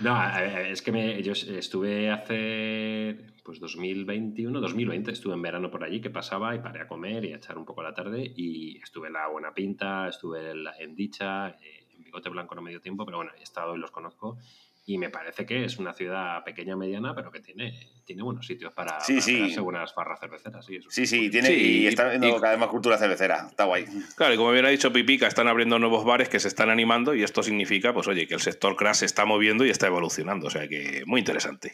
No, 0.00 0.38
eh, 0.38 0.70
es 0.72 0.82
que 0.82 0.90
me- 0.90 1.22
yo 1.22 1.32
estuve 1.32 2.10
hace 2.10 3.16
pues 3.44 3.60
2021, 3.60 4.60
2020, 4.60 5.12
estuve 5.12 5.34
en 5.34 5.42
verano 5.42 5.70
por 5.70 5.84
allí 5.84 6.00
que 6.00 6.10
pasaba 6.10 6.54
y 6.54 6.60
paré 6.60 6.80
a 6.80 6.88
comer 6.88 7.24
y 7.26 7.32
a 7.32 7.36
echar 7.36 7.58
un 7.58 7.64
poco 7.64 7.82
la 7.82 7.92
tarde 7.94 8.32
y 8.36 8.78
estuve 8.78 9.08
en 9.08 9.12
la 9.12 9.28
Buena 9.28 9.52
Pinta, 9.52 10.08
estuve 10.08 10.50
en, 10.52 10.64
la- 10.64 10.74
en 10.78 10.94
Dicha, 10.96 11.50
eh, 11.50 11.86
en 11.96 12.02
Bigote 12.04 12.30
Blanco 12.30 12.54
no 12.54 12.62
me 12.62 12.70
dio 12.70 12.80
tiempo, 12.80 13.04
pero 13.04 13.18
bueno, 13.18 13.32
he 13.38 13.42
estado 13.42 13.76
y 13.76 13.78
los 13.78 13.90
conozco 13.90 14.38
y 14.86 14.98
me 14.98 15.08
parece 15.08 15.46
que 15.46 15.64
es 15.64 15.78
una 15.78 15.94
ciudad 15.94 16.44
pequeña, 16.44 16.76
mediana, 16.76 17.14
pero 17.14 17.30
que 17.30 17.40
tiene, 17.40 17.88
tiene 18.04 18.22
buenos 18.22 18.46
sitios 18.46 18.72
para, 18.74 19.00
Sí, 19.00 19.14
para 19.14 19.48
sí. 19.48 19.60
buenas 19.60 19.94
farras 19.94 20.20
cerveceras. 20.20 20.64
Sí, 20.66 20.78
Sí, 20.90 21.06
sí, 21.06 21.30
tiene, 21.30 21.48
Sí, 21.48 21.54
y 21.82 21.86
está 21.86 22.08
viendo 22.08 22.28
y- 22.28 22.32
cada 22.32 22.50
vez 22.50 22.58
más 22.58 22.68
cultura 22.68 22.98
cervecera. 22.98 23.46
Está 23.48 23.64
guay. 23.64 23.86
Claro, 24.16 24.34
y 24.34 24.36
como 24.36 24.52
bien 24.52 24.66
ha 24.66 24.68
dicho 24.68 24.92
Pipica, 24.92 25.26
están 25.26 25.48
abriendo 25.48 25.78
nuevos 25.78 26.04
bares 26.04 26.28
que 26.28 26.38
se 26.38 26.48
están 26.48 26.68
animando 26.68 27.14
y 27.14 27.22
esto 27.22 27.42
significa, 27.42 27.94
pues 27.94 28.08
oye, 28.08 28.26
que 28.26 28.34
el 28.34 28.40
sector 28.40 28.76
crash 28.76 28.96
se 28.96 29.06
está 29.06 29.24
moviendo 29.24 29.64
y 29.64 29.70
está 29.70 29.86
evolucionando. 29.86 30.48
O 30.48 30.50
sea 30.50 30.68
que 30.68 31.02
muy 31.06 31.20
interesante. 31.20 31.72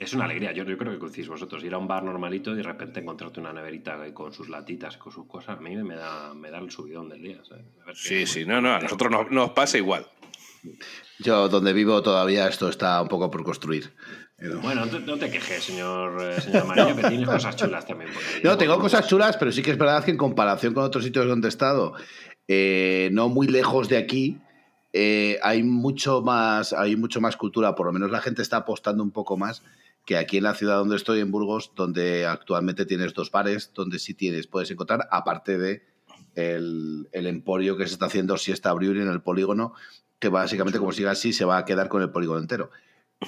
Es 0.00 0.14
una 0.14 0.24
alegría, 0.24 0.52
yo, 0.52 0.64
yo 0.64 0.78
creo 0.78 0.92
que 0.92 0.98
coincidís 0.98 1.28
vosotros. 1.28 1.62
Ir 1.62 1.74
a 1.74 1.78
un 1.78 1.86
bar 1.86 2.02
normalito 2.02 2.52
y 2.52 2.56
de 2.56 2.62
repente 2.62 3.00
encontrarte 3.00 3.38
una 3.38 3.52
neverita 3.52 3.98
con 4.14 4.32
sus 4.32 4.48
latitas, 4.48 4.96
con 4.96 5.12
sus 5.12 5.26
cosas, 5.26 5.58
a 5.58 5.60
mí 5.60 5.76
me 5.76 5.94
da, 5.94 6.32
me 6.32 6.50
da 6.50 6.58
el 6.58 6.70
subidón 6.70 7.10
del 7.10 7.22
día. 7.22 7.42
¿sabes? 7.46 7.66
A 7.82 7.84
ver 7.84 7.96
Sí, 7.96 8.26
sí, 8.26 8.46
no, 8.46 8.62
no, 8.62 8.74
a 8.74 8.80
nosotros 8.80 9.10
nos, 9.10 9.30
nos 9.30 9.50
pasa 9.50 9.76
igual. 9.76 10.06
Yo, 11.18 11.50
donde 11.50 11.74
vivo, 11.74 12.02
todavía 12.02 12.48
esto 12.48 12.70
está 12.70 13.02
un 13.02 13.08
poco 13.08 13.30
por 13.30 13.44
construir. 13.44 13.92
Bueno, 14.62 14.86
no 14.86 15.18
te, 15.18 15.30
quejes, 15.30 15.64
señor, 15.64 16.18
eh, 16.22 16.40
señor 16.40 16.62
Amarillo, 16.62 16.96
que 16.96 17.08
tienes 17.08 17.28
cosas 17.28 17.56
chulas 17.56 17.84
también. 17.84 18.10
No, 18.42 18.56
tengo 18.56 18.78
cosas 18.78 19.06
chulas, 19.06 19.36
pero 19.36 19.52
sí 19.52 19.60
que 19.60 19.72
es 19.72 19.76
verdad 19.76 20.02
que 20.02 20.12
en 20.12 20.16
comparación 20.16 20.72
con 20.72 20.82
otros 20.82 21.04
sitios 21.04 21.26
donde 21.26 21.48
he 21.48 21.50
estado, 21.50 21.92
eh, 22.48 23.10
no 23.12 23.28
muy 23.28 23.48
lejos 23.48 23.90
de 23.90 23.98
aquí, 23.98 24.38
eh, 24.94 25.38
hay 25.42 25.62
mucho 25.62 26.22
más, 26.22 26.72
hay 26.72 26.96
mucho 26.96 27.20
más 27.20 27.36
cultura. 27.36 27.74
Por 27.74 27.84
lo 27.84 27.92
menos 27.92 28.10
la 28.10 28.22
gente 28.22 28.40
está 28.40 28.56
apostando 28.58 29.02
un 29.02 29.10
poco 29.10 29.36
más 29.36 29.62
que 30.04 30.16
aquí 30.16 30.38
en 30.38 30.44
la 30.44 30.54
ciudad 30.54 30.76
donde 30.76 30.96
estoy, 30.96 31.20
en 31.20 31.30
Burgos, 31.30 31.72
donde 31.76 32.26
actualmente 32.26 32.84
tienes 32.86 33.14
dos 33.14 33.30
bares, 33.30 33.72
donde 33.74 33.98
sí 33.98 34.14
tienes, 34.14 34.46
puedes 34.46 34.70
encontrar, 34.70 35.06
aparte 35.10 35.58
de 35.58 35.82
el, 36.34 37.08
el 37.12 37.26
emporio 37.26 37.76
que 37.76 37.86
se 37.86 37.92
está 37.94 38.06
haciendo 38.06 38.36
Siesta 38.36 38.72
Brewery 38.72 39.02
en 39.02 39.08
el 39.08 39.20
polígono, 39.22 39.74
que 40.18 40.28
básicamente, 40.28 40.78
como 40.78 40.92
siga 40.92 41.12
así, 41.12 41.32
se 41.32 41.44
va 41.44 41.58
a 41.58 41.64
quedar 41.64 41.88
con 41.88 42.02
el 42.02 42.10
polígono 42.10 42.40
entero. 42.40 42.70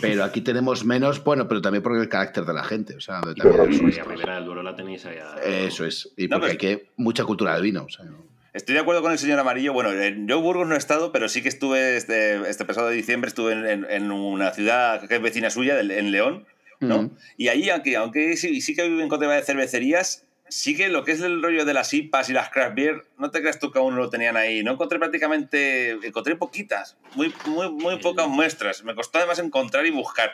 Pero 0.01 0.25
aquí 0.25 0.41
tenemos 0.41 0.85
menos, 0.87 1.23
bueno, 1.23 1.49
pero 1.49 1.61
también 1.61 1.83
por 1.83 1.97
el 1.97 2.09
carácter 2.09 2.45
de 2.47 2.55
la 2.55 2.65
gente. 2.65 2.97
O 2.97 3.01
sea, 3.01 3.21
también 3.21 3.47
Pues 3.57 3.71
es- 3.71 3.83
ahí 3.83 3.99
a 3.99 4.05
Ribera 4.05 4.35
del 4.37 4.45
Duero 4.47 4.63
la 4.63 4.75
tenéis 4.75 5.05
ahí. 5.05 5.19
a- 5.19 5.37
eso 5.43 5.85
es. 5.85 6.13
Y 6.17 6.29
No, 6.29 6.41
porque 6.41 6.57
pero- 6.57 6.71
hay 6.71 6.77
que 6.79 6.91
mucha 6.97 7.25
cultura 7.25 7.55
del 7.55 7.63
vino. 7.63 7.85
o 7.85 7.89
sea, 7.91 8.07
¿no? 8.07 8.17
Estoy 8.55 8.75
de 8.75 8.81
acuerdo 8.81 9.01
con 9.03 9.13
el 9.13 9.19
señor 9.19 9.39
Amarillo. 9.39 9.73
Bueno, 9.75 9.93
en- 9.93 10.27
yo 10.29 10.37
en 10.39 10.43
Burgos 10.43 10.67
no 10.67 10.75
he 10.75 10.79
estado, 10.79 11.13
pero 11.13 11.29
sí 11.29 11.43
que 11.43 11.49
estuve 11.49 11.97
este, 11.97 12.37
este 12.49 12.65
pasado 12.65 12.89
de 12.89 12.95
diciembre, 12.97 13.29
estuve 13.29 13.53
en, 13.53 13.67
en- 13.67 13.87
en 13.91 14.11
una 14.11 14.51
ciudad 14.53 15.07
que 15.09 15.17
es 15.17 15.23
vecina 15.23 15.51
suya, 15.51 15.79
en 15.81 16.11
León, 16.11 16.47
¿no? 16.89 17.11
Y 17.37 17.49
ahí, 17.49 17.71
aunque, 17.71 17.97
aunque 17.97 18.37
sí, 18.37 18.61
sí 18.61 18.75
que 18.75 18.89
viven 18.89 19.09
con 19.09 19.21
tema 19.21 19.35
de 19.35 19.43
cervecerías, 19.43 20.27
sí 20.49 20.77
que 20.77 20.89
lo 20.89 21.05
que 21.05 21.13
es 21.13 21.21
el 21.23 21.43
rollo 21.43 21.65
de 21.65 21.73
las 21.75 21.95
IPAs 21.95 22.29
y 22.29 22.33
las 22.35 22.51
craft 22.51 22.75
beer, 22.75 23.05
no 23.19 23.31
te 23.31 23.41
creas 23.41 23.59
tú 23.59 23.71
que 23.71 23.79
aún 23.79 23.97
lo 23.97 24.11
tenían 24.11 24.37
ahí. 24.37 24.63
No 24.63 24.73
encontré 24.73 24.99
prácticamente, 24.99 25.93
encontré 26.07 26.37
poquitas, 26.37 26.97
muy, 27.15 27.33
muy, 27.47 27.71
muy 27.71 27.99
pocas 28.01 28.29
muestras. 28.29 28.85
Me 28.85 28.95
costó 28.95 29.19
además 29.19 29.39
encontrar 29.39 29.87
y 29.87 29.91
buscar. 29.91 30.31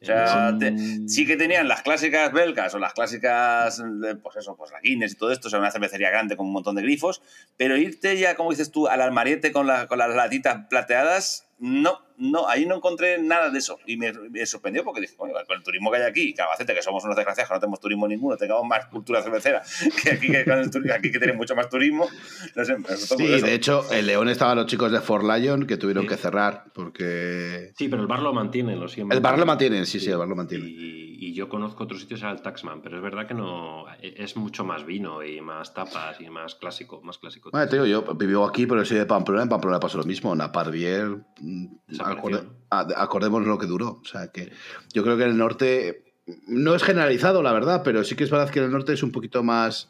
O 0.00 0.04
sea, 0.04 0.58
te- 0.58 0.76
sí 1.08 1.24
que 1.24 1.36
tenían 1.36 1.68
las 1.68 1.82
clásicas 1.82 2.32
belgas 2.32 2.74
o 2.74 2.80
las 2.80 2.92
clásicas, 2.92 3.80
pues 4.20 4.36
eso, 4.36 4.56
pues 4.56 4.72
la 4.72 4.80
Guinness 4.80 5.12
y 5.12 5.14
todo 5.14 5.30
esto, 5.30 5.46
o 5.46 5.50
sea, 5.50 5.60
una 5.60 5.70
cervecería 5.70 6.10
grande 6.10 6.36
con 6.36 6.46
un 6.46 6.52
montón 6.52 6.74
de 6.74 6.82
grifos, 6.82 7.22
pero 7.56 7.76
irte 7.76 8.18
ya, 8.18 8.34
como 8.34 8.50
dices 8.50 8.72
tú, 8.72 8.88
al 8.88 9.00
almariete 9.00 9.52
con, 9.52 9.68
la- 9.68 9.86
con 9.86 9.98
las 9.98 10.12
latitas 10.12 10.66
plateadas, 10.68 11.46
no, 11.64 12.00
no, 12.18 12.48
ahí 12.48 12.66
no 12.66 12.74
encontré 12.74 13.18
nada 13.22 13.48
de 13.48 13.60
eso. 13.60 13.78
Y 13.86 13.96
me, 13.96 14.12
me 14.12 14.44
sorprendió 14.46 14.82
porque 14.82 15.00
dije, 15.00 15.14
bueno, 15.16 15.32
con 15.46 15.56
el 15.56 15.62
turismo 15.62 15.92
que 15.92 15.98
hay 15.98 16.02
aquí, 16.02 16.34
que 16.34 16.42
Albacete, 16.42 16.74
que 16.74 16.82
somos 16.82 17.04
unos 17.04 17.14
desgraciados, 17.16 17.48
que 17.48 17.54
no 17.54 17.60
tenemos 17.60 17.78
turismo 17.78 18.08
ninguno, 18.08 18.36
tengamos 18.36 18.66
más 18.66 18.86
cultura 18.86 19.22
cervecera 19.22 19.62
que 20.02 20.10
aquí 20.10 20.26
que, 20.28 20.44
con 20.44 20.58
el 20.58 20.90
aquí 20.90 21.12
que 21.12 21.18
tienen 21.20 21.36
mucho 21.36 21.54
más 21.54 21.68
turismo, 21.68 22.08
no 22.56 22.64
sé, 22.64 22.76
me 22.78 22.96
Sí, 22.96 23.14
curioso. 23.14 23.46
de 23.46 23.54
hecho, 23.54 23.92
en 23.92 24.06
León 24.08 24.28
estaban 24.28 24.56
los 24.56 24.66
chicos 24.66 24.90
de 24.90 25.00
Fort 25.00 25.24
Lion 25.24 25.66
que 25.66 25.76
tuvieron 25.76 26.02
Sí. 26.02 26.08
que 26.08 26.16
cerrar 26.16 26.64
porque. 26.74 27.72
Sí, 27.78 27.88
pero 27.88 28.02
el 28.02 28.08
bar 28.08 28.20
lo 28.22 28.32
mantienen, 28.32 28.80
lo 28.80 28.88
siempre. 28.88 29.16
El 29.16 29.22
bar 29.22 29.38
lo 29.38 29.46
mantienen, 29.46 29.86
sí, 29.86 30.00
sí, 30.00 30.10
el 30.10 30.16
bar 30.18 30.26
lo 30.26 30.34
mantienen. 30.34 30.68
Y, 30.68 31.11
y 31.28 31.34
yo 31.34 31.48
conozco 31.48 31.84
otros 31.84 32.00
sitios 32.00 32.22
al 32.24 32.42
Taxman, 32.42 32.82
pero 32.82 32.96
es 32.96 33.02
verdad 33.02 33.26
que 33.28 33.34
no. 33.34 33.84
Es 34.00 34.36
mucho 34.36 34.64
más 34.64 34.84
vino 34.84 35.22
y 35.22 35.40
más 35.40 35.72
tapas 35.72 36.20
y 36.20 36.28
más 36.28 36.54
clásico. 36.56 37.00
Más 37.02 37.18
clásico. 37.18 37.50
Bueno, 37.52 37.68
te 37.68 37.76
digo, 37.76 37.86
yo 37.86 38.14
vivo 38.14 38.44
aquí, 38.44 38.66
pero 38.66 38.84
soy 38.84 38.98
de 38.98 39.06
Pamplona. 39.06 39.42
En 39.42 39.48
Pamplona 39.48 39.78
pasó 39.78 39.98
lo 39.98 40.04
mismo. 40.04 40.34
Naparvier, 40.34 41.24
mm, 41.40 41.66
acorde- 42.00 42.48
ah, 42.70 42.86
acordémonos 42.96 43.46
lo 43.46 43.58
que 43.58 43.66
duró. 43.66 44.00
O 44.02 44.04
sea, 44.04 44.32
que 44.32 44.50
yo 44.92 45.02
creo 45.04 45.16
que 45.16 45.22
en 45.24 45.30
el 45.30 45.36
norte 45.38 46.14
no 46.48 46.74
es 46.74 46.82
generalizado, 46.82 47.42
la 47.42 47.52
verdad, 47.52 47.82
pero 47.84 48.02
sí 48.04 48.16
que 48.16 48.24
es 48.24 48.30
verdad 48.30 48.50
que 48.50 48.58
en 48.58 48.66
el 48.66 48.70
norte 48.72 48.92
es 48.92 49.02
un 49.02 49.12
poquito 49.12 49.42
más, 49.42 49.88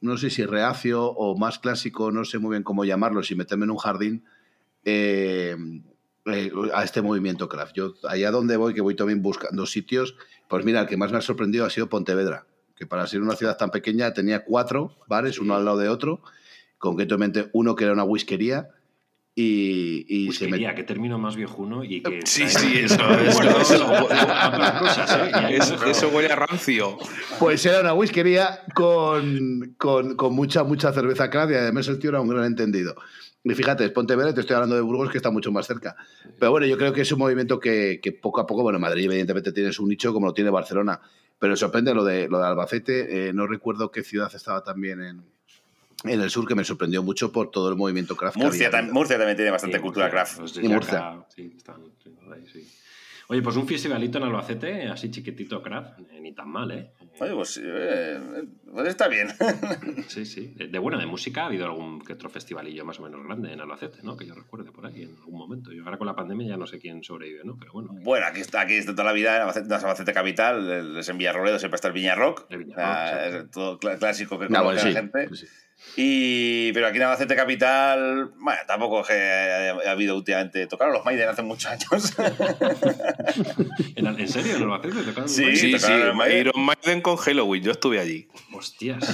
no 0.00 0.16
sé 0.18 0.28
si 0.30 0.44
reacio 0.44 1.04
o 1.04 1.38
más 1.38 1.58
clásico, 1.58 2.10
no 2.12 2.24
sé 2.24 2.38
muy 2.38 2.50
bien 2.50 2.62
cómo 2.62 2.84
llamarlo, 2.84 3.22
si 3.22 3.34
meterme 3.34 3.64
en 3.64 3.70
un 3.70 3.78
jardín 3.78 4.24
eh, 4.84 5.56
eh, 6.26 6.50
a 6.74 6.84
este 6.84 7.02
movimiento 7.02 7.48
craft. 7.48 7.74
Yo 7.76 7.94
allá 8.08 8.30
donde 8.30 8.56
voy, 8.56 8.74
que 8.74 8.80
voy 8.80 8.94
también 8.96 9.22
buscando 9.22 9.66
sitios, 9.66 10.14
pues 10.54 10.64
mira, 10.64 10.82
el 10.82 10.86
que 10.86 10.96
más 10.96 11.10
me 11.10 11.18
ha 11.18 11.20
sorprendido 11.20 11.66
ha 11.66 11.70
sido 11.70 11.88
Pontevedra, 11.88 12.46
que 12.76 12.86
para 12.86 13.06
ser 13.08 13.20
una 13.22 13.34
ciudad 13.34 13.56
tan 13.56 13.70
pequeña 13.70 14.12
tenía 14.14 14.44
cuatro 14.44 14.94
bares, 15.08 15.40
uno 15.40 15.56
al 15.56 15.64
lado 15.64 15.78
de 15.78 15.88
otro, 15.88 16.20
concretamente 16.78 17.50
uno 17.52 17.74
que 17.74 17.84
era 17.84 17.92
una 17.92 18.04
whiskería 18.04 18.68
y, 19.34 20.06
y 20.08 20.32
se 20.32 20.44
Whiskería, 20.44 20.70
met- 20.70 20.74
que 20.76 20.84
término 20.84 21.18
más 21.18 21.34
viejuno 21.34 21.82
y 21.82 22.02
que. 22.02 22.20
Sí, 22.24 22.48
sí, 22.48 22.78
eso, 22.78 22.94
eso, 23.20 23.42
¿eh? 26.08 26.14
Huele 26.14 26.32
a 26.32 26.36
rancio. 26.36 26.98
Pues 27.40 27.66
era 27.66 27.80
una 27.80 27.94
whiskería 27.94 28.60
con, 28.74 29.74
con, 29.76 30.14
con 30.14 30.34
mucha, 30.34 30.62
mucha 30.62 30.92
cerveza 30.92 31.30
craft 31.30 31.50
y 31.52 31.56
además 31.56 31.88
el 31.88 31.98
tío 31.98 32.10
era 32.10 32.20
un 32.20 32.28
gran 32.28 32.44
entendido. 32.44 32.94
Y 33.46 33.54
fíjate, 33.54 33.84
es 33.84 33.90
Pontevedra, 33.90 34.32
te 34.32 34.40
estoy 34.40 34.54
hablando 34.54 34.74
de 34.74 34.80
Burgos, 34.80 35.10
que 35.10 35.18
está 35.18 35.30
mucho 35.30 35.52
más 35.52 35.66
cerca. 35.66 35.94
Pero 36.38 36.50
bueno, 36.50 36.66
yo 36.66 36.78
creo 36.78 36.94
que 36.94 37.02
es 37.02 37.12
un 37.12 37.18
movimiento 37.18 37.60
que, 37.60 38.00
que 38.02 38.10
poco 38.12 38.40
a 38.40 38.46
poco, 38.46 38.62
bueno, 38.62 38.78
Madrid 38.78 39.04
evidentemente 39.04 39.52
tiene 39.52 39.70
su 39.70 39.86
nicho 39.86 40.14
como 40.14 40.26
lo 40.28 40.32
tiene 40.32 40.48
Barcelona, 40.48 40.98
pero 41.38 41.54
sorprende 41.54 41.92
lo 41.92 42.02
de, 42.04 42.26
lo 42.26 42.38
de 42.38 42.46
Albacete. 42.46 43.28
eh, 43.28 43.32
no 43.34 43.46
recuerdo 43.46 43.90
qué 43.90 44.02
ciudad 44.02 44.34
estaba 44.34 44.64
también 44.64 45.02
en, 45.02 45.22
en 46.04 46.20
el 46.22 46.30
sur, 46.30 46.48
que 46.48 46.54
me 46.54 46.64
sorprendió 46.64 47.02
mucho 47.02 47.30
por 47.32 47.50
todo 47.50 47.68
el 47.68 47.76
movimiento 47.76 48.16
craft. 48.16 48.38
que 48.38 48.44
Murcia, 48.44 48.68
había 48.68 48.78
tam- 48.78 48.82
habido. 48.84 48.94
Murcia 48.94 49.18
también 49.18 49.36
tiene 49.36 49.50
bastante 49.50 49.76
Sí, 49.76 49.82
cultura 49.82 50.06
Murcia, 50.06 50.20
craft. 50.24 50.38
los 50.40 50.54
de 50.54 50.64
Y 50.64 50.68
Murcia. 50.68 51.24
sí, 51.36 51.52
están- 51.54 51.82
ahí, 52.32 52.46
sí. 52.50 52.66
Oye, 53.28 53.42
pues 53.42 53.56
un 53.56 53.66
festivalito 53.68 54.16
en 54.18 54.24
Albacete, 54.24 54.82
así 54.88 55.10
chiquitito 55.10 55.62
craft, 55.62 55.98
eh, 56.12 56.20
ni 56.20 56.32
tan 56.32 56.48
mal, 56.48 56.70
¿eh? 56.70 56.92
Oye, 57.20 57.32
pues, 57.32 57.60
eh, 57.62 58.20
pues 58.72 58.88
está 58.88 59.06
bien. 59.08 59.28
Sí, 60.08 60.24
sí. 60.26 60.52
De, 60.56 60.68
de 60.68 60.78
bueno, 60.78 60.98
de 60.98 61.06
música 61.06 61.42
ha 61.42 61.46
habido 61.46 61.64
algún 61.64 62.00
que 62.04 62.12
otro 62.14 62.28
festivalillo 62.28 62.84
más 62.84 62.98
o 62.98 63.02
menos 63.02 63.24
grande 63.24 63.52
en 63.52 63.60
Albacete, 63.60 63.98
¿no? 64.02 64.16
Que 64.16 64.26
yo 64.26 64.34
recuerde 64.34 64.70
por 64.72 64.86
ahí 64.86 65.02
en 65.04 65.14
algún 65.16 65.38
momento. 65.38 65.72
Yo 65.72 65.84
ahora 65.84 65.96
con 65.96 66.06
la 66.06 66.16
pandemia 66.16 66.48
ya 66.48 66.56
no 66.56 66.66
sé 66.66 66.78
quién 66.80 67.02
sobrevive, 67.02 67.42
¿no? 67.44 67.56
Pero 67.58 67.72
bueno. 67.72 67.90
Bueno, 67.92 68.26
aquí 68.26 68.40
está, 68.40 68.60
aquí 68.62 68.74
está 68.74 68.92
toda 68.92 69.04
la 69.04 69.12
vida 69.12 69.36
en 69.36 69.42
Albacete, 69.72 70.12
Capital, 70.12 70.96
es 70.98 71.08
en 71.08 71.18
Villarroledo, 71.18 71.58
siempre 71.58 71.76
está 71.76 71.88
el 71.88 71.94
Viña 71.94 72.14
Rock. 72.14 72.46
El 72.50 72.64
Viña 72.64 72.74
Ah, 72.78 73.44
todo 73.52 73.78
cl- 73.78 73.98
clásico 73.98 74.38
que 74.38 74.46
conoce 74.48 74.64
bueno, 74.64 74.80
sí, 74.80 74.90
la 74.92 75.00
gente. 75.00 75.28
pues 75.28 75.40
sí. 75.40 75.46
Y, 75.96 76.72
pero 76.72 76.88
aquí 76.88 76.96
en 76.96 77.04
Albacete 77.04 77.36
Capital, 77.36 78.30
bueno, 78.38 78.60
tampoco 78.66 79.02
es 79.02 79.06
que 79.06 79.12
haya 79.14 79.76
ha 79.88 79.92
habido 79.92 80.16
últimamente. 80.16 80.66
Tocaron 80.66 80.92
los 80.92 81.04
Maiden 81.04 81.28
hace 81.28 81.42
muchos 81.42 81.70
años. 81.70 82.14
¿En, 83.96 84.06
en 84.06 84.28
serio? 84.28 84.56
¿En 84.56 84.62
Albacete? 84.64 85.02
¿Tocaron 85.04 85.28
Sí, 85.28 85.44
los 85.44 85.58
Sí, 85.58 85.72
sí, 85.72 85.72
tocaron 85.80 86.08
el 86.08 86.14
Maiden. 86.14 86.40
Iron 86.48 86.64
Maiden 86.64 87.00
con 87.00 87.16
Halloween, 87.16 87.62
yo 87.62 87.70
estuve 87.72 88.00
allí. 88.00 88.26
Hostias. 88.52 89.04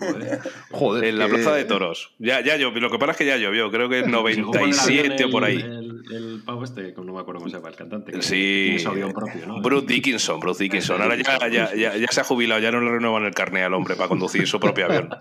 Joder. 0.00 0.40
Joder, 0.70 1.04
En 1.04 1.18
la 1.18 1.26
que- 1.26 1.34
Plaza 1.34 1.54
de 1.54 1.64
Toros. 1.64 2.10
Ya, 2.18 2.40
ya 2.40 2.56
llovió, 2.56 2.80
lo 2.80 2.90
que 2.90 2.98
pasa 2.98 3.12
es 3.12 3.18
que 3.18 3.26
ya 3.26 3.36
llovió, 3.36 3.70
creo 3.70 3.88
que 3.88 4.00
en 4.00 4.06
Llegó 4.06 4.22
con 4.22 4.30
el 4.32 4.34
avión 4.40 4.50
97 4.52 5.24
o 5.24 5.30
por 5.30 5.44
ahí. 5.44 5.56
el- 5.56 5.87
el 6.10 6.42
pavo 6.44 6.64
este, 6.64 6.94
no 6.96 7.12
me 7.12 7.20
acuerdo 7.20 7.40
cómo 7.40 7.50
se 7.50 7.56
llama, 7.56 7.68
el 7.68 7.76
cantante. 7.76 8.12
Que 8.12 8.22
sí. 8.22 8.62
Tiene 8.64 8.78
su 8.78 8.88
avión 8.88 9.12
propio, 9.12 9.46
¿no? 9.46 9.60
Bruce 9.60 9.86
Dickinson, 9.86 10.40
Bruce 10.40 10.62
Dickinson. 10.62 11.00
Ahora 11.00 11.16
ya, 11.16 11.38
ya, 11.48 11.74
ya, 11.74 11.96
ya, 11.96 12.06
se 12.10 12.20
ha 12.20 12.24
jubilado, 12.24 12.60
ya 12.60 12.70
no 12.70 12.80
le 12.80 12.90
renuevan 12.90 13.24
el 13.24 13.34
carnet 13.34 13.64
al 13.64 13.74
hombre 13.74 13.96
para 13.96 14.08
conducir 14.08 14.46
su 14.46 14.60
propio 14.60 14.86
avión. 14.86 15.10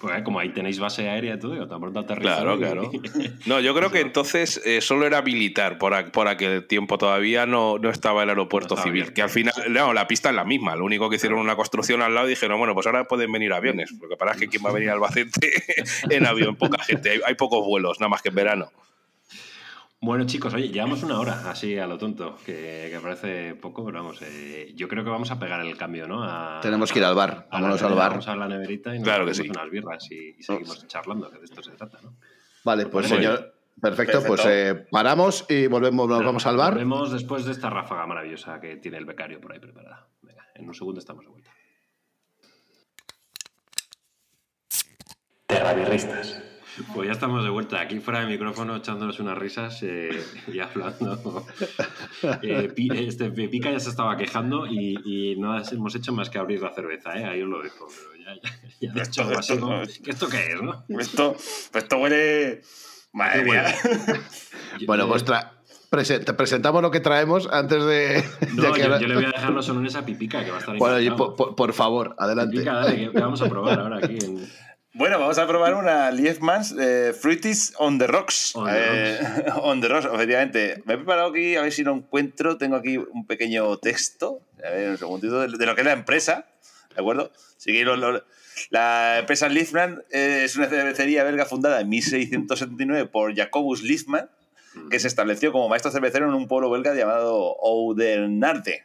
Pues 0.00 0.18
eh, 0.18 0.22
como 0.24 0.38
ahí 0.38 0.50
tenéis 0.50 0.78
base 0.78 1.08
aérea 1.08 1.34
y 1.34 1.38
todo, 1.38 1.68
tan 1.68 1.80
pronto 1.80 2.00
aterrizar. 2.00 2.42
Claro, 2.42 2.58
claro. 2.58 2.90
No, 3.46 3.60
yo 3.60 3.74
creo 3.74 3.90
que 3.90 4.00
entonces 4.00 4.60
eh, 4.64 4.80
solo 4.80 5.06
era 5.06 5.22
militar 5.22 5.78
por, 5.78 5.94
a, 5.94 6.06
por, 6.06 6.28
aquel 6.28 6.66
tiempo. 6.66 6.98
Todavía 6.98 7.46
no, 7.46 7.78
no 7.78 7.90
estaba 7.90 8.22
el 8.22 8.28
aeropuerto 8.30 8.76
no 8.76 8.82
civil. 8.82 9.02
Bien. 9.02 9.14
Que 9.14 9.22
al 9.22 9.30
final, 9.30 9.54
no, 9.70 9.92
la 9.92 10.06
pista 10.06 10.30
es 10.30 10.34
la 10.34 10.44
misma. 10.44 10.76
Lo 10.76 10.84
único 10.84 11.08
que 11.08 11.16
hicieron 11.16 11.38
una 11.38 11.56
construcción 11.56 12.02
al 12.02 12.14
lado 12.14 12.26
y 12.26 12.30
dijeron, 12.30 12.58
bueno, 12.58 12.74
pues 12.74 12.86
ahora 12.86 13.04
pueden 13.04 13.30
venir 13.32 13.52
aviones. 13.52 13.92
Lo 14.00 14.08
que 14.08 14.16
pasa 14.16 14.32
es 14.32 14.40
que 14.40 14.48
quién 14.48 14.64
va 14.64 14.70
a 14.70 14.72
venir 14.72 14.90
al 14.90 14.96
Albacete 14.96 15.52
en 16.10 16.26
avión, 16.26 16.56
poca 16.56 16.82
gente. 16.82 17.10
Hay, 17.10 17.20
hay 17.24 17.34
pocos 17.34 17.64
vuelos, 17.64 18.00
nada 18.00 18.08
más 18.08 18.22
que 18.22 18.30
en 18.30 18.34
verano. 18.34 18.70
Bueno, 20.04 20.24
chicos, 20.26 20.52
oye, 20.52 20.68
llevamos 20.68 21.04
una 21.04 21.20
hora 21.20 21.48
así 21.48 21.78
a 21.78 21.86
lo 21.86 21.96
tonto, 21.96 22.36
que, 22.44 22.88
que 22.90 22.98
parece 23.00 23.54
poco, 23.54 23.84
pero 23.84 23.98
vamos, 24.02 24.20
eh, 24.22 24.72
yo 24.74 24.88
creo 24.88 25.04
que 25.04 25.10
vamos 25.10 25.30
a 25.30 25.38
pegar 25.38 25.60
el 25.64 25.76
cambio, 25.76 26.08
¿no? 26.08 26.24
A, 26.24 26.58
Tenemos 26.60 26.90
que 26.92 26.98
ir 26.98 27.04
al 27.04 27.14
bar, 27.14 27.46
a 27.48 27.60
vámonos 27.60 27.80
la, 27.82 27.86
al 27.86 27.94
bar. 27.94 28.10
Vamos 28.10 28.26
a 28.26 28.34
la 28.34 28.48
neverita 28.48 28.92
y 28.96 28.98
nos 28.98 29.04
Claro 29.06 29.26
que 29.26 29.34
sí. 29.34 29.48
unas 29.48 29.70
birras 29.70 30.10
y, 30.10 30.34
y 30.38 30.42
seguimos 30.42 30.84
charlando, 30.88 31.30
que 31.30 31.38
de 31.38 31.44
esto 31.44 31.62
se 31.62 31.70
trata, 31.72 32.00
¿no? 32.02 32.16
Vale, 32.64 32.86
pues 32.86 33.06
señor. 33.08 33.54
Perfecto, 33.80 34.20
Perfecto. 34.20 34.26
pues 34.26 34.44
eh, 34.46 34.86
paramos 34.90 35.46
y 35.48 35.68
volvemos, 35.68 36.08
nos 36.08 36.24
vamos 36.24 36.46
al 36.46 36.56
bar. 36.56 36.72
Volvemos 36.72 37.12
después 37.12 37.44
de 37.44 37.52
esta 37.52 37.70
ráfaga 37.70 38.04
maravillosa 38.04 38.60
que 38.60 38.76
tiene 38.78 38.98
el 38.98 39.04
becario 39.06 39.40
por 39.40 39.52
ahí 39.52 39.60
preparada. 39.60 40.08
Venga, 40.20 40.46
en 40.56 40.66
un 40.66 40.74
segundo 40.74 40.98
estamos 40.98 41.24
de 41.24 41.30
vuelta. 41.30 41.50
Terrabirristas. 45.46 46.42
Pues 46.94 47.06
ya 47.06 47.12
estamos 47.12 47.44
de 47.44 47.50
vuelta, 47.50 47.80
aquí 47.80 48.00
fuera 48.00 48.20
de 48.20 48.26
micrófono 48.26 48.76
echándonos 48.76 49.20
unas 49.20 49.36
risas 49.36 49.78
eh, 49.82 50.10
y 50.52 50.58
hablando. 50.60 51.46
Eh, 52.42 52.72
este, 52.94 53.30
Pica 53.30 53.70
ya 53.72 53.80
se 53.80 53.90
estaba 53.90 54.16
quejando 54.16 54.66
y, 54.66 54.96
y 55.04 55.36
no 55.36 55.58
hemos 55.60 55.94
hecho 55.94 56.12
más 56.12 56.30
que 56.30 56.38
abrir 56.38 56.62
la 56.62 56.72
cerveza, 56.72 57.16
¿eh? 57.18 57.24
ahí 57.24 57.42
os 57.42 57.48
lo 57.48 57.60
dejo. 57.62 57.86
Pero 57.88 58.24
ya, 58.24 58.34
ya, 58.42 58.58
ya 58.80 58.92
de 58.92 59.02
hecho, 59.02 59.22
Esto- 59.22 59.38
así 59.38 59.58
como, 59.58 59.82
esto- 59.82 60.02
¿qué 60.04 60.10
¿Esto 60.10 60.28
qué 60.28 60.52
es, 60.52 60.62
no? 60.62 60.84
Esto, 61.00 61.36
esto 61.74 61.96
huele. 61.98 62.62
Madre 63.12 63.44
mía. 63.44 63.74
Bueno, 64.86 65.06
pues 65.08 65.24
tra- 65.26 65.50
presentamos 65.90 66.80
lo 66.80 66.90
que 66.90 67.00
traemos 67.00 67.46
antes 67.52 67.84
de. 67.84 68.24
No, 68.54 68.62
de 68.62 68.72
que 68.72 68.80
yo, 68.82 68.98
le 69.08 69.14
voy 69.16 69.24
a 69.24 69.28
dejar 69.32 69.50
los 69.50 69.68
honores 69.68 69.94
a 69.96 70.04
Pipica, 70.04 70.42
que 70.44 70.50
va 70.50 70.56
a 70.56 70.60
estar 70.60 70.76
Bueno, 70.78 71.16
por, 71.16 71.54
por- 71.54 71.72
favor, 71.74 72.14
adelante. 72.18 72.52
Pipica, 72.56 72.72
dale, 72.74 73.10
que 73.10 73.18
vamos 73.20 73.42
a 73.42 73.48
probar 73.48 73.80
ahora 73.80 73.98
aquí 73.98 74.16
en... 74.24 74.48
Bueno, 74.94 75.18
vamos 75.18 75.38
a 75.38 75.46
probar 75.46 75.74
una 75.74 76.10
Liefmans 76.10 76.74
eh, 76.78 77.14
Fruities 77.18 77.72
on 77.78 77.98
the 77.98 78.06
Rocks. 78.06 78.54
On 78.54 78.66
the 78.66 78.72
Eh, 79.14 79.18
on 79.62 79.80
the 79.80 79.88
Rocks, 79.88 80.06
efectivamente. 80.12 80.82
Me 80.84 80.94
he 80.94 80.96
preparado 80.98 81.30
aquí, 81.30 81.56
a 81.56 81.62
ver 81.62 81.72
si 81.72 81.82
lo 81.82 81.94
encuentro. 81.94 82.58
Tengo 82.58 82.76
aquí 82.76 82.98
un 82.98 83.26
pequeño 83.26 83.78
texto. 83.78 84.42
A 84.64 84.68
ver, 84.70 84.90
un 84.90 84.98
segundito, 84.98 85.40
de, 85.40 85.48
lo 85.66 85.74
que 85.74 85.80
es 85.80 85.86
la 85.86 85.92
empresa. 85.94 86.46
¿De 86.94 87.00
acuerdo? 87.00 87.32
Sí 87.56 87.72
que 87.72 87.84
lo- 87.84 87.96
lo- 87.96 88.22
la 88.68 89.20
empresa 89.20 89.48
Liefmans 89.48 90.00
eh, 90.10 90.42
es 90.44 90.56
una 90.56 90.66
cervecería 90.68 91.24
belga 91.24 91.46
fundada 91.46 91.80
en 91.80 91.88
1679 91.88 93.06
por 93.06 93.34
Jacobus 93.34 93.82
Liefman, 93.82 94.28
que 94.90 95.00
se 95.00 95.08
estableció 95.08 95.52
como 95.52 95.70
maestro 95.70 95.90
cervecero 95.90 96.28
en 96.28 96.34
un 96.34 96.48
pueblo 96.48 96.68
belga 96.70 96.94
llamado 96.94 97.56
Oudenarde. 97.62 98.84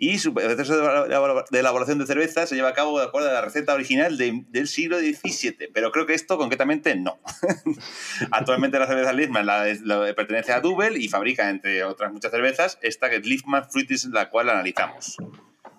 Y 0.00 0.18
su 0.18 0.32
proceso 0.32 0.76
de 0.76 1.06
elabora- 1.08 1.44
de 1.50 1.58
elaboración 1.58 1.98
de 1.98 2.06
cerveza 2.06 2.46
se 2.46 2.54
lleva 2.54 2.68
a 2.68 2.72
cabo 2.72 3.00
de 3.00 3.06
acuerdo 3.06 3.30
a 3.30 3.32
la 3.32 3.40
receta 3.40 3.74
original 3.74 4.16
de- 4.16 4.44
del 4.48 4.68
siglo 4.68 4.98
XVII, 5.00 5.70
pero 5.74 5.90
creo 5.90 6.06
que 6.06 6.14
esto 6.14 6.38
concretamente 6.38 6.94
no. 6.94 7.18
Actualmente 8.30 8.78
la 8.78 8.86
cerveza 8.86 9.12
Liefman 9.12 9.44
la, 9.46 9.66
la- 9.84 10.14
pertenece 10.14 10.52
a 10.52 10.60
Dubel 10.60 10.96
y 10.96 11.08
fabrica, 11.08 11.50
entre 11.50 11.82
otras 11.84 12.12
muchas 12.12 12.30
cervezas, 12.30 12.78
esta 12.82 13.10
que 13.10 13.16
es 13.16 13.26
Liefman 13.26 13.68
Fruities, 13.70 14.04
la 14.06 14.30
cual 14.30 14.50
analizamos. 14.50 15.16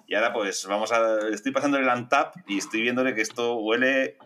Y 0.08 0.16
ahora 0.16 0.34
pues 0.34 0.66
vamos 0.66 0.92
a... 0.92 1.30
Estoy 1.32 1.52
pasando 1.52 1.78
el 1.78 1.88
Antap 1.88 2.36
y 2.48 2.58
estoy 2.58 2.82
viéndole 2.82 3.14
que 3.16 3.22
esto 3.22 3.56
huele 3.58 4.18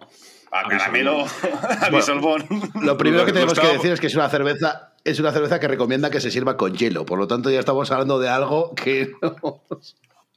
a 0.53 0.69
caramelo, 0.69 1.25
a 1.81 1.89
bisolbón. 1.89 2.45
Lo 2.81 2.97
primero 2.97 3.25
que 3.25 3.33
tenemos 3.33 3.59
que 3.59 3.67
decir 3.67 3.91
es 3.91 3.99
que 3.99 4.07
es 4.07 4.15
una 4.15 4.29
cerveza. 4.29 4.93
Es 5.03 5.19
una 5.19 5.33
cerveza 5.33 5.59
que 5.59 5.67
recomienda 5.67 6.09
que 6.09 6.21
se 6.21 6.31
sirva 6.31 6.55
con 6.55 6.77
hielo. 6.77 7.05
Por 7.05 7.19
lo 7.19 7.27
tanto, 7.27 7.49
ya 7.49 7.59
estamos 7.59 7.91
hablando 7.91 8.19
de 8.19 8.29
algo 8.29 8.73
que 8.75 9.11
no. 9.21 9.61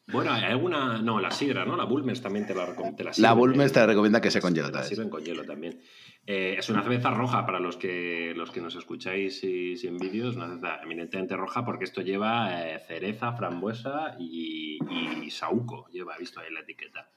Bueno, 0.08 0.32
hay 0.32 0.44
alguna... 0.44 1.02
No, 1.02 1.18
la 1.18 1.32
sidra, 1.32 1.64
¿no? 1.64 1.76
La 1.76 1.82
Bulmers 1.82 2.22
también 2.22 2.46
te 2.46 2.54
la, 2.54 2.66
te 2.66 3.02
la 3.02 3.10
La 3.10 3.12
sirven, 3.12 3.38
Bulmes 3.38 3.72
¿eh? 3.72 3.74
te 3.74 3.86
recomienda 3.86 4.20
que 4.20 4.30
sea 4.30 4.40
con 4.40 4.54
hielo. 4.54 4.70
Te 4.70 4.78
la 4.78 4.84
sirven 4.84 5.10
con 5.10 5.24
hielo 5.24 5.42
también. 5.44 5.80
Eh, 6.24 6.54
es 6.56 6.68
una 6.68 6.82
cerveza 6.82 7.10
roja 7.10 7.44
para 7.44 7.58
los 7.58 7.76
que, 7.76 8.32
los 8.36 8.52
que 8.52 8.60
nos 8.60 8.76
escucháis 8.76 9.42
y, 9.42 9.76
sin 9.76 9.98
vídeos, 9.98 10.36
una 10.36 10.46
cerveza 10.46 10.80
eminentemente 10.84 11.36
roja 11.36 11.64
porque 11.64 11.86
esto 11.86 12.02
lleva 12.02 12.68
eh, 12.68 12.78
cereza, 12.86 13.32
frambuesa 13.32 14.14
y, 14.20 14.78
y 15.24 15.30
saúco, 15.32 15.88
lleva, 15.90 16.16
visto 16.18 16.38
ahí 16.38 16.52
la 16.52 16.60
etiqueta. 16.60 17.08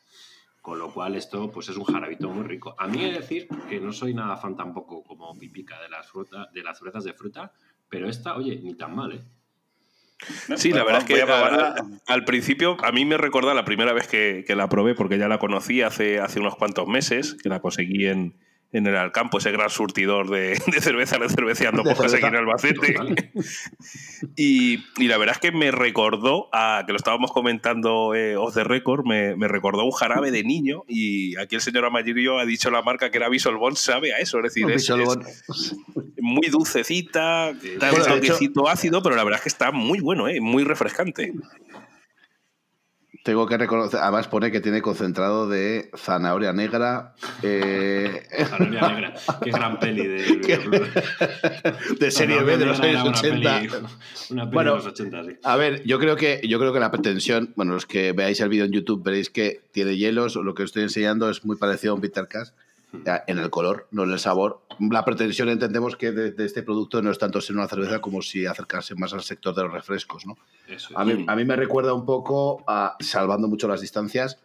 Con 0.62 0.78
lo 0.78 0.93
cual 0.93 1.16
esto 1.16 1.49
pues 1.51 1.70
es 1.70 1.78
un 1.78 1.86
jarabito 1.86 2.30
muy 2.30 2.43
rico. 2.45 2.76
A 2.78 2.88
mí 2.88 3.03
he 3.03 3.07
de 3.07 3.20
decir 3.20 3.47
que 3.70 3.80
no 3.80 3.93
soy 3.93 4.14
nada 4.14 4.38
fan 4.38 4.55
tampoco 4.55 5.03
como 5.03 5.38
pipica 5.38 5.82
de 5.82 5.89
las, 5.89 6.07
fruta, 6.07 6.49
de 6.53 6.64
las 6.64 6.78
cervezas 6.78 7.05
de 7.05 7.14
fruta, 7.14 7.51
pero 7.88 8.10
esta, 8.10 8.36
oye, 8.36 8.60
ni 8.62 8.76
tan 8.76 8.95
mal, 8.95 9.14
¿eh? 9.14 9.22
Sí, 10.57 10.74
la 10.74 10.84
verdad 10.84 11.01
es 11.01 11.07
que 11.07 11.22
a 11.22 11.76
al 12.07 12.26
principio 12.26 12.76
a 12.84 12.91
mí 12.91 13.05
me 13.05 13.18
recuerda 13.18 13.53
la 13.53 13.64
primera 13.64 13.93
vez 13.93 14.07
que, 14.07 14.43
que 14.45 14.53
la 14.53 14.68
probé, 14.68 14.93
porque 14.93 15.18
ya 15.18 15.30
la 15.30 15.39
conocí 15.39 15.82
hace, 15.82 16.20
hace 16.20 16.41
unos 16.41 16.57
cuantos 16.57 16.88
meses, 16.89 17.38
que 17.41 17.47
la 17.47 17.62
conseguí 17.62 18.05
en, 18.05 18.36
en 18.72 18.86
el 18.86 18.95
Alcampo, 18.95 19.39
ese 19.39 19.51
gran 19.51 19.70
surtidor 19.70 20.30
de, 20.30 20.59
de 20.67 20.82
cerveza 20.82 21.17
de 21.17 21.28
cerveceando 21.30 21.84
pocas 21.84 22.13
aquí 22.13 22.26
en. 22.26 22.36
Albacete. 22.36 22.95
Y, 24.36 24.84
y 24.97 25.07
la 25.07 25.17
verdad 25.17 25.36
es 25.36 25.39
que 25.41 25.51
me 25.55 25.72
recordó, 25.72 26.49
a, 26.51 26.84
que 26.86 26.91
lo 26.91 26.97
estábamos 26.97 27.32
comentando 27.32 28.13
eh, 28.15 28.36
off 28.36 28.53
the 28.53 28.63
record, 28.65 29.05
me, 29.05 29.36
me 29.38 29.47
recordó 29.47 29.86
un 29.86 29.91
jarabe 29.91 30.30
de 30.32 30.43
niño 30.43 30.84
y 30.89 31.38
aquí 31.38 31.55
el 31.55 31.61
señor 31.61 31.86
Amayirio 31.86 32.38
ha 32.38 32.45
dicho 32.45 32.70
la 32.70 32.82
marca 32.82 33.11
que 33.11 33.17
era 33.17 33.30
Bisolbón, 33.30 33.76
sabe 33.78 34.13
a 34.13 34.17
eso, 34.17 34.38
es 34.39 34.43
decir, 34.43 34.70
es, 34.70 34.89
es 34.89 35.76
muy 36.20 36.47
dulcecita, 36.47 37.53
da 37.53 37.91
Bueno, 37.91 38.13
un 38.13 38.20
de 38.20 38.28
hecho- 38.28 38.34
toquecito 38.34 38.67
ácido, 38.67 39.01
pero 39.01 39.15
la 39.15 39.24
verdad 39.24 39.38
es 39.39 39.43
que 39.43 39.49
está 39.49 39.72
muy 39.72 39.99
bueno, 40.01 40.28
eh, 40.28 40.41
muy 40.41 40.63
refrescante. 40.65 41.34
Tengo 43.24 43.45
que 43.47 43.57
reconocer. 43.57 43.99
Además, 43.99 44.28
pone 44.28 44.51
que 44.51 44.61
tiene 44.61 44.82
concentrado 44.82 45.47
de 45.49 45.91
zanahoria 45.95 46.53
negra. 46.53 47.15
eh, 47.43 48.24
Zanahoria 48.45 48.89
negra. 48.89 49.13
Qué 49.43 49.51
gran 49.51 49.80
peli 49.80 50.07
de... 50.07 50.24
de 51.99 52.11
serie 52.11 52.41
B 52.43 52.57
de 52.57 52.65
los 52.65 52.80
años 52.80 53.03
negra, 53.03 53.20
80. 53.20 53.38
Una 53.39 53.59
peli, 53.59 53.67
una 54.30 54.43
peli 54.45 54.53
Bueno, 54.53 54.72
de 54.72 54.78
los 54.78 54.86
80, 54.88 55.24
sí. 55.26 55.32
A 55.43 55.55
ver, 55.57 55.84
yo 55.84 55.99
creo 55.99 56.15
que 56.15 56.41
yo 56.47 56.59
creo 56.59 56.74
que 56.74 56.80
la 56.80 56.91
pretensión, 56.91 57.53
bueno, 57.55 57.74
los 57.74 57.86
que 57.86 58.13
veáis 58.13 58.39
el 58.39 58.49
vídeo 58.49 58.65
en 58.65 58.72
YouTube 58.72 59.03
veréis 59.03 59.30
que 59.30 59.61
tiene 59.72 59.97
hielos, 59.97 60.36
lo 60.36 60.53
que 60.53 60.63
os 60.63 60.70
estoy 60.70 60.84
enseñando 60.84 61.30
es 61.30 61.43
muy 61.45 61.57
parecido 61.57 61.91
a 61.93 61.95
un 61.95 62.01
bitter 62.01 62.28
cash 62.28 62.49
ya, 62.49 62.53
en 62.93 63.37
el 63.37 63.49
color, 63.49 63.87
no 63.91 64.03
en 64.03 64.11
el 64.11 64.19
sabor. 64.19 64.61
La 64.79 65.05
pretensión 65.05 65.49
entendemos 65.49 65.95
que 65.95 66.11
de, 66.11 66.31
de 66.31 66.45
este 66.45 66.63
producto 66.63 67.01
no 67.01 67.11
es 67.11 67.19
tanto 67.19 67.41
ser 67.41 67.55
una 67.55 67.67
cerveza 67.67 67.99
como 67.99 68.21
si 68.21 68.45
acercarse 68.45 68.95
más 68.95 69.13
al 69.13 69.21
sector 69.21 69.53
de 69.53 69.63
los 69.63 69.73
refrescos, 69.73 70.25
¿no? 70.25 70.37
Eso 70.67 70.97
A 70.97 71.05
mí, 71.05 71.25
a 71.27 71.35
mí 71.35 71.45
me 71.45 71.55
recuerda 71.55 71.93
un 71.93 72.05
poco, 72.05 72.63
a, 72.67 72.95
salvando 72.99 73.47
mucho 73.47 73.67
las 73.67 73.81
distancias, 73.81 74.39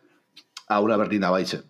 a 0.68 0.80
una 0.80 0.97
Berliner 0.97 1.30
Weisse. 1.30 1.64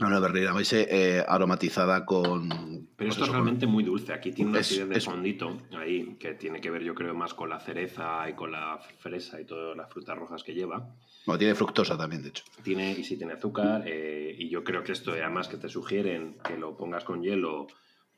A 0.00 0.06
una 0.06 0.18
Berliner 0.18 0.52
Weisse 0.52 0.86
eh, 0.90 1.24
aromatizada 1.26 2.04
con... 2.04 2.48
Pero 2.48 2.86
pues 2.96 3.10
esto 3.10 3.24
es 3.24 3.30
realmente 3.30 3.66
muy 3.66 3.84
dulce. 3.84 4.12
Aquí 4.12 4.32
tiene 4.32 4.50
una 4.50 4.60
acidez 4.60 4.88
de 4.88 4.96
es- 4.98 5.04
fondito 5.04 5.58
ahí, 5.78 6.16
que 6.18 6.34
tiene 6.34 6.60
que 6.60 6.70
ver, 6.70 6.82
yo 6.82 6.94
creo, 6.94 7.14
más 7.14 7.34
con 7.34 7.48
la 7.48 7.60
cereza 7.60 8.28
y 8.28 8.34
con 8.34 8.50
la 8.52 8.78
fresa 8.98 9.40
y 9.40 9.44
todas 9.44 9.76
las 9.76 9.88
frutas 9.90 10.16
rojas 10.18 10.42
que 10.42 10.54
lleva. 10.54 10.88
Bueno, 11.26 11.38
tiene 11.38 11.54
fructosa 11.54 11.96
también, 11.96 12.22
de 12.22 12.30
hecho. 12.30 12.44
Tiene, 12.62 12.92
y 12.92 13.04
sí 13.04 13.16
tiene 13.16 13.34
azúcar, 13.34 13.82
eh, 13.86 14.34
y 14.38 14.48
yo 14.48 14.64
creo 14.64 14.82
que 14.82 14.92
esto, 14.92 15.12
además, 15.12 15.48
que 15.48 15.56
te 15.58 15.68
sugieren 15.68 16.36
que 16.44 16.56
lo 16.56 16.76
pongas 16.76 17.04
con 17.04 17.22
hielo. 17.22 17.66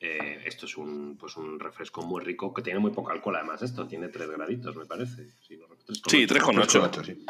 eh, 0.00 0.42
esto 0.44 0.66
es 0.66 0.76
un, 0.76 1.16
pues 1.18 1.36
un 1.38 1.58
refresco 1.58 2.02
muy 2.02 2.22
rico 2.22 2.52
que 2.52 2.60
tiene 2.62 2.78
muy 2.78 2.90
poco 2.90 3.10
alcohol, 3.12 3.36
además. 3.36 3.62
Esto 3.62 3.86
tiene 3.86 4.08
3 4.08 4.28
graditos, 4.30 4.76
me 4.76 4.84
parece. 4.86 5.26
Si 5.46 5.56
no, 5.56 5.66
3,8. 5.68 6.10
Sí, 6.10 6.26
3,8. 6.26 6.90
3,8, 6.90 7.04
sí. 7.04 7.26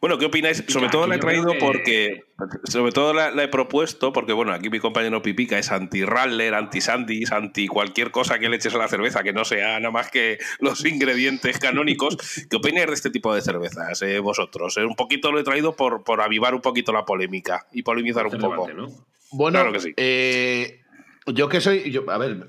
Bueno, 0.00 0.18
¿qué 0.18 0.26
opináis? 0.26 0.64
Sobre 0.68 0.88
todo 0.88 1.06
la 1.06 1.14
he 1.14 1.18
traído 1.18 1.52
que- 1.52 1.58
porque. 1.58 2.24
Sobre 2.64 2.90
todo 2.92 3.14
la, 3.14 3.30
la 3.30 3.44
he 3.44 3.48
propuesto 3.48 4.12
porque, 4.12 4.32
bueno, 4.32 4.52
aquí 4.52 4.68
mi 4.68 4.80
compañero 4.80 5.22
Pipica 5.22 5.58
es 5.58 5.70
anti-Rattler, 5.70 6.54
anti-Sandys, 6.54 7.30
anti 7.32 7.68
cualquier 7.68 8.10
cosa 8.10 8.38
que 8.40 8.48
le 8.48 8.56
eches 8.56 8.74
a 8.74 8.78
la 8.78 8.88
cerveza 8.88 9.22
que 9.22 9.32
no 9.32 9.44
sea 9.44 9.78
nada 9.78 9.92
más 9.92 10.10
que 10.10 10.38
los 10.58 10.84
ingredientes 10.84 11.58
canónicos. 11.60 12.16
¿Qué 12.50 12.56
opináis 12.56 12.88
de 12.88 12.94
este 12.94 13.10
tipo 13.10 13.32
de 13.34 13.42
cervezas, 13.42 14.02
eh, 14.02 14.18
vosotros? 14.18 14.76
Eh, 14.76 14.84
un 14.84 14.96
poquito 14.96 15.30
lo 15.30 15.38
he 15.38 15.44
traído 15.44 15.76
por, 15.76 16.02
por 16.02 16.20
avivar 16.20 16.54
un 16.54 16.60
poquito 16.60 16.92
la 16.92 17.04
polémica 17.04 17.66
y 17.72 17.82
polemizar 17.82 18.26
un 18.26 18.32
poco. 18.38 18.66
debate, 18.66 18.74
¿no? 18.74 18.88
Bueno, 19.30 19.60
Claro 19.60 19.72
que 19.72 19.80
sí. 19.80 19.94
eh, 19.96 20.81
yo 21.26 21.48
que 21.48 21.60
soy, 21.60 21.96
a 22.08 22.18
ver, 22.18 22.48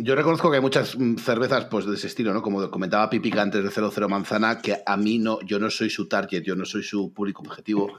yo 0.00 0.14
reconozco 0.14 0.50
que 0.50 0.56
hay 0.56 0.62
muchas 0.62 0.96
mm, 0.98 1.16
cervezas 1.16 1.66
pues 1.66 1.86
de 1.86 1.94
ese 1.94 2.06
estilo, 2.06 2.34
¿no? 2.34 2.42
Como 2.42 2.70
comentaba 2.70 3.08
Pipica 3.08 3.42
antes 3.42 3.62
de 3.62 3.70
00 3.70 4.08
Manzana, 4.08 4.60
que 4.60 4.76
a 4.84 4.96
mí 4.96 5.18
no, 5.18 5.40
yo 5.42 5.58
no 5.58 5.70
soy 5.70 5.90
su 5.90 6.08
target, 6.08 6.42
yo 6.42 6.54
no 6.54 6.64
soy 6.64 6.82
su 6.82 7.12
público 7.12 7.42
objetivo, 7.42 7.98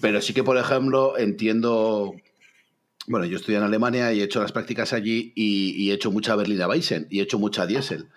pero 0.00 0.20
sí 0.20 0.32
que, 0.32 0.42
por 0.42 0.56
ejemplo, 0.56 1.18
entiendo 1.18 2.14
bueno, 3.06 3.26
yo 3.26 3.36
estoy 3.36 3.56
en 3.56 3.62
Alemania 3.62 4.12
y 4.12 4.20
he 4.20 4.24
hecho 4.24 4.40
las 4.40 4.52
prácticas 4.52 4.92
allí 4.92 5.32
y, 5.34 5.90
he 5.90 5.94
hecho 5.94 6.12
mucha 6.12 6.36
Berliner 6.36 6.68
Weissen 6.68 7.06
y 7.10 7.18
he 7.18 7.22
hecho 7.22 7.38
mucha 7.38 7.66
Diesel. 7.66 8.08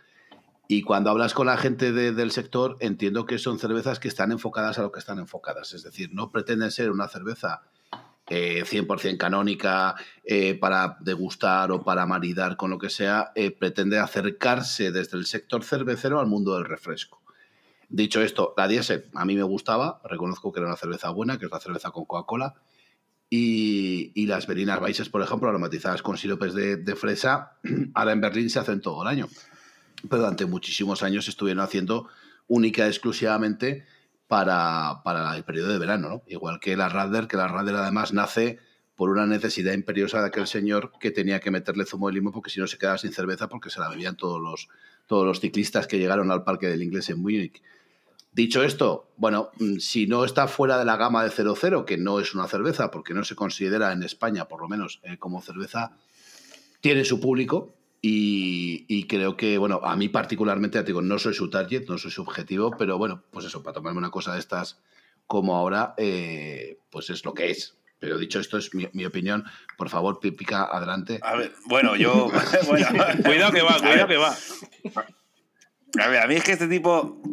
Y 0.67 0.81
cuando 0.81 1.09
hablas 1.09 1.33
con 1.33 1.47
la 1.47 1.57
gente 1.57 1.91
del 1.91 2.31
sector, 2.31 2.77
entiendo 2.79 3.25
que 3.25 3.37
son 3.37 3.59
cervezas 3.59 3.99
que 3.99 4.07
están 4.07 4.31
enfocadas 4.31 4.79
a 4.79 4.81
lo 4.81 4.91
que 4.91 4.99
están 4.99 5.19
enfocadas. 5.19 5.73
Es 5.73 5.83
decir, 5.83 6.09
no 6.11 6.31
pretenden 6.31 6.71
ser 6.71 6.91
una 6.91 7.07
cerveza 7.07 7.61
eh, 8.27 8.63
100% 8.65 9.17
canónica 9.17 9.95
eh, 10.23 10.55
para 10.55 10.97
degustar 10.99 11.71
o 11.71 11.83
para 11.83 12.05
maridar 12.05 12.57
con 12.57 12.69
lo 12.69 12.77
que 12.77 12.89
sea. 12.89 13.31
Eh, 13.35 13.51
pretende 13.51 13.99
acercarse 13.99 14.91
desde 14.91 15.17
el 15.17 15.25
sector 15.25 15.63
cervecero 15.63 16.19
al 16.19 16.27
mundo 16.27 16.55
del 16.55 16.65
refresco. 16.65 17.21
Dicho 17.87 18.21
esto, 18.21 18.53
la 18.57 18.67
Diesel 18.67 19.05
a 19.13 19.25
mí 19.25 19.35
me 19.35 19.43
gustaba. 19.43 20.01
Reconozco 20.03 20.51
que 20.51 20.59
era 20.59 20.67
una 20.67 20.77
cerveza 20.77 21.09
buena, 21.11 21.37
que 21.37 21.45
es 21.45 21.51
la 21.51 21.59
cerveza 21.59 21.91
con 21.91 22.05
Coca-Cola. 22.05 22.55
Y, 23.29 24.25
las 24.27 24.47
Berliner 24.47 24.81
Weisses, 24.81 25.09
por 25.09 25.21
ejemplo, 25.21 25.49
aromatizadas 25.49 26.01
con 26.01 26.17
siropes 26.17 26.53
de, 26.53 26.77
de 26.77 26.95
fresa, 26.95 27.57
ahora 27.93 28.13
en 28.13 28.21
Berlín 28.21 28.49
se 28.49 28.59
hacen 28.59 28.81
todo 28.81 29.01
el 29.01 29.07
año 29.07 29.27
pero 30.09 30.21
durante 30.21 30.45
muchísimos 30.45 31.03
años 31.03 31.27
estuvieron 31.27 31.63
haciendo 31.63 32.07
única 32.47 32.85
y 32.85 32.89
exclusivamente 32.89 33.85
para, 34.27 35.01
para 35.03 35.35
el 35.35 35.43
periodo 35.43 35.69
de 35.69 35.79
verano, 35.79 36.09
¿no? 36.09 36.23
Igual 36.27 36.59
que 36.59 36.75
la 36.75 36.89
Radler, 36.89 37.27
que 37.27 37.37
la 37.37 37.47
Radler 37.47 37.75
además 37.75 38.13
nace 38.13 38.59
por 38.95 39.09
una 39.09 39.25
necesidad 39.25 39.73
imperiosa 39.73 40.21
de 40.21 40.27
aquel 40.27 40.47
señor 40.47 40.91
que 40.99 41.11
tenía 41.11 41.39
que 41.39 41.51
meterle 41.51 41.85
zumo 41.85 42.07
de 42.07 42.13
limón 42.13 42.33
porque 42.33 42.49
si 42.49 42.59
no 42.59 42.67
se 42.67 42.77
quedaba 42.77 42.97
sin 42.97 43.11
cerveza 43.11 43.49
porque 43.49 43.69
se 43.69 43.79
la 43.79 43.89
bebían 43.89 44.15
todos 44.15 44.41
los, 44.41 44.69
todos 45.05 45.25
los 45.25 45.41
ciclistas 45.41 45.85
que 45.85 45.99
llegaron 45.99 46.31
al 46.31 46.43
Parque 46.43 46.67
del 46.67 46.81
Inglés 46.81 47.09
en 47.09 47.19
Múnich. 47.19 47.61
Dicho 48.31 48.63
esto, 48.63 49.11
bueno, 49.17 49.49
mm, 49.59 49.77
si 49.77 50.07
no 50.07 50.25
está 50.25 50.47
fuera 50.47 50.77
de 50.77 50.85
la 50.85 50.97
gama 50.97 51.23
de 51.23 51.29
00, 51.29 51.85
que 51.85 51.97
no 51.97 52.19
es 52.19 52.33
una 52.35 52.47
cerveza, 52.47 52.91
porque 52.91 53.13
no 53.13 53.23
se 53.23 53.35
considera 53.35 53.93
en 53.93 54.03
España, 54.03 54.45
por 54.45 54.61
lo 54.61 54.67
menos, 54.67 54.99
eh, 55.03 55.17
como 55.17 55.41
cerveza, 55.41 55.93
tiene 56.81 57.05
su 57.05 57.21
público, 57.21 57.73
y, 58.07 59.07
creo 59.07 59.35
que, 59.35 59.57
bueno, 59.57 59.81
a 59.83 59.95
mí 59.95 60.09
particularmente, 60.09 60.83
digo, 60.83 61.01
no 61.01 61.17
soy 61.17 61.33
su 61.33 61.49
target, 61.49 61.87
no 61.87 61.97
soy 61.97 62.11
su 62.11 62.21
objetivo, 62.21 62.69
pero 62.77 62.99
bueno, 62.99 63.23
pues 63.31 63.47
eso, 63.47 63.63
para 63.63 63.73
tomarme 63.73 63.97
una 63.97 64.11
cosa 64.11 64.33
de 64.33 64.39
estas 64.39 64.79
como 65.25 65.55
ahora, 65.55 65.95
eh, 65.97 66.77
pues 66.91 67.09
es 67.09 67.25
lo 67.25 67.33
que 67.33 67.49
es. 67.49 67.79
Pero 67.97 68.19
dicho 68.19 68.39
esto, 68.39 68.59
es 68.59 68.71
mi, 68.75 69.05
opinión. 69.05 69.45
Por 69.75 69.89
favor, 69.89 70.19
pica 70.19 70.65
adelante. 70.65 71.19
A 71.23 71.35
ver, 71.35 71.53
bueno, 71.65 71.95
yo. 71.95 72.29
cuidado 73.25 73.51
que 73.51 73.63
va, 73.63 73.79
cuidado 73.79 74.07
que 74.07 74.17
va. 74.17 74.35
A 75.99 76.07
ver, 76.07 76.19
a 76.21 76.27
mí 76.27 76.35
es 76.35 76.43
que 76.43 76.51
este 76.51 76.67
tipo 76.67 77.23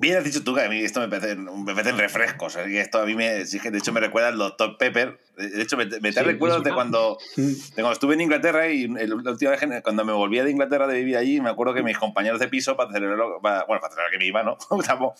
Bien 0.00 0.16
has 0.16 0.24
dicho 0.24 0.42
tú 0.42 0.54
que 0.54 0.62
a 0.62 0.68
mí 0.70 0.78
esto 0.80 0.98
me 0.98 1.08
parece, 1.08 1.36
me 1.36 1.74
parecen 1.74 1.98
refrescos. 1.98 2.56
Y 2.66 2.78
esto 2.78 3.00
a 3.00 3.04
mí 3.04 3.14
me. 3.14 3.44
de 3.44 3.78
hecho, 3.78 3.92
me 3.92 4.00
recuerda 4.00 4.28
al 4.28 4.38
Dr. 4.38 4.78
Pepper. 4.78 5.20
De 5.36 5.60
hecho, 5.62 5.76
me, 5.76 5.84
me 5.84 6.10
te 6.10 6.22
recuerdos 6.22 6.64
de 6.64 6.72
cuando, 6.72 7.18
de 7.36 7.74
cuando 7.74 7.92
estuve 7.92 8.14
en 8.14 8.22
Inglaterra 8.22 8.66
y 8.68 8.88
la 8.88 9.14
última 9.14 9.50
vez 9.50 9.60
cuando 9.82 10.06
me 10.06 10.14
volvía 10.14 10.42
de 10.42 10.52
Inglaterra 10.52 10.86
de 10.86 10.96
vivir 10.96 11.18
allí, 11.18 11.42
me 11.42 11.50
acuerdo 11.50 11.74
que 11.74 11.82
mis 11.82 11.98
compañeros 11.98 12.40
de 12.40 12.48
piso, 12.48 12.78
para 12.78 12.90
celebrar, 12.90 13.18
bueno, 13.18 13.64
para 13.66 13.90
celebrar 13.90 14.10
que 14.10 14.18
me 14.18 14.24
iba, 14.24 14.42
¿no? 14.42 14.56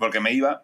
Porque 0.00 0.18
me 0.18 0.32
iba, 0.32 0.62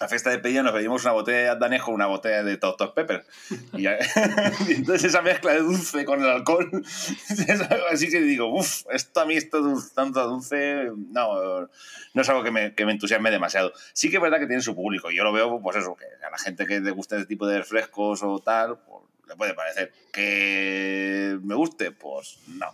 a 0.00 0.08
fiesta 0.08 0.30
de 0.30 0.38
Peña 0.38 0.62
nos 0.62 0.72
pedimos 0.72 1.02
una 1.04 1.12
botella 1.12 1.54
de 1.54 1.60
Danejo, 1.60 1.90
una 1.90 2.06
botella 2.06 2.42
de 2.42 2.56
Dr. 2.56 2.94
Pepper. 2.94 3.24
Y, 3.78 3.86
entonces 3.86 5.04
esa 5.04 5.22
mezcla 5.22 5.52
de 5.52 5.60
dulce 5.60 6.04
con 6.04 6.22
el 6.22 6.28
alcohol, 6.28 6.70
así 7.92 8.08
que 8.08 8.20
digo, 8.20 8.46
uff, 8.46 8.84
esto 8.90 9.20
a 9.20 9.26
mí, 9.26 9.34
esto 9.34 9.60
dulce, 9.60 9.94
tanto 9.94 10.26
dulce, 10.26 10.90
no, 11.10 11.68
no 12.14 12.22
es 12.22 12.28
algo 12.28 12.42
que 12.42 12.50
me, 12.50 12.74
que 12.74 12.84
me, 12.84 12.92
entusiasme 12.92 13.30
demasiado. 13.30 13.72
Sí 13.92 14.10
que 14.10 14.16
es 14.16 14.22
verdad 14.22 14.38
que 14.38 14.46
tiene 14.46 14.62
su 14.62 14.74
público, 14.74 15.10
yo 15.10 15.24
lo 15.24 15.32
veo, 15.32 15.60
pues 15.60 15.76
eso, 15.76 15.94
que 15.96 16.06
a 16.24 16.30
la 16.30 16.38
gente 16.38 16.66
que 16.66 16.80
le 16.80 16.90
gusta 16.90 17.16
este 17.16 17.26
tipo 17.26 17.46
de 17.46 17.58
refrescos 17.58 18.22
o 18.22 18.38
tal, 18.40 18.78
pues 18.78 18.97
le 19.28 19.36
puede 19.36 19.54
parecer. 19.54 19.92
Que 20.12 21.38
me 21.42 21.54
guste, 21.54 21.92
pues 21.92 22.38
no. 22.48 22.66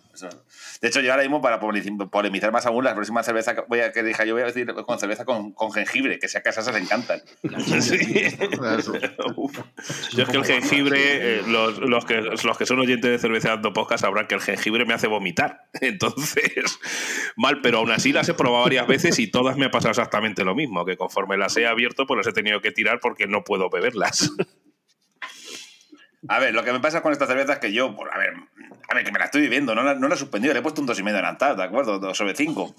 De 0.81 0.89
hecho, 0.89 1.01
yo 1.01 1.11
ahora 1.11 1.25
mismo, 1.25 1.43
para 1.43 1.61
polemizar 1.61 2.53
más 2.53 2.67
aún, 2.67 2.85
la 2.85 2.95
próxima 2.95 3.23
cerveza 3.23 3.55
voy 3.69 3.81
a, 3.81 3.93
que 3.93 4.03
dije, 4.03 4.27
yo 4.27 4.35
voy 4.35 4.43
a 4.43 4.47
decir 4.47 4.73
con 4.73 4.99
cerveza 4.99 5.25
con, 5.25 5.53
con 5.53 5.73
jengibre, 5.73 6.19
que 6.19 6.29
sea 6.29 6.43
que 6.43 6.49
a 6.49 6.53
esas 6.53 6.65
se 6.65 6.73
le 6.73 6.79
encantan. 6.79 7.21
yo 7.43 7.57
es 10.23 10.29
que 10.29 10.37
el 10.37 10.45
jengibre, 10.45 10.99
eh, 11.39 11.43
los, 11.47 11.79
los, 11.79 12.05
que, 12.05 12.21
los 12.21 12.59
que 12.59 12.67
son 12.67 12.79
oyentes 12.79 13.11
de 13.11 13.19
cerveza 13.19 13.51
dando 13.51 13.73
podcast 13.73 14.03
sabrán 14.03 14.27
que 14.27 14.37
el 14.37 14.41
jengibre 14.41 14.85
me 14.85 14.95
hace 14.95 15.07
vomitar. 15.07 15.69
Entonces, 15.81 16.79
mal, 17.37 17.61
pero 17.61 17.79
aún 17.79 17.91
así 17.91 18.13
las 18.13 18.29
he 18.29 18.35
probado 18.35 18.65
varias 18.65 18.87
veces 18.87 19.19
y 19.19 19.27
todas 19.27 19.57
me 19.57 19.67
ha 19.67 19.71
pasado 19.71 19.91
exactamente 19.91 20.45
lo 20.45 20.55
mismo, 20.55 20.85
que 20.85 20.97
conforme 20.97 21.37
las 21.37 21.57
he 21.57 21.67
abierto, 21.67 22.07
pues 22.07 22.19
las 22.19 22.27
he 22.27 22.33
tenido 22.33 22.61
que 22.61 22.71
tirar 22.71 23.01
porque 23.01 23.27
no 23.27 23.45
puedo 23.45 23.69
beberlas. 23.71 24.31
A 26.29 26.39
ver, 26.39 26.55
lo 26.55 26.65
que 26.65 26.73
me 26.73 26.81
pasa 26.81 27.03
con 27.03 27.13
esta 27.13 27.27
cerveza 27.27 27.55
es 27.55 27.59
que 27.59 27.73
yo, 27.73 27.95
a 28.13 28.19
ver, 28.19 28.35
a 28.89 28.95
ver, 28.95 29.05
que 29.05 29.13
me 29.13 29.19
la 29.19 29.27
estoy 29.27 29.43
viviendo, 29.43 29.75
no 29.75 29.83
la, 29.83 29.95
no 29.95 30.09
la 30.09 30.15
he 30.15 30.19
suspendido, 30.19 30.55
le 30.55 30.61
he 30.61 30.63
puesto 30.63 30.81
un 30.81 30.89
2,5 30.89 31.11
adelantado, 31.11 31.57
¿de 31.57 31.65
acuerdo? 31.65 31.99
2 31.99 32.17
sobre 32.17 32.35
5. 32.35 32.75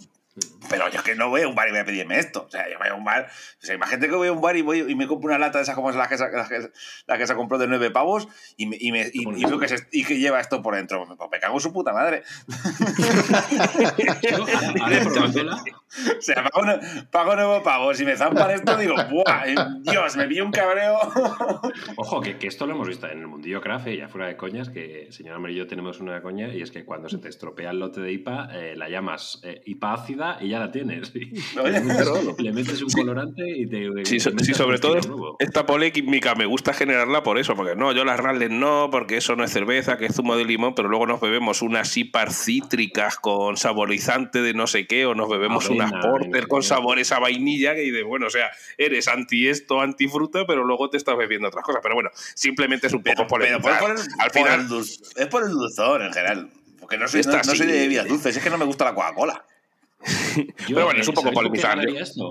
Pero 0.70 0.90
yo 0.90 0.98
es 0.98 1.04
que 1.04 1.16
no 1.16 1.30
voy 1.30 1.44
a 1.44 1.48
un 1.48 1.56
bar 1.56 1.70
y 1.70 1.72
voy 1.72 1.80
a 1.80 1.86
pedirme 1.86 2.20
esto. 2.20 2.44
O 2.46 2.50
sea, 2.50 2.70
yo 2.70 2.78
voy 2.78 2.90
a 2.90 2.94
un 2.94 3.06
bar. 3.06 3.30
O 3.62 3.66
sea, 3.66 3.76
imagínate 3.76 4.10
que 4.10 4.16
voy 4.16 4.28
a 4.28 4.34
un 4.34 4.42
bar 4.42 4.58
y, 4.58 4.62
voy, 4.62 4.80
y 4.80 4.96
me 4.96 5.08
compro 5.08 5.30
una 5.30 5.38
lata 5.38 5.60
de 5.60 5.64
esas 5.64 5.76
como 5.76 5.90
es 5.90 5.96
la 5.96 6.10
que, 6.10 6.18
la 6.18 6.48
que, 6.48 6.72
la 7.08 7.18
que 7.18 7.28
se 7.28 7.36
compró 7.36 7.58
de 7.58 7.68
9 7.68 7.92
pavos 7.92 8.28
y, 8.58 8.66
me, 8.66 8.76
y, 8.80 8.92
me, 8.92 9.10
y, 9.14 9.46
veo 9.46 9.60
que, 9.60 9.70
se, 9.70 9.88
y 9.92 10.04
que 10.04 10.20
lleva 10.20 10.42
esto 10.42 10.62
por 10.62 10.76
dentro. 10.76 11.06
Pues 11.06 11.18
me 11.32 11.40
cago 11.40 11.56
en 11.56 11.62
su 11.62 11.72
puta 11.72 11.94
madre. 11.94 12.24
o 16.18 16.22
sea, 16.22 16.44
pago, 16.44 16.68
pago 17.12 17.36
9 17.36 17.62
pavos 17.64 18.02
y 18.02 18.06
me 18.06 18.18
zampan 18.18 18.52
esto, 18.52 18.76
digo, 18.76 18.96
¡buah! 19.10 19.48
Eh, 19.48 19.56
Dios, 19.84 20.18
me 20.18 20.28
vi 20.28 20.42
un 20.42 20.52
cabreo. 20.52 21.00
Ojo, 21.96 22.20
que, 22.20 22.38
que, 22.38 22.48
esto 22.48 22.66
lo 22.66 22.74
hemos 22.74 22.90
visto 22.90 23.08
en 23.08 23.20
el 23.20 23.28
mundillo 23.28 23.62
craft, 23.62 23.88
ya 23.88 24.10
fuera 24.10 24.28
de 24.28 24.36
coñas, 24.36 24.70
que 24.70 25.08
señor 25.12 25.36
Amarillo 25.36 25.66
tenemos 25.68 26.02
una 26.02 26.22
coña 26.22 26.54
y 26.54 26.62
es 26.62 26.72
que 26.72 26.84
cuando 26.84 27.08
se 27.08 27.20
te 27.20 27.30
estropea 27.30 27.72
el 27.72 27.80
lote 27.80 28.02
de 28.02 28.12
IPA, 28.12 28.50
eh, 28.52 28.76
la 28.76 28.90
llamas 28.90 29.40
eh, 29.44 29.62
IPA 29.66 29.94
ácida 29.94 30.25
y 30.42 30.50
ya 30.50 30.60
la 30.60 30.72
tienes. 30.72 31.14
le 32.38 32.54
metes 32.54 32.82
un 32.82 32.90
colorante 32.90 33.44
y 33.48 33.68
te. 33.68 34.06
Sí, 34.06 34.20
sobre 34.20 34.80
todo 34.80 35.36
esta 35.40 35.66
polémica 35.66 36.36
me 36.36 36.46
gusta 36.46 36.74
generarla 36.74 37.24
por 37.24 37.38
eso, 37.38 37.56
porque 37.56 37.76
no, 37.76 37.92
yo 37.92 38.06
las 38.06 38.20
Ralles 38.20 38.52
no, 38.52 38.90
porque 38.92 39.18
eso 39.18 39.36
no 39.36 39.44
es 39.44 39.52
cerveza, 39.52 39.98
que 39.98 40.06
es 40.06 40.16
zumo 40.16 40.36
de 40.36 40.46
limón, 40.46 40.76
pero 40.76 40.90
luego 40.90 41.08
nos 41.08 41.22
bebemos 41.22 41.62
unas 41.62 41.90
sipar 41.90 42.32
cítricas 42.32 43.18
con 43.18 43.58
saborizante 43.58 44.42
de 44.42 44.54
no 44.54 44.68
sé 44.68 44.88
qué, 44.88 45.06
o 45.06 45.16
nos 45.16 45.30
bebemos 45.30 45.70
unas 45.70 45.92
porter 45.92 46.48
con 46.48 46.64
sabores 46.64 47.12
a 47.12 47.20
vainilla, 47.20 47.76
que 47.76 47.82
dices, 47.82 48.04
bueno, 48.04 48.28
o 48.28 48.30
sea, 48.30 48.52
eres 48.78 49.08
anti 49.08 49.48
esto, 49.48 49.82
anti 49.82 50.08
fruta, 50.08 50.46
pero 50.48 50.64
luego 50.64 50.90
te 50.90 50.98
estás 50.98 51.18
bebiendo 51.18 51.48
otras 51.48 51.64
cosas. 51.64 51.82
Pero 51.82 51.96
bueno, 51.96 52.10
simplemente 52.34 52.88
es 52.88 52.94
un 52.94 53.04
poco 53.04 53.28
polémico. 53.28 53.68
Al 54.20 54.32
final. 54.32 54.68
es 55.16 55.28
por 55.28 55.44
el 55.44 55.52
dulzor 55.52 56.02
en 56.02 56.14
general. 56.14 56.50
Porque 56.80 56.98
no 56.98 57.08
soy, 57.08 57.22
no, 57.24 57.44
soy 57.44 57.66
de 57.66 57.80
bebidas 57.80 58.08
dulces, 58.08 58.38
es 58.38 58.44
que 58.44 58.50
no 58.50 58.60
me 58.60 58.66
gusta 58.66 58.86
la 58.86 58.94
Coca-Cola. 58.94 59.44
Pero 60.68 60.86
bueno, 60.86 61.02
es 61.02 61.08
un 61.08 61.16
poco 61.16 61.32
polemizar. 61.32 61.80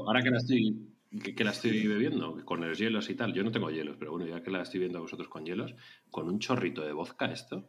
Ahora 0.06 0.22
que 0.22 0.30
la 0.30 0.38
estoy 0.38 0.76
que, 1.20 1.44
la 1.44 1.50
estoy 1.50 1.86
bebiendo 1.86 2.44
con 2.44 2.66
los 2.66 2.78
hielos 2.78 3.08
y 3.10 3.14
tal. 3.14 3.32
Yo 3.32 3.44
no 3.44 3.52
tengo 3.52 3.70
hielos, 3.70 3.96
pero 3.98 4.12
bueno, 4.12 4.26
ya 4.26 4.42
que 4.42 4.50
la 4.50 4.62
estoy 4.62 4.80
viendo 4.80 4.98
a 4.98 5.02
vosotros 5.02 5.28
con 5.28 5.44
hielos, 5.44 5.74
con 6.10 6.28
un 6.28 6.38
chorrito 6.38 6.82
de 6.82 6.92
vodka 6.92 7.26
esto, 7.26 7.68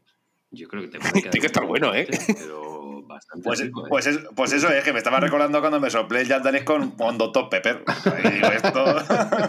yo 0.51 0.67
creo 0.67 0.83
que 0.83 0.87
te 0.87 0.99
puede 0.99 1.11
Tiene 1.21 1.39
que 1.39 1.45
estar 1.45 1.65
bueno, 1.65 1.93
¿eh? 1.93 2.07
Pero 2.27 3.03
bastante 3.03 3.43
pues, 3.43 3.59
rico, 3.61 3.85
¿eh? 3.85 3.89
pues, 3.89 4.19
pues, 4.35 4.53
eso 4.53 4.69
es 4.69 4.83
que 4.83 4.93
me 4.93 4.99
estaba 4.99 5.19
recordando 5.19 5.59
cuando 5.59 5.79
me 5.79 5.89
soplé 5.89 6.21
el 6.21 6.27
Jack 6.27 6.63
con, 6.63 6.91
con 6.91 7.17
Dr. 7.17 7.49
Pepper. 7.49 7.83
Y 8.23 8.29
digo, 8.29 8.47
esto 8.47 8.85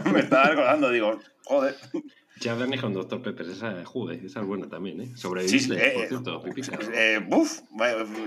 me 0.12 0.20
estaba 0.20 0.44
recordando, 0.50 0.90
digo, 0.90 1.18
joder. 1.44 1.76
Ya 2.46 2.54
Bernie 2.54 2.78
con 2.78 2.94
Dr. 2.94 3.20
Pepper, 3.22 3.50
esa, 3.50 3.84
joder, 3.84 4.24
esa 4.24 4.38
es 4.38 4.46
buena 4.46 4.68
también, 4.68 5.00
¿eh? 5.00 5.10
Sobreviviste, 5.16 5.74
sí, 5.74 5.80
eh, 5.80 5.92
por 5.96 6.06
cierto, 6.06 6.44
eh, 6.94 7.20
buf, 7.26 7.62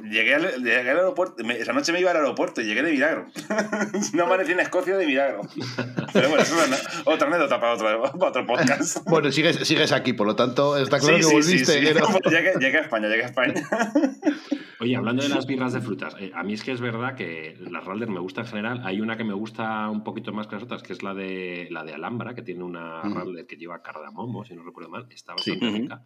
llegué 0.03 0.36
al, 0.36 0.61
llegué 0.61 0.89
al 0.89 0.97
aeropuerto, 0.97 1.41
esa 1.41 1.72
noche 1.72 1.93
me 1.93 2.01
iba 2.01 2.11
al 2.11 2.17
aeropuerto 2.17 2.59
y 2.59 2.65
llegué 2.65 2.84
de 2.84 2.91
milagro. 2.91 3.28
no 4.13 4.26
amanecí 4.26 4.51
en 4.51 4.59
Escocia 4.59 4.97
de 4.97 5.05
milagro. 5.05 5.43
Pero 6.11 6.28
bueno, 6.28 6.43
eso 6.43 6.61
es 6.61 7.01
otra 7.05 7.30
anécdota 7.30 7.61
para 7.61 7.74
otro, 7.76 8.11
para 8.20 8.28
otro 8.28 8.45
podcast. 8.45 8.97
bueno, 9.07 9.32
sigues, 9.32 9.55
sigues 9.65 9.93
aquí, 9.93 10.11
por 10.11 10.28
lo 10.28 10.36
tanto, 10.36 10.78
está 10.78 10.99
claro 10.99 11.17
que 11.17 11.26
volviste. 11.26 11.80
llegué, 12.30 12.53
llegué 12.59 12.78
a 12.78 12.82
España, 12.82 13.07
llegué 13.07 13.24
a 13.24 13.28
España. 13.28 13.53
Oye, 14.82 14.95
hablando 14.95 15.23
de 15.23 15.30
las 15.30 15.45
birras 15.45 15.73
de 15.73 15.82
frutas, 15.82 16.15
eh, 16.19 16.32
a 16.34 16.43
mí 16.43 16.53
es 16.53 16.63
que 16.63 16.71
es 16.71 16.80
verdad 16.80 17.15
que 17.15 17.57
las 17.59 17.84
Ralder 17.84 18.09
me 18.09 18.19
gustan 18.19 18.45
en 18.45 18.49
general. 18.49 18.82
Hay 18.86 19.01
una 19.01 19.17
que 19.17 19.25
me 19.25 19.34
gusta 19.34 19.89
un 19.89 20.03
poquito 20.03 20.32
más 20.32 20.47
que 20.47 20.55
las 20.55 20.63
otras, 20.63 20.84
que 20.84 20.93
es 20.93 21.03
la 21.03 21.13
de 21.13 21.67
la 21.69 21.84
de 21.84 21.93
Alhambra, 21.93 22.34
que 22.34 22.41
tiene 22.41 22.63
una 22.63 23.01
Ralder 23.01 23.45
que 23.45 23.57
lleva 23.57 23.82
cardamomo, 23.82 24.45
si 24.45 24.55
no 24.55 24.63
recuerdo 24.63 24.89
mal. 24.89 25.07
Está 25.09 25.34
bastante 25.34 25.69
rica. 25.69 26.03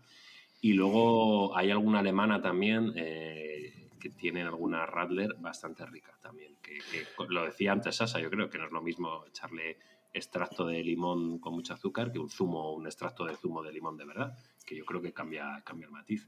Y 0.64 0.74
luego 0.74 1.56
hay 1.58 1.72
alguna 1.72 2.00
alemana 2.00 2.42
también 2.42 2.94
eh, 2.96 3.90
que 4.00 4.10
tiene 4.10 4.44
alguna 4.44 4.86
Radler 4.86 5.36
bastante 5.38 5.86
rica 5.86 6.18
también. 6.22 6.56
Que, 6.62 6.80
lo 7.28 7.44
decía 7.44 7.74
antes 7.74 7.98
Sasa, 7.98 8.22
yo 8.22 8.30
creo 8.30 8.50
que 8.50 8.58
no 8.58 8.66
es 8.66 8.72
lo 8.72 8.82
mismo 8.82 9.26
echarle 9.28 9.78
extracto 10.14 10.66
de 10.66 10.82
limón 10.82 11.40
con 11.40 11.54
mucho 11.54 11.74
azúcar 11.74 12.12
que 12.12 12.20
un 12.20 12.30
zumo, 12.30 12.74
un 12.74 12.86
extracto 12.86 13.26
de 13.26 13.36
zumo 13.36 13.62
de 13.62 13.74
limón 13.74 13.98
de 13.98 14.06
verdad, 14.06 14.38
que 14.66 14.76
yo 14.78 14.86
creo 14.86 15.02
que 15.02 15.14
cambia, 15.14 15.62
cambia 15.66 15.86
el 15.86 15.92
matiz 15.92 16.28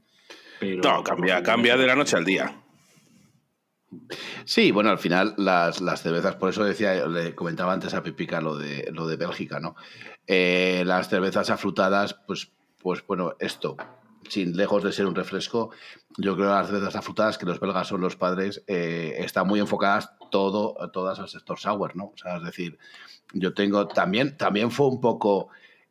no, 0.82 1.02
cambia, 1.02 1.42
cambia 1.42 1.76
de 1.76 1.86
la 1.86 1.94
noche 1.94 2.16
al 2.16 2.24
día. 2.24 2.62
Sí, 4.44 4.72
bueno, 4.72 4.90
al 4.90 4.98
final 4.98 5.34
las, 5.36 5.78
cervezas, 6.02 6.36
por 6.36 6.50
eso 6.50 6.64
decía, 6.64 7.06
le 7.06 7.34
comentaba 7.34 7.72
antes 7.72 7.94
a 7.94 8.02
Pipica 8.02 8.40
lo 8.40 8.56
de, 8.56 8.90
lo 8.92 9.06
de 9.06 9.16
Bélgica, 9.16 9.60
¿no? 9.60 9.76
Eh, 10.26 10.82
las 10.86 11.08
cervezas 11.08 11.50
afrutadas, 11.50 12.14
pues, 12.26 12.50
pues 12.82 13.06
bueno, 13.06 13.34
esto, 13.38 13.76
sin 14.28 14.56
lejos 14.56 14.82
de 14.82 14.92
ser 14.92 15.06
un 15.06 15.14
refresco, 15.14 15.70
yo 16.18 16.34
creo 16.34 16.48
que 16.48 16.54
las 16.54 16.66
cervezas 16.66 16.96
afrutadas, 16.96 17.38
que 17.38 17.46
los 17.46 17.60
belgas 17.60 17.88
son 17.88 18.00
los 18.00 18.16
padres, 18.16 18.64
eh, 18.66 19.14
están 19.18 19.46
muy 19.46 19.60
enfocadas 19.60 20.10
todo, 20.30 20.74
todas 20.92 21.20
al 21.20 21.28
sector 21.28 21.58
sour, 21.58 21.94
¿no? 21.96 22.06
O 22.06 22.16
sea, 22.16 22.38
es 22.38 22.42
decir, 22.42 22.78
yo 23.32 23.54
tengo 23.54 23.86
también, 23.86 24.36
también 24.36 24.70
fue 24.70 24.88
un 24.88 25.00
poco 25.00 25.48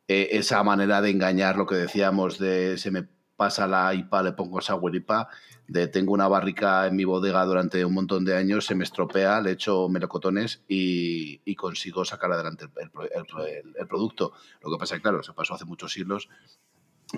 eh, 0.08 0.28
esa 0.32 0.62
manera 0.62 1.00
de 1.00 1.10
engañar 1.10 1.56
lo 1.56 1.66
que 1.66 1.74
decíamos 1.74 2.38
de 2.38 2.78
se 2.78 2.90
me 2.90 3.08
pasa 3.36 3.66
la 3.66 3.92
IPA, 3.94 4.22
le 4.22 4.32
pongo 4.32 4.60
sour 4.60 4.94
IPA, 4.94 5.28
de 5.68 5.88
tengo 5.88 6.12
una 6.12 6.28
barrica 6.28 6.86
en 6.86 6.96
mi 6.96 7.04
bodega 7.04 7.44
durante 7.44 7.84
un 7.84 7.94
montón 7.94 8.24
de 8.24 8.36
años, 8.36 8.66
se 8.66 8.74
me 8.74 8.84
estropea, 8.84 9.40
le 9.40 9.52
echo 9.52 9.88
melocotones 9.88 10.62
y, 10.68 11.40
y 11.44 11.54
consigo 11.54 12.04
sacar 12.04 12.32
adelante 12.32 12.66
el, 12.76 13.86
producto. 13.86 14.32
Lo 14.62 14.70
que 14.70 14.78
pasa 14.78 14.94
es 14.94 15.00
que, 15.00 15.02
claro, 15.02 15.22
se 15.22 15.32
pasó 15.32 15.54
hace 15.54 15.64
muchos 15.64 15.92
siglos 15.92 16.28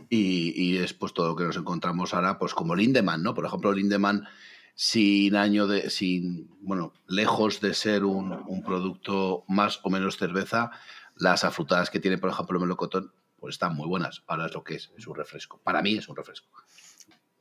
y, 0.09 0.77
es 0.79 0.93
pues 0.93 1.13
todo 1.13 1.29
lo 1.29 1.37
que 1.37 1.45
nos 1.45 1.57
encontramos 1.57 2.15
ahora, 2.15 2.39
pues 2.39 2.55
como 2.55 2.75
Lindemann, 2.75 3.23
¿no? 3.23 3.35
Por 3.35 3.47
ejemplo, 3.47 3.73
Lindemann 3.73 4.27
sin 4.75 5.35
año 5.37 5.67
de, 5.67 5.91
sin, 5.91 6.51
bueno, 6.61 6.93
lejos 7.07 7.61
de 7.61 7.75
ser 7.75 8.05
un 8.05 8.63
producto 8.65 9.45
más 9.49 9.81
o 9.83 9.91
menos 9.91 10.17
cerveza, 10.17 10.71
las 11.19 11.45
afrutadas 11.45 11.91
que 11.91 12.01
tiene, 12.01 12.19
por 12.19 12.31
ejemplo, 12.31 12.57
el 12.57 12.63
melocotón, 12.63 13.13
pues 13.39 13.55
están 13.55 13.75
muy 13.75 13.87
buenas. 13.87 14.23
Ahora 14.27 14.47
es 14.47 14.55
lo 14.55 14.65
que 14.65 14.75
es, 14.75 14.91
es 14.97 15.07
un 15.07 15.15
refresco. 15.15 15.61
Para 15.63 15.83
mí 15.83 15.97
es 15.97 16.09
un 16.09 16.17
refresco. 16.17 16.49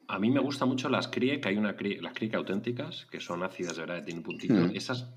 A 0.07 0.19
mí 0.19 0.29
me 0.29 0.39
gustan 0.39 0.69
mucho 0.69 0.89
las 0.89 1.07
crie, 1.07 1.41
que 1.41 1.49
hay 1.49 1.57
una 1.57 1.75
crie, 1.75 2.01
las 2.01 2.13
crie 2.13 2.31
auténticas, 2.33 3.07
que 3.11 3.19
son 3.19 3.43
ácidas 3.43 3.75
de 3.75 3.81
verdad, 3.81 4.03
tienen 4.03 4.19
un 4.19 4.23
puntito. 4.23 4.53
Mm. 4.53 4.75
Esas, 4.75 5.09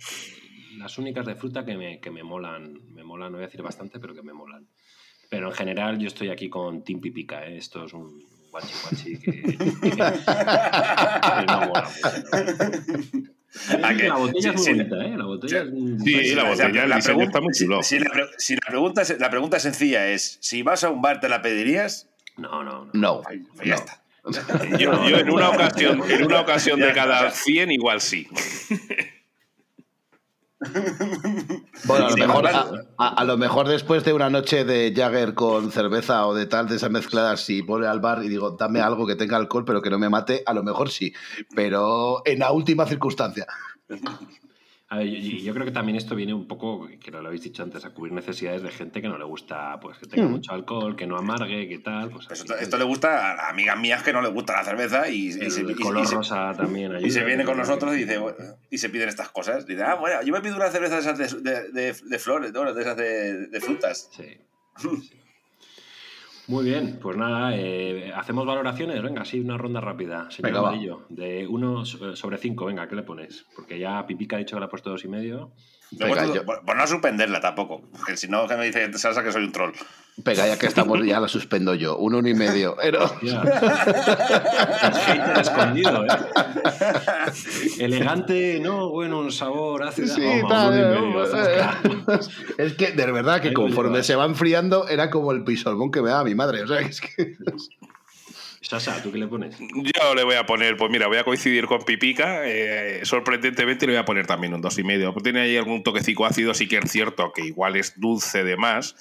las 0.78 0.99
únicas 0.99 1.27
de 1.27 1.37
fruta 1.37 1.65
que 1.65 1.77
me, 1.77 2.01
que 2.01 2.11
me 2.11 2.23
molan, 2.23 2.81
me 2.93 3.05
molan, 3.05 3.32
no 3.32 3.39
voy 3.39 3.45
a 3.45 3.47
decir 3.47 3.62
bastante, 3.62 4.01
pero 4.01 4.15
que 4.15 4.23
me 4.23 4.32
molan. 4.32 4.66
Pero 5.28 5.49
en 5.49 5.55
general 5.55 5.99
yo 5.99 6.09
estoy 6.09 6.31
aquí 6.31 6.49
con 6.51 6.82
Tim 6.82 7.01
Pipica, 7.01 7.47
¿eh? 7.47 7.59
esto 7.59 7.85
es 7.85 7.93
un 7.93 8.20
guachi 8.51 8.74
guachi 8.82 9.19
que, 9.20 9.31
que, 9.31 9.43
que, 9.81 9.91
que 9.91 9.97
no 11.47 11.61
mola 11.66 11.89
mucho. 11.89 13.32
Que, 13.97 14.09
la 14.09 14.16
botella 14.16 14.40
sí, 14.43 14.48
es 14.48 14.55
muy 14.55 14.74
bonita, 14.78 15.05
¿eh? 15.05 15.16
La 15.16 15.24
botella 15.24 15.62
es 15.62 15.70
muy- 15.72 15.98
Sí, 16.01 16.35
la 16.35 16.44
botella, 16.44 16.85
el 16.85 16.93
diseño 16.94 17.24
está 17.24 17.40
muy 17.40 17.52
chulo. 17.52 17.82
Si, 17.82 17.98
la, 17.98 18.10
pre- 18.10 18.28
si 18.39 18.55
la 18.55 18.62
pregunta, 18.68 19.02
es- 19.02 19.18
la 19.18 19.31
pregunta 19.31 19.59
sencilla 19.59 20.06
es: 20.09 20.39
si 20.40 20.62
vas 20.62 20.85
a 20.85 20.90
un 20.90 21.02
bar, 21.02 21.20
¿te 21.20 21.28
la 21.28 21.43
pedirías? 21.43 22.09
No, 22.36 22.62
no, 22.62 22.85
no. 22.86 22.90
No, 22.93 23.22
Ay, 23.28 23.43
pues 23.56 23.68
ya 23.68 23.74
no. 23.77 23.81
está. 23.81 24.02
Yo, 24.78 25.09
yo 25.09 25.16
en 25.18 25.31
una 25.31 25.48
ocasión, 25.48 26.02
en 26.10 26.24
una 26.24 26.40
ocasión 26.43 26.78
de 26.78 26.93
cada 26.93 27.31
100 27.31 27.72
igual 27.72 28.01
sí. 28.02 28.28
Bueno, 31.85 32.07
a 32.07 32.11
lo, 32.11 32.16
mejor, 32.16 32.47
a, 32.47 32.51
hablando. 32.61 32.89
a- 32.99 33.09
a 33.09 33.24
lo 33.24 33.37
mejor 33.39 33.66
después 33.69 34.05
de 34.05 34.12
una 34.12 34.28
noche 34.28 34.65
de 34.65 34.93
Jagger 34.95 35.35
con 35.35 35.73
cerveza 35.73 36.27
o 36.27 36.35
de 36.35 36.47
tal, 36.47 36.69
de 36.69 36.77
esas 36.77 36.91
mezcladas, 36.91 37.41
si 37.41 37.62
voy 37.62 37.87
al 37.87 38.01
bar 38.01 38.23
y 38.23 38.28
digo, 38.28 38.51
dame 38.53 38.81
algo 38.81 39.07
que 39.07 39.16
tenga 39.16 39.37
alcohol 39.39 39.65
pero 39.65 39.81
que 39.81 39.89
no 39.91 39.99
me 39.99 40.09
mate, 40.11 40.43
a 40.45 40.53
lo 40.53 40.62
mejor 40.62 40.91
sí. 40.91 41.12
Pero 41.55 42.23
en 42.27 42.41
la 42.41 42.53
última 42.53 42.87
circunstancia. 42.87 43.47
A 44.93 44.99
ver, 44.99 45.07
yo, 45.07 45.39
yo 45.39 45.55
creo 45.55 45.65
que 45.65 45.71
también 45.71 45.95
esto 45.97 46.17
viene 46.17 46.35
un 46.35 46.49
poco, 46.49 46.89
que 47.01 47.12
lo 47.12 47.19
habéis 47.19 47.43
dicho 47.45 47.62
antes, 47.62 47.85
a 47.85 47.91
cubrir 47.91 48.12
necesidades 48.12 48.61
de 48.62 48.71
gente 48.73 49.01
que 49.01 49.09
no 49.09 49.19
le 49.19 49.25
gusta, 49.25 49.79
pues 49.81 49.97
que 49.99 50.07
tenga 50.07 50.27
Mm. 50.27 50.31
mucho 50.33 50.53
alcohol, 50.53 50.97
que 50.97 51.07
no 51.07 51.17
amargue, 51.17 51.69
que 51.69 51.79
tal. 51.79 52.11
Pues, 52.11 52.27
Pues 52.27 52.45
esto, 52.61 52.77
le 52.77 52.83
gusta 52.85 53.35
a 53.35 53.51
amigas 53.51 53.79
mías 53.79 54.03
que 54.03 54.12
no 54.12 54.21
les 54.21 54.33
gusta 54.33 54.53
la 54.55 54.65
cerveza 54.65 55.09
y, 55.09 55.31
se, 55.31 55.61
y- 55.62 55.75
color 55.77 56.03
y 56.03 56.07
se- 56.09 56.17
rosa 56.17 56.53
también 56.57 56.91
ayuda. 56.93 57.07
y 57.07 57.11
se 57.12 57.25
viene 57.25 57.45
con 57.45 57.57
nosotros 57.57 57.95
y 57.95 57.99
dice 57.99 58.19
bueno, 58.19 58.37
y 58.69 58.79
se 58.79 58.89
piden 58.89 59.09
estas 59.09 59.29
cosas. 59.29 59.65
Dice, 59.65 59.85
ah, 59.85 59.95
bueno, 59.95 60.23
yo 60.25 60.33
me 60.33 60.41
pido 60.41 60.57
una 60.57 60.69
cerveza 60.71 60.97
de 60.97 61.01
esas 61.03 61.19
de, 61.19 61.41
de, 61.51 61.69
de- 61.71 61.95
de 62.05 62.19
flores, 62.19 62.53
¿no? 62.53 62.75
de 62.75 62.83
esas 62.83 62.97
de, 62.97 63.47
de 63.47 63.61
frutas. 63.61 64.11
Sí. 64.11 64.25
sí. 65.09 65.20
Muy 66.51 66.64
bien, 66.64 66.98
pues 67.01 67.16
nada, 67.16 67.56
eh, 67.56 68.12
hacemos 68.12 68.44
valoraciones, 68.44 69.01
venga, 69.01 69.24
sí, 69.24 69.39
una 69.39 69.56
ronda 69.56 69.81
rápida, 69.81 70.28
señor 70.32 70.51
Venga. 70.51 70.68
Amarillo, 70.68 71.02
de 71.09 71.47
1 71.47 71.85
sobre 71.85 72.39
5, 72.39 72.66
venga, 72.66 72.89
¿qué 72.89 72.97
le 72.97 73.05
pones? 73.05 73.47
Porque 73.55 73.78
ya 73.78 74.05
Pipica 74.05 74.35
ha 74.35 74.40
dicho 74.40 74.56
que 74.56 74.60
le 74.60 74.66
ha 74.66 74.68
puesto 74.68 74.90
dos 74.90 75.05
y 75.05 75.09
medio. 75.09 75.52
No, 75.99 76.07
Venga, 76.07 76.23
por, 76.25 76.35
yo- 76.35 76.45
por- 76.45 76.77
no 76.77 76.87
suspenderla 76.87 77.41
tampoco, 77.41 77.83
porque 77.93 78.17
si 78.17 78.29
no, 78.29 78.47
que 78.47 78.57
me 78.57 78.67
dice 78.67 78.93
Salsa 78.97 79.23
que 79.25 79.33
soy 79.33 79.45
un 79.45 79.53
troll. 79.53 79.73
Venga, 80.23 80.47
ya 80.47 80.59
que 80.59 80.67
estamos, 80.67 81.03
ya 81.05 81.19
la 81.19 81.29
suspendo 81.29 81.75
yo. 81.75 81.97
Un 81.97 82.15
uno 82.15 82.29
y 82.29 82.35
medio. 82.35 82.77
Pero, 82.83 83.09
hater 85.01 85.39
escondido, 85.41 86.05
¿eh? 86.05 86.09
Elegante, 87.79 88.61
no, 88.61 88.91
bueno, 88.91 89.19
un 89.21 89.33
sabor 89.33 89.83
ácido. 89.85 90.15
Sí, 90.15 90.23
Toma, 90.43 90.49
tal, 90.49 90.73
uno 90.73 90.79
y 90.79 91.12
medio, 91.25 91.47
eh, 91.49 92.21
es 92.59 92.75
que 92.75 92.93
de 92.93 93.11
verdad 93.12 93.41
que 93.41 93.53
conforme 93.53 94.03
se 94.03 94.15
va 94.15 94.25
enfriando 94.27 94.89
era 94.89 95.11
como 95.11 95.33
el 95.33 95.43
pisolmón 95.45 95.91
que 95.91 96.03
me 96.03 96.11
daba 96.11 96.25
mi 96.25 96.35
madre. 96.35 96.62
O 96.62 96.67
sea, 96.67 96.81
es 96.81 97.01
que... 97.01 97.37
Sasa, 98.71 99.03
¿tú 99.03 99.11
qué 99.11 99.19
le 99.19 99.27
pones? 99.27 99.57
Yo 99.59 100.15
le 100.15 100.23
voy 100.23 100.37
a 100.37 100.47
poner, 100.47 100.77
pues 100.77 100.93
mira, 100.93 101.09
voy 101.09 101.17
a 101.17 101.25
coincidir 101.25 101.67
con 101.67 101.83
Pipica. 101.83 102.47
eh, 102.47 103.01
sorprendentemente 103.03 103.85
le 103.85 103.95
voy 103.95 103.99
a 104.01 104.05
poner 104.05 104.29
también 104.29 104.55
un 104.55 104.63
2,5. 104.63 105.13
Pues 105.13 105.25
tiene 105.25 105.41
ahí 105.41 105.57
algún 105.57 105.83
toquecico 105.83 106.25
ácido, 106.25 106.55
sí 106.55 106.69
que 106.69 106.79
es 106.79 106.89
cierto 106.89 107.33
que 107.33 107.45
igual 107.45 107.75
es 107.75 107.99
dulce 107.99 108.45
de 108.45 108.57
más. 108.57 108.95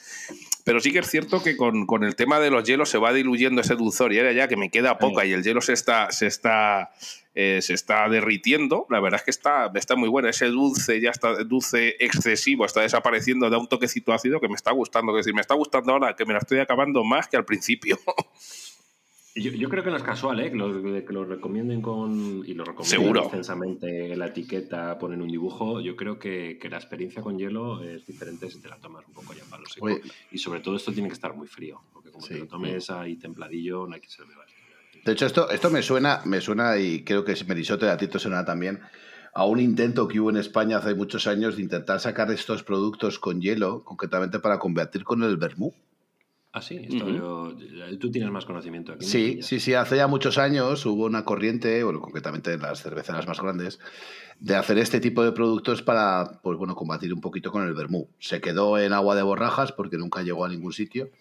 Pero 0.63 0.79
sí 0.79 0.91
que 0.91 0.97
es 0.97 1.07
cierto 1.07 1.43
que 1.43 1.55
con, 1.55 1.85
con 1.85 2.03
el 2.03 2.15
tema 2.15 2.39
de 2.39 2.49
los 2.49 2.63
hielos 2.63 2.89
se 2.89 2.97
va 2.97 3.13
diluyendo 3.13 3.61
ese 3.61 3.75
dulzor 3.75 4.11
y 4.11 4.17
ahora 4.17 4.31
ya 4.31 4.47
que 4.47 4.57
me 4.57 4.71
queda 4.71 4.97
poca 4.97 5.23
y 5.23 5.33
el 5.33 5.43
hielo 5.43 5.61
se 5.61 5.73
está, 5.73 6.11
se 6.11 6.25
está, 6.25 6.89
eh, 7.35 7.59
se 7.61 7.75
está 7.75 8.09
derritiendo, 8.09 8.87
la 8.89 8.99
verdad 8.99 9.19
es 9.19 9.25
que 9.25 9.31
está, 9.31 9.69
está 9.75 9.95
muy 9.95 10.09
bueno. 10.09 10.29
Ese 10.29 10.47
dulce 10.47 10.99
ya 10.99 11.11
está 11.11 11.43
dulce 11.43 11.95
excesivo, 11.99 12.65
está 12.65 12.81
desapareciendo, 12.81 13.47
da 13.51 13.59
un 13.59 13.69
toquecito 13.69 14.13
ácido 14.13 14.39
que 14.39 14.47
me 14.47 14.55
está 14.55 14.71
gustando. 14.71 15.11
Es 15.11 15.25
decir, 15.25 15.35
me 15.35 15.41
está 15.41 15.53
gustando 15.53 15.91
ahora 15.91 16.15
que 16.15 16.25
me 16.25 16.33
la 16.33 16.39
estoy 16.39 16.57
acabando 16.57 17.03
más 17.03 17.27
que 17.27 17.37
al 17.37 17.45
principio. 17.45 17.99
Yo, 19.35 19.51
yo 19.51 19.69
creo 19.69 19.83
que 19.83 19.91
no 19.91 19.97
es 19.97 20.03
casual, 20.03 20.39
¿eh? 20.39 20.49
Que 20.51 20.57
lo, 20.57 20.81
que 20.81 21.13
lo 21.13 21.23
recomienden 21.23 21.81
con. 21.81 22.43
Y 22.45 22.53
lo 22.53 22.63
extensamente 22.63 24.11
en 24.11 24.19
la 24.19 24.27
etiqueta, 24.27 24.97
ponen 24.97 25.21
un 25.21 25.27
dibujo. 25.27 25.79
Yo 25.81 25.95
creo 25.95 26.17
que, 26.17 26.57
que 26.59 26.69
la 26.69 26.77
experiencia 26.77 27.21
con 27.21 27.37
hielo 27.37 27.83
es 27.83 28.05
diferente 28.05 28.49
si 28.49 28.59
te 28.59 28.67
la 28.69 28.77
tomas 28.77 29.05
un 29.07 29.13
poco 29.13 29.33
ya 29.33 29.43
para 29.49 29.61
lo 29.61 29.69
seco. 29.69 29.85
Oye. 29.85 30.01
Y 30.31 30.37
sobre 30.39 30.61
todo 30.61 30.75
esto 30.75 30.91
tiene 30.91 31.09
que 31.09 31.13
estar 31.13 31.35
muy 31.35 31.47
frío. 31.47 31.81
Porque 31.93 32.11
como 32.11 32.25
Sí. 32.25 32.33
te 32.33 32.39
lo 32.39 32.47
tomes 32.47 32.89
ahí 32.89 33.17
templadillo, 33.17 33.87
no 33.87 33.93
hay 33.95 34.01
que 34.01 34.09
ser 34.09 34.25
de 34.25 34.33
De 35.05 35.11
hecho, 35.11 35.25
esto, 35.25 35.49
esto 35.49 35.69
me 35.69 35.81
suena, 35.81 36.21
me 36.25 36.41
suena, 36.41 36.77
y 36.77 37.03
creo 37.03 37.23
que 37.23 37.35
Merisote 37.47 37.89
a 37.89 37.97
ti 37.97 38.07
te 38.07 38.19
suena 38.19 38.43
también, 38.43 38.79
a 39.33 39.45
un 39.45 39.59
intento 39.59 40.07
que 40.07 40.19
hubo 40.19 40.31
en 40.31 40.37
España 40.37 40.77
hace 40.77 40.95
muchos 40.95 41.27
años 41.27 41.55
de 41.55 41.61
intentar 41.61 41.99
sacar 41.99 42.31
estos 42.31 42.63
productos 42.63 43.19
con 43.19 43.41
hielo, 43.41 43.83
concretamente 43.83 44.39
para 44.39 44.59
convertir 44.59 45.03
con 45.03 45.23
el 45.23 45.37
vermú. 45.37 45.73
Ah, 46.51 46.61
sí, 46.63 46.77
esto 46.77 47.07
yo- 47.09 47.55
tú 47.99 48.09
tienes 48.09 48.31
más 48.31 48.43
conocimiento 48.45 48.91
aquí. 48.93 49.05
Sí, 49.05 49.39
sí, 49.43 49.59
sí, 49.59 49.75
hace 49.75 49.97
ya 49.97 50.07
muchos 50.07 50.39
años 50.39 50.83
hubo 50.87 51.05
una 51.05 51.23
corriente, 51.23 51.83
bueno, 51.83 52.01
concretamente 52.01 52.53
en 52.53 52.61
las 52.61 52.81
cerveceras 52.81 53.27
más 53.27 53.39
grandes, 53.39 53.79
de 54.39 54.55
hacer 54.55 54.79
este 54.79 54.99
tipo 54.99 55.23
de 55.23 55.31
productos 55.31 55.83
para, 55.83 56.39
pues 56.41 56.57
bueno, 56.57 56.73
combatir 56.75 57.13
un 57.13 57.21
poquito 57.21 57.51
con 57.51 57.67
el 57.67 57.73
vermú. 57.75 58.09
Se 58.19 58.41
quedó 58.41 58.79
en 58.79 58.93
agua 58.93 59.15
de 59.15 59.21
borrajas 59.21 59.71
porque 59.73 59.97
nunca 59.97 60.23
llegó 60.23 60.43
a 60.43 60.49
ningún 60.49 60.73
sitio, 60.73 61.11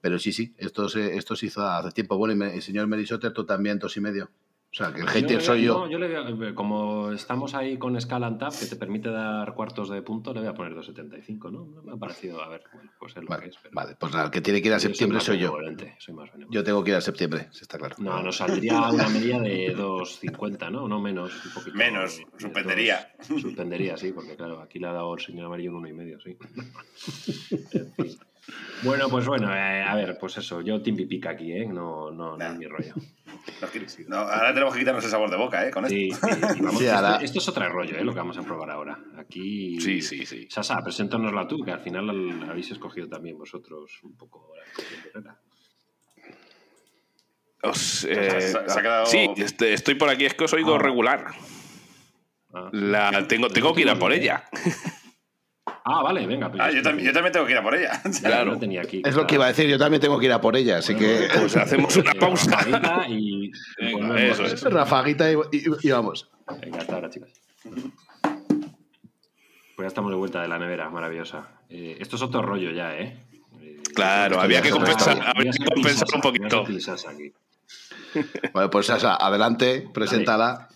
pero 0.00 0.18
sí, 0.18 0.32
sí, 0.32 0.54
esto 0.58 0.88
se, 0.88 1.16
esto 1.16 1.36
se 1.36 1.46
hizo 1.46 1.62
hace 1.64 1.92
tiempo. 1.92 2.16
Bueno, 2.18 2.34
y 2.34 2.36
me- 2.36 2.56
y 2.56 2.60
señor 2.60 2.88
Merisotter, 2.88 3.32
tú 3.32 3.46
también, 3.46 3.78
dos 3.78 3.96
y 3.96 4.00
medio. 4.00 4.30
O 4.76 4.78
sea, 4.78 4.92
que 4.92 5.00
el 5.00 5.08
hater 5.08 5.38
le- 5.38 5.40
soy 5.40 5.62
yo. 5.62 5.72
no, 5.78 5.90
yo 5.90 5.98
le 5.98 6.20
voy 6.34 6.48
a- 6.48 6.54
como 6.54 7.10
estamos 7.10 7.54
ahí 7.54 7.78
con 7.78 7.98
Scala 7.98 8.26
and 8.26 8.38
Tap, 8.38 8.52
que 8.52 8.66
te 8.66 8.76
permite 8.76 9.08
dar 9.08 9.54
cuartos 9.54 9.88
de 9.88 10.02
punto, 10.02 10.34
le 10.34 10.40
voy 10.40 10.50
a 10.50 10.52
poner 10.52 10.74
2.75, 10.74 11.50
¿no? 11.50 11.64
Me 11.82 11.92
ha 11.92 11.96
parecido, 11.96 12.42
a 12.42 12.48
ver, 12.50 12.62
bueno, 12.74 12.90
pues 12.98 13.16
es 13.16 13.22
lo 13.22 13.38
que 13.38 13.46
es. 13.48 13.56
Pero 13.56 13.70
vale, 13.74 13.96
pues 13.98 14.12
nada, 14.12 14.26
el 14.26 14.30
que 14.30 14.42
tiene 14.42 14.60
que 14.60 14.68
ir 14.68 14.74
a 14.74 14.76
yo 14.76 14.80
soy 14.80 14.90
septiembre 14.90 15.16
más 15.16 15.24
soy 15.24 15.38
yo. 15.38 15.56
Soy 15.98 16.14
más. 16.14 16.28
Yo 16.50 16.62
tengo 16.62 16.84
que 16.84 16.90
ir 16.90 16.96
a 16.96 17.00
septiembre, 17.00 17.48
sí 17.52 17.60
está 17.62 17.78
claro. 17.78 17.96
No, 18.00 18.22
nos 18.22 18.36
saldría 18.36 18.90
una 18.90 19.08
media 19.08 19.40
de 19.40 19.74
2.50, 19.74 20.70
¿no? 20.70 20.86
No 20.86 21.00
menos, 21.00 21.32
un 21.46 21.52
poquito. 21.54 21.74
Menos, 21.74 22.18
de 22.18 22.26
suspendería. 22.38 23.08
dos- 23.30 23.40
suspendería, 23.40 23.96
sí, 23.96 24.12
porque 24.12 24.36
claro, 24.36 24.60
aquí 24.60 24.78
le 24.78 24.88
ha 24.88 24.92
dado 24.92 25.14
el 25.14 25.20
señor 25.22 25.46
amarillo 25.46 25.70
un 25.70 25.76
uno 25.78 25.88
y 25.88 25.94
medio, 25.94 26.20
sí. 26.20 26.36
En 27.72 27.92
fin. 27.94 28.18
Bueno, 28.82 29.08
pues 29.08 29.26
bueno, 29.26 29.52
eh, 29.54 29.82
a 29.82 29.94
ver, 29.94 30.16
pues 30.20 30.36
eso, 30.38 30.60
yo 30.60 30.80
Team 30.82 30.96
Pipica 30.96 31.30
aquí, 31.30 31.52
¿eh? 31.52 31.66
No, 31.66 32.10
no, 32.10 32.36
no 32.36 32.44
es 32.46 32.56
mi 32.56 32.66
rollo. 32.66 32.94
No, 34.08 34.16
ahora 34.18 34.52
tenemos 34.52 34.72
que 34.74 34.80
quitarnos 34.80 35.04
el 35.04 35.10
sabor 35.10 35.30
de 35.30 35.36
boca, 35.36 35.66
¿eh? 35.66 35.70
Con 35.70 35.84
esto. 35.84 35.94
Sí, 35.94 36.10
sí, 36.12 36.60
vamos, 36.60 36.78
Sí, 36.80 36.86
esto, 36.86 36.96
ahora- 36.96 37.16
esto 37.22 37.38
es 37.38 37.48
otro 37.48 37.68
rollo, 37.68 37.96
¿eh? 37.96 38.04
Lo 38.04 38.12
que 38.12 38.18
vamos 38.18 38.36
a 38.38 38.42
probar 38.42 38.70
ahora. 38.70 38.98
Aquí. 39.18 39.80
Sí, 39.80 40.00
sí, 40.02 40.26
sí. 40.26 40.46
Sasa, 40.50 40.82
preséntanosla 40.82 41.46
tú, 41.46 41.62
que 41.64 41.70
al 41.70 41.80
final 41.80 42.40
la 42.40 42.46
habéis 42.50 42.70
escogido 42.72 43.08
también 43.08 43.38
vosotros 43.38 44.00
un 44.02 44.16
poco 44.16 44.52
la. 45.14 45.38
Os, 47.62 48.04
eh, 48.04 48.40
Se 48.40 48.58
ha- 48.58 48.68
se 48.68 48.78
ha 48.78 48.82
quedado- 48.82 49.06
Sí, 49.06 49.28
este- 49.36 49.72
estoy 49.72 49.94
por 49.94 50.08
aquí, 50.08 50.24
es 50.26 50.34
que 50.34 50.44
os 50.44 50.52
oigo 50.52 50.74
Ah. 50.74 50.78
regular. 50.78 51.26
Ah, 52.52 52.68
La, 52.72 53.26
tengo, 53.28 53.48
tengo 53.48 53.74
que 53.74 53.82
ir 53.82 53.90
a 53.90 53.96
por 53.98 54.12
ella. 54.12 54.44
Ah, 55.88 56.02
vale, 56.02 56.26
venga. 56.26 56.50
pues 56.50 56.60
Ah, 56.60 56.70
yo, 56.72 56.82
también, 56.82 57.06
yo 57.06 57.12
también 57.12 57.32
tengo 57.32 57.46
que 57.46 57.52
ir 57.52 57.58
a 57.58 57.62
por 57.62 57.74
ella. 57.76 58.00
Ya, 58.04 58.28
claro. 58.28 58.52
lo 58.52 58.58
tenía 58.58 58.80
aquí. 58.80 59.02
Es 59.04 59.14
lo 59.14 59.24
que 59.24 59.36
iba 59.36 59.44
a 59.44 59.48
decir, 59.48 59.68
yo 59.68 59.78
también 59.78 60.00
tengo 60.00 60.18
que 60.18 60.26
ir 60.26 60.32
a 60.32 60.40
por 60.40 60.56
ella, 60.56 60.78
así 60.78 60.96
que 60.96 61.28
Pues 61.38 61.56
hacemos 61.56 61.96
una 61.96 62.10
Eh, 62.10 62.14
pausa. 62.18 62.50
rafaguita 62.56 63.06
y, 63.08 63.52
Venga, 63.78 64.20
eso 64.22 64.68
rafaguita 64.70 65.30
y, 65.30 65.34
y- 65.52 65.64
y 65.82 65.90
vamos. 65.92 66.28
Venga, 66.60 66.78
hasta 66.78 66.94
ahora, 66.96 67.08
chicos. 67.10 67.30
Pues 69.76 69.84
ya 69.84 69.86
estamos 69.86 70.10
de 70.10 70.16
vuelta 70.16 70.42
de 70.42 70.48
la 70.48 70.58
nevera, 70.58 70.90
maravillosa. 70.90 71.48
Eh, 71.68 71.96
esto 72.00 72.16
es 72.16 72.22
otro 72.22 72.42
rollo 72.42 72.70
ya, 72.72 72.96
¿eh? 72.96 73.18
Eh, 73.60 73.76
Claro, 73.94 74.40
había 74.40 74.62
que 74.62 74.70
compensar- 74.72 75.22
había 75.36 75.52
que 75.52 75.64
compensar 75.64 76.08
un 76.14 76.20
poquito. 76.20 76.64
Bueno, 78.52 78.70
pues 78.70 78.86
Sasa, 78.86 79.14
adelante, 79.16 79.86
preséntala. 79.94 80.68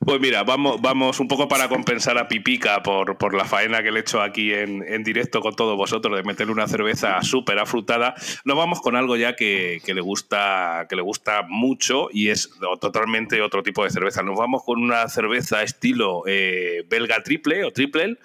Pues 0.00 0.20
mira, 0.20 0.44
vamos, 0.44 0.80
vamos 0.82 1.20
un 1.20 1.28
poco 1.28 1.48
para 1.48 1.68
compensar 1.68 2.18
a 2.18 2.28
Pipica 2.28 2.82
por, 2.82 3.16
por 3.16 3.34
la 3.34 3.44
faena 3.44 3.82
que 3.82 3.90
le 3.90 3.98
he 3.98 4.02
hecho 4.02 4.20
aquí 4.20 4.52
en, 4.52 4.82
en 4.86 5.02
directo 5.02 5.40
con 5.40 5.56
todos 5.56 5.76
vosotros 5.76 6.14
de 6.16 6.22
meterle 6.22 6.52
una 6.52 6.68
cerveza 6.68 7.22
súper 7.22 7.58
afrutada. 7.58 8.14
Nos 8.44 8.56
vamos 8.56 8.80
con 8.80 8.94
algo 8.94 9.16
ya 9.16 9.34
que, 9.36 9.80
que, 9.84 9.94
le 9.94 10.02
gusta, 10.02 10.86
que 10.88 10.96
le 10.96 11.02
gusta 11.02 11.42
mucho 11.48 12.08
y 12.12 12.28
es 12.28 12.50
totalmente 12.80 13.40
otro 13.40 13.62
tipo 13.62 13.84
de 13.84 13.90
cerveza. 13.90 14.22
Nos 14.22 14.38
vamos 14.38 14.62
con 14.64 14.82
una 14.82 15.08
cerveza 15.08 15.62
estilo 15.62 16.24
eh, 16.26 16.84
belga 16.88 17.22
triple 17.22 17.64
o 17.64 17.72
triple. 17.72 18.18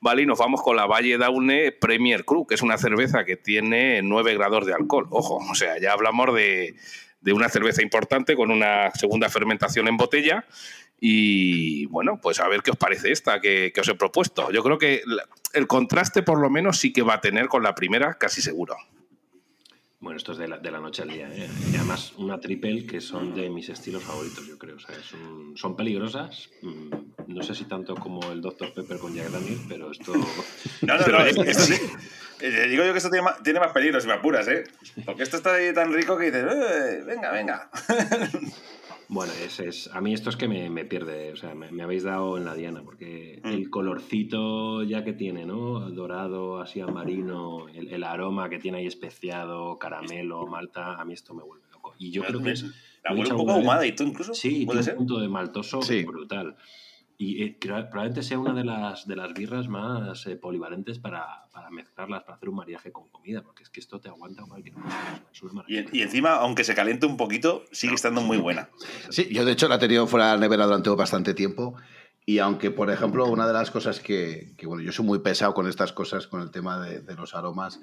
¿vale? 0.00 0.22
Y 0.22 0.26
nos 0.26 0.38
vamos 0.38 0.62
con 0.62 0.76
la 0.76 0.86
Valle 0.86 1.18
Daune 1.18 1.72
Premier 1.72 2.24
Cru, 2.24 2.46
que 2.46 2.54
es 2.54 2.62
una 2.62 2.78
cerveza 2.78 3.24
que 3.24 3.36
tiene 3.36 4.02
9 4.02 4.34
grados 4.34 4.66
de 4.66 4.74
alcohol. 4.74 5.08
Ojo, 5.10 5.36
o 5.36 5.54
sea, 5.54 5.80
ya 5.80 5.92
hablamos 5.92 6.34
de, 6.34 6.76
de 7.20 7.32
una 7.32 7.48
cerveza 7.48 7.82
importante 7.82 8.36
con 8.36 8.50
una 8.50 8.90
segunda 8.92 9.28
fermentación 9.28 9.88
en 9.88 9.96
botella 9.96 10.44
y 11.00 11.86
bueno, 11.86 12.18
pues 12.20 12.40
a 12.40 12.48
ver 12.48 12.62
qué 12.62 12.70
os 12.72 12.76
parece 12.76 13.12
esta 13.12 13.40
que, 13.40 13.72
que 13.72 13.80
os 13.80 13.88
he 13.88 13.94
propuesto. 13.94 14.50
Yo 14.50 14.62
creo 14.62 14.78
que 14.78 15.02
el 15.52 15.66
contraste 15.66 16.22
por 16.22 16.40
lo 16.40 16.50
menos 16.50 16.78
sí 16.78 16.92
que 16.92 17.02
va 17.02 17.14
a 17.14 17.20
tener 17.20 17.48
con 17.48 17.62
la 17.62 17.74
primera, 17.74 18.14
casi 18.14 18.42
seguro. 18.42 18.76
Bueno, 20.00 20.16
esto 20.16 20.30
es 20.30 20.38
de 20.38 20.46
la, 20.46 20.58
de 20.58 20.70
la, 20.70 20.78
noche 20.78 21.02
al 21.02 21.08
día. 21.08 21.28
¿eh? 21.28 21.48
Y 21.72 21.76
además, 21.76 22.12
una 22.18 22.38
triple 22.38 22.86
que 22.86 23.00
son 23.00 23.34
de 23.34 23.50
mis 23.50 23.68
estilos 23.68 24.04
favoritos, 24.04 24.46
yo 24.46 24.56
creo. 24.56 24.76
O 24.76 24.78
sea, 24.78 24.94
son, 25.02 25.56
son 25.56 25.74
peligrosas. 25.74 26.50
Mm, 26.62 26.90
no 27.26 27.42
sé 27.42 27.52
si 27.56 27.64
tanto 27.64 27.96
como 27.96 28.30
el 28.30 28.40
Dr. 28.40 28.72
Pepper 28.74 28.98
con 28.98 29.12
Jack 29.12 29.30
Daniel, 29.30 29.58
pero 29.68 29.90
esto. 29.90 30.12
No, 30.82 30.96
no, 30.96 31.06
no. 31.08 31.24
esto 31.24 31.64
sí. 31.64 31.74
Eh, 32.40 32.68
digo 32.68 32.84
yo 32.84 32.92
que 32.92 32.98
esto 32.98 33.10
tiene 33.10 33.24
más, 33.24 33.42
tiene 33.42 33.58
más 33.58 33.72
peligro 33.72 34.00
si 34.00 34.06
me 34.06 34.12
apuras, 34.12 34.46
¿eh? 34.46 34.62
Porque 35.04 35.24
esto 35.24 35.38
está 35.38 35.54
ahí 35.54 35.74
tan 35.74 35.92
rico 35.92 36.16
que 36.16 36.26
dices, 36.26 36.44
eh, 36.44 37.02
venga, 37.04 37.32
venga. 37.32 37.68
Bueno, 39.10 39.32
es, 39.42 39.58
es, 39.58 39.88
a 39.94 40.02
mí 40.02 40.12
esto 40.12 40.28
es 40.28 40.36
que 40.36 40.48
me, 40.48 40.68
me 40.68 40.84
pierde, 40.84 41.32
o 41.32 41.36
sea, 41.36 41.54
me, 41.54 41.70
me, 41.70 41.82
habéis 41.82 42.02
dado 42.02 42.36
en 42.36 42.44
la 42.44 42.54
diana, 42.54 42.82
porque 42.84 43.40
mm. 43.42 43.48
el 43.48 43.70
colorcito 43.70 44.82
ya 44.82 45.02
que 45.02 45.14
tiene, 45.14 45.46
¿no? 45.46 45.90
Dorado, 45.90 46.60
así 46.60 46.82
marino, 46.82 47.68
el, 47.68 47.88
el, 47.88 48.04
aroma 48.04 48.50
que 48.50 48.58
tiene 48.58 48.78
ahí 48.78 48.86
especiado, 48.86 49.78
caramelo, 49.78 50.46
malta, 50.46 51.00
a 51.00 51.04
mí 51.06 51.14
esto 51.14 51.32
me 51.32 51.42
vuelve 51.42 51.64
loco. 51.72 51.94
Y 51.98 52.10
yo 52.10 52.22
creo 52.22 52.42
que 52.42 52.52
es... 52.52 52.66
La 53.02 53.14
huele 53.14 53.30
un 53.30 53.38
poco 53.38 53.52
ahumada 53.52 53.86
y 53.86 53.92
tú 53.92 54.02
incluso. 54.02 54.34
Sí, 54.34 54.66
tiene 54.66 54.80
un 54.80 54.96
punto 54.96 55.20
de 55.20 55.28
maltoso 55.28 55.80
sí. 55.80 56.04
brutal. 56.04 56.56
Y 57.20 57.42
eh, 57.42 57.58
probablemente 57.60 58.22
sea 58.22 58.38
una 58.38 58.54
de 58.54 58.64
las, 58.64 59.06
de 59.08 59.16
las 59.16 59.34
birras 59.34 59.66
más 59.66 60.24
eh, 60.26 60.36
polivalentes 60.36 61.00
para, 61.00 61.48
para, 61.52 61.68
mezclarlas, 61.68 62.22
para 62.22 62.36
hacer 62.36 62.48
un 62.48 62.54
mariaje 62.54 62.92
con 62.92 63.08
comida, 63.08 63.42
porque 63.42 63.64
es 63.64 63.70
que 63.70 63.80
esto 63.80 64.00
te 64.00 64.08
aguanta 64.08 64.44
cualquier 64.48 64.76
cosa. 64.76 65.64
Y, 65.66 65.98
y, 65.98 66.02
encima, 66.02 66.36
aunque 66.36 66.62
se 66.62 66.76
caliente 66.76 67.06
un 67.06 67.16
poquito, 67.16 67.64
sigue 67.72 67.94
estando 67.94 68.20
muy 68.20 68.36
buena. 68.36 68.68
Sí, 69.10 69.28
yo 69.32 69.44
de 69.44 69.50
hecho 69.50 69.66
la 69.66 69.74
he 69.74 69.80
tenido 69.80 70.06
fuera 70.06 70.26
de 70.26 70.32
la 70.34 70.38
nevera 70.38 70.66
durante 70.66 70.90
bastante 70.90 71.34
tiempo. 71.34 71.74
Y 72.24 72.38
aunque, 72.38 72.70
por 72.70 72.90
ejemplo, 72.90 73.26
una 73.26 73.46
de 73.46 73.52
las 73.52 73.70
cosas 73.70 74.00
que, 74.00 74.52
que 74.56 74.66
bueno, 74.66 74.82
yo 74.82 74.92
soy 74.92 75.04
muy 75.04 75.18
pesado 75.18 75.54
con 75.54 75.66
estas 75.66 75.92
cosas, 75.92 76.28
con 76.28 76.40
el 76.40 76.50
tema 76.50 76.78
de, 76.78 77.00
de 77.00 77.14
los 77.14 77.34
aromas, 77.34 77.80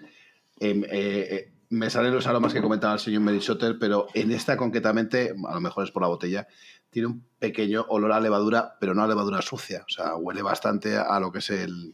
eh, 0.59 0.81
eh, 0.91 1.51
me 1.69 1.89
salen 1.89 2.13
los 2.13 2.27
aromas 2.27 2.53
que 2.53 2.61
comentaba 2.61 2.93
el 2.93 2.99
señor 2.99 3.21
Merisotter, 3.21 3.77
pero 3.79 4.07
en 4.13 4.31
esta 4.31 4.55
concretamente, 4.55 5.33
a 5.47 5.55
lo 5.55 5.61
mejor 5.61 5.83
es 5.83 5.91
por 5.91 6.03
la 6.03 6.07
botella, 6.07 6.47
tiene 6.95 7.09
un 7.09 7.25
pequeño 7.39 7.85
olor 7.89 8.13
a 8.13 8.21
levadura, 8.21 8.77
pero 8.79 8.95
no 8.95 9.03
a 9.03 9.07
levadura 9.07 9.41
sucia. 9.41 9.83
O 9.85 9.91
sea, 9.91 10.15
huele 10.15 10.41
bastante 10.41 10.95
a 10.95 11.19
lo 11.19 11.29
que 11.29 11.39
es 11.39 11.49
el. 11.49 11.93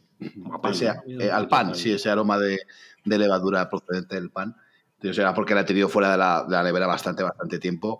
Pan, 0.61 0.71
ese, 0.73 0.93
eh, 1.07 1.31
al 1.31 1.47
pan, 1.47 1.73
sí, 1.73 1.91
ese 1.91 2.11
aroma 2.11 2.37
de, 2.37 2.59
de, 3.03 3.17
levadura 3.17 3.67
procedente 3.67 4.13
del 4.13 4.29
pan. 4.29 4.55
Entonces 4.97 5.17
era 5.17 5.33
porque 5.33 5.55
la 5.55 5.61
he 5.61 5.63
tenido 5.63 5.89
fuera 5.89 6.11
de 6.11 6.19
la, 6.19 6.43
de 6.47 6.51
la, 6.55 6.61
nevera 6.61 6.85
bastante, 6.85 7.23
bastante 7.23 7.57
tiempo. 7.57 7.99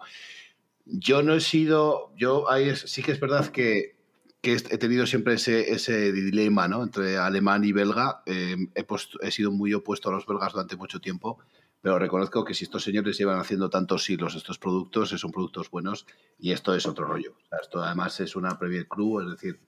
Yo 0.86 1.24
no 1.24 1.34
he 1.34 1.42
sido. 1.42 2.14
Yo 2.16 2.52
ahí 2.52 2.70
es, 2.70 2.82
sí 2.82 3.02
que 3.02 3.14
es 3.14 3.20
verdad 3.20 3.48
que, 3.48 3.96
que 4.42 4.54
he 4.54 4.78
tenido 4.78 5.08
siempre 5.08 5.34
ese, 5.34 5.72
ese 5.72 6.12
dilema 6.12 6.68
¿no? 6.68 6.84
entre 6.84 7.18
alemán 7.18 7.64
y 7.64 7.72
belga. 7.72 8.22
Eh, 8.28 8.58
he, 8.76 8.84
puesto, 8.84 9.20
he 9.22 9.32
sido 9.32 9.52
muy 9.52 9.74
opuesto 9.74 10.10
a 10.10 10.12
los 10.12 10.28
belgas 10.28 10.54
durante 10.54 10.76
mucho 10.76 11.02
tiempo 11.02 11.40
pero 11.82 11.98
reconozco 11.98 12.46
que 12.46 12.54
si 12.54 12.64
estos 12.64 12.84
señores 12.84 13.18
llevan 13.18 13.40
haciendo 13.40 13.70
tantos 13.70 14.04
siglos 14.04 14.36
estos 14.36 14.60
productos, 14.60 15.10
son 15.10 15.32
productos 15.32 15.70
buenos 15.72 16.06
y 16.40 16.52
esto 16.52 16.76
es 16.76 16.86
otro 16.86 17.06
rollo. 17.06 17.34
O 17.44 17.48
sea, 17.48 17.60
esto 17.62 17.84
además 17.84 18.20
es 18.20 18.36
una 18.36 18.58
Premier 18.58 18.88
Cru, 18.88 19.22
es 19.22 19.30
decir, 19.32 19.60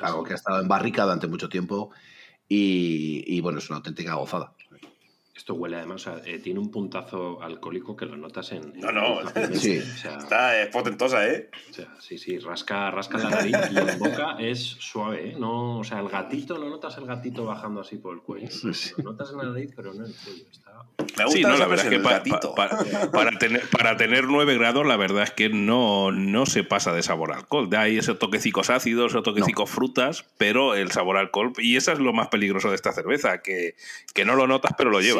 algo 0.00 0.24
que 0.24 0.32
ha 0.32 0.36
estado 0.36 0.60
en 0.60 0.68
barrica 0.68 1.04
durante 1.04 1.28
mucho 1.28 1.48
tiempo 1.48 1.90
y, 2.48 3.24
y 3.26 3.40
bueno, 3.40 3.58
es 3.58 3.70
una 3.70 3.76
auténtica 3.76 4.14
gozada. 4.14 4.54
Esto 5.34 5.54
huele 5.54 5.76
además, 5.76 6.06
o 6.06 6.10
sea, 6.10 6.22
eh, 6.26 6.38
tiene 6.38 6.60
un 6.60 6.70
puntazo 6.70 7.42
alcohólico 7.42 7.96
que 7.96 8.04
lo 8.04 8.16
notas 8.16 8.52
en. 8.52 8.72
no, 8.78 8.92
no, 8.92 9.20
sí. 9.54 9.78
o 9.78 9.96
sea, 9.96 10.18
está 10.18 10.60
es 10.60 10.68
potentosa, 10.68 11.26
¿eh? 11.26 11.48
O 11.70 11.72
sea, 11.72 11.88
sí, 11.98 12.18
sí, 12.18 12.38
rasca, 12.38 12.90
rasca 12.90 13.18
la 13.18 13.30
nariz 13.30 13.56
y 13.70 13.78
en 13.78 13.98
boca 13.98 14.36
es 14.38 14.60
suave, 14.60 15.30
¿eh? 15.30 15.36
No, 15.38 15.78
o 15.78 15.84
sea, 15.84 16.00
el 16.00 16.08
gatito, 16.08 16.58
no 16.58 16.68
notas 16.68 16.98
el 16.98 17.06
gatito 17.06 17.44
bajando 17.44 17.80
así 17.80 17.96
por 17.96 18.14
el 18.14 18.22
cuello. 18.22 18.50
Sí, 18.50 18.74
sí. 18.74 18.92
Lo 18.98 19.12
notas 19.12 19.30
en 19.30 19.38
la 19.38 19.44
nariz, 19.44 19.72
pero 19.74 19.94
no 19.94 20.04
en 20.04 20.10
el 20.10 20.16
cuello. 20.16 20.44
Está... 20.50 20.70
Me 21.16 21.24
gusta 21.24 21.38
sí, 21.38 21.42
no, 21.42 21.56
la 21.56 21.66
verdad 21.66 21.86
es 21.86 21.90
que 21.90 22.00
pa, 22.00 22.22
pa, 22.22 22.54
pa, 22.54 23.10
para, 23.10 23.38
tener, 23.38 23.62
para 23.70 23.96
tener 23.96 24.24
9 24.24 24.58
grados, 24.58 24.86
la 24.86 24.96
verdad 24.96 25.22
es 25.22 25.30
que 25.30 25.48
no, 25.48 26.12
no 26.12 26.46
se 26.46 26.64
pasa 26.64 26.92
de 26.92 27.02
sabor 27.02 27.32
a 27.32 27.36
alcohol. 27.36 27.70
De 27.70 27.76
ahí 27.76 27.98
esos 27.98 28.18
toquecicos 28.18 28.70
ácidos, 28.70 29.12
esos 29.12 29.22
toquecicos 29.22 29.70
no. 29.70 29.74
frutas, 29.74 30.24
pero 30.38 30.74
el 30.74 30.90
sabor 30.90 31.16
a 31.16 31.20
alcohol. 31.20 31.52
Y 31.58 31.76
eso 31.76 31.92
es 31.92 31.98
lo 31.98 32.12
más 32.12 32.28
peligroso 32.28 32.68
de 32.68 32.74
esta 32.76 32.92
cerveza, 32.92 33.42
que, 33.42 33.74
que 34.14 34.24
no 34.24 34.34
lo 34.34 34.46
notas, 34.46 34.72
pero 34.76 34.90
lo 34.90 35.00
lleva. 35.00 35.19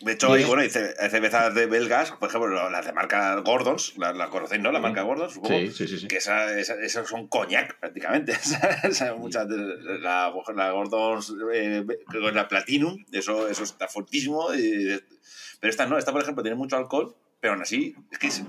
De 0.00 0.12
hecho, 0.12 0.32
hay, 0.32 0.44
bueno, 0.44 0.60
hay 0.60 0.68
cervezas 0.68 1.54
de 1.54 1.66
belgas, 1.66 2.12
por 2.12 2.28
ejemplo, 2.28 2.68
las 2.68 2.84
de 2.84 2.92
marca 2.92 3.36
Gordons, 3.36 3.96
la, 3.96 4.12
la 4.12 4.28
conocéis, 4.28 4.60
¿no? 4.60 4.70
La 4.70 4.80
marca 4.80 5.02
Gordons, 5.02 5.32
supongo. 5.32 5.58
Sí, 5.60 5.70
sí, 5.70 5.88
sí. 5.88 5.98
sí. 5.98 6.08
Que 6.08 6.16
esas 6.16 6.52
esa, 6.52 6.74
esa 6.74 7.06
son 7.06 7.28
coñac, 7.28 7.78
prácticamente. 7.78 8.32
Esa, 8.82 9.14
muchas 9.14 9.48
de, 9.48 9.56
la, 10.00 10.30
la 10.54 10.70
Gordons, 10.72 11.34
eh, 11.52 11.84
la 12.34 12.48
Platinum, 12.48 13.02
eso, 13.12 13.48
eso 13.48 13.62
está 13.62 13.88
fortísimo. 13.88 14.52
Y, 14.54 15.00
pero 15.60 15.70
esta 15.70 15.86
no, 15.86 15.96
esta, 15.96 16.12
por 16.12 16.20
ejemplo, 16.20 16.42
tiene 16.42 16.56
mucho 16.56 16.76
alcohol, 16.76 17.16
pero 17.40 17.54
aún 17.54 17.62
así 17.62 17.94
es 18.10 18.18
que 18.18 18.26
es, 18.26 18.42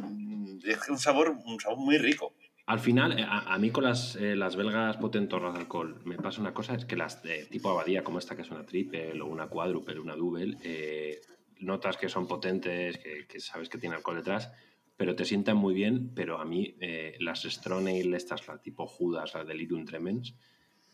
es 0.66 0.90
un, 0.90 1.00
sabor, 1.00 1.30
un 1.30 1.60
sabor 1.62 1.78
muy 1.78 1.98
rico. 1.98 2.34
Al 2.66 2.80
final, 2.80 3.20
a, 3.20 3.54
a 3.54 3.60
mí 3.60 3.70
con 3.70 3.84
las, 3.84 4.16
eh, 4.16 4.36
las 4.36 4.56
belgas 4.56 4.98
potentorras 4.98 5.54
de 5.54 5.60
alcohol 5.60 6.02
me 6.04 6.18
pasa 6.18 6.42
una 6.42 6.54
cosa, 6.54 6.74
es 6.74 6.86
que 6.86 6.96
las 6.96 7.22
de 7.22 7.46
tipo 7.46 7.70
abadía, 7.70 8.04
como 8.04 8.18
esta 8.18 8.36
que 8.36 8.42
es 8.42 8.50
una 8.50 8.66
triple 8.66 9.22
o 9.22 9.28
una 9.28 9.48
cuádruple, 9.48 10.00
una 10.00 10.16
double, 10.16 10.58
eh, 10.64 11.22
notas 11.60 11.98
que 11.98 12.10
son 12.10 12.28
potentes, 12.28 12.98
que, 12.98 13.40
sabes 13.40 13.70
que 13.70 13.78
tiene 13.78 13.96
alcohol 13.96 14.18
detrás, 14.18 14.52
pero 14.98 15.16
te 15.16 15.26
sientan 15.26 15.58
muy 15.58 15.76
bien, 15.76 16.12
pero 16.16 16.40
a 16.40 16.46
mí 16.46 16.76
eh, 16.80 17.16
las 17.20 17.44
Strone 17.44 18.00
estas, 18.16 18.48
la 18.48 18.58
tipo 18.60 18.88
Judas, 18.88 19.36
la 19.36 19.44
Delirium 19.44 19.86
Tremens, 19.86 20.36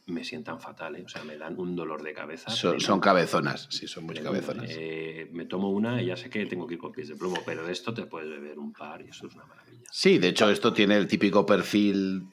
me 0.07 0.23
sientan 0.23 0.59
fatal, 0.59 0.95
¿eh? 0.95 1.03
o 1.05 1.09
sea, 1.09 1.23
me 1.23 1.37
dan 1.37 1.57
un 1.59 1.75
dolor 1.75 2.01
de 2.03 2.13
cabeza. 2.13 2.49
Son, 2.51 2.79
son 2.79 2.99
cabezonas, 2.99 3.67
sí, 3.69 3.87
son 3.87 4.05
muy 4.05 4.15
cabezonas. 4.15 4.69
Eh, 4.69 5.29
me 5.31 5.45
tomo 5.45 5.69
una 5.69 6.01
y 6.01 6.07
ya 6.07 6.17
sé 6.17 6.29
que 6.29 6.45
tengo 6.45 6.67
que 6.67 6.75
ir 6.75 6.79
con 6.79 6.91
pies 6.91 7.09
de 7.09 7.15
plomo, 7.15 7.37
pero 7.45 7.65
de 7.65 7.71
esto 7.71 7.93
te 7.93 8.05
puedes 8.05 8.29
beber 8.29 8.59
un 8.59 8.73
par 8.73 9.01
y 9.01 9.09
eso 9.09 9.27
es 9.27 9.35
una 9.35 9.45
maravilla. 9.45 9.83
Sí, 9.91 10.17
de 10.17 10.29
hecho 10.29 10.49
esto 10.49 10.73
tiene 10.73 10.97
el 10.97 11.07
típico 11.07 11.45
perfil 11.45 12.27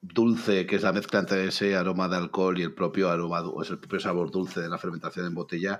dulce, 0.00 0.66
que 0.66 0.76
es 0.76 0.82
la 0.82 0.92
mezcla 0.92 1.20
entre 1.20 1.46
ese 1.46 1.74
aroma 1.74 2.08
de 2.08 2.16
alcohol 2.16 2.58
y 2.58 2.62
el 2.62 2.74
propio 2.74 3.10
aroma, 3.10 3.40
o 3.40 3.62
es 3.62 3.70
el 3.70 3.78
propio 3.78 4.00
sabor 4.00 4.30
dulce 4.30 4.60
de 4.60 4.68
la 4.68 4.78
fermentación 4.78 5.26
en 5.26 5.34
botella, 5.34 5.78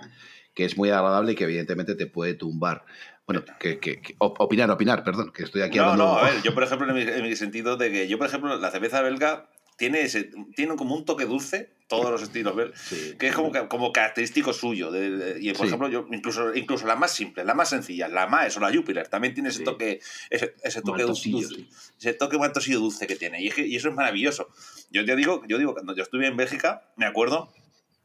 que 0.54 0.64
es 0.64 0.76
muy 0.76 0.90
agradable 0.90 1.32
y 1.32 1.34
que 1.34 1.44
evidentemente 1.44 1.94
te 1.94 2.06
puede 2.06 2.34
tumbar. 2.34 2.84
Bueno, 3.26 3.44
que, 3.60 3.78
que, 3.78 4.00
que 4.00 4.16
opinar, 4.18 4.70
opinar, 4.70 5.04
perdón, 5.04 5.30
que 5.32 5.44
estoy 5.44 5.60
aquí 5.60 5.76
no, 5.76 5.84
hablando. 5.84 6.04
No, 6.04 6.18
a 6.18 6.30
ver, 6.30 6.42
yo 6.42 6.54
por 6.54 6.62
ejemplo, 6.62 6.88
en 6.88 6.94
mi, 6.94 7.02
en 7.02 7.22
mi 7.22 7.36
sentido 7.36 7.76
de 7.76 7.92
que 7.92 8.08
yo, 8.08 8.16
por 8.16 8.26
ejemplo, 8.26 8.56
la 8.56 8.70
cerveza 8.70 9.02
belga 9.02 9.50
tiene, 9.78 10.02
ese, 10.02 10.30
tiene 10.56 10.74
como 10.74 10.96
un 10.96 11.04
toque 11.04 11.24
dulce, 11.24 11.70
todos 11.86 12.10
los 12.10 12.20
estilos, 12.20 12.54
sí, 12.74 13.14
que 13.16 13.28
es 13.28 13.34
como, 13.34 13.52
como 13.68 13.92
característico 13.92 14.52
suyo. 14.52 14.90
De, 14.90 15.10
de, 15.10 15.40
y 15.40 15.52
por 15.52 15.60
sí. 15.60 15.66
ejemplo, 15.68 15.88
yo, 15.88 16.04
incluso, 16.10 16.52
incluso 16.54 16.84
la 16.86 16.96
más 16.96 17.12
simple, 17.12 17.44
la 17.44 17.54
más 17.54 17.70
sencilla, 17.70 18.08
la 18.08 18.26
más 18.26 18.56
o 18.56 18.60
la 18.60 18.74
Jupiler, 18.74 19.06
también 19.06 19.34
tiene 19.34 19.50
ese 19.50 19.58
sí. 19.58 19.64
toque, 19.64 20.00
ese, 20.30 20.54
ese 20.64 20.82
toque 20.82 21.04
dulce, 21.04 21.30
ese 21.96 22.12
toque 22.12 22.38
maltosillo 22.38 22.80
dulce 22.80 23.06
que 23.06 23.14
tiene. 23.14 23.40
Y, 23.40 23.48
es 23.48 23.54
que, 23.54 23.66
y, 23.66 23.76
eso 23.76 23.88
es 23.88 23.94
maravilloso. 23.94 24.48
Yo 24.90 25.04
te 25.04 25.14
digo, 25.14 25.44
yo 25.46 25.58
digo, 25.58 25.72
cuando 25.74 25.94
yo 25.94 26.02
estuve 26.02 26.26
en 26.26 26.36
Bélgica, 26.36 26.92
me 26.96 27.06
acuerdo 27.06 27.54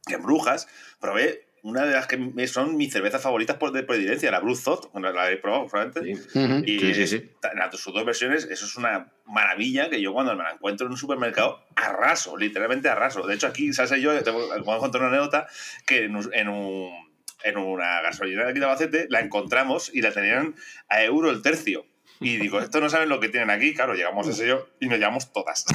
que 0.06 0.14
en 0.14 0.22
Brujas 0.22 0.68
probé 1.00 1.48
una 1.64 1.86
de 1.86 1.94
las 1.94 2.08
que 2.08 2.48
son 2.48 2.76
mis 2.76 2.92
cervezas 2.92 3.22
favoritas 3.22 3.56
por 3.56 3.72
de 3.72 3.84
predilencia, 3.84 4.30
la 4.30 4.42
Blue 4.42 4.58
Thought, 4.58 4.92
bueno, 4.92 5.12
la 5.14 5.32
he 5.32 5.38
probado 5.38 5.66
probablemente. 5.68 6.16
Sí. 6.16 6.38
Uh 6.38 6.42
-huh. 6.42 6.64
Y 6.68 6.80
sí, 6.80 6.94
sí, 6.94 7.08
sí. 7.08 7.32
en 7.42 7.78
sus 7.78 7.94
dos 7.94 8.06
versiones, 8.06 8.46
eso 8.52 8.66
es 8.66 8.76
una 8.76 9.14
maravilla 9.26 9.90
que 9.90 10.02
yo 10.02 10.12
cuando 10.12 10.36
me 10.36 10.44
la 10.44 10.52
encuentro 10.52 10.86
en 10.86 10.92
un 10.92 10.98
supermercado, 10.98 11.66
arraso, 11.76 12.36
literalmente 12.38 12.90
arraso. 12.90 13.26
De 13.26 13.36
hecho, 13.36 13.48
aquí, 13.48 13.72
¿sabes? 13.72 14.02
Yo 14.02 14.22
tengo, 14.24 14.46
voy 14.64 14.76
a 14.76 14.80
contar 14.80 15.02
una 15.02 15.10
anécdota 15.10 15.48
que 15.88 16.04
en 16.04 16.18
un, 16.18 16.30
en 16.34 16.50
un 16.50 17.14
en 17.44 17.58
una 17.58 18.02
gasolinera 18.02 18.46
de 18.46 18.52
aquí 18.52 18.60
de 18.60 18.66
Albacete 18.66 19.08
la 19.10 19.20
encontramos 19.20 19.94
y 19.94 20.02
la 20.02 20.12
tenían 20.12 20.56
a 20.88 21.04
euro 21.04 21.30
el 21.30 21.42
tercio. 21.42 21.86
Y 22.20 22.38
digo, 22.38 22.60
esto 22.60 22.80
no 22.80 22.90
saben 22.90 23.10
lo 23.10 23.20
que 23.20 23.28
tienen 23.28 23.50
aquí. 23.50 23.74
Claro, 23.74 23.96
llegamos 23.96 24.28
a 24.28 24.32
ese 24.32 24.48
yo 24.48 24.70
y 24.80 24.88
nos 24.88 24.98
llevamos 24.98 25.34
todas. 25.34 25.66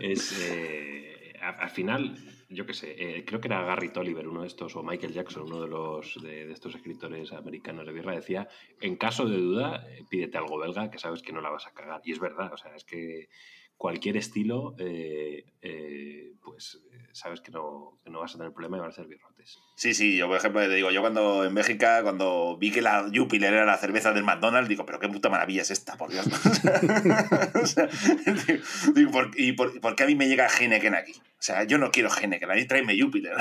es, 0.00 0.34
eh, 0.50 1.32
al 1.40 1.70
final, 1.70 2.16
yo 2.50 2.66
qué 2.66 2.74
sé, 2.74 2.96
eh, 2.98 3.24
creo 3.24 3.40
que 3.40 3.46
era 3.46 3.62
Gary 3.62 3.90
Tolliver, 3.90 4.26
uno 4.26 4.42
de 4.42 4.48
estos, 4.48 4.74
o 4.74 4.82
Michael 4.82 5.12
Jackson, 5.12 5.44
uno 5.44 5.62
de 5.62 5.68
los 5.68 6.20
de, 6.20 6.50
estos 6.50 6.74
escritores 6.74 7.32
americanos 7.32 7.86
de 7.86 7.92
birra, 7.92 8.12
decía, 8.12 8.48
en 8.80 8.96
caso 8.96 9.24
de 9.26 9.36
duda, 9.36 9.86
eh, 9.88 10.04
pídete 10.10 10.36
algo 10.36 10.58
belga 10.58 10.90
que 10.90 10.98
sabes 10.98 11.22
que 11.22 11.32
no 11.32 11.40
la 11.40 11.50
vas 11.50 11.68
a 11.68 11.72
cagar. 11.72 12.00
Y 12.04 12.12
es 12.12 12.18
verdad, 12.18 12.52
o 12.52 12.56
sea, 12.56 12.74
es 12.74 12.84
que 12.84 13.28
cualquier 13.76 14.16
estilo, 14.16 14.74
eh, 14.78 15.44
eh, 15.62 16.32
pues 16.42 16.82
sabes 17.12 17.40
que 17.40 17.52
no, 17.52 18.00
que 18.04 18.10
no, 18.10 18.20
vas 18.20 18.34
a 18.34 18.38
tener 18.38 18.52
problema 18.52 18.76
y 18.76 18.80
van 18.80 18.90
a 18.90 18.92
ser 18.92 19.06
birrotes. 19.06 19.39
Sí, 19.80 19.94
sí, 19.94 20.14
yo 20.14 20.28
por 20.28 20.36
ejemplo 20.36 20.60
te 20.60 20.74
digo, 20.74 20.90
yo 20.90 21.00
cuando 21.00 21.42
en 21.42 21.54
México, 21.54 21.86
cuando 22.02 22.58
vi 22.58 22.70
que 22.70 22.82
la 22.82 23.10
Jupiler 23.14 23.54
era 23.54 23.64
la 23.64 23.78
cerveza 23.78 24.12
del 24.12 24.24
McDonald's, 24.24 24.68
digo, 24.68 24.84
pero 24.84 25.00
qué 25.00 25.08
puta 25.08 25.30
maravilla 25.30 25.62
es 25.62 25.70
esta, 25.70 25.96
por 25.96 26.10
Dios. 26.10 26.26
o 27.62 27.66
sea, 27.66 27.88
digo, 28.94 29.10
¿por, 29.10 29.30
¿y 29.36 29.52
por, 29.52 29.80
por, 29.80 29.96
qué 29.96 30.02
a 30.02 30.06
mí 30.06 30.14
me 30.16 30.28
llega 30.28 30.48
Heineken 30.48 30.94
aquí? 30.94 31.12
O 31.12 31.42
sea, 31.42 31.64
yo 31.64 31.78
no 31.78 31.90
quiero 31.90 32.10
Heineken, 32.10 32.50
a 32.50 32.54
mí 32.56 32.66
tráeme 32.66 33.00
Jupiler. 33.00 33.32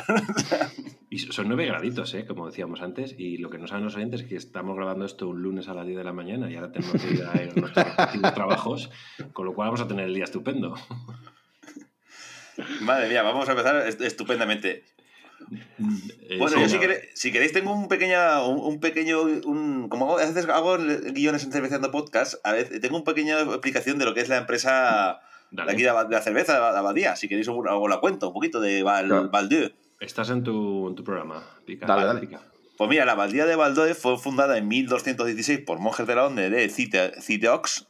y 1.09 1.19
son 1.19 1.49
nueve 1.49 1.65
graditos, 1.65 2.13
¿eh? 2.13 2.25
como 2.25 2.47
decíamos 2.47 2.81
antes, 2.81 3.15
y 3.17 3.35
lo 3.35 3.49
que 3.49 3.57
no 3.57 3.67
saben 3.67 3.83
los 3.83 3.97
oyentes 3.97 4.21
es 4.21 4.27
que 4.27 4.37
estamos 4.37 4.77
grabando 4.77 5.03
esto 5.03 5.27
un 5.27 5.41
lunes 5.41 5.67
a 5.67 5.73
las 5.73 5.85
10 5.85 5.97
de 5.97 6.03
la 6.05 6.13
mañana 6.13 6.49
y 6.49 6.55
ahora 6.55 6.71
tenemos 6.71 7.01
que 7.01 7.15
ir 7.15 7.23
a 7.25 7.33
nuestros 7.53 8.33
trabajos, 8.33 8.89
con 9.33 9.45
lo 9.45 9.53
cual 9.53 9.67
vamos 9.67 9.81
a 9.81 9.89
tener 9.89 10.05
el 10.05 10.13
día 10.13 10.23
estupendo. 10.23 10.73
Madre 12.79 13.09
mía, 13.09 13.23
vamos 13.23 13.49
a 13.49 13.51
empezar 13.51 13.85
estupendamente. 13.85 14.85
Eh, 16.29 16.37
bueno, 16.37 16.55
sí, 16.55 16.61
yo 16.61 16.69
si, 16.69 16.79
queréis, 16.79 16.99
si 17.13 17.31
queréis, 17.31 17.53
tengo 17.53 17.73
un 17.73 17.87
pequeño, 17.87 18.47
un, 18.47 18.79
pequeño, 18.79 19.21
un, 19.21 19.89
como 19.89 20.17
a 20.17 20.25
veces 20.25 20.47
hago 20.47 20.77
guiones 20.77 21.43
en 21.43 21.51
Cerveceando 21.51 21.91
Podcast, 21.91 22.35
a 22.43 22.53
veces 22.53 22.81
tengo 22.81 22.97
una 22.97 23.05
pequeña 23.05 23.41
explicación 23.41 23.97
de 23.97 24.05
lo 24.05 24.13
que 24.13 24.21
es 24.21 24.29
la 24.29 24.37
empresa 24.37 25.19
de 25.51 25.61
aquí 25.63 25.83
de 25.83 25.91
la, 25.91 26.21
cerveza, 26.21 26.53
de 26.53 26.59
la 26.59 26.79
abadía. 26.79 27.15
Si 27.15 27.27
queréis, 27.27 27.47
os 27.47 27.89
la 27.89 27.99
cuento 27.99 28.27
un 28.27 28.33
poquito 28.33 28.59
de 28.59 28.83
Val, 28.83 29.29
Valdieu. 29.29 29.71
Estás 29.99 30.29
en 30.29 30.43
tu, 30.43 30.87
en 30.87 30.95
tu 30.95 31.03
programa, 31.03 31.43
Pica. 31.65 31.85
Dale, 31.85 32.05
dale. 32.05 32.19
Pica. 32.21 32.41
Pues 32.77 32.89
mira, 32.89 33.03
la 33.05 33.11
abadía 33.11 33.45
de 33.45 33.55
Valdieu 33.55 33.93
fue 33.93 34.17
fundada 34.17 34.57
en 34.57 34.67
1216 34.67 35.61
por 35.65 35.79
monjes 35.79 36.07
de 36.07 36.15
la 36.15 36.25
Onde 36.25 36.49
de 36.49 36.69
Citeox, 36.69 37.89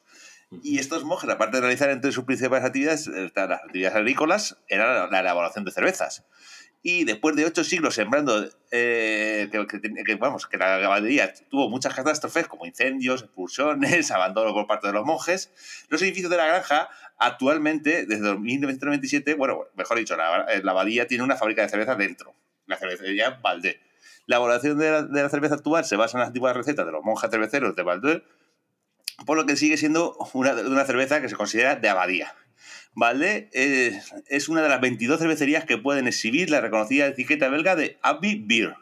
y 0.64 0.80
estos 0.80 1.04
monjes, 1.04 1.30
aparte 1.30 1.58
de 1.58 1.62
realizar 1.62 1.92
entre 1.92 2.12
sus 2.12 2.24
principales 2.24 2.66
actividades, 2.66 3.08
las 3.08 3.52
actividades 3.52 3.96
agrícolas, 3.96 4.58
era 4.68 5.08
la 5.08 5.20
elaboración 5.20 5.64
de 5.64 5.72
cervezas. 5.72 6.26
Y 6.82 7.04
después 7.04 7.36
de 7.36 7.46
ocho 7.46 7.64
siglos 7.66 7.96
sembrando, 7.96 8.48
eh, 8.72 9.50
que, 9.52 10.16
vamos, 10.16 10.48
que 10.48 10.58
la 10.58 10.80
caballería 10.80 11.34
tuvo 11.50 11.70
muchas 11.70 11.94
catástrofes 11.94 12.48
como 12.48 12.66
incendios, 12.66 13.24
expulsiones, 13.24 14.12
abandono 14.12 14.54
por 14.54 14.66
parte 14.66 14.88
de 14.88 14.94
los 14.94 15.06
monjes, 15.06 15.52
los 15.90 16.02
edificios 16.02 16.32
de 16.32 16.38
la 16.38 16.46
granja 16.46 16.90
actualmente, 17.18 18.06
desde 18.06 18.38
1997, 18.38 19.34
bueno, 19.34 19.66
mejor 19.76 19.98
dicho, 19.98 20.16
la, 20.16 20.48
la 20.64 20.72
abadía 20.72 21.06
tiene 21.06 21.24
una 21.26 21.36
fábrica 21.36 21.64
de 21.64 21.70
cerveza 21.70 21.96
dentro, 21.96 22.34
la 22.66 22.78
cervecería 22.78 23.32
Valdé. 23.42 23.82
La 24.26 24.38
elaboración 24.38 24.78
de 24.78 24.92
la, 24.92 25.04
de 25.04 25.24
la, 25.24 25.30
cerveza 25.30 25.56
actual 25.56 25.84
se 25.84 25.98
basa 25.98 26.18
en 26.18 26.20
las 26.20 26.28
antiguas 26.28 26.56
recetas 26.56 26.86
de 26.86 26.92
los 26.94 27.04
monjes 27.04 27.30
cerveceros 27.30 27.76
de 27.76 27.84
Valdé, 27.84 28.24
por 29.26 29.36
lo 29.36 29.46
que 29.46 29.58
sigue 29.58 29.76
siendo 29.76 30.16
una, 30.34 30.54
una 30.54 30.86
cerveza 30.86 31.20
que 31.20 31.28
se 31.28 31.36
considera 31.36 31.76
de 31.76 31.90
abadía. 31.90 32.34
¿Vale? 32.94 33.49
Es, 33.53 34.14
es, 34.28 34.49
una 34.49 34.61
de 34.61 34.70
las 34.70 34.82
22 34.82 35.20
cervecerías 35.20 35.66
que 35.66 35.78
pueden 35.78 36.07
exhibir 36.07 36.49
la 36.49 36.60
reconocida 36.60 37.07
etiqueta 37.07 37.48
belga 37.49 37.76
de 37.76 37.98
Abbey 38.02 38.44
Beer. 38.45 38.76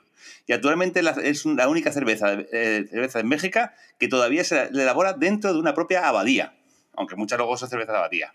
Y 0.47 0.53
actualmente 0.53 1.01
es 1.23 1.45
la 1.45 1.67
única 1.67 1.91
cerveza, 1.91 2.33
eh, 2.33 2.85
cerveza 2.89 3.19
en 3.19 3.27
México 3.27 3.59
que 3.99 4.07
todavía 4.07 4.43
se 4.43 4.69
elabora 4.69 5.13
dentro 5.13 5.53
de 5.53 5.59
una 5.59 5.73
propia 5.73 6.07
abadía. 6.07 6.57
Aunque 6.93 7.15
muchas 7.15 7.37
luego 7.37 7.57
son 7.57 7.69
cervezas 7.69 7.93
de 7.93 7.97
abadía. 7.97 8.33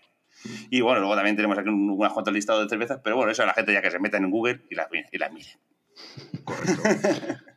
Y 0.69 0.81
bueno, 0.81 0.99
luego 0.99 1.15
también 1.15 1.35
tenemos 1.35 1.57
aquí 1.57 1.69
unas 1.69 2.13
cuantas 2.13 2.33
listados 2.33 2.63
de 2.63 2.69
cervezas, 2.69 2.99
pero 3.03 3.15
bueno, 3.15 3.31
eso 3.31 3.43
a 3.43 3.47
la 3.47 3.53
gente 3.53 3.73
ya 3.73 3.81
que 3.81 3.91
se 3.91 3.99
meta 3.99 4.17
en 4.17 4.29
Google 4.29 4.61
y 4.69 4.75
las, 4.75 4.87
y 5.11 5.17
las 5.17 5.31
mire. 5.31 5.57
Correcto. 6.43 6.83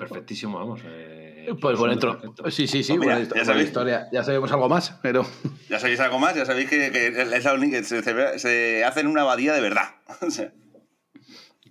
Perfectísimo, 0.00 0.58
vamos. 0.58 0.80
Eh, 0.86 1.54
pues 1.60 1.78
bueno, 1.78 1.94
dentro. 1.94 2.50
Sí, 2.50 2.66
sí, 2.66 2.82
sí, 2.82 2.94
pues 2.96 3.06
mira, 3.06 3.36
ya 3.36 3.44
sabéis. 3.44 3.68
historia. 3.68 4.08
Ya 4.10 4.24
sabemos 4.24 4.50
algo 4.50 4.68
más, 4.68 4.98
pero. 5.02 5.26
Ya 5.68 5.78
sabéis 5.78 6.00
algo 6.00 6.18
más, 6.18 6.34
ya 6.34 6.44
sabéis 6.44 6.68
que, 6.68 6.90
que 6.90 7.08
es 7.08 7.44
la 7.44 7.54
única, 7.54 7.80
se, 7.84 8.02
se, 8.02 8.84
hace 8.84 9.00
en 9.00 9.06
una 9.06 9.22
abadía 9.22 9.52
de 9.52 9.60
verdad. 9.60 9.94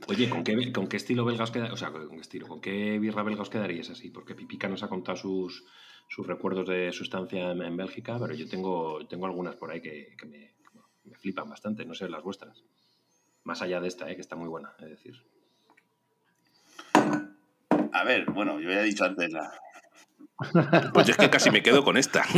Oye, 0.07 0.29
¿con 0.29 0.43
qué, 0.43 0.71
¿con 0.71 0.87
qué 0.87 0.97
estilo 0.97 1.25
belga 1.25 1.43
os 1.43 1.51
quedaríais? 1.51 1.73
O 1.73 1.77
sea, 1.77 1.91
¿con 1.91 2.15
qué 2.15 2.21
estilo? 2.21 2.47
¿Con 2.47 2.61
qué 2.61 2.97
birra 2.97 3.23
belga 3.23 3.41
os 3.41 3.49
quedaríais 3.49 3.89
así? 3.89 4.09
Porque 4.09 4.35
Pipica 4.35 4.69
nos 4.69 4.83
ha 4.83 4.87
contado 4.87 5.17
sus, 5.17 5.65
sus 6.07 6.25
recuerdos 6.25 6.67
de 6.67 6.91
su 6.93 7.03
estancia 7.03 7.51
en, 7.51 7.61
en 7.61 7.75
Bélgica, 7.75 8.17
pero 8.19 8.33
yo 8.33 8.47
tengo, 8.47 9.05
tengo 9.07 9.25
algunas 9.25 9.55
por 9.55 9.71
ahí 9.71 9.81
que, 9.81 10.15
que 10.17 10.25
me, 10.25 10.55
me, 11.03 11.17
flipan 11.17 11.49
bastante, 11.49 11.83
no 11.85 11.93
sé 11.93 12.07
las 12.07 12.23
vuestras. 12.23 12.63
Más 13.43 13.61
allá 13.61 13.81
de 13.81 13.89
esta, 13.89 14.09
¿eh? 14.09 14.15
que 14.15 14.21
está 14.21 14.35
muy 14.37 14.47
buena, 14.47 14.73
es 14.79 14.89
decir. 14.89 15.21
A 17.93 18.03
ver, 18.03 18.25
bueno, 18.31 18.59
yo 18.59 18.69
ya 18.69 18.81
he 18.81 18.85
dicho 18.85 19.05
antes 19.05 19.31
la. 19.31 19.51
Pues 20.93 21.09
es 21.09 21.17
que 21.17 21.29
casi 21.29 21.51
me 21.51 21.61
quedo 21.61 21.83
con 21.83 21.97
esta. 21.97 22.23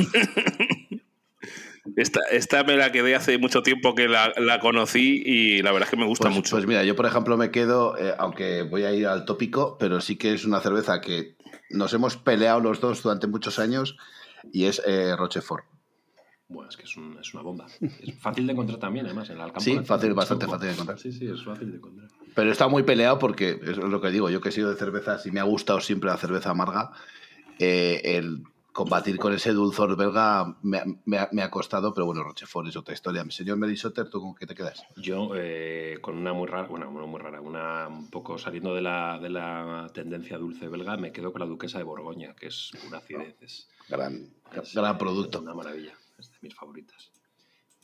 Esta, 1.95 2.19
esta 2.29 2.63
me 2.63 2.75
la 2.75 2.91
quedé 2.91 3.15
hace 3.15 3.39
mucho 3.39 3.63
tiempo 3.63 3.95
que 3.95 4.07
la, 4.07 4.31
la 4.37 4.59
conocí 4.59 5.23
y 5.25 5.63
la 5.63 5.71
verdad 5.71 5.87
es 5.87 5.89
que 5.89 5.97
me 5.97 6.05
gusta 6.05 6.25
pues, 6.25 6.35
mucho. 6.35 6.55
Pues 6.55 6.67
mira, 6.67 6.83
yo 6.83 6.95
por 6.95 7.07
ejemplo 7.07 7.37
me 7.37 7.49
quedo, 7.49 7.97
eh, 7.97 8.13
aunque 8.19 8.61
voy 8.61 8.83
a 8.83 8.93
ir 8.93 9.07
al 9.07 9.25
tópico, 9.25 9.77
pero 9.79 9.99
sí 9.99 10.15
que 10.15 10.33
es 10.33 10.45
una 10.45 10.61
cerveza 10.61 11.01
que 11.01 11.35
nos 11.71 11.93
hemos 11.93 12.17
peleado 12.17 12.59
los 12.59 12.81
dos 12.81 13.01
durante 13.01 13.25
muchos 13.25 13.57
años 13.57 13.97
y 14.51 14.65
es 14.65 14.81
eh, 14.85 15.15
Rochefort. 15.17 15.65
Bueno, 16.51 16.69
es 16.69 16.77
que 16.77 16.83
es, 16.83 16.97
un, 16.97 17.17
es, 17.19 17.33
una 17.33 17.43
bomba. 17.43 17.65
Es 17.79 18.15
fácil 18.19 18.45
de 18.45 18.53
encontrar 18.53 18.79
también, 18.79 19.05
además, 19.05 19.29
en 19.29 19.35
el 19.35 19.41
Alcampo. 19.41 19.61
Sí, 19.61 19.79
fácil, 19.79 20.13
bastante 20.13 20.47
fácil 20.47 20.67
de 20.67 20.73
encontrar. 20.73 20.99
Sí, 20.99 21.11
sí, 21.11 21.27
es 21.27 21.43
fácil 21.43 21.71
de 21.71 21.77
encontrar. 21.77 22.09
Pero 22.35 22.51
está 22.51 22.67
muy 22.67 22.83
peleado 22.83 23.19
porque, 23.19 23.59
es 23.61 23.77
lo 23.77 24.01
que 24.01 24.11
digo, 24.11 24.29
yo 24.29 24.41
que 24.41 24.49
he 24.49 24.51
sido 24.51 24.69
de 24.69 24.77
cervezas 24.77 25.25
y 25.25 25.31
me 25.31 25.39
ha 25.39 25.43
gustado 25.43 25.79
siempre 25.79 26.09
la 26.09 26.17
cerveza 26.17 26.51
amarga, 26.51 26.91
eh, 27.59 28.01
el 28.03 28.43
combatir 28.71 29.17
con 29.17 29.33
ese 29.33 29.51
dulzor 29.51 29.97
belga 29.97 30.55
me, 30.61 30.81
me, 31.05 31.17
ha, 31.17 31.29
me, 31.31 31.41
ha, 31.41 31.51
costado, 31.51 31.93
pero 31.93 32.05
bueno, 32.05 32.23
Rochefort 32.23 32.67
es 32.67 32.77
otra 32.77 32.93
historia. 32.93 33.25
Señor 33.29 33.57
Melisotter, 33.57 34.09
¿tú 34.09 34.21
con 34.21 34.35
qué 34.35 34.47
te 34.47 34.55
quedas? 34.55 34.83
Yo, 34.95 35.31
eh, 35.35 35.97
con 36.01 36.17
una 36.17 36.33
muy 36.33 36.47
rara, 36.47 36.67
bueno, 36.67 36.89
una 36.89 37.05
muy 37.05 37.19
rara, 37.19 37.41
una 37.41 37.87
un 37.87 38.09
poco 38.09 38.37
saliendo 38.37 38.73
de 38.73 38.81
la, 38.81 39.19
de 39.19 39.29
la 39.29 39.89
tendencia 39.93 40.37
dulce 40.37 40.67
belga, 40.67 40.97
me 40.97 41.11
quedo 41.11 41.31
con 41.31 41.41
la 41.41 41.47
duquesa 41.47 41.77
de 41.77 41.83
Borgoña, 41.83 42.33
que 42.33 42.47
es 42.47 42.71
una 42.87 42.99
acidez. 42.99 43.35
Es, 43.41 43.69
gran, 43.89 44.29
es, 44.53 44.73
gran 44.73 44.97
producto. 44.97 45.41
Una 45.41 45.53
maravilla, 45.53 45.93
es 46.21 46.31
de 46.31 46.37
mis 46.41 46.55
favoritas. 46.55 47.11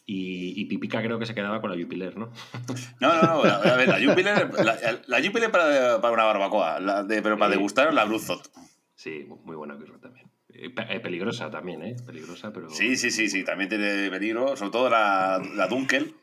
Y, 0.09 0.61
y, 0.61 0.65
Pipica 0.65 1.03
creo 1.03 1.19
que 1.19 1.26
se 1.26 1.35
quedaba 1.35 1.59
con 1.59 1.69
la 1.69 1.76
Jupiler, 1.76 2.15
¿no? 2.18 2.31
No, 3.01 3.14
no, 3.22 3.22
no. 3.22 3.41
A 3.43 3.76
ver, 3.76 3.89
la 3.89 3.99
Jupiler, 3.99 4.49
la, 4.64 5.01
la 5.05 5.22
Jupiler 5.22 5.51
para, 5.51 5.99
para, 5.99 6.14
una 6.14 6.23
barbacoa, 6.23 6.80
la 6.80 7.03
de, 7.03 7.22
pero 7.22 7.38
para 7.38 7.51
degustar 7.51 7.93
la 7.93 8.05
Bruzot. 8.05 8.49
Sí, 8.95 9.26
muy 9.43 9.57
buena 9.57 9.76
birra 9.76 9.99
también. 9.99 10.31
Eh, 10.49 10.99
peligrosa 11.01 11.51
también, 11.51 11.84
¿eh? 11.84 11.97
Peligrosa, 12.05 12.53
pero... 12.53 12.69
Sí, 12.69 12.95
sí, 12.95 13.11
sí, 13.11 13.30
sí. 13.30 13.43
También 13.43 13.69
tiene 13.69 14.09
peligro, 14.09 14.55
sobre 14.55 14.72
todo 14.72 14.89
la, 14.89 15.41
la 15.55 15.68
Dunkel. 15.68 16.15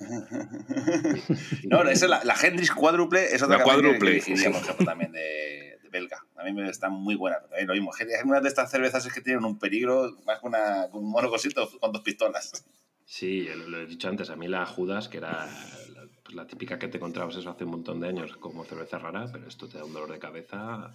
no, 1.64 1.82
esa 1.82 2.04
es 2.06 2.10
la, 2.10 2.24
la 2.24 2.34
Hendrix 2.34 2.72
cuádruple, 2.72 3.24
es 3.26 3.42
otra 3.42 3.58
la 3.58 3.64
cuádruple, 3.64 4.18
que, 4.18 4.24
que 4.24 4.32
ejemplo, 4.32 4.74
también 4.84 5.12
de, 5.12 5.71
belga. 5.92 6.26
A 6.36 6.42
mí 6.42 6.52
me 6.52 6.68
está 6.68 6.88
muy 6.88 7.14
buena. 7.14 7.38
También 7.40 7.68
lo 7.68 7.74
mismo. 7.74 7.92
Una 8.24 8.40
de 8.40 8.48
estas 8.48 8.70
cervezas 8.70 9.06
es 9.06 9.12
que 9.12 9.20
tienen 9.20 9.44
un 9.44 9.58
peligro 9.58 10.10
más 10.26 10.40
que 10.40 10.46
una, 10.46 10.86
un 10.92 11.08
mono 11.08 11.30
cosito 11.30 11.70
con 11.78 11.92
dos 11.92 12.02
pistolas. 12.02 12.64
Sí, 13.04 13.46
lo, 13.46 13.68
lo, 13.68 13.80
he 13.80 13.86
dicho 13.86 14.08
antes, 14.08 14.30
a 14.30 14.36
mí 14.36 14.48
la 14.48 14.64
Judas, 14.64 15.08
que 15.08 15.18
era 15.18 15.46
la, 15.94 16.08
pues 16.22 16.34
la, 16.34 16.46
típica 16.46 16.78
que 16.78 16.88
te 16.88 16.96
encontrabas 16.96 17.36
eso 17.36 17.50
hace 17.50 17.64
un 17.64 17.72
montón 17.72 18.00
de 18.00 18.08
años 18.08 18.36
como 18.38 18.64
cerveza 18.64 18.98
rara, 18.98 19.26
pero 19.30 19.46
esto 19.46 19.68
te 19.68 19.78
da 19.78 19.84
un 19.84 19.92
dolor 19.92 20.10
de 20.10 20.18
cabeza 20.18 20.94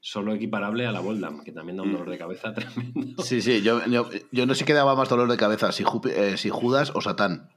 solo 0.00 0.34
equiparable 0.34 0.86
a 0.86 0.92
la 0.92 1.00
Boldam, 1.00 1.42
que 1.42 1.52
también 1.52 1.78
da 1.78 1.82
un 1.82 1.92
dolor 1.92 2.10
de 2.10 2.18
cabeza 2.18 2.52
tremendo. 2.54 3.22
Sí, 3.22 3.40
sí, 3.40 3.62
yo, 3.62 3.84
yo, 3.86 4.10
yo 4.30 4.44
no 4.46 4.54
sé 4.54 4.66
qué 4.66 4.74
daba 4.74 4.94
más 4.94 5.08
dolor 5.08 5.30
de 5.30 5.38
cabeza, 5.38 5.72
si, 5.72 5.84
eh, 6.10 6.36
si 6.36 6.50
Judas 6.50 6.92
o 6.94 7.00
Satán. 7.00 7.48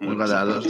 Bueno, 0.00 0.26
sí, 0.62 0.68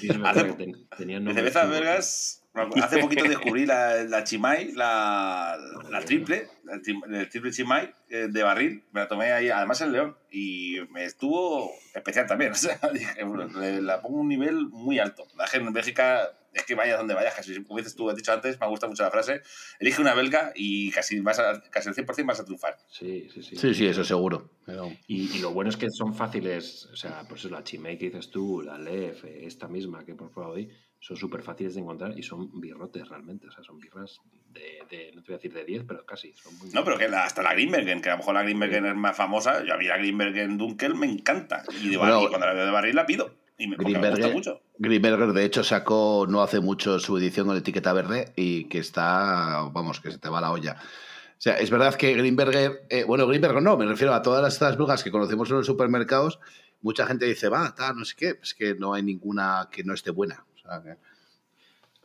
sí, 0.00 0.08
hace, 0.24 0.56
cervezas 0.96 1.70
belgas 1.70 2.39
Hace 2.82 2.98
poquito 2.98 3.24
descubrí 3.24 3.64
la, 3.64 4.02
la 4.04 4.24
Chimay, 4.24 4.72
la, 4.72 5.56
la 5.88 6.00
triple, 6.04 6.48
el 6.68 7.28
triple 7.28 7.52
Chimay 7.52 7.94
eh, 8.08 8.26
de 8.28 8.42
barril. 8.42 8.84
Me 8.92 9.00
la 9.00 9.08
tomé 9.08 9.32
ahí, 9.32 9.50
además 9.50 9.80
en 9.82 9.92
León, 9.92 10.16
y 10.30 10.78
me 10.90 11.04
estuvo 11.04 11.70
especial 11.94 12.26
también. 12.26 12.52
O 12.60 12.62
sea, 12.62 12.78
dije, 12.92 13.22
bueno, 13.24 13.46
la 13.80 14.02
pongo 14.02 14.20
un 14.20 14.28
nivel 14.28 14.68
muy 14.68 14.98
alto. 14.98 15.26
La 15.36 15.46
gente 15.46 15.68
en 15.68 15.72
Bélgica 15.72 16.28
es 16.52 16.64
que 16.64 16.74
vayas 16.74 16.98
donde 16.98 17.14
vayas, 17.14 17.34
casi 17.34 17.62
como 17.62 17.78
dices 17.78 17.94
tú, 17.94 18.10
has 18.10 18.16
dicho 18.16 18.32
antes, 18.32 18.58
me 18.60 18.66
gusta 18.66 18.88
mucho 18.88 19.04
la 19.04 19.10
frase, 19.10 19.42
elige 19.78 20.02
una 20.02 20.14
belga 20.14 20.52
y 20.56 20.90
casi, 20.90 21.20
vas 21.20 21.38
a, 21.38 21.62
casi 21.70 21.88
el 21.90 21.94
100% 21.94 22.26
vas 22.26 22.40
a 22.40 22.44
triunfar. 22.44 22.76
Sí, 22.88 23.28
sí, 23.32 23.42
sí. 23.42 23.56
Sí, 23.56 23.72
sí, 23.72 23.86
eso 23.86 24.02
seguro. 24.02 24.50
Pero... 24.66 24.90
Y, 25.06 25.36
y, 25.36 25.38
lo 25.38 25.52
bueno 25.52 25.70
es 25.70 25.76
que 25.76 25.88
son 25.90 26.12
fáciles, 26.12 26.86
o 26.92 26.96
sea, 26.96 27.24
pues 27.28 27.44
la 27.44 27.62
Chimay 27.62 27.96
que 27.96 28.06
dices 28.06 28.30
tú, 28.30 28.62
la 28.62 28.78
Lef, 28.78 29.24
esta 29.24 29.68
misma 29.68 30.04
que 30.04 30.12
hemos 30.12 30.32
probado 30.32 30.54
hoy, 30.54 30.70
son 31.00 31.16
súper 31.16 31.42
fáciles 31.42 31.74
de 31.74 31.80
encontrar 31.80 32.16
y 32.16 32.22
son 32.22 32.60
birrotes 32.60 33.08
realmente, 33.08 33.48
o 33.48 33.50
sea, 33.50 33.64
son 33.64 33.78
birras 33.78 34.20
de, 34.52 34.82
de, 34.90 35.12
no 35.14 35.22
te 35.22 35.28
voy 35.28 35.34
a 35.34 35.38
decir 35.38 35.52
de 35.52 35.64
10, 35.64 35.84
pero 35.88 36.04
casi. 36.04 36.34
Son 36.34 36.56
muy 36.58 36.68
no, 36.70 36.84
pero 36.84 36.98
que 36.98 37.08
la, 37.08 37.24
hasta 37.24 37.42
la 37.42 37.54
Greenbergen, 37.54 38.02
que 38.02 38.10
a 38.10 38.12
lo 38.12 38.18
mejor 38.18 38.34
la 38.34 38.42
Greenbergen 38.42 38.84
sí. 38.84 38.90
es 38.90 38.96
más 38.96 39.16
famosa, 39.16 39.64
yo 39.64 39.74
a 39.74 39.78
mí 39.78 39.86
la 39.86 39.96
Greenbergen 39.96 40.58
Dunkel 40.58 40.94
me 40.94 41.06
encanta 41.06 41.64
y, 41.82 41.88
de 41.88 41.96
bueno, 41.96 42.22
y 42.22 42.28
cuando 42.28 42.46
la 42.46 42.52
veo 42.52 42.66
de 42.66 42.70
barril 42.70 42.94
la 42.94 43.06
pido. 43.06 43.34
y 43.56 43.66
me, 43.66 43.76
gusta 43.76 44.28
mucho. 44.28 44.60
Greenberger, 44.78 45.32
de 45.32 45.44
hecho, 45.44 45.64
sacó 45.64 46.26
no 46.28 46.42
hace 46.42 46.60
mucho 46.60 46.98
su 46.98 47.16
edición 47.16 47.46
con 47.46 47.56
etiqueta 47.56 47.94
verde 47.94 48.32
y 48.36 48.64
que 48.64 48.78
está, 48.78 49.62
vamos, 49.72 50.00
que 50.00 50.10
se 50.10 50.18
te 50.18 50.28
va 50.28 50.42
la 50.42 50.52
olla. 50.52 50.76
O 50.82 51.42
sea, 51.42 51.54
es 51.54 51.70
verdad 51.70 51.94
que 51.94 52.12
Greenberger, 52.12 52.82
eh, 52.90 53.04
bueno, 53.04 53.26
Greenberger 53.26 53.62
no, 53.62 53.78
me 53.78 53.86
refiero 53.86 54.12
a 54.12 54.20
todas 54.20 54.52
estas 54.52 54.76
brujas 54.76 55.02
que 55.02 55.10
conocemos 55.10 55.48
en 55.48 55.56
los 55.56 55.66
supermercados, 55.66 56.38
mucha 56.82 57.06
gente 57.06 57.24
dice, 57.24 57.48
va, 57.48 57.74
tal, 57.74 57.96
no 57.96 58.04
sé 58.04 58.14
qué, 58.14 58.38
es 58.42 58.52
que 58.52 58.74
no 58.74 58.92
hay 58.92 59.02
ninguna 59.02 59.70
que 59.72 59.82
no 59.82 59.94
esté 59.94 60.10
buena. 60.10 60.44
O 60.78 60.82
sea, 60.82 60.82
que... 60.96 61.00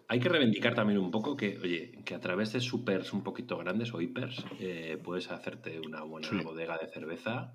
Hay 0.08 0.20
que 0.20 0.30
reivindicar 0.30 0.76
también 0.76 1.00
un 1.00 1.10
poco 1.10 1.36
que, 1.36 1.58
oye, 1.58 2.00
que 2.06 2.14
a 2.14 2.20
través 2.20 2.54
de 2.54 2.60
supers 2.62 3.12
un 3.12 3.24
poquito 3.24 3.58
grandes 3.58 3.92
o 3.94 4.00
hipers 4.00 4.46
eh, 4.60 5.00
puedes 5.04 5.32
hacerte 5.32 5.80
una 5.80 6.04
buena 6.04 6.28
Sí. 6.30 6.38
bodega 6.44 6.78
de 6.78 6.88
cerveza 6.88 7.52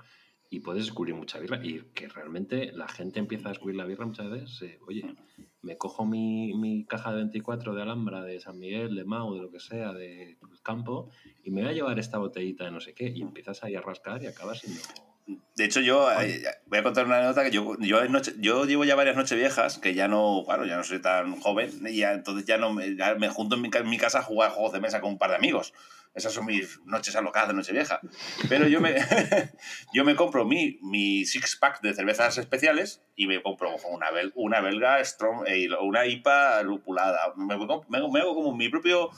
y 0.50 0.58
puedes 0.58 0.82
descubrir 0.86 1.14
mucha 1.14 1.38
birra. 1.38 1.64
Y 1.64 1.80
que 1.94 2.08
realmente 2.08 2.72
la 2.72 2.88
gente 2.88 3.20
empieza 3.20 3.48
a 3.48 3.52
descubrir 3.52 3.76
la 3.76 3.84
birra 3.84 4.04
muchas 4.04 4.28
veces. 4.30 4.62
eh, 4.62 4.78
oye, 4.88 5.14
me 5.62 5.76
cojo 5.76 6.04
mi, 6.04 6.52
mi 6.54 6.84
caja 6.86 7.10
de 7.10 7.18
24 7.18 7.72
de 7.72 7.82
Alhambra, 7.82 8.22
de 8.24 8.40
San 8.40 8.58
Miguel, 8.58 8.96
de 8.96 9.04
Mau, 9.04 9.32
de 9.34 9.42
lo 9.42 9.50
que 9.52 9.60
sea, 9.60 9.92
de 9.92 10.36
Campo, 10.64 11.10
y 11.44 11.52
me 11.52 11.60
voy 11.62 11.70
a 11.70 11.74
llevar 11.74 12.00
esta 12.00 12.18
botellita 12.18 12.64
de 12.64 12.72
no 12.72 12.80
sé 12.80 12.94
qué. 12.94 13.12
Y 13.14 13.22
empiezas 13.22 13.62
ahí 13.62 13.76
a 13.76 13.80
rascar 13.80 14.22
y 14.24 14.26
acabas 14.26 14.58
siendo. 14.58 14.80
De 15.26 15.64
hecho, 15.64 15.80
yo 15.80 16.10
eh, 16.20 16.42
voy 16.66 16.78
a 16.78 16.82
contar 16.82 17.04
una 17.06 17.16
anécdota 17.18 17.44
que 17.44 17.50
yo, 17.50 17.76
yo, 17.80 18.04
noche- 18.08 18.34
yo 18.38 18.64
llevo 18.64 18.84
ya 18.84 18.94
varias 18.94 19.16
noches 19.16 19.36
viejas, 19.38 19.78
que 19.78 19.94
ya 19.94 20.08
no, 20.08 20.42
claro, 20.46 20.64
ya 20.64 20.76
no 20.76 20.84
soy 20.84 21.00
tan 21.00 21.38
joven, 21.40 21.70
y 21.86 21.98
ya, 21.98 22.12
entonces 22.14 22.46
ya 22.46 22.56
no 22.58 22.72
me, 22.72 22.96
ya 22.96 23.14
me 23.14 23.28
junto 23.28 23.56
en 23.56 23.62
mi, 23.62 23.70
ca- 23.70 23.80
en 23.80 23.90
mi 23.90 23.98
casa 23.98 24.20
a 24.20 24.22
jugar 24.22 24.50
juegos 24.52 24.72
de 24.72 24.80
mesa 24.80 25.00
con 25.00 25.10
un 25.12 25.18
par 25.18 25.30
de 25.30 25.36
amigos. 25.36 25.72
Esas 26.14 26.32
son 26.32 26.46
mis 26.46 26.80
noches 26.86 27.14
alocadas 27.14 27.48
de 27.48 27.54
noche 27.54 27.72
vieja. 27.72 28.00
Pero 28.48 28.66
yo 28.66 28.80
me, 28.80 28.96
yo 29.94 30.04
me 30.04 30.16
compro 30.16 30.44
mi, 30.44 30.78
mi 30.82 31.24
six 31.24 31.54
pack 31.56 31.80
de 31.82 31.94
cervezas 31.94 32.36
especiales 32.38 33.02
y 33.14 33.26
me 33.28 33.40
compro 33.42 33.76
una, 33.90 34.10
bel- 34.10 34.32
una 34.34 34.60
belga, 34.60 35.04
Strong 35.04 35.46
Ale, 35.46 35.74
o 35.78 35.84
una 35.84 36.06
IPA 36.06 36.62
lupulada. 36.62 37.20
Me, 37.36 37.56
me, 37.56 37.66
me 37.88 37.98
hago 38.20 38.34
como 38.34 38.56
mi 38.56 38.68
propio, 38.68 39.10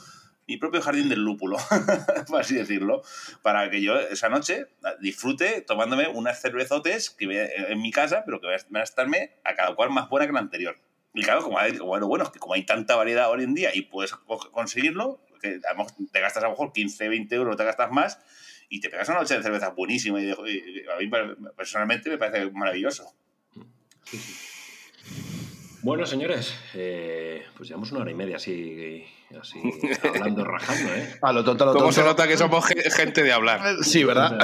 mi 0.49 0.57
propio 0.57 0.83
jardín 0.83 1.09
del 1.09 1.21
lúpulo, 1.21 1.57
por 2.29 2.41
así 2.41 2.55
decirlo 2.55 3.03
para 3.43 3.71
que 3.71 3.81
yo 3.83 3.99
esa 3.99 4.29
noche 4.29 4.67
disfrute 5.01 5.61
tomándome 5.63 6.09
unas 6.09 6.41
cervezotes 6.41 7.11
que 7.11 7.27
a- 7.41 7.71
en 7.73 7.81
mi 7.81 7.91
casa, 7.91 8.23
pero 8.25 8.41
que 8.41 8.47
van 8.49 8.77
a 8.77 8.83
estarme 8.85 9.33
a 9.45 9.55
cada 9.55 9.75
cual 9.75 9.91
más 9.91 10.09
buena 10.09 10.27
que 10.27 10.33
la 10.33 10.41
anterior. 10.41 10.77
Y 11.15 11.23
claro, 11.23 11.43
como 11.43 11.59
hay, 11.59 11.77
bueno, 11.79 12.07
bueno, 12.09 12.31
que 12.33 12.39
como 12.39 12.55
hay 12.55 12.65
tanta 12.65 12.97
variedad 12.97 13.31
hoy 13.31 13.45
en 13.45 13.55
día 13.55 13.71
y 13.75 13.83
puedes 13.83 14.13
co- 14.13 14.51
conseguirlo, 14.51 15.21
que 15.41 15.61
a 15.69 15.73
lo 15.73 15.79
mejor 15.85 15.93
te 16.11 16.21
gastas 16.21 16.43
a 16.43 16.47
lo 16.47 16.53
mejor 16.53 16.73
15, 16.73 17.09
20 17.09 17.35
euros, 17.35 17.57
te 17.57 17.65
gastas 17.65 17.91
más 17.91 18.19
y 18.71 18.81
te 18.81 18.89
pegas 18.89 19.09
una 19.11 19.19
noche 19.21 19.37
de 19.37 19.43
cerveza 19.43 19.69
buenísima 19.71 20.21
y, 20.23 20.29
y 20.31 20.85
a 20.89 20.97
mí 20.99 21.11
personalmente 21.57 22.09
me 22.09 22.17
parece 22.19 22.51
maravilloso. 22.51 23.13
Bueno, 25.83 26.07
señores, 26.07 26.55
eh, 26.75 27.43
pues 27.57 27.69
llevamos 27.69 27.91
una 27.91 28.03
hora 28.03 28.11
y 28.13 28.15
media 28.15 28.37
así, 28.37 29.05
así 29.41 29.59
hablando, 30.09 30.45
rajando, 30.45 30.95
¿eh? 30.95 31.17
A 31.21 31.33
lo 31.33 31.43
tonto, 31.43 31.65
a 31.65 31.67
lo 31.67 31.73
¿Cómo 31.73 31.87
tonto. 31.87 32.01
se 32.01 32.05
nota 32.07 32.29
que 32.29 32.37
somos 32.37 32.65
ge- 32.67 32.89
gente 32.91 33.23
de 33.25 33.33
hablar? 33.33 33.61
Sí, 33.83 34.05
¿verdad? 34.05 34.39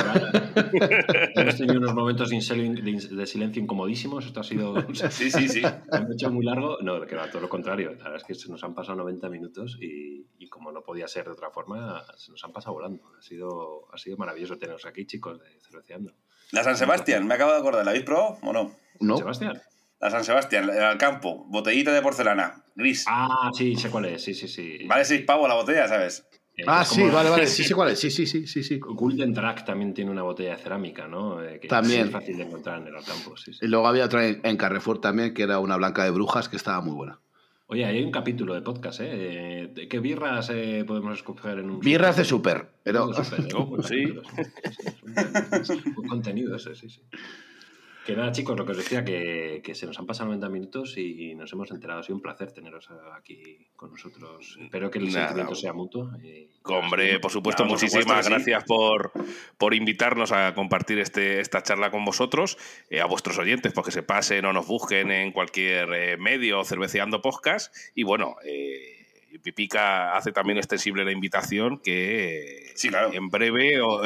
Hemos 1.36 1.56
tenido 1.56 1.78
unos 1.78 1.94
momentos 1.94 2.30
de 2.30 3.26
silencio 3.26 3.62
incomodísimos. 3.62 4.26
Esto 4.26 4.40
ha 4.40 4.44
sido. 4.44 4.84
Sí, 5.10 5.30
sí, 5.30 5.48
sí. 5.48 5.62
Hemos 5.92 6.10
hecho 6.12 6.30
muy 6.32 6.44
largo. 6.44 6.78
No, 6.82 7.00
que 7.06 7.14
va 7.14 7.30
todo 7.30 7.42
lo 7.42 7.48
contrario. 7.48 7.90
La 7.92 8.04
verdad 8.04 8.16
es 8.16 8.24
que 8.24 8.34
se 8.34 8.50
nos 8.50 8.64
han 8.64 8.74
pasado 8.74 8.98
90 8.98 9.28
minutos 9.28 9.78
y, 9.80 10.26
y 10.38 10.48
como 10.48 10.72
no 10.72 10.82
podía 10.82 11.06
ser 11.06 11.26
de 11.26 11.30
otra 11.32 11.50
forma, 11.50 12.02
se 12.16 12.32
nos 12.32 12.42
han 12.42 12.52
pasado 12.52 12.74
volando. 12.74 13.02
Ha 13.16 13.22
sido, 13.22 13.86
ha 13.92 13.98
sido 13.98 14.16
maravilloso 14.16 14.58
teneros 14.58 14.84
aquí, 14.86 15.06
chicos, 15.06 15.38
de 15.38 15.46
Cerveceando. 15.60 16.12
La 16.50 16.64
San 16.64 16.76
Sebastián, 16.76 17.26
me 17.28 17.34
acabo 17.34 17.52
de 17.52 17.58
acordar, 17.58 17.84
¿la 17.84 17.90
habéis 17.92 18.04
probado 18.04 18.38
o 18.42 18.52
no? 18.52 18.72
No. 19.00 19.16
Sebastián. 19.18 19.60
La 20.00 20.10
San 20.10 20.22
Sebastián, 20.24 20.70
al 20.70 20.96
campo, 20.98 21.44
botellita 21.48 21.92
de 21.92 22.00
porcelana, 22.02 22.64
gris. 22.76 23.04
Ah, 23.08 23.50
sí, 23.52 23.74
sé 23.76 23.90
cuál 23.90 24.04
es. 24.06 24.22
Sí, 24.22 24.32
sí, 24.34 24.46
sí. 24.46 24.78
Vale 24.86 25.04
seis 25.04 25.22
pavos 25.22 25.48
la 25.48 25.54
botella, 25.56 25.88
¿sabes? 25.88 26.24
Eh, 26.56 26.62
Ah, 26.66 26.84
sí, 26.84 27.00
como- 27.00 27.12
vale, 27.12 27.30
vale. 27.30 27.46
Sí, 27.46 27.64
sí, 27.64 27.74
cuál 27.74 27.90
es. 27.90 27.98
Sí, 28.00 28.10
sí, 28.10 28.26
sí, 28.26 28.46
sí, 28.46 28.62
sí. 28.62 28.78
Golden 28.80 29.32
Track 29.34 29.64
también 29.64 29.94
tiene 29.94 30.10
una 30.10 30.22
botella 30.22 30.50
de 30.56 30.62
cerámica, 30.62 31.08
¿no? 31.08 31.42
Eh, 31.42 31.58
que 31.60 31.66
También. 31.68 32.06
Es 32.06 32.12
fácil 32.12 32.36
de 32.36 32.44
encontrar 32.44 32.80
en 32.80 32.88
el 32.88 33.04
campo, 33.04 33.36
sí, 33.36 33.52
sí. 33.52 33.58
Y 33.62 33.68
luego 33.68 33.86
había 33.88 34.04
otra 34.04 34.26
en, 34.26 34.40
en 34.44 34.56
Carrefour 34.56 35.00
también, 35.00 35.34
que 35.34 35.42
era 35.42 35.58
una 35.58 35.76
blanca 35.76 36.04
de 36.04 36.10
brujas, 36.10 36.48
que 36.48 36.56
estaba 36.56 36.80
muy 36.80 36.94
buena. 36.94 37.18
Oye, 37.66 37.84
ahí 37.84 37.98
hay 37.98 38.04
un 38.04 38.10
capítulo 38.12 38.54
de 38.54 38.62
podcast, 38.62 39.00
¿eh? 39.00 39.08
Eh, 39.10 39.70
¿de 39.74 39.88
¿Qué 39.88 39.98
birras 39.98 40.48
eh, 40.52 40.84
podemos 40.86 41.18
escoger 41.18 41.58
en 41.58 41.70
un... 41.70 41.80
Birras 41.80 42.16
de 42.16 42.24
súper, 42.24 42.66
pero... 42.82 43.08
De 43.08 43.14
súper, 43.24 43.40
¿eh? 43.40 43.48
Oh, 43.54 43.68
pues 43.68 43.86
sí. 43.88 44.04
Es 45.60 45.68
un 45.70 45.94
buen 45.94 46.08
contenido 46.08 46.56
ese, 46.56 46.74
sí, 46.74 46.88
sí. 46.88 47.02
Que 48.08 48.16
nada, 48.16 48.32
chicos, 48.32 48.56
lo 48.56 48.64
que 48.64 48.72
os 48.72 48.78
decía, 48.78 49.04
que, 49.04 49.60
que 49.62 49.74
se 49.74 49.84
nos 49.84 49.98
han 49.98 50.06
pasado 50.06 50.28
90 50.28 50.48
minutos 50.48 50.96
y 50.96 51.34
nos 51.34 51.52
hemos 51.52 51.70
enterado. 51.70 52.00
Ha 52.00 52.02
sido 52.02 52.16
un 52.16 52.22
placer 52.22 52.52
teneros 52.52 52.88
aquí 53.14 53.68
con 53.76 53.90
nosotros. 53.90 54.56
Espero 54.62 54.90
que 54.90 54.98
el 54.98 55.12
Nada. 55.12 55.26
sentimiento 55.26 55.54
sea 55.54 55.74
mutuo. 55.74 56.10
y- 56.22 56.48
Hombre, 56.64 57.20
por 57.20 57.30
supuesto, 57.30 57.64
Claro, 57.64 57.74
muchísimas 57.74 58.04
supuesto 58.04 58.16
que 58.30 58.40
sí. 58.44 58.50
gracias 58.50 58.64
por, 58.64 59.12
por 59.58 59.74
invitarnos 59.74 60.32
a 60.32 60.54
compartir 60.54 60.98
este, 61.00 61.40
esta 61.40 61.62
charla 61.62 61.90
con 61.90 62.02
vosotros, 62.06 62.56
eh, 62.88 63.02
a 63.02 63.04
vuestros 63.04 63.36
oyentes, 63.38 63.74
pues 63.74 63.84
que 63.84 63.92
se 63.92 64.02
pasen 64.02 64.46
o 64.46 64.54
nos 64.54 64.66
busquen 64.66 65.10
en 65.10 65.30
cualquier 65.30 65.92
eh, 65.92 66.16
medio 66.16 66.64
cerveceando 66.64 67.20
podcast. 67.20 67.76
Y 67.94 68.04
bueno, 68.04 68.36
eh, 68.42 68.97
Pipica 69.42 70.16
hace 70.16 70.32
también 70.32 70.58
extensible 70.58 71.04
la 71.04 71.12
invitación 71.12 71.78
que 71.78 72.72
Sí, 72.74 72.88
claro. 72.88 73.10
en 73.12 73.28
breve 73.28 73.80
o- 73.82 74.02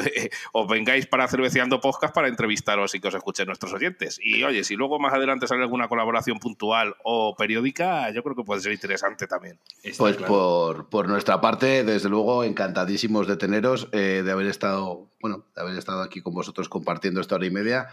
os 0.53 0.69
vengáis 0.69 1.07
para 1.07 1.29
cerveceando 1.29 1.81
podcast 1.81 2.15
para 2.15 2.29
entrevistaros 2.29 2.95
y 2.95 3.01
que 3.01 3.09
os 3.09 3.15
escuchen 3.15 3.47
nuestros 3.47 3.73
oyentes. 3.73 4.19
Y 4.23 4.43
oye, 4.43 4.65
si 4.65 4.75
luego 4.77 4.99
más 4.99 5.13
adelante 5.15 5.47
sale 5.47 5.63
alguna 5.63 5.89
colaboración 5.89 6.39
puntual 6.39 6.95
o 7.05 7.35
periódica, 7.37 8.11
yo 8.11 8.23
creo 8.23 8.35
que 8.37 8.45
puede 8.45 8.61
ser 8.61 8.73
interesante 8.73 9.27
también. 9.27 9.59
Pues 9.97 10.17
claro. 10.17 10.27
por, 10.33 10.89
por 10.89 11.09
nuestra 11.09 11.41
parte, 11.41 11.85
desde 11.85 12.09
luego, 12.09 12.45
encantadísimos 12.45 13.27
de 13.27 13.37
teneros, 13.37 13.89
eh, 13.93 14.23
de 14.25 14.33
haber 14.33 14.47
estado, 14.47 15.09
bueno, 15.21 15.45
de 15.55 15.63
haber 15.63 15.77
estado 15.79 16.03
aquí 16.03 16.21
con 16.21 16.35
vosotros 16.35 16.69
compartiendo 16.69 17.21
esta 17.21 17.37
hora 17.37 17.47
y 17.47 17.51
media. 17.51 17.89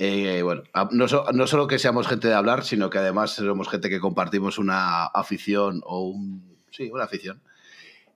Eh, 0.00 0.42
bueno, 0.42 0.62
no, 0.92 1.08
so- 1.08 1.26
no 1.32 1.46
solo 1.48 1.66
que 1.66 1.78
seamos 1.80 2.06
gente 2.06 2.28
de 2.28 2.34
hablar, 2.34 2.64
sino 2.64 2.88
que 2.88 2.98
además 2.98 3.32
somos 3.32 3.68
gente 3.68 3.90
que 3.90 3.98
compartimos 3.98 4.58
una 4.58 5.06
afición 5.06 5.80
o 5.84 6.02
un, 6.02 6.47
sí, 6.70 6.90
una 6.90 7.04
afición. 7.04 7.40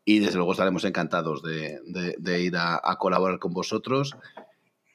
Y 0.04 0.18
desde 0.18 0.36
luego 0.36 0.52
estaremos 0.52 0.84
encantados 0.84 1.42
de, 1.42 1.80
de- 1.86 2.16
de 2.18 2.40
ir 2.42 2.56
a, 2.56 2.80
a 2.82 2.96
colaborar 2.98 3.38
con 3.38 3.52
vosotros. 3.52 4.16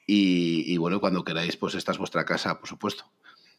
Y, 0.05 0.63
y 0.71 0.77
bueno, 0.77 0.99
cuando 0.99 1.23
queráis, 1.23 1.57
pues 1.57 1.75
esta 1.75 1.91
es 1.91 1.97
vuestra 1.97 2.25
casa, 2.25 2.59
por 2.59 2.67
supuesto. 2.67 3.05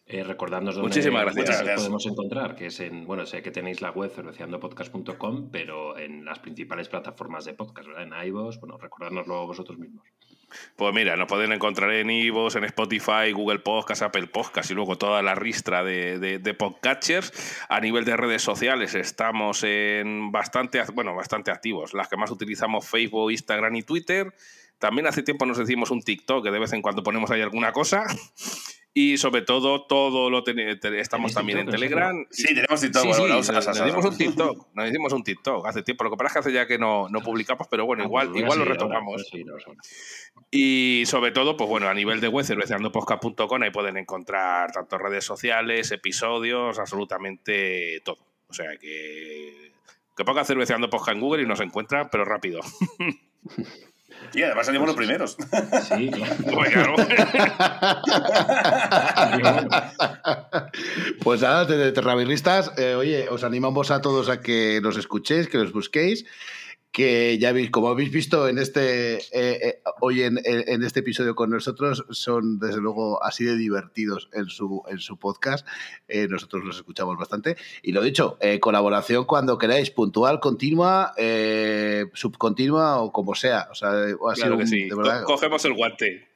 Eh, 0.07 0.25
recordadnos 0.25 0.75
dónde 0.75 0.89
Muchísimas 0.89 1.35
gracias. 1.35 1.63
podemos 1.77 2.07
encontrar, 2.07 2.57
que 2.57 2.67
es 2.67 2.81
en, 2.81 3.07
bueno, 3.07 3.27
sé 3.27 3.43
que 3.43 3.51
tenéis 3.51 3.83
la 3.83 3.91
web 3.91 4.11
cerveceandopodcast.com, 4.11 5.51
pero 5.51 5.99
en 5.99 6.25
las 6.25 6.39
principales 6.39 6.89
plataformas 6.89 7.45
de 7.45 7.53
podcast, 7.53 7.89
¿verdad? 7.89 8.05
En 8.23 8.29
iVoox, 8.29 8.59
bueno, 8.61 8.79
recordárnoslo 8.79 9.47
vosotros 9.47 9.79
mismos. 9.79 10.07
Pues 10.77 10.95
mira, 10.95 11.17
nos 11.17 11.29
pueden 11.29 11.53
encontrar 11.53 11.93
en 11.93 12.11
iVoox, 12.11 12.57
en 12.57 12.65
Spotify, 12.65 13.33
Google 13.33 13.59
Podcast, 13.59 14.03
Apple 14.03 14.27
Podcast 14.29 14.71
y 14.71 14.75
luego 14.75 14.97
toda 14.97 15.23
la 15.23 15.35
ristra 15.35 15.85
de, 15.85 16.19
de, 16.19 16.39
de 16.39 16.55
podcatchers. 16.55 17.33
A 17.69 17.81
nivel 17.81 18.05
de 18.05 18.17
redes 18.17 18.43
sociales 18.43 18.95
estamos 18.95 19.63
en 19.65 20.33
bastante, 20.33 20.83
bueno, 20.95 21.15
bastante 21.15 21.51
activos. 21.51 21.95
Las 21.95 22.09
que 22.09 22.17
más 22.17 22.31
utilizamos 22.31 22.89
Facebook, 22.89 23.31
Instagram 23.31 23.77
y 23.77 23.83
Twitter. 23.83 24.35
También 24.79 25.07
hace 25.09 25.23
tiempo 25.23 25.45
nos 25.45 25.59
decimos 25.59 25.91
un 25.91 26.03
TikTok, 26.03 26.45
que 26.45 26.51
de 26.53 26.59
vez 26.61 26.73
en 26.73 26.83
cuando 26.83 27.03
ponemos 27.03 27.31
ahí 27.31 27.41
alguna 27.41 27.73
cosa. 27.73 28.05
Y 29.01 29.17
sobre 29.17 29.43
todo, 29.43 29.83
todo 29.83 30.29
lo 30.29 30.39
estamos 30.39 30.81
¿Tenéis 30.81 31.09
también 31.33 31.59
en 31.59 31.67
TikTok, 31.67 31.75
en 31.83 31.89
Telegram. 31.89 32.27
Sí, 32.33 32.47
tenemos 32.53 32.81
TikTok. 32.81 33.03
Sí, 33.03 33.21
bueno, 33.21 33.43
sí, 33.45 33.53
la 33.53 33.61
nos, 33.61 33.79
hicimos 33.79 34.05
un 34.05 34.19
TikTok, 34.19 34.69
nos 34.75 34.89
hicimos 34.89 35.13
un 35.13 35.23
TikTok 35.23 35.67
hace 35.69 35.83
tiempo. 35.85 36.03
Lo 36.03 36.11
que 36.11 36.17
pasa 36.17 36.27
es 36.27 36.33
que 36.33 36.39
hace 36.41 36.53
ya 36.53 36.67
que 36.67 36.79
no, 36.79 37.09
no 37.09 37.21
publicamos, 37.21 37.69
pero 37.71 37.87
bueno, 37.87 38.03
Ah, 38.03 38.07
igual, 38.07 38.31
pues 38.31 38.43
igual 38.43 38.59
lo 38.59 38.65
retomamos. 38.65 39.25
ahora. 39.33 39.81
Y 40.51 41.05
sobre 41.07 41.31
todo, 41.31 41.57
pues 41.57 41.71
bueno, 41.71 41.87
a 41.87 41.95
nivel 41.95 42.21
de 42.21 42.27
web, 42.27 42.45
cerveceandopodcast.com, 42.45 43.63
ahí 43.63 43.71
pueden 43.71 43.99
encontrar 43.99 44.73
tanto 44.73 44.99
redes 44.99 45.25
sociales, 45.25 45.93
episodios, 45.93 46.77
absolutamente 46.81 48.01
todo. 48.05 48.19
O 48.49 48.53
sea 48.53 48.77
que. 48.81 49.71
Que 50.17 50.25
ponga 50.25 50.45
cerveceando 50.45 50.91
podcast 50.91 51.15
en 51.15 51.21
Google 51.21 51.45
y 51.45 51.47
nos 51.47 51.61
encuentran, 51.61 52.09
pero 52.11 52.25
rápido. 52.25 52.59
Y 54.35 54.43
además 54.43 54.67
salimos 54.67 54.89
los 54.89 54.97
primeros. 54.97 55.37
Sí, 55.89 56.11
claro. 56.11 56.37
Pues 56.53 56.71
claro. 56.71 56.97
Pues 61.23 61.41
nada, 61.43 61.65
de 61.65 61.93
Terrabirristas, 61.93 62.73
eh, 62.79 62.95
oye, 62.95 63.29
os 63.29 63.45
animamos 63.45 63.91
a 63.91 64.01
todos 64.01 64.29
a 64.29 64.41
que 64.41 64.81
nos 64.83 64.97
escuchéis, 64.97 65.49
que 65.49 65.59
los 65.59 65.73
busquéis, 65.73 66.25
que 66.91 67.39
ya 67.39 67.53
veis, 67.53 67.71
como 67.71 67.89
habéis 67.89 68.11
visto 68.11 68.49
en 68.49 68.59
este 68.59 69.17
eh, 69.17 69.21
eh, 69.33 69.81
hoy 70.01 70.23
en, 70.23 70.39
en- 70.45 70.83
este 70.83 71.01
episodio 71.01 71.35
con 71.35 71.51
nosotros, 71.51 72.05
son 72.11 72.59
desde 72.59 72.81
luego 72.81 73.23
así 73.23 73.45
de 73.45 73.57
divertidos 73.57 74.29
en 74.33 74.47
su, 74.47 74.83
en 74.89 74.99
su 74.99 75.17
podcast. 75.19 75.67
Eh, 76.09 76.27
nosotros 76.29 76.65
los 76.65 76.77
escuchamos 76.77 77.17
bastante. 77.19 77.57
Y 77.83 77.93
lo 77.93 78.03
dicho, 78.03 78.39
eh, 78.41 78.59
colaboración 78.59 79.25
cuando 79.27 79.59
queráis, 79.59 79.91
puntual, 79.91 80.41
continua, 80.41 81.13
eh, 81.19 82.07
subcontinua 82.15 83.01
o 83.03 83.13
como 83.13 83.35
sea. 83.35 83.69
O 83.71 83.75
sea, 83.75 83.91
ha 83.91 84.07
sido 84.07 84.19
claro 84.35 84.57
que 84.57 84.63
un- 84.63 84.69
sí. 84.69 84.89
de 84.89 84.95
verdad, 84.97 85.23
Co- 85.25 85.35
Cogemos 85.35 85.65
el 85.67 85.75
guante. 85.75 86.27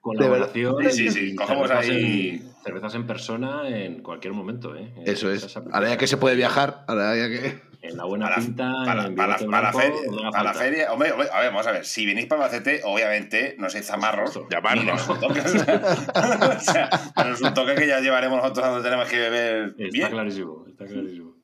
Colaboración. 0.00 0.76
Sí, 0.90 1.08
sí, 1.08 1.10
sí, 1.10 1.34
cogemos 1.36 1.70
ahí- 1.70 2.42
cervezas 2.64 2.94
en 2.94 3.06
persona 3.06 3.68
en 3.68 4.02
cualquier 4.02 4.32
momento, 4.34 4.74
¿eh? 4.74 4.92
Eso 5.04 5.30
es. 5.30 5.56
Ahora 5.72 5.90
ya 5.90 5.96
que 5.98 6.06
se 6.06 6.16
puede 6.16 6.36
viajar, 6.36 6.84
ahora 6.88 7.16
ya 7.16 7.28
que. 7.28 7.69
En 7.82 7.96
la 7.96 8.04
buena 8.04 8.26
Para, 8.26 8.36
pinta, 8.42 8.72
para- 8.84 9.06
en 9.06 9.14
para 9.14 9.28
la- 9.32 9.38
para 9.38 9.60
blanco, 9.70 9.78
feria, 9.80 10.00
no 10.10 10.18
haga 10.18 10.30
para 10.30 10.44
la 10.44 10.52
falta. 10.52 10.64
feria- 10.64 10.92
hombre, 10.92 11.12
hombre, 11.12 11.28
a 11.32 11.40
ver, 11.40 11.48
vamos 11.50 11.66
a 11.66 11.72
ver. 11.72 11.84
Si 11.86 12.04
venís 12.04 12.26
para 12.26 12.44
Albacete, 12.44 12.82
obviamente 12.84 13.54
no 13.58 13.70
seis 13.70 13.86
zamarros. 13.86 14.38
Llamarnos. 14.50 15.06
toque. 15.20 15.40
o 15.40 16.60
sea, 16.60 16.90
danos 17.16 17.40
un 17.40 17.54
toque 17.54 17.74
que 17.76 17.86
ya 17.86 18.00
llevaremos 18.00 18.38
nosotros 18.42 18.66
donde 18.66 18.82
tenemos 18.82 19.08
que 19.08 19.18
beber 19.18 19.64
Está 19.78 19.84
bien. 19.92 20.10
clarísimo, 20.10 20.66
está 20.68 20.86
clarísimo. 20.86 21.34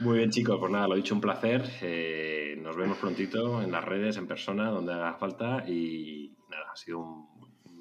Muy 0.00 0.16
bien, 0.18 0.30
chicos, 0.30 0.56
pues 0.58 0.72
nada, 0.72 0.88
lo 0.88 0.94
dicho, 0.94 1.14
un 1.14 1.20
placer. 1.20 1.62
Eh, 1.82 2.54
nos 2.58 2.74
vemos 2.74 2.96
prontito 2.96 3.60
en 3.60 3.70
las 3.70 3.84
redes, 3.84 4.16
en 4.16 4.26
persona, 4.26 4.70
donde 4.70 4.94
haga 4.94 5.12
falta. 5.14 5.62
Y 5.68 6.32
nada, 6.48 6.70
ha 6.72 6.76
sido 6.76 7.00
un- 7.00 7.28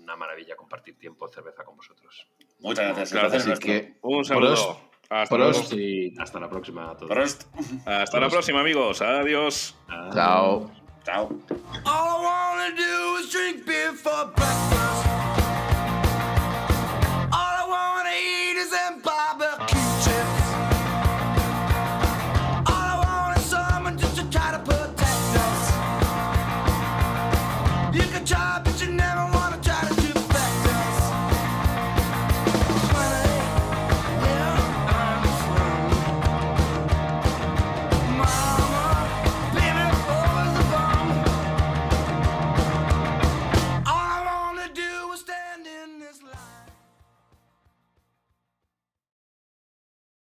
una 0.03 0.18
maravilla 0.18 0.57
compartir 0.57 0.97
tiempo 0.97 1.27
de 1.27 1.34
cerveza 1.35 1.64
con 1.64 1.77
vosotros. 1.77 2.27
Muchas 2.60 2.85
gracias. 2.88 3.11
Claro, 3.11 3.27
es 3.34 3.45
nuestro. 3.47 3.65
que. 3.65 3.97
Un 4.01 4.26
saludo. 4.26 4.89
Hasta, 5.10 5.36
Prost. 5.36 5.72
luego. 5.73 5.81
Y 5.84 6.14
hasta 6.19 6.40
la 6.40 6.49
próxima 6.49 6.91
a 6.91 6.95
todos. 6.98 7.10
Prost. 7.10 7.44
Hasta 7.86 8.19
la 8.19 8.30
próxima, 8.30 8.60
amigos. 8.61 9.02
Adiós. 9.02 9.76
Adiós. 9.88 10.14
Chao. 10.14 10.72
Chao. 11.03 11.30
All 11.86 12.22
I 12.22 12.23
wanna 12.23 12.76
do 12.76 13.18
is 13.19 13.31
drink 13.31 13.65
beer 13.65 13.94
for 13.94 14.26
breakfast. 14.36 15.39